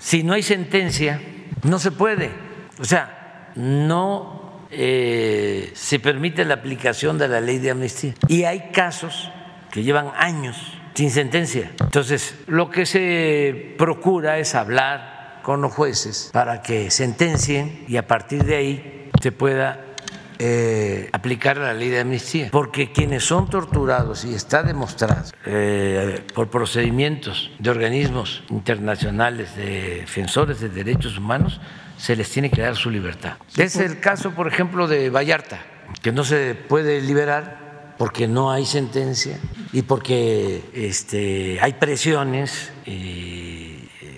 si 0.03 0.21
no 0.21 0.33
hay 0.33 0.43
sentencia, 0.43 1.21
no 1.63 1.79
se 1.79 1.89
puede. 1.91 2.29
O 2.77 2.83
sea, 2.83 3.51
no 3.55 4.67
eh, 4.69 5.71
se 5.75 5.97
permite 5.99 6.43
la 6.43 6.55
aplicación 6.55 7.17
de 7.17 7.29
la 7.29 7.39
ley 7.39 7.57
de 7.59 7.71
amnistía. 7.71 8.13
Y 8.27 8.43
hay 8.43 8.71
casos 8.73 9.31
que 9.71 9.81
llevan 9.81 10.11
años 10.17 10.57
sin 10.93 11.09
sentencia. 11.09 11.71
Entonces, 11.79 12.35
lo 12.47 12.69
que 12.69 12.85
se 12.85 13.75
procura 13.77 14.39
es 14.39 14.55
hablar 14.55 15.39
con 15.41 15.61
los 15.61 15.71
jueces 15.71 16.31
para 16.33 16.61
que 16.61 16.91
sentencien 16.91 17.85
y 17.87 17.95
a 17.95 18.05
partir 18.05 18.43
de 18.43 18.57
ahí 18.57 19.09
se 19.21 19.31
pueda 19.31 19.92
eh, 20.39 21.09
aplicar 21.11 21.57
la 21.57 21.73
ley 21.73 21.89
de 21.89 21.99
amnistía, 21.99 22.49
porque 22.51 22.91
quienes 22.91 23.23
son 23.23 23.49
torturados 23.49 24.25
y 24.25 24.33
está 24.33 24.63
demostrado 24.63 25.31
eh, 25.45 26.23
por 26.33 26.49
procedimientos 26.49 27.51
de 27.59 27.69
organismos 27.69 28.43
internacionales 28.49 29.55
de 29.55 29.99
defensores 30.01 30.59
de 30.59 30.69
derechos 30.69 31.17
humanos, 31.17 31.59
se 31.97 32.15
les 32.15 32.29
tiene 32.29 32.49
que 32.49 32.61
dar 32.61 32.75
su 32.75 32.89
libertad. 32.89 33.33
Es 33.57 33.75
el 33.77 33.99
caso, 33.99 34.31
por 34.31 34.47
ejemplo, 34.47 34.87
de 34.87 35.09
Vallarta, 35.09 35.59
que 36.01 36.11
no 36.11 36.23
se 36.23 36.55
puede 36.55 37.01
liberar 37.01 37.93
porque 37.97 38.27
no 38.27 38.51
hay 38.51 38.65
sentencia 38.65 39.37
y 39.71 39.83
porque 39.83 40.63
este, 40.73 41.59
hay 41.61 41.73
presiones. 41.73 42.71
y 42.85 43.73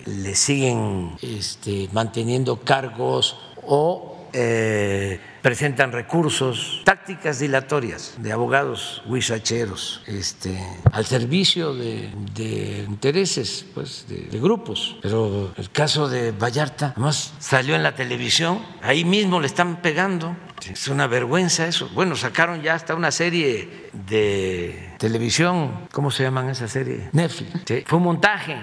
le 0.06 0.34
siguen 0.34 1.16
este, 1.20 1.88
manteniendo 1.92 2.60
cargos 2.60 3.38
o 3.66 4.28
eh, 4.32 5.20
presentan 5.46 5.92
recursos, 5.92 6.82
tácticas 6.82 7.38
dilatorias 7.38 8.16
de 8.18 8.32
abogados 8.32 9.00
huizacheros 9.06 10.02
este, 10.08 10.58
al 10.90 11.06
servicio 11.06 11.72
de, 11.72 12.84
intereses 12.88 13.64
pues, 13.72 14.06
de, 14.08 14.40
grupos. 14.40 14.96
Pero 15.02 15.54
el 15.56 15.70
caso 15.70 16.08
de 16.08 16.32
Vallarta, 16.32 16.94
además 16.96 17.32
salió 17.38 17.76
en 17.76 17.84
la 17.84 17.94
televisión, 17.94 18.60
ahí 18.82 19.04
mismo 19.04 19.38
le 19.38 19.46
están 19.46 19.82
pegando. 19.82 20.36
Es 20.68 20.88
una 20.88 21.06
vergüenza 21.06 21.68
eso. 21.68 21.88
Bueno, 21.94 22.16
sacaron 22.16 22.60
ya 22.62 22.74
hasta 22.74 22.96
una 22.96 23.12
serie 23.12 23.90
de 23.92 24.94
televisión, 24.98 25.86
¿cómo 25.92 26.10
se 26.10 26.24
llaman 26.24 26.50
esa 26.50 26.66
serie? 26.66 27.08
Netflix. 27.12 27.84
Fue 27.86 27.98
un 27.98 28.04
montaje 28.04 28.56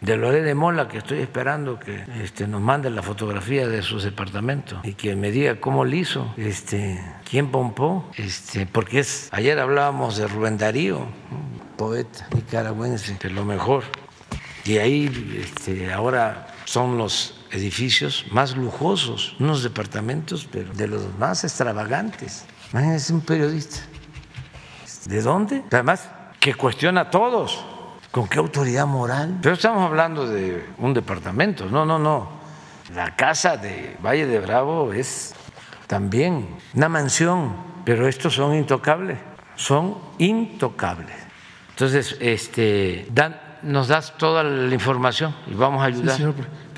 de 0.00 0.16
Loré 0.16 0.42
de 0.42 0.54
Mola, 0.54 0.88
que 0.88 0.98
estoy 0.98 1.18
esperando 1.18 1.78
que 1.78 2.04
este, 2.22 2.46
nos 2.46 2.60
mande 2.60 2.88
la 2.90 3.02
fotografía 3.02 3.66
de 3.66 3.82
sus 3.82 4.04
departamentos 4.04 4.78
y 4.84 4.94
que 4.94 5.16
me 5.16 5.30
diga 5.30 5.60
cómo 5.60 5.84
lo 5.84 5.94
hizo, 5.94 6.32
este, 6.36 7.02
quién 7.28 7.50
pompó, 7.50 8.08
este, 8.16 8.66
porque 8.66 9.00
es, 9.00 9.28
ayer 9.32 9.58
hablábamos 9.58 10.16
de 10.16 10.28
Rubén 10.28 10.56
Darío, 10.56 11.06
poeta 11.76 12.28
nicaragüense, 12.34 13.16
es 13.20 13.32
lo 13.32 13.44
mejor. 13.44 13.84
Y 14.64 14.78
ahí 14.78 15.40
este, 15.42 15.92
ahora 15.92 16.48
son 16.64 16.98
los 16.98 17.40
edificios 17.50 18.26
más 18.30 18.56
lujosos, 18.56 19.34
unos 19.40 19.62
departamentos, 19.62 20.46
pero 20.50 20.72
de 20.74 20.86
los 20.86 21.18
más 21.18 21.42
extravagantes. 21.42 22.44
Imagínense 22.72 23.12
un 23.12 23.22
periodista. 23.22 23.78
¿De 25.06 25.22
dónde? 25.22 25.64
Además, 25.70 26.08
que 26.38 26.54
cuestiona 26.54 27.02
a 27.02 27.10
todos 27.10 27.64
¿Con 28.10 28.26
qué 28.26 28.38
autoridad 28.38 28.86
moral? 28.86 29.38
Pero 29.42 29.54
estamos 29.54 29.82
hablando 29.82 30.26
de 30.26 30.64
un 30.78 30.94
departamento. 30.94 31.66
No, 31.66 31.84
no, 31.84 31.98
no. 31.98 32.28
La 32.94 33.14
casa 33.14 33.56
de 33.56 33.96
Valle 34.02 34.26
de 34.26 34.40
Bravo 34.40 34.92
es 34.92 35.34
también 35.86 36.48
una 36.74 36.88
mansión, 36.88 37.54
pero 37.84 38.08
estos 38.08 38.34
son 38.34 38.54
intocables. 38.54 39.18
Son 39.56 39.98
intocables. 40.18 41.16
Entonces, 41.70 42.16
este, 42.20 43.06
dan, 43.10 43.38
nos 43.62 43.88
das 43.88 44.16
toda 44.16 44.42
la 44.42 44.72
información 44.72 45.34
y 45.46 45.54
vamos 45.54 45.82
a 45.82 45.86
ayudar. 45.86 46.18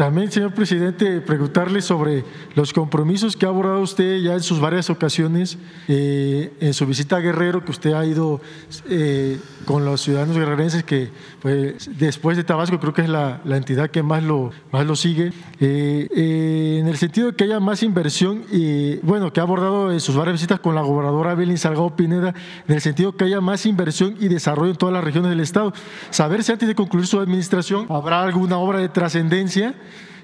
También, 0.00 0.32
señor 0.32 0.54
presidente, 0.54 1.20
preguntarle 1.20 1.82
sobre 1.82 2.24
los 2.54 2.72
compromisos 2.72 3.36
que 3.36 3.44
ha 3.44 3.50
abordado 3.50 3.82
usted 3.82 4.16
ya 4.22 4.32
en 4.32 4.40
sus 4.40 4.58
varias 4.58 4.88
ocasiones 4.88 5.58
eh, 5.88 6.54
en 6.58 6.72
su 6.72 6.86
visita 6.86 7.16
a 7.16 7.20
Guerrero, 7.20 7.66
que 7.66 7.70
usted 7.70 7.92
ha 7.92 8.06
ido 8.06 8.40
eh, 8.88 9.38
con 9.66 9.84
los 9.84 10.00
ciudadanos 10.00 10.38
guerrerenses, 10.38 10.84
que 10.84 11.10
pues, 11.42 11.90
después 11.98 12.38
de 12.38 12.44
Tabasco 12.44 12.80
creo 12.80 12.94
que 12.94 13.02
es 13.02 13.10
la, 13.10 13.42
entidad 13.44 13.90
que 13.90 14.02
más 14.02 14.22
lo, 14.22 14.52
más 14.72 14.86
lo 14.86 14.96
sigue, 14.96 15.34
eh, 15.60 16.78
en 16.80 16.88
el 16.88 16.96
sentido 16.96 17.32
de 17.32 17.36
que 17.36 17.44
haya 17.44 17.60
más 17.60 17.82
inversión 17.82 18.44
y, 18.50 18.96
bueno, 19.00 19.34
que 19.34 19.40
ha 19.40 19.42
abordado 19.42 19.92
en 19.92 20.00
sus 20.00 20.16
varias 20.16 20.32
visitas 20.32 20.60
con 20.60 20.74
la 20.74 20.80
gobernadora 20.80 21.34
Belén 21.34 21.58
Salgado 21.58 21.94
Pineda, 21.94 22.32
en 22.66 22.74
el 22.74 22.80
sentido 22.80 23.12
de 23.12 23.18
que 23.18 23.24
haya 23.24 23.42
más 23.42 23.66
inversión 23.66 24.16
y 24.18 24.28
desarrollo 24.28 24.70
en 24.70 24.78
todas 24.78 24.94
las 24.94 25.04
regiones 25.04 25.28
del 25.28 25.40
Estado. 25.40 25.74
Saber 26.08 26.42
si 26.42 26.52
antes 26.52 26.66
de 26.66 26.74
concluir 26.74 27.06
su 27.06 27.20
administración 27.20 27.84
habrá 27.90 28.22
alguna 28.22 28.56
obra 28.56 28.78
de 28.78 28.88
trascendencia 28.88 29.74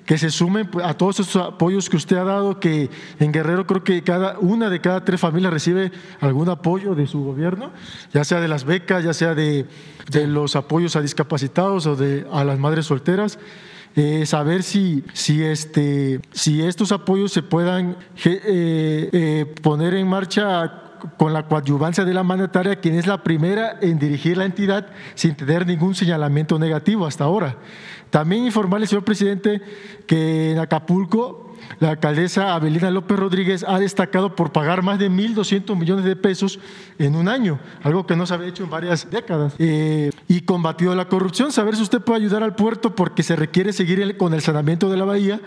que 0.07 0.16
se 0.19 0.31
sumen 0.31 0.70
a 0.83 0.95
todos 0.95 1.20
esos 1.20 1.43
apoyos 1.43 1.91
que 1.91 1.97
usted 1.97 2.16
ha 2.16 2.24
dado, 2.24 2.61
que 2.61 2.89
en 3.19 3.33
Guerrero 3.33 3.66
creo 3.66 3.85
que 3.85 4.03
cada 4.03 4.39
una 4.39 4.70
de 4.70 4.81
cada 4.81 5.05
tres 5.05 5.20
familias 5.20 5.53
recibe 5.53 5.93
algún 6.20 6.49
apoyo 6.49 6.95
de 6.95 7.07
su 7.07 7.23
gobierno, 7.24 7.73
ya 8.15 8.24
sea 8.24 8.41
de 8.41 8.49
las 8.49 8.65
becas, 8.65 9.05
ya 9.05 9.12
sea 9.12 9.35
de, 9.35 9.66
de 10.11 10.27
los 10.27 10.57
apoyos 10.57 10.97
a 10.97 11.03
discapacitados 11.03 11.87
o 11.87 11.97
de, 11.97 12.27
a 12.33 12.45
las 12.45 12.59
madres 12.59 12.87
solteras. 12.87 13.39
Eh, 13.99 14.27
saber 14.27 14.62
si, 14.62 15.05
si, 15.15 15.43
este, 15.43 16.20
si 16.31 16.62
estos 16.62 16.93
apoyos 16.93 17.33
se 17.33 17.43
puedan 17.43 17.97
eh, 18.27 19.09
eh, 19.11 19.55
poner 19.62 19.95
en 19.95 20.07
marcha 20.07 20.83
con 21.16 21.33
la 21.33 21.47
coadyuvancia 21.47 22.05
de 22.05 22.12
la 22.12 22.23
mandataria, 22.23 22.77
quien 22.77 22.95
es 22.95 23.07
la 23.07 23.23
primera 23.23 23.78
en 23.81 23.99
dirigir 23.99 24.37
la 24.37 24.45
entidad 24.45 24.87
sin 25.15 25.35
tener 25.35 25.66
ningún 25.66 25.95
señalamiento 25.95 26.59
negativo 26.59 27.07
hasta 27.07 27.24
ahora. 27.24 27.57
También 28.16 28.47
informarle, 28.47 28.86
señor 28.86 29.05
presidente, 29.05 29.60
que 30.06 30.52
en 30.52 30.59
Acapulco 30.59 31.52
la 31.80 31.90
alcaldesa 31.90 32.55
Abelina 32.55 32.90
López 32.90 33.18
Rodríguez 33.18 33.62
ha 33.68 33.78
destacado 33.78 34.34
por 34.34 34.52
pagar 34.52 34.82
más 34.82 34.98
de 34.98 35.10
1.200 35.10 35.76
millones 35.76 36.06
de 36.06 36.16
pesos 36.16 36.59
en 36.98 37.14
un 37.14 37.28
año, 37.28 37.59
algo 37.82 38.06
que 38.06 38.16
no 38.16 38.24
se 38.24 38.32
había 38.32 38.48
hecho 38.48 38.64
en 38.64 38.70
varias 38.70 39.10
décadas, 39.10 39.55
eh, 39.59 40.12
y 40.28 40.40
combatido 40.40 40.94
la 40.94 41.10
corrupción. 41.10 41.52
Saber 41.52 41.76
si 41.76 41.82
usted 41.82 42.01
puede 42.01 42.20
ayudar 42.20 42.43
al 42.43 42.55
puerto 42.55 42.94
porque 42.94 43.22
se 43.22 43.36
requiere 43.36 43.74
seguir 43.74 44.16
con 44.16 44.32
el 44.32 44.40
saneamiento 44.40 44.88
de 44.88 44.97
la 44.97 45.05
bahía 45.05 45.43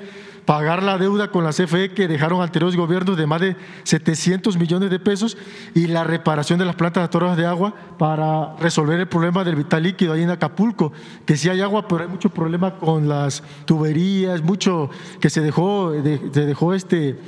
pagar 0.46 0.84
la 0.84 0.98
deuda 0.98 1.32
con 1.32 1.44
la 1.44 1.52
CFE 1.52 1.94
que 1.94 2.08
dejaron 2.08 2.42
anteriores 2.42 2.76
gobiernos 2.76 3.18
de 3.18 3.28
más 3.28 3.42
de 3.42 3.56
700 3.84 4.58
millones 4.58 4.90
de 4.90 5.00
pesos 5.00 5.38
y 5.74 5.88
la 5.88 6.04
reparación 6.04 6.60
de 6.60 6.66
las 6.66 6.76
plantas 6.76 7.04
atoradas 7.04 7.38
de 7.38 7.46
agua 7.46 7.74
para 7.98 8.56
resolver 8.58 9.00
el 9.00 9.08
problema 9.08 9.44
del 9.44 9.56
vital 9.56 9.84
líquido 9.84 10.14
ahí 10.14 10.24
en 10.24 10.30
Acapulco, 10.30 10.92
que 11.26 11.38
sí 11.38 11.50
hay 11.50 11.62
agua, 11.62 11.88
pero 11.88 12.04
hay 12.04 12.10
mucho 12.10 12.30
problema 12.30 12.76
con 12.76 13.08
las 13.08 13.44
tuberías, 13.66 14.42
mucho 14.42 14.90
que 15.20 15.30
se 15.30 15.42
dejó, 15.42 15.94
se 15.94 16.46
dejó 16.46 16.74
este 16.74 17.20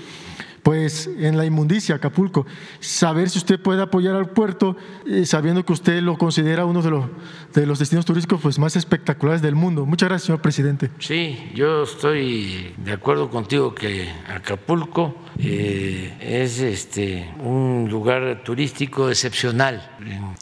pues 0.64 1.10
en 1.18 1.38
la 1.38 1.46
inmundicia, 1.46 1.96
Acapulco. 1.96 2.46
Saber 2.80 3.30
si 3.30 3.40
usted 3.40 3.60
puede 3.60 3.82
apoyar 3.82 4.16
al 4.16 4.30
puerto, 4.30 4.76
eh, 5.08 5.26
sabiendo 5.26 5.66
que 5.66 5.74
usted 5.74 6.02
lo 6.02 6.18
considera 6.18 6.66
uno 6.66 6.82
de 6.82 6.92
los, 6.92 7.06
de 7.54 7.66
los 7.66 7.80
destinos 7.80 8.06
turísticos 8.06 8.42
pues, 8.42 8.60
más 8.60 8.76
espectaculares 8.76 9.42
del 9.42 9.56
mundo. 9.56 9.86
Muchas 9.86 10.10
gracias, 10.10 10.28
señor 10.28 10.42
presidente. 10.42 10.92
Sí, 11.00 11.52
yo 11.56 11.84
estoy 11.84 12.74
de 12.78 12.94
acuerdo 12.94 13.30
contigo 13.30 13.74
que 13.74 14.10
Acapulco 14.28 15.16
eh, 15.40 16.16
es 16.22 16.60
este, 16.60 17.34
un 17.40 17.88
lugar 17.90 18.44
turístico 18.44 19.10
excepcional, 19.10 19.98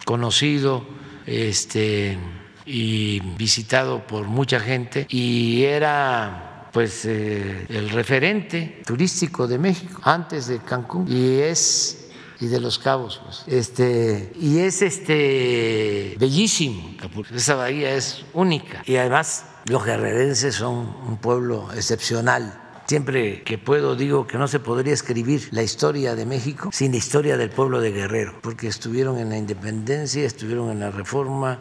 conocido 0.06 0.86
este, 1.26 2.18
y 2.66 3.20
visitado 3.38 4.06
por 4.06 4.28
mucha 4.28 4.60
gente 4.60 5.06
y 5.10 5.64
era 5.64 6.49
pues 6.72 7.06
eh, 7.06 7.66
el 7.70 7.90
referente 7.90 8.82
turístico 8.86 9.48
de 9.48 9.58
México 9.58 10.02
antes 10.04 10.48
de 10.48 10.60
Cancún 10.60 11.06
y 11.08 11.40
es 11.40 11.96
y 12.42 12.48
de 12.48 12.60
los 12.60 12.80
cabos 12.80 13.22
pues. 13.24 13.44
este 13.48 14.32
y 14.40 14.60
es 14.60 14.82
este 14.82 16.16
bellísimo. 16.20 16.96
Esa 17.34 17.56
bahía 17.56 17.94
es 17.96 18.24
única. 18.34 18.82
Y 18.86 18.96
además 18.96 19.46
los 19.66 19.84
guerrerenses 19.84 20.56
son 20.56 20.96
un 21.08 21.18
pueblo 21.18 21.70
excepcional. 21.76 22.66
Siempre 22.88 23.44
que 23.44 23.60
puedo 23.60 23.96
digo 23.96 24.26
que 24.26 24.38
no 24.40 24.48
se 24.48 24.60
podría 24.60 24.94
escribir 24.94 25.50
la 25.52 25.62
historia 25.62 26.16
de 26.16 26.26
México 26.26 26.70
sin 26.74 26.92
la 26.92 26.98
historia 26.98 27.38
del 27.38 27.52
pueblo 27.52 27.82
de 27.82 27.92
Guerrero, 27.92 28.40
porque 28.42 28.68
estuvieron 28.68 29.20
en 29.20 29.30
la 29.30 29.38
independencia, 29.38 30.26
estuvieron 30.26 30.72
en 30.72 30.80
la 30.80 30.90
reforma, 30.90 31.60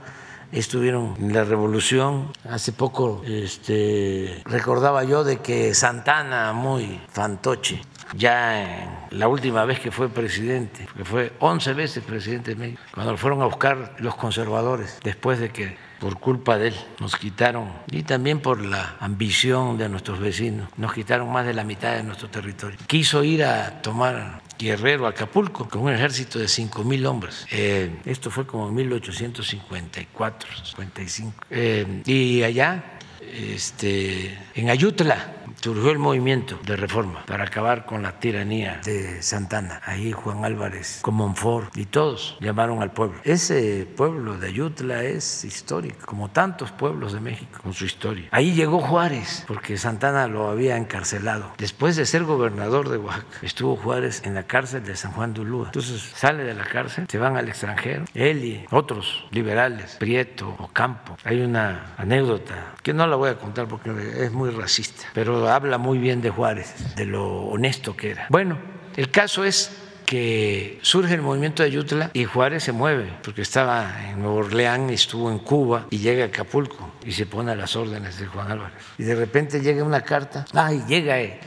estuvieron 0.52 1.14
en 1.18 1.32
la 1.32 1.44
revolución. 1.44 2.32
Hace 2.48 2.72
poco 2.72 3.22
este, 3.26 4.42
recordaba 4.44 5.04
yo 5.04 5.24
de 5.24 5.38
que 5.38 5.74
Santana, 5.74 6.52
muy 6.52 7.00
fantoche, 7.08 7.80
ya 8.16 9.06
la 9.10 9.28
última 9.28 9.64
vez 9.64 9.80
que 9.80 9.90
fue 9.90 10.08
presidente, 10.08 10.88
que 10.96 11.04
fue 11.04 11.32
11 11.40 11.72
veces 11.74 12.04
presidente 12.04 12.54
de 12.54 12.56
México, 12.56 12.82
cuando 12.94 13.12
lo 13.12 13.18
fueron 13.18 13.42
a 13.42 13.46
buscar 13.46 13.96
los 13.98 14.14
conservadores, 14.14 14.98
después 15.02 15.38
de 15.38 15.50
que 15.50 15.76
por 16.00 16.18
culpa 16.18 16.58
de 16.58 16.68
él 16.68 16.74
nos 17.00 17.16
quitaron, 17.16 17.72
y 17.90 18.02
también 18.04 18.40
por 18.40 18.60
la 18.60 18.96
ambición 19.00 19.78
de 19.78 19.88
nuestros 19.88 20.20
vecinos, 20.20 20.68
nos 20.76 20.92
quitaron 20.92 21.30
más 21.30 21.44
de 21.44 21.54
la 21.54 21.64
mitad 21.64 21.94
de 21.94 22.04
nuestro 22.04 22.28
territorio. 22.28 22.78
Quiso 22.86 23.24
ir 23.24 23.44
a 23.44 23.82
tomar 23.82 24.40
Guerrero, 24.58 25.06
Acapulco, 25.06 25.68
con 25.68 25.82
un 25.82 25.92
ejército 25.92 26.38
de 26.38 26.48
5 26.48 26.84
mil 26.84 27.06
hombres. 27.06 27.46
Eh, 27.52 27.90
esto 28.04 28.30
fue 28.30 28.46
como 28.46 28.68
en 28.68 28.74
1854, 28.74 30.50
55. 30.64 31.32
Eh, 31.50 32.02
y 32.04 32.42
allá, 32.42 32.98
este, 33.20 34.36
en 34.54 34.70
Ayutla, 34.70 35.37
surgió 35.60 35.90
el 35.90 35.98
movimiento 35.98 36.58
de 36.64 36.76
reforma 36.76 37.24
para 37.26 37.44
acabar 37.44 37.84
con 37.84 38.02
la 38.02 38.18
tiranía 38.20 38.80
de 38.84 39.22
Santana. 39.22 39.80
Ahí 39.84 40.12
Juan 40.12 40.44
Álvarez, 40.44 41.00
con 41.02 41.14
Monfort 41.14 41.76
y 41.76 41.86
todos 41.86 42.36
llamaron 42.40 42.82
al 42.82 42.92
pueblo. 42.92 43.18
Ese 43.24 43.86
pueblo 43.96 44.38
de 44.38 44.48
Ayutla 44.48 45.02
es 45.04 45.44
histórico, 45.44 46.06
como 46.06 46.30
tantos 46.30 46.70
pueblos 46.70 47.12
de 47.12 47.20
México, 47.20 47.60
con 47.62 47.72
su 47.74 47.84
historia. 47.84 48.28
Ahí 48.30 48.52
llegó 48.52 48.80
Juárez, 48.80 49.44
porque 49.46 49.76
Santana 49.76 50.28
lo 50.28 50.48
había 50.48 50.76
encarcelado. 50.76 51.52
Después 51.58 51.96
de 51.96 52.06
ser 52.06 52.24
gobernador 52.24 52.88
de 52.88 52.98
Oaxaca, 52.98 53.38
estuvo 53.42 53.76
Juárez 53.76 54.22
en 54.24 54.34
la 54.34 54.44
cárcel 54.44 54.84
de 54.84 54.96
San 54.96 55.12
Juan 55.12 55.34
de 55.34 55.40
Ulúa. 55.40 55.66
Entonces 55.66 56.00
sale 56.14 56.44
de 56.44 56.54
la 56.54 56.64
cárcel, 56.64 57.06
se 57.08 57.18
van 57.18 57.36
al 57.36 57.48
extranjero. 57.48 58.04
Él 58.14 58.44
y 58.44 58.66
otros 58.70 59.26
liberales, 59.30 59.96
Prieto 59.96 60.54
o 60.58 60.68
Campo. 60.68 61.16
Hay 61.24 61.40
una 61.40 61.94
anécdota 61.96 62.74
que 62.82 62.92
no 62.92 63.06
la 63.06 63.16
voy 63.16 63.30
a 63.30 63.38
contar 63.38 63.66
porque 63.66 63.90
es 63.90 64.32
muy 64.32 64.50
racista, 64.50 65.06
pero 65.14 65.47
habla 65.50 65.78
muy 65.78 65.98
bien 65.98 66.20
de 66.20 66.30
Juárez, 66.30 66.94
de 66.96 67.04
lo 67.04 67.26
honesto 67.46 67.96
que 67.96 68.10
era. 68.10 68.26
Bueno, 68.30 68.58
el 68.96 69.10
caso 69.10 69.44
es 69.44 69.70
que 70.06 70.78
surge 70.82 71.14
el 71.14 71.22
movimiento 71.22 71.62
de 71.62 71.68
Ayutla 71.68 72.10
y 72.14 72.24
Juárez 72.24 72.64
se 72.64 72.72
mueve, 72.72 73.12
porque 73.22 73.42
estaba 73.42 74.08
en 74.08 74.22
Nueva 74.22 74.38
Orleans, 74.38 74.92
estuvo 74.92 75.30
en 75.30 75.38
Cuba 75.38 75.86
y 75.90 75.98
llega 75.98 76.24
a 76.24 76.28
Acapulco 76.28 76.94
y 77.04 77.12
se 77.12 77.26
pone 77.26 77.52
a 77.52 77.54
las 77.54 77.76
órdenes 77.76 78.18
de 78.18 78.26
Juan 78.26 78.50
Álvarez. 78.50 78.78
Y 78.96 79.02
de 79.02 79.14
repente 79.14 79.60
llega 79.60 79.84
una 79.84 80.00
carta, 80.00 80.46
ay, 80.54 80.82
llega 80.88 81.18
él 81.18 81.38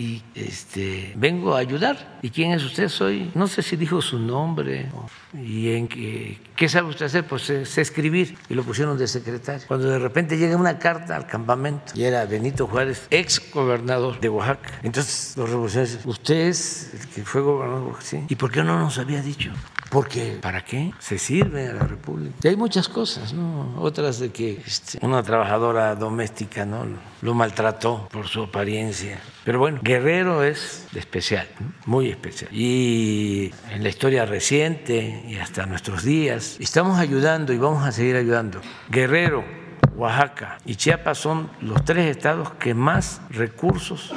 y 0.00 0.22
este, 0.34 1.12
vengo 1.16 1.54
a 1.54 1.58
ayudar. 1.58 2.18
¿Y 2.22 2.30
quién 2.30 2.52
es 2.52 2.64
usted? 2.64 2.88
Soy, 2.88 3.30
no 3.34 3.46
sé 3.46 3.62
si 3.62 3.76
dijo 3.76 4.00
su 4.00 4.18
nombre. 4.18 4.86
¿Y 5.32 5.72
en 5.72 5.88
qué, 5.88 6.38
qué 6.56 6.68
sabe 6.68 6.88
usted 6.88 7.06
hacer? 7.06 7.26
Pues 7.26 7.42
sé, 7.42 7.80
escribir. 7.80 8.36
Y 8.48 8.54
lo 8.54 8.62
pusieron 8.62 8.98
de 8.98 9.06
secretario. 9.06 9.66
Cuando 9.68 9.88
de 9.88 9.98
repente 9.98 10.36
llega 10.36 10.56
una 10.56 10.78
carta 10.78 11.16
al 11.16 11.26
campamento, 11.26 11.92
y 11.94 12.04
era 12.04 12.24
Benito 12.24 12.66
Juárez, 12.66 13.06
ex 13.10 13.40
gobernador 13.52 14.20
de 14.20 14.28
Oaxaca. 14.28 14.80
Entonces 14.82 15.36
los 15.36 15.48
revolucionarios, 15.48 16.00
usted 16.04 16.48
es 16.48 16.90
el 16.94 17.08
que 17.08 17.22
fue 17.24 17.40
gobernador 17.40 17.82
de 17.82 17.90
Oaxaca, 17.90 18.06
¿sí? 18.06 18.24
¿Y 18.28 18.36
por 18.36 18.50
qué 18.50 18.62
no 18.62 18.78
nos 18.78 18.98
había 18.98 19.22
dicho? 19.22 19.52
Porque, 19.90 20.38
¿para 20.40 20.64
qué? 20.64 20.92
Se 21.00 21.18
sirve 21.18 21.66
a 21.66 21.72
la 21.72 21.84
República. 21.84 22.36
Y 22.44 22.48
hay 22.48 22.56
muchas 22.56 22.88
cosas, 22.88 23.32
¿no? 23.32 23.74
Otras 23.76 24.20
de 24.20 24.30
que 24.30 24.62
este, 24.64 25.04
una 25.04 25.20
trabajadora 25.24 25.96
doméstica, 25.96 26.64
¿no? 26.64 26.86
Lo 27.22 27.34
maltrató 27.34 28.08
por 28.12 28.28
su 28.28 28.44
apariencia. 28.44 29.20
Pero 29.44 29.58
bueno, 29.58 29.80
Guerrero 29.82 30.44
es 30.44 30.86
especial, 30.94 31.48
muy 31.86 32.08
especial. 32.08 32.54
Y 32.54 33.52
en 33.72 33.82
la 33.82 33.88
historia 33.88 34.24
reciente 34.26 35.19
y 35.26 35.36
hasta 35.36 35.66
nuestros 35.66 36.04
días, 36.04 36.56
estamos 36.60 36.98
ayudando 36.98 37.52
y 37.52 37.58
vamos 37.58 37.86
a 37.86 37.92
seguir 37.92 38.16
ayudando. 38.16 38.60
Guerrero, 38.88 39.44
Oaxaca 39.96 40.58
y 40.64 40.76
Chiapas 40.76 41.18
son 41.18 41.50
los 41.60 41.84
tres 41.84 42.06
estados 42.06 42.52
que 42.54 42.74
más 42.74 43.20
recursos 43.30 44.12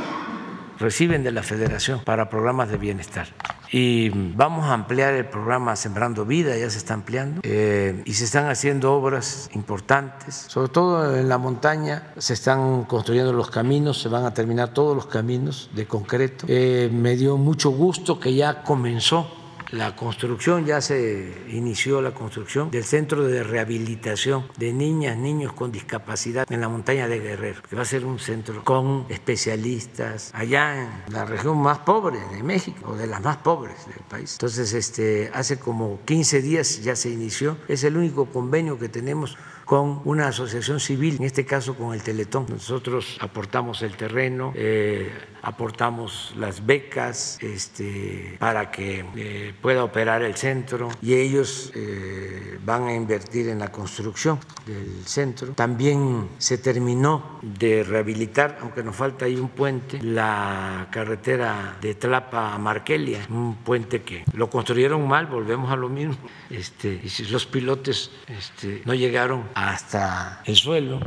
reciben 0.80 1.24
de 1.24 1.32
la 1.32 1.44
federación 1.44 2.02
para 2.04 2.30
programas 2.30 2.70
de 2.70 2.78
bienestar. 2.78 3.28
Y 3.72 4.10
vamos 4.10 4.66
a 4.66 4.74
ampliar 4.74 5.14
el 5.14 5.26
programa 5.26 5.76
Sembrando 5.76 6.26
Vida, 6.26 6.56
ya 6.56 6.70
se 6.70 6.78
está 6.78 6.94
ampliando, 6.94 7.42
eh, 7.44 8.04
y 8.06 8.14
se 8.14 8.26
están 8.26 8.48
haciendo 8.48 8.94
obras 8.94 9.50
importantes, 9.54 10.36
sobre 10.36 10.70
todo 10.70 11.18
en 11.18 11.28
la 11.28 11.40
montaña, 11.40 12.14
se 12.18 12.34
están 12.34 12.84
construyendo 12.84 13.34
los 13.34 13.50
caminos, 13.50 14.00
se 14.00 14.10
van 14.10 14.26
a 14.26 14.34
terminar 14.34 14.74
todos 14.74 14.96
los 14.96 15.08
caminos 15.08 15.72
de 15.74 15.88
concreto. 15.88 16.46
Eh, 16.48 16.90
me 16.94 17.16
dio 17.16 17.38
mucho 17.38 17.72
gusto 17.72 18.20
que 18.20 18.36
ya 18.36 18.62
comenzó 18.62 19.43
la 19.74 19.96
construcción, 19.96 20.66
ya 20.66 20.82
se 20.82 21.34
inició 21.50 22.00
la 22.00 22.14
construcción 22.14 22.70
del 22.70 22.84
centro 22.84 23.24
de 23.24 23.42
rehabilitación 23.42 24.46
de 24.58 24.72
niñas, 24.72 25.18
niños 25.18 25.52
con 25.54 25.72
discapacidad 25.72 26.46
en 26.52 26.62
la 26.62 26.70
montaña 26.70 27.08
de 27.08 27.20
Guerrero, 27.20 27.64
que 27.68 27.76
va 27.76 27.82
a 27.82 27.86
ser 27.86 28.06
un 28.06 28.20
centro 28.20 28.64
con 28.64 29.08
especialistas 29.10 30.30
allá 30.36 30.84
en 31.08 31.14
la 31.14 31.26
región 31.26 31.58
más 31.58 31.80
pobre 31.80 32.20
de 32.20 32.44
México, 32.44 32.92
o 32.92 32.96
de 32.96 33.08
las 33.08 33.22
más 33.24 33.38
pobres 33.38 33.88
del 33.88 34.04
país. 34.08 34.34
Entonces, 34.34 34.74
este, 34.74 35.32
hace 35.34 35.58
como 35.58 36.00
15 36.06 36.44
días 36.44 36.84
ya 36.84 36.96
se 36.96 37.10
inició, 37.10 37.58
es 37.68 37.84
el 37.84 37.98
único 37.98 38.28
convenio 38.28 38.78
que 38.78 38.90
tenemos 38.90 39.38
con 39.66 40.02
una 40.06 40.28
asociación 40.28 40.80
civil, 40.80 41.16
en 41.16 41.24
este 41.24 41.46
caso 41.46 41.76
con 41.76 41.96
el 41.96 42.04
Teletón. 42.04 42.46
Nosotros 42.48 43.18
aportamos 43.22 43.82
el 43.82 43.98
terreno, 43.98 44.54
eh, 44.56 45.12
aportamos 45.44 46.34
las 46.38 46.66
becas 46.66 47.38
este, 47.42 48.38
para 48.40 48.72
que 48.72 49.06
eh, 49.16 49.54
pueda 49.62 49.84
operar 49.84 50.24
el 50.24 50.36
centro 50.36 50.90
y 51.02 51.14
ellos 51.14 51.72
eh, 51.76 52.58
van 52.64 52.88
a 52.88 52.96
invertir 52.96 53.50
en 53.50 53.60
la 53.60 53.72
construcción 53.72 54.40
del 54.66 55.06
centro. 55.06 55.50
También 55.50 56.30
se 56.38 56.58
terminó 56.58 57.40
de 57.42 57.84
rehabilitar, 57.84 58.58
aunque 58.62 58.84
nos 58.84 58.96
falta 58.96 59.26
ahí 59.26 59.36
un 59.36 59.50
puente, 59.50 60.02
la 60.02 60.88
carretera 60.92 61.78
de 61.82 61.96
Tlapa 61.96 62.54
a 62.54 62.58
Marquelia, 62.58 63.20
un 63.30 63.58
puente 63.58 64.02
que 64.02 64.24
lo 64.34 64.50
construyeron 64.50 65.06
mal, 65.06 65.28
volvemos 65.28 65.72
a 65.72 65.76
lo 65.76 65.90
mismo, 65.90 66.16
este, 66.50 67.02
y 67.04 67.24
los 67.26 67.46
pilotes 67.46 68.12
este, 68.28 68.82
no 68.86 68.94
llegaron 68.94 69.44
hasta 69.56 70.42
el 70.46 70.56
suelo, 70.56 71.02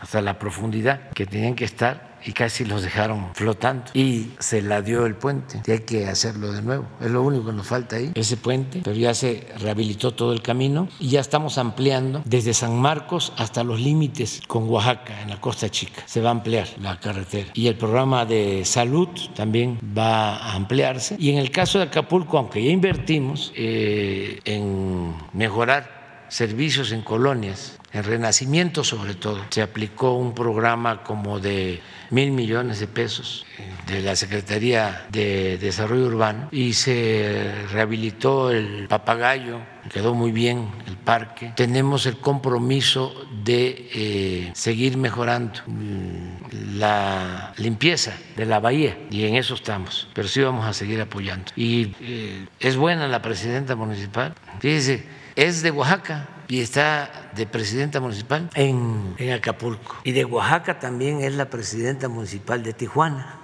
hasta 0.00 0.20
la 0.20 0.38
profundidad 0.38 1.10
que 1.10 1.26
tenían 1.26 1.56
que 1.56 1.64
estar, 1.64 2.11
y 2.24 2.32
casi 2.32 2.64
los 2.64 2.82
dejaron 2.82 3.34
flotando. 3.34 3.84
Y 3.94 4.30
se 4.38 4.62
la 4.62 4.82
dio 4.82 5.06
el 5.06 5.14
puente. 5.14 5.62
Y 5.66 5.70
hay 5.70 5.80
que 5.80 6.06
hacerlo 6.06 6.52
de 6.52 6.62
nuevo. 6.62 6.86
Es 7.00 7.10
lo 7.10 7.22
único 7.22 7.46
que 7.46 7.52
nos 7.52 7.66
falta 7.66 7.96
ahí, 7.96 8.12
ese 8.14 8.36
puente, 8.36 8.80
pero 8.84 8.96
ya 8.96 9.14
se 9.14 9.46
rehabilitó 9.58 10.12
todo 10.12 10.32
el 10.32 10.42
camino 10.42 10.88
y 10.98 11.08
ya 11.10 11.20
estamos 11.20 11.58
ampliando 11.58 12.22
desde 12.24 12.54
San 12.54 12.78
Marcos 12.78 13.32
hasta 13.36 13.64
los 13.64 13.80
límites 13.80 14.40
con 14.46 14.68
Oaxaca 14.68 15.22
en 15.22 15.30
la 15.30 15.40
Costa 15.40 15.70
Chica. 15.70 16.02
Se 16.06 16.20
va 16.20 16.28
a 16.28 16.32
ampliar 16.32 16.68
la 16.80 16.98
carretera. 16.98 17.50
Y 17.54 17.66
el 17.66 17.76
programa 17.76 18.24
de 18.24 18.64
salud 18.64 19.08
también 19.34 19.78
va 19.96 20.36
a 20.36 20.54
ampliarse. 20.54 21.16
Y 21.18 21.30
en 21.30 21.38
el 21.38 21.50
caso 21.50 21.78
de 21.78 21.84
Acapulco, 21.84 22.38
aunque 22.38 22.62
ya 22.62 22.70
invertimos 22.70 23.52
eh, 23.54 24.40
en 24.44 25.14
mejorar 25.32 26.01
servicios 26.32 26.92
en 26.92 27.02
colonias, 27.02 27.78
en 27.92 28.04
Renacimiento 28.04 28.84
sobre 28.84 29.14
todo, 29.14 29.44
se 29.50 29.60
aplicó 29.60 30.14
un 30.14 30.34
programa 30.34 31.02
como 31.02 31.40
de 31.40 31.82
mil 32.08 32.32
millones 32.32 32.80
de 32.80 32.86
pesos 32.86 33.44
de 33.86 34.00
la 34.00 34.16
Secretaría 34.16 35.06
de 35.10 35.58
Desarrollo 35.58 36.06
Urbano 36.06 36.48
y 36.50 36.72
se 36.72 37.52
rehabilitó 37.70 38.50
el 38.50 38.86
papagayo, 38.88 39.60
quedó 39.92 40.14
muy 40.14 40.32
bien 40.32 40.70
el 40.86 40.96
parque. 40.96 41.52
Tenemos 41.54 42.06
el 42.06 42.16
compromiso 42.16 43.14
de 43.44 43.90
eh, 43.94 44.50
seguir 44.54 44.96
mejorando 44.96 45.60
mm, 45.66 46.78
la 46.78 47.52
limpieza 47.58 48.16
de 48.38 48.46
la 48.46 48.58
bahía 48.58 48.96
y 49.10 49.26
en 49.26 49.34
eso 49.34 49.52
estamos, 49.52 50.08
pero 50.14 50.28
sí 50.28 50.40
vamos 50.40 50.64
a 50.64 50.72
seguir 50.72 50.98
apoyando. 51.02 51.52
Y 51.56 51.94
eh, 52.00 52.46
es 52.58 52.76
buena 52.78 53.06
la 53.06 53.20
presidenta 53.20 53.76
municipal, 53.76 54.34
fíjese, 54.60 55.20
es 55.36 55.62
de 55.62 55.70
Oaxaca 55.70 56.28
y 56.48 56.60
está 56.60 57.30
de 57.34 57.46
presidenta 57.46 58.00
municipal 58.00 58.50
en, 58.54 59.16
Acapulco. 59.32 59.96
Y 60.04 60.12
de 60.12 60.24
Oaxaca 60.24 60.78
también 60.78 61.22
es 61.22 61.34
la 61.34 61.46
presidenta 61.46 62.08
municipal 62.08 62.62
de 62.62 62.72
Tijuana. 62.72 63.40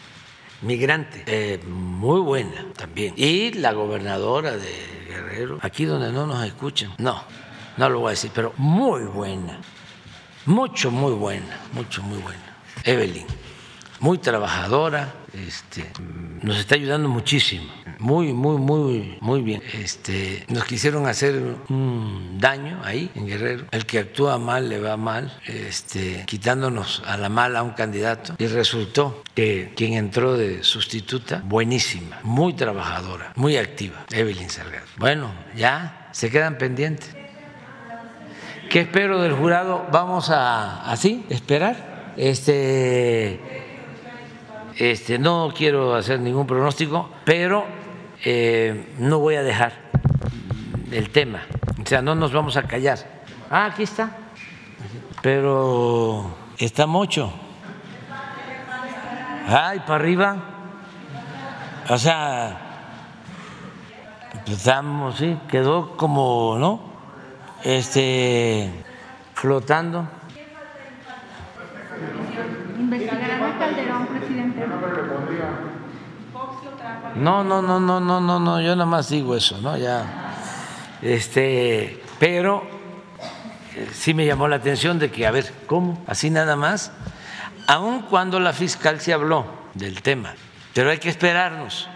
Migrante, 0.62 1.22
eh, 1.26 1.60
muy 1.66 2.20
buena 2.20 2.66
también. 2.76 3.14
Y 3.16 3.52
la 3.52 3.72
gobernadora 3.72 4.56
de 4.56 5.06
Guerrero, 5.08 5.58
aquí 5.62 5.84
donde 5.84 6.12
no 6.12 6.26
nos 6.26 6.44
escuchan, 6.44 6.92
no, 6.98 7.22
no 7.76 7.88
lo 7.88 8.00
voy 8.00 8.08
a 8.08 8.10
decir, 8.10 8.32
pero 8.34 8.52
muy 8.56 9.02
buena, 9.04 9.58
mucho, 10.46 10.90
muy 10.90 11.12
buena, 11.12 11.60
mucho, 11.72 12.02
muy 12.02 12.18
buena. 12.18 12.56
Evelyn, 12.82 13.26
muy 14.00 14.18
trabajadora, 14.18 15.14
este, 15.32 15.88
nos 16.42 16.58
está 16.58 16.74
ayudando 16.74 17.08
muchísimo 17.08 17.70
muy, 17.98 18.32
muy, 18.32 18.58
muy, 18.58 19.18
muy 19.20 19.42
bien. 19.42 19.62
Este, 19.74 20.44
nos 20.48 20.64
quisieron 20.64 21.06
hacer 21.06 21.42
un 21.68 22.38
daño 22.38 22.80
ahí 22.84 23.10
en 23.14 23.26
Guerrero. 23.26 23.64
El 23.70 23.86
que 23.86 23.98
actúa 23.98 24.38
mal 24.38 24.68
le 24.68 24.80
va 24.80 24.96
mal, 24.96 25.36
este, 25.46 26.24
quitándonos 26.26 27.02
a 27.06 27.16
la 27.16 27.28
mala 27.28 27.60
a 27.60 27.62
un 27.62 27.72
candidato. 27.72 28.34
Y 28.38 28.46
resultó 28.46 29.22
que 29.34 29.72
quien 29.76 29.94
entró 29.94 30.36
de 30.36 30.62
sustituta, 30.62 31.42
buenísima, 31.44 32.18
muy 32.22 32.54
trabajadora, 32.54 33.32
muy 33.36 33.56
activa, 33.56 34.04
Evelyn 34.10 34.50
Salgado. 34.50 34.86
Bueno, 34.96 35.30
ya 35.56 36.08
se 36.12 36.30
quedan 36.30 36.58
pendientes. 36.58 37.16
¿Qué 38.70 38.80
espero 38.80 39.22
del 39.22 39.32
jurado? 39.32 39.86
Vamos 39.90 40.30
a 40.30 40.90
así 40.90 41.24
esperar. 41.30 42.12
Este, 42.18 43.40
este, 44.76 45.18
no 45.18 45.52
quiero 45.56 45.94
hacer 45.94 46.20
ningún 46.20 46.46
pronóstico, 46.46 47.10
pero 47.24 47.64
eh, 48.24 48.94
no 48.98 49.18
voy 49.18 49.36
a 49.36 49.42
dejar 49.42 49.72
el 50.90 51.10
tema, 51.10 51.42
o 51.82 51.86
sea, 51.86 52.02
no 52.02 52.14
nos 52.14 52.32
vamos 52.32 52.56
a 52.56 52.62
callar. 52.62 52.98
Ah, 53.50 53.66
aquí 53.66 53.82
está, 53.82 54.10
pero 55.22 56.34
está 56.58 56.86
mucho. 56.86 57.32
Ay, 59.48 59.80
para 59.80 59.94
arriba. 59.94 60.36
O 61.88 61.96
sea, 61.96 62.58
empezamos, 64.34 65.16
sí, 65.16 65.38
quedó 65.48 65.96
como, 65.96 66.56
¿no? 66.58 66.80
Este, 67.64 68.70
flotando. 69.32 70.06
Calderón, 73.58 74.06
presidente. 74.06 74.66
No, 77.18 77.42
no, 77.42 77.60
no, 77.60 77.80
no, 77.80 77.98
no, 78.00 78.20
no, 78.20 78.38
no, 78.38 78.60
yo 78.60 78.76
nada 78.76 78.86
más 78.86 79.08
digo 79.08 79.34
eso, 79.34 79.60
¿no? 79.60 79.76
Ya. 79.76 80.34
Este, 81.02 82.00
pero 82.18 82.62
eh, 83.74 83.88
sí 83.92 84.14
me 84.14 84.24
llamó 84.24 84.46
la 84.46 84.56
atención 84.56 84.98
de 84.98 85.10
que, 85.10 85.26
a 85.26 85.30
ver, 85.30 85.52
¿cómo? 85.66 86.02
Así 86.06 86.30
nada 86.30 86.54
más. 86.54 86.92
Aun 87.66 88.02
cuando 88.02 88.38
la 88.38 88.52
fiscal 88.52 89.00
se 89.00 89.12
habló 89.12 89.46
del 89.74 90.00
tema, 90.00 90.34
pero 90.74 90.90
hay 90.90 90.98
que 90.98 91.08
esperarnos, 91.08 91.88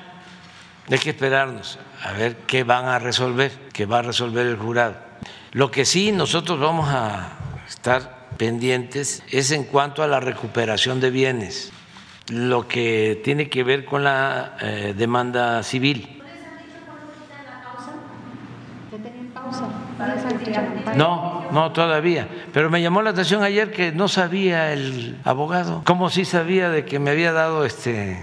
hay 0.91 0.99
que 0.99 1.11
esperarnos 1.11 1.79
a 2.05 2.13
ver 2.13 2.37
qué 2.47 2.65
van 2.65 2.87
a 2.87 2.99
resolver, 2.99 3.53
qué 3.73 3.87
va 3.87 4.01
a 4.01 4.03
resolver 4.03 4.47
el 4.47 4.57
jurado. 4.57 4.97
Lo 5.53 5.71
que 5.71 5.85
sí 5.85 6.13
nosotros 6.13 6.59
vamos 6.61 6.89
a 6.91 7.39
estar 7.69 8.29
pendientes 8.37 9.23
es 9.31 9.51
en 9.53 9.65
cuanto 9.65 10.03
a 10.03 10.09
la 10.09 10.21
recuperación 10.21 11.01
de 11.01 11.11
bienes 11.11 11.72
lo 12.31 12.69
que 12.69 13.21
tiene 13.25 13.49
que 13.49 13.65
ver 13.65 13.85
con 13.85 14.05
la 14.05 14.57
eh, 14.61 14.95
demanda 14.97 15.63
civil. 15.63 16.23
No, 20.97 21.51
no 21.53 21.73
todavía. 21.73 22.29
Pero 22.53 22.71
me 22.71 22.83
llamó 22.83 23.03
la 23.03 23.11
atención 23.11 23.43
ayer 23.43 23.71
que 23.71 23.93
no 23.93 24.09
sabía 24.09 24.73
el 24.73 25.19
abogado. 25.25 25.83
¿Cómo 25.85 26.11
sí 26.11 26.25
sabía 26.25 26.71
de 26.71 26.85
que 26.85 26.99
me 26.99 27.11
había 27.11 27.33
dado 27.33 27.65
este, 27.65 28.19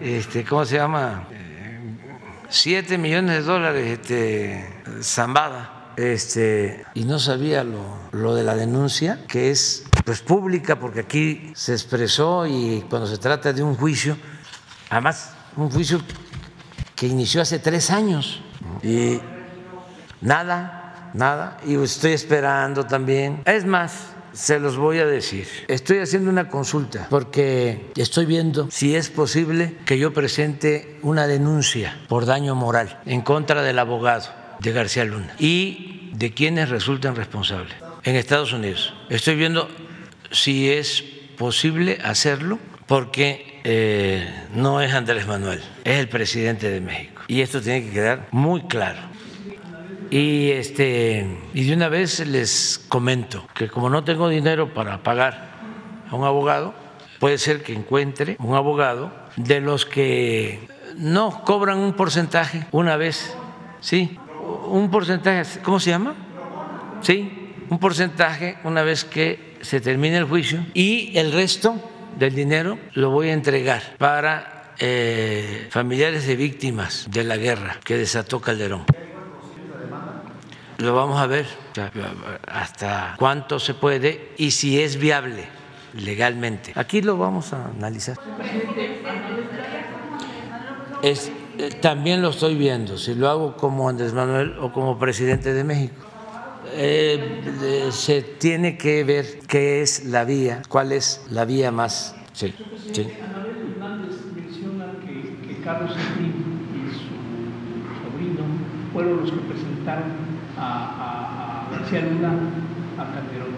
este, 0.00 0.44
¿cómo 0.44 0.64
se 0.64 0.76
llama? 0.76 1.24
Siete 2.48 2.98
millones 2.98 3.36
de 3.36 3.42
dólares, 3.42 3.98
este, 4.00 4.66
zambada 5.00 5.82
este, 5.96 6.84
y 6.94 7.04
no 7.04 7.18
sabía 7.18 7.64
lo, 7.64 7.84
lo, 8.12 8.34
de 8.34 8.44
la 8.44 8.56
denuncia, 8.56 9.18
que 9.28 9.50
es 9.50 9.84
pues 10.04 10.20
pública, 10.20 10.78
porque 10.78 11.00
aquí 11.00 11.52
se 11.54 11.72
expresó 11.72 12.46
y 12.46 12.84
cuando 12.88 13.06
se 13.06 13.18
trata 13.18 13.52
de 13.52 13.62
un 13.62 13.76
juicio, 13.76 14.16
además 14.90 15.32
un 15.56 15.70
juicio 15.70 16.00
que 16.94 17.06
inició 17.06 17.42
hace 17.42 17.58
tres 17.58 17.90
años 17.90 18.40
y 18.82 19.18
nada, 20.20 21.10
nada, 21.14 21.58
y 21.66 21.74
estoy 21.76 22.12
esperando 22.12 22.86
también. 22.86 23.42
Es 23.44 23.64
más, 23.64 24.12
se 24.32 24.58
los 24.58 24.76
voy 24.76 24.98
a 24.98 25.06
decir. 25.06 25.46
Estoy 25.68 25.98
haciendo 25.98 26.30
una 26.30 26.48
consulta 26.48 27.06
porque 27.10 27.90
estoy 27.96 28.26
viendo 28.26 28.70
si 28.70 28.94
es 28.94 29.10
posible 29.10 29.76
que 29.84 29.98
yo 29.98 30.12
presente 30.12 30.98
una 31.02 31.26
denuncia 31.26 31.98
por 32.08 32.26
daño 32.26 32.54
moral 32.54 33.00
en 33.04 33.20
contra 33.22 33.62
del 33.62 33.78
abogado 33.78 34.28
de 34.60 34.72
García 34.72 35.04
Luna 35.04 35.34
y 35.38 36.10
de 36.14 36.32
quienes 36.32 36.68
resultan 36.68 37.16
responsables 37.16 37.74
en 38.04 38.16
Estados 38.16 38.52
Unidos. 38.52 38.94
Estoy 39.08 39.36
viendo 39.36 39.68
si 40.32 40.70
es 40.70 41.02
posible 41.36 41.98
hacerlo 42.02 42.58
porque 42.86 43.60
eh, 43.64 44.28
no 44.54 44.80
es 44.80 44.92
Andrés 44.92 45.26
Manuel, 45.26 45.62
es 45.84 45.98
el 45.98 46.08
presidente 46.08 46.70
de 46.70 46.80
México. 46.80 47.22
Y 47.28 47.40
esto 47.40 47.60
tiene 47.60 47.84
que 47.84 47.90
quedar 47.90 48.28
muy 48.32 48.62
claro. 48.62 49.00
Y, 50.10 50.50
este, 50.50 51.26
y 51.54 51.64
de 51.64 51.74
una 51.74 51.88
vez 51.88 52.26
les 52.26 52.84
comento 52.88 53.46
que 53.54 53.68
como 53.68 53.88
no 53.88 54.04
tengo 54.04 54.28
dinero 54.28 54.74
para 54.74 55.02
pagar 55.02 55.52
a 56.10 56.14
un 56.14 56.24
abogado, 56.24 56.74
puede 57.18 57.38
ser 57.38 57.62
que 57.62 57.72
encuentre 57.72 58.36
un 58.38 58.54
abogado 58.54 59.10
de 59.36 59.60
los 59.60 59.86
que 59.86 60.68
No, 60.96 61.42
cobran 61.44 61.78
un 61.78 61.94
porcentaje 61.94 62.66
una 62.72 62.96
vez, 62.96 63.34
sí, 63.80 64.18
un 64.66 64.90
porcentaje, 64.90 65.60
¿cómo 65.60 65.80
se 65.80 65.90
llama? 65.90 66.14
Sí, 67.00 67.54
un 67.70 67.78
porcentaje 67.78 68.58
una 68.64 68.82
vez 68.82 69.04
que 69.04 69.51
se 69.62 69.80
termine 69.80 70.18
el 70.18 70.24
juicio 70.24 70.66
y 70.74 71.16
el 71.16 71.32
resto 71.32 71.80
del 72.18 72.34
dinero 72.34 72.78
lo 72.94 73.10
voy 73.10 73.30
a 73.30 73.32
entregar 73.32 73.96
para 73.98 74.74
eh, 74.78 75.68
familiares 75.70 76.26
de 76.26 76.36
víctimas 76.36 77.06
de 77.10 77.24
la 77.24 77.36
guerra 77.36 77.78
que 77.84 77.96
desató 77.96 78.40
Calderón. 78.40 78.84
Lo 80.78 80.94
vamos 80.94 81.20
a 81.20 81.26
ver 81.26 81.46
hasta 82.48 83.14
cuánto 83.18 83.60
se 83.60 83.74
puede 83.74 84.32
y 84.36 84.50
si 84.50 84.80
es 84.80 84.96
viable 84.96 85.44
legalmente. 85.94 86.72
Aquí 86.74 87.02
lo 87.02 87.16
vamos 87.16 87.52
a 87.52 87.66
analizar. 87.66 88.16
Eh, 91.02 91.16
también 91.80 92.22
lo 92.22 92.30
estoy 92.30 92.56
viendo, 92.56 92.98
si 92.98 93.14
lo 93.14 93.28
hago 93.28 93.56
como 93.56 93.88
Andrés 93.88 94.12
Manuel 94.12 94.58
o 94.58 94.72
como 94.72 94.98
presidente 94.98 95.52
de 95.52 95.64
México. 95.64 96.11
Eh, 96.74 97.88
se 97.92 98.22
tiene 98.22 98.78
que 98.78 99.04
ver 99.04 99.40
qué 99.46 99.82
es 99.82 100.04
la 100.06 100.24
vía, 100.24 100.62
cuál 100.68 100.92
es 100.92 101.24
la 101.30 101.44
vía 101.44 101.70
más. 101.70 102.14
Sí, 102.32 102.54
sí. 102.92 103.08
menciona 104.34 104.92
que, 105.04 105.36
que 105.46 105.62
Carlos 105.62 105.92
Slim 105.92 106.32
y 106.74 106.90
su 106.90 108.10
sobrino 108.10 108.44
fueron 108.92 109.20
los 109.20 109.30
que 109.30 109.38
presentaron 109.38 110.12
a, 110.56 110.62
a, 110.62 111.66
a 111.66 111.70
García 111.70 112.00
Luna 112.00 112.32
a 112.98 113.04
Calderón. 113.12 113.52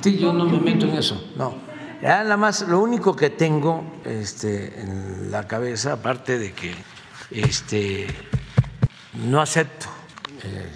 Sí, 0.00 0.18
yo 0.18 0.32
no 0.32 0.46
me 0.46 0.58
meto 0.58 0.86
en 0.86 0.96
eso, 0.96 1.32
no. 1.36 1.54
Ya 2.02 2.24
nada 2.24 2.36
más, 2.36 2.66
lo 2.66 2.80
único 2.80 3.14
que 3.14 3.30
tengo 3.30 3.84
este, 4.04 4.80
en 4.80 5.30
la 5.30 5.46
cabeza, 5.46 5.92
aparte 5.92 6.36
de 6.36 6.52
que 6.52 6.74
este, 7.30 8.08
no 9.28 9.40
acepto 9.40 9.86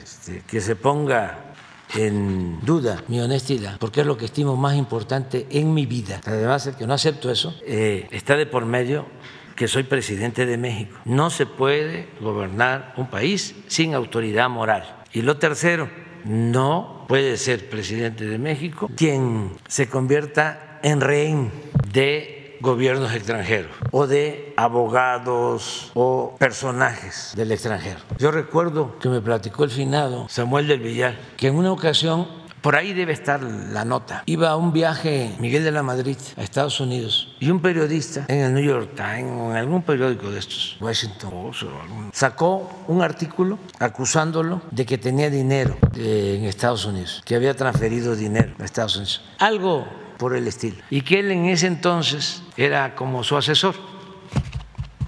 este, 0.01 0.43
que 0.47 0.60
se 0.60 0.76
ponga 0.76 1.45
en 1.94 2.60
duda 2.64 3.02
mi 3.08 3.20
honestidad, 3.20 3.78
porque 3.78 4.00
es 4.00 4.06
lo 4.06 4.16
que 4.16 4.26
estimo 4.26 4.56
más 4.56 4.76
importante 4.76 5.46
en 5.50 5.72
mi 5.72 5.86
vida. 5.86 6.20
Además, 6.24 6.66
el 6.66 6.76
que 6.76 6.86
no 6.86 6.94
acepto 6.94 7.30
eso 7.30 7.54
eh, 7.64 8.08
está 8.10 8.36
de 8.36 8.46
por 8.46 8.66
medio 8.66 9.06
que 9.54 9.68
soy 9.68 9.84
presidente 9.84 10.46
de 10.46 10.58
México. 10.58 10.98
No 11.04 11.30
se 11.30 11.46
puede 11.46 12.08
gobernar 12.20 12.94
un 12.96 13.08
país 13.08 13.54
sin 13.68 13.94
autoridad 13.94 14.50
moral. 14.50 15.04
Y 15.12 15.22
lo 15.22 15.38
tercero, 15.38 15.88
no 16.24 17.04
puede 17.08 17.36
ser 17.36 17.68
presidente 17.70 18.26
de 18.26 18.38
México 18.38 18.90
quien 18.96 19.52
se 19.68 19.88
convierta 19.88 20.80
en 20.82 21.00
rehén 21.00 21.50
de 21.92 22.45
gobiernos 22.60 23.14
extranjeros 23.14 23.72
o 23.90 24.06
de 24.06 24.52
abogados 24.56 25.90
o 25.94 26.36
personajes 26.38 27.32
del 27.36 27.52
extranjero. 27.52 28.00
Yo 28.18 28.30
recuerdo 28.30 28.98
que 28.98 29.08
me 29.08 29.20
platicó 29.20 29.64
el 29.64 29.70
finado 29.70 30.28
Samuel 30.28 30.68
del 30.68 30.80
Villar 30.80 31.16
que 31.36 31.48
en 31.48 31.56
una 31.56 31.72
ocasión 31.72 32.46
por 32.66 32.74
ahí 32.74 32.92
debe 32.94 33.12
estar 33.12 33.40
la 33.44 33.84
nota. 33.84 34.24
Iba 34.26 34.50
a 34.50 34.56
un 34.56 34.72
viaje 34.72 35.32
Miguel 35.38 35.62
de 35.62 35.70
la 35.70 35.84
Madrid 35.84 36.16
a 36.36 36.42
Estados 36.42 36.80
Unidos 36.80 37.36
y 37.38 37.50
un 37.50 37.60
periodista 37.60 38.24
en 38.26 38.40
el 38.40 38.54
New 38.54 38.64
York 38.64 38.90
Times 38.96 39.40
o 39.40 39.50
en 39.52 39.56
algún 39.56 39.82
periódico 39.82 40.32
de 40.32 40.40
estos, 40.40 40.76
Washington 40.80 41.30
Post 41.30 41.62
o 41.62 41.80
algún, 41.80 42.10
sacó 42.12 42.68
un 42.88 43.02
artículo 43.02 43.60
acusándolo 43.78 44.62
de 44.72 44.84
que 44.84 44.98
tenía 44.98 45.30
dinero 45.30 45.76
en 45.94 46.44
Estados 46.44 46.84
Unidos, 46.86 47.22
que 47.24 47.36
había 47.36 47.54
transferido 47.54 48.16
dinero 48.16 48.54
a 48.58 48.64
Estados 48.64 48.96
Unidos. 48.96 49.22
Algo 49.38 49.86
por 50.18 50.34
el 50.36 50.47
estilo. 50.48 50.76
Y 50.90 51.02
que 51.02 51.20
él 51.20 51.30
en 51.30 51.47
ese 51.47 51.66
entonces 51.66 52.43
era 52.56 52.94
como 52.94 53.24
su 53.24 53.36
asesor 53.36 53.74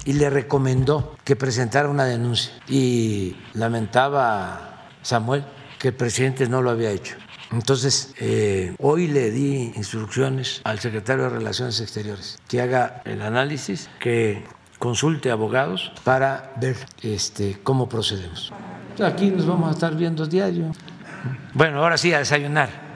y 0.04 0.14
le 0.14 0.30
recomendó 0.30 1.16
que 1.22 1.36
presentara 1.36 1.88
una 1.88 2.04
denuncia. 2.04 2.52
Y 2.66 3.36
lamentaba 3.52 4.86
Samuel 5.02 5.44
que 5.78 5.88
el 5.88 5.94
presidente 5.94 6.48
no 6.48 6.62
lo 6.62 6.70
había 6.70 6.90
hecho. 6.90 7.16
Entonces, 7.52 8.14
eh, 8.18 8.74
hoy 8.78 9.06
le 9.06 9.30
di 9.30 9.72
instrucciones 9.76 10.60
al 10.64 10.80
secretario 10.80 11.24
de 11.24 11.30
Relaciones 11.30 11.80
Exteriores 11.80 12.38
que 12.48 12.60
haga 12.60 13.02
el 13.04 13.22
análisis, 13.22 13.90
que 14.00 14.44
consulte 14.78 15.30
abogados 15.30 15.92
para 16.04 16.52
ver 16.56 16.76
este, 17.02 17.58
cómo 17.62 17.88
procedemos. 17.88 18.52
Aquí 19.04 19.30
nos 19.30 19.46
vamos 19.46 19.68
a 19.68 19.72
estar 19.72 19.94
viendo 19.94 20.26
diario. 20.26 20.72
Bueno, 21.52 21.82
ahora 21.82 21.98
sí, 21.98 22.14
a 22.14 22.18
desayunar. 22.18 22.87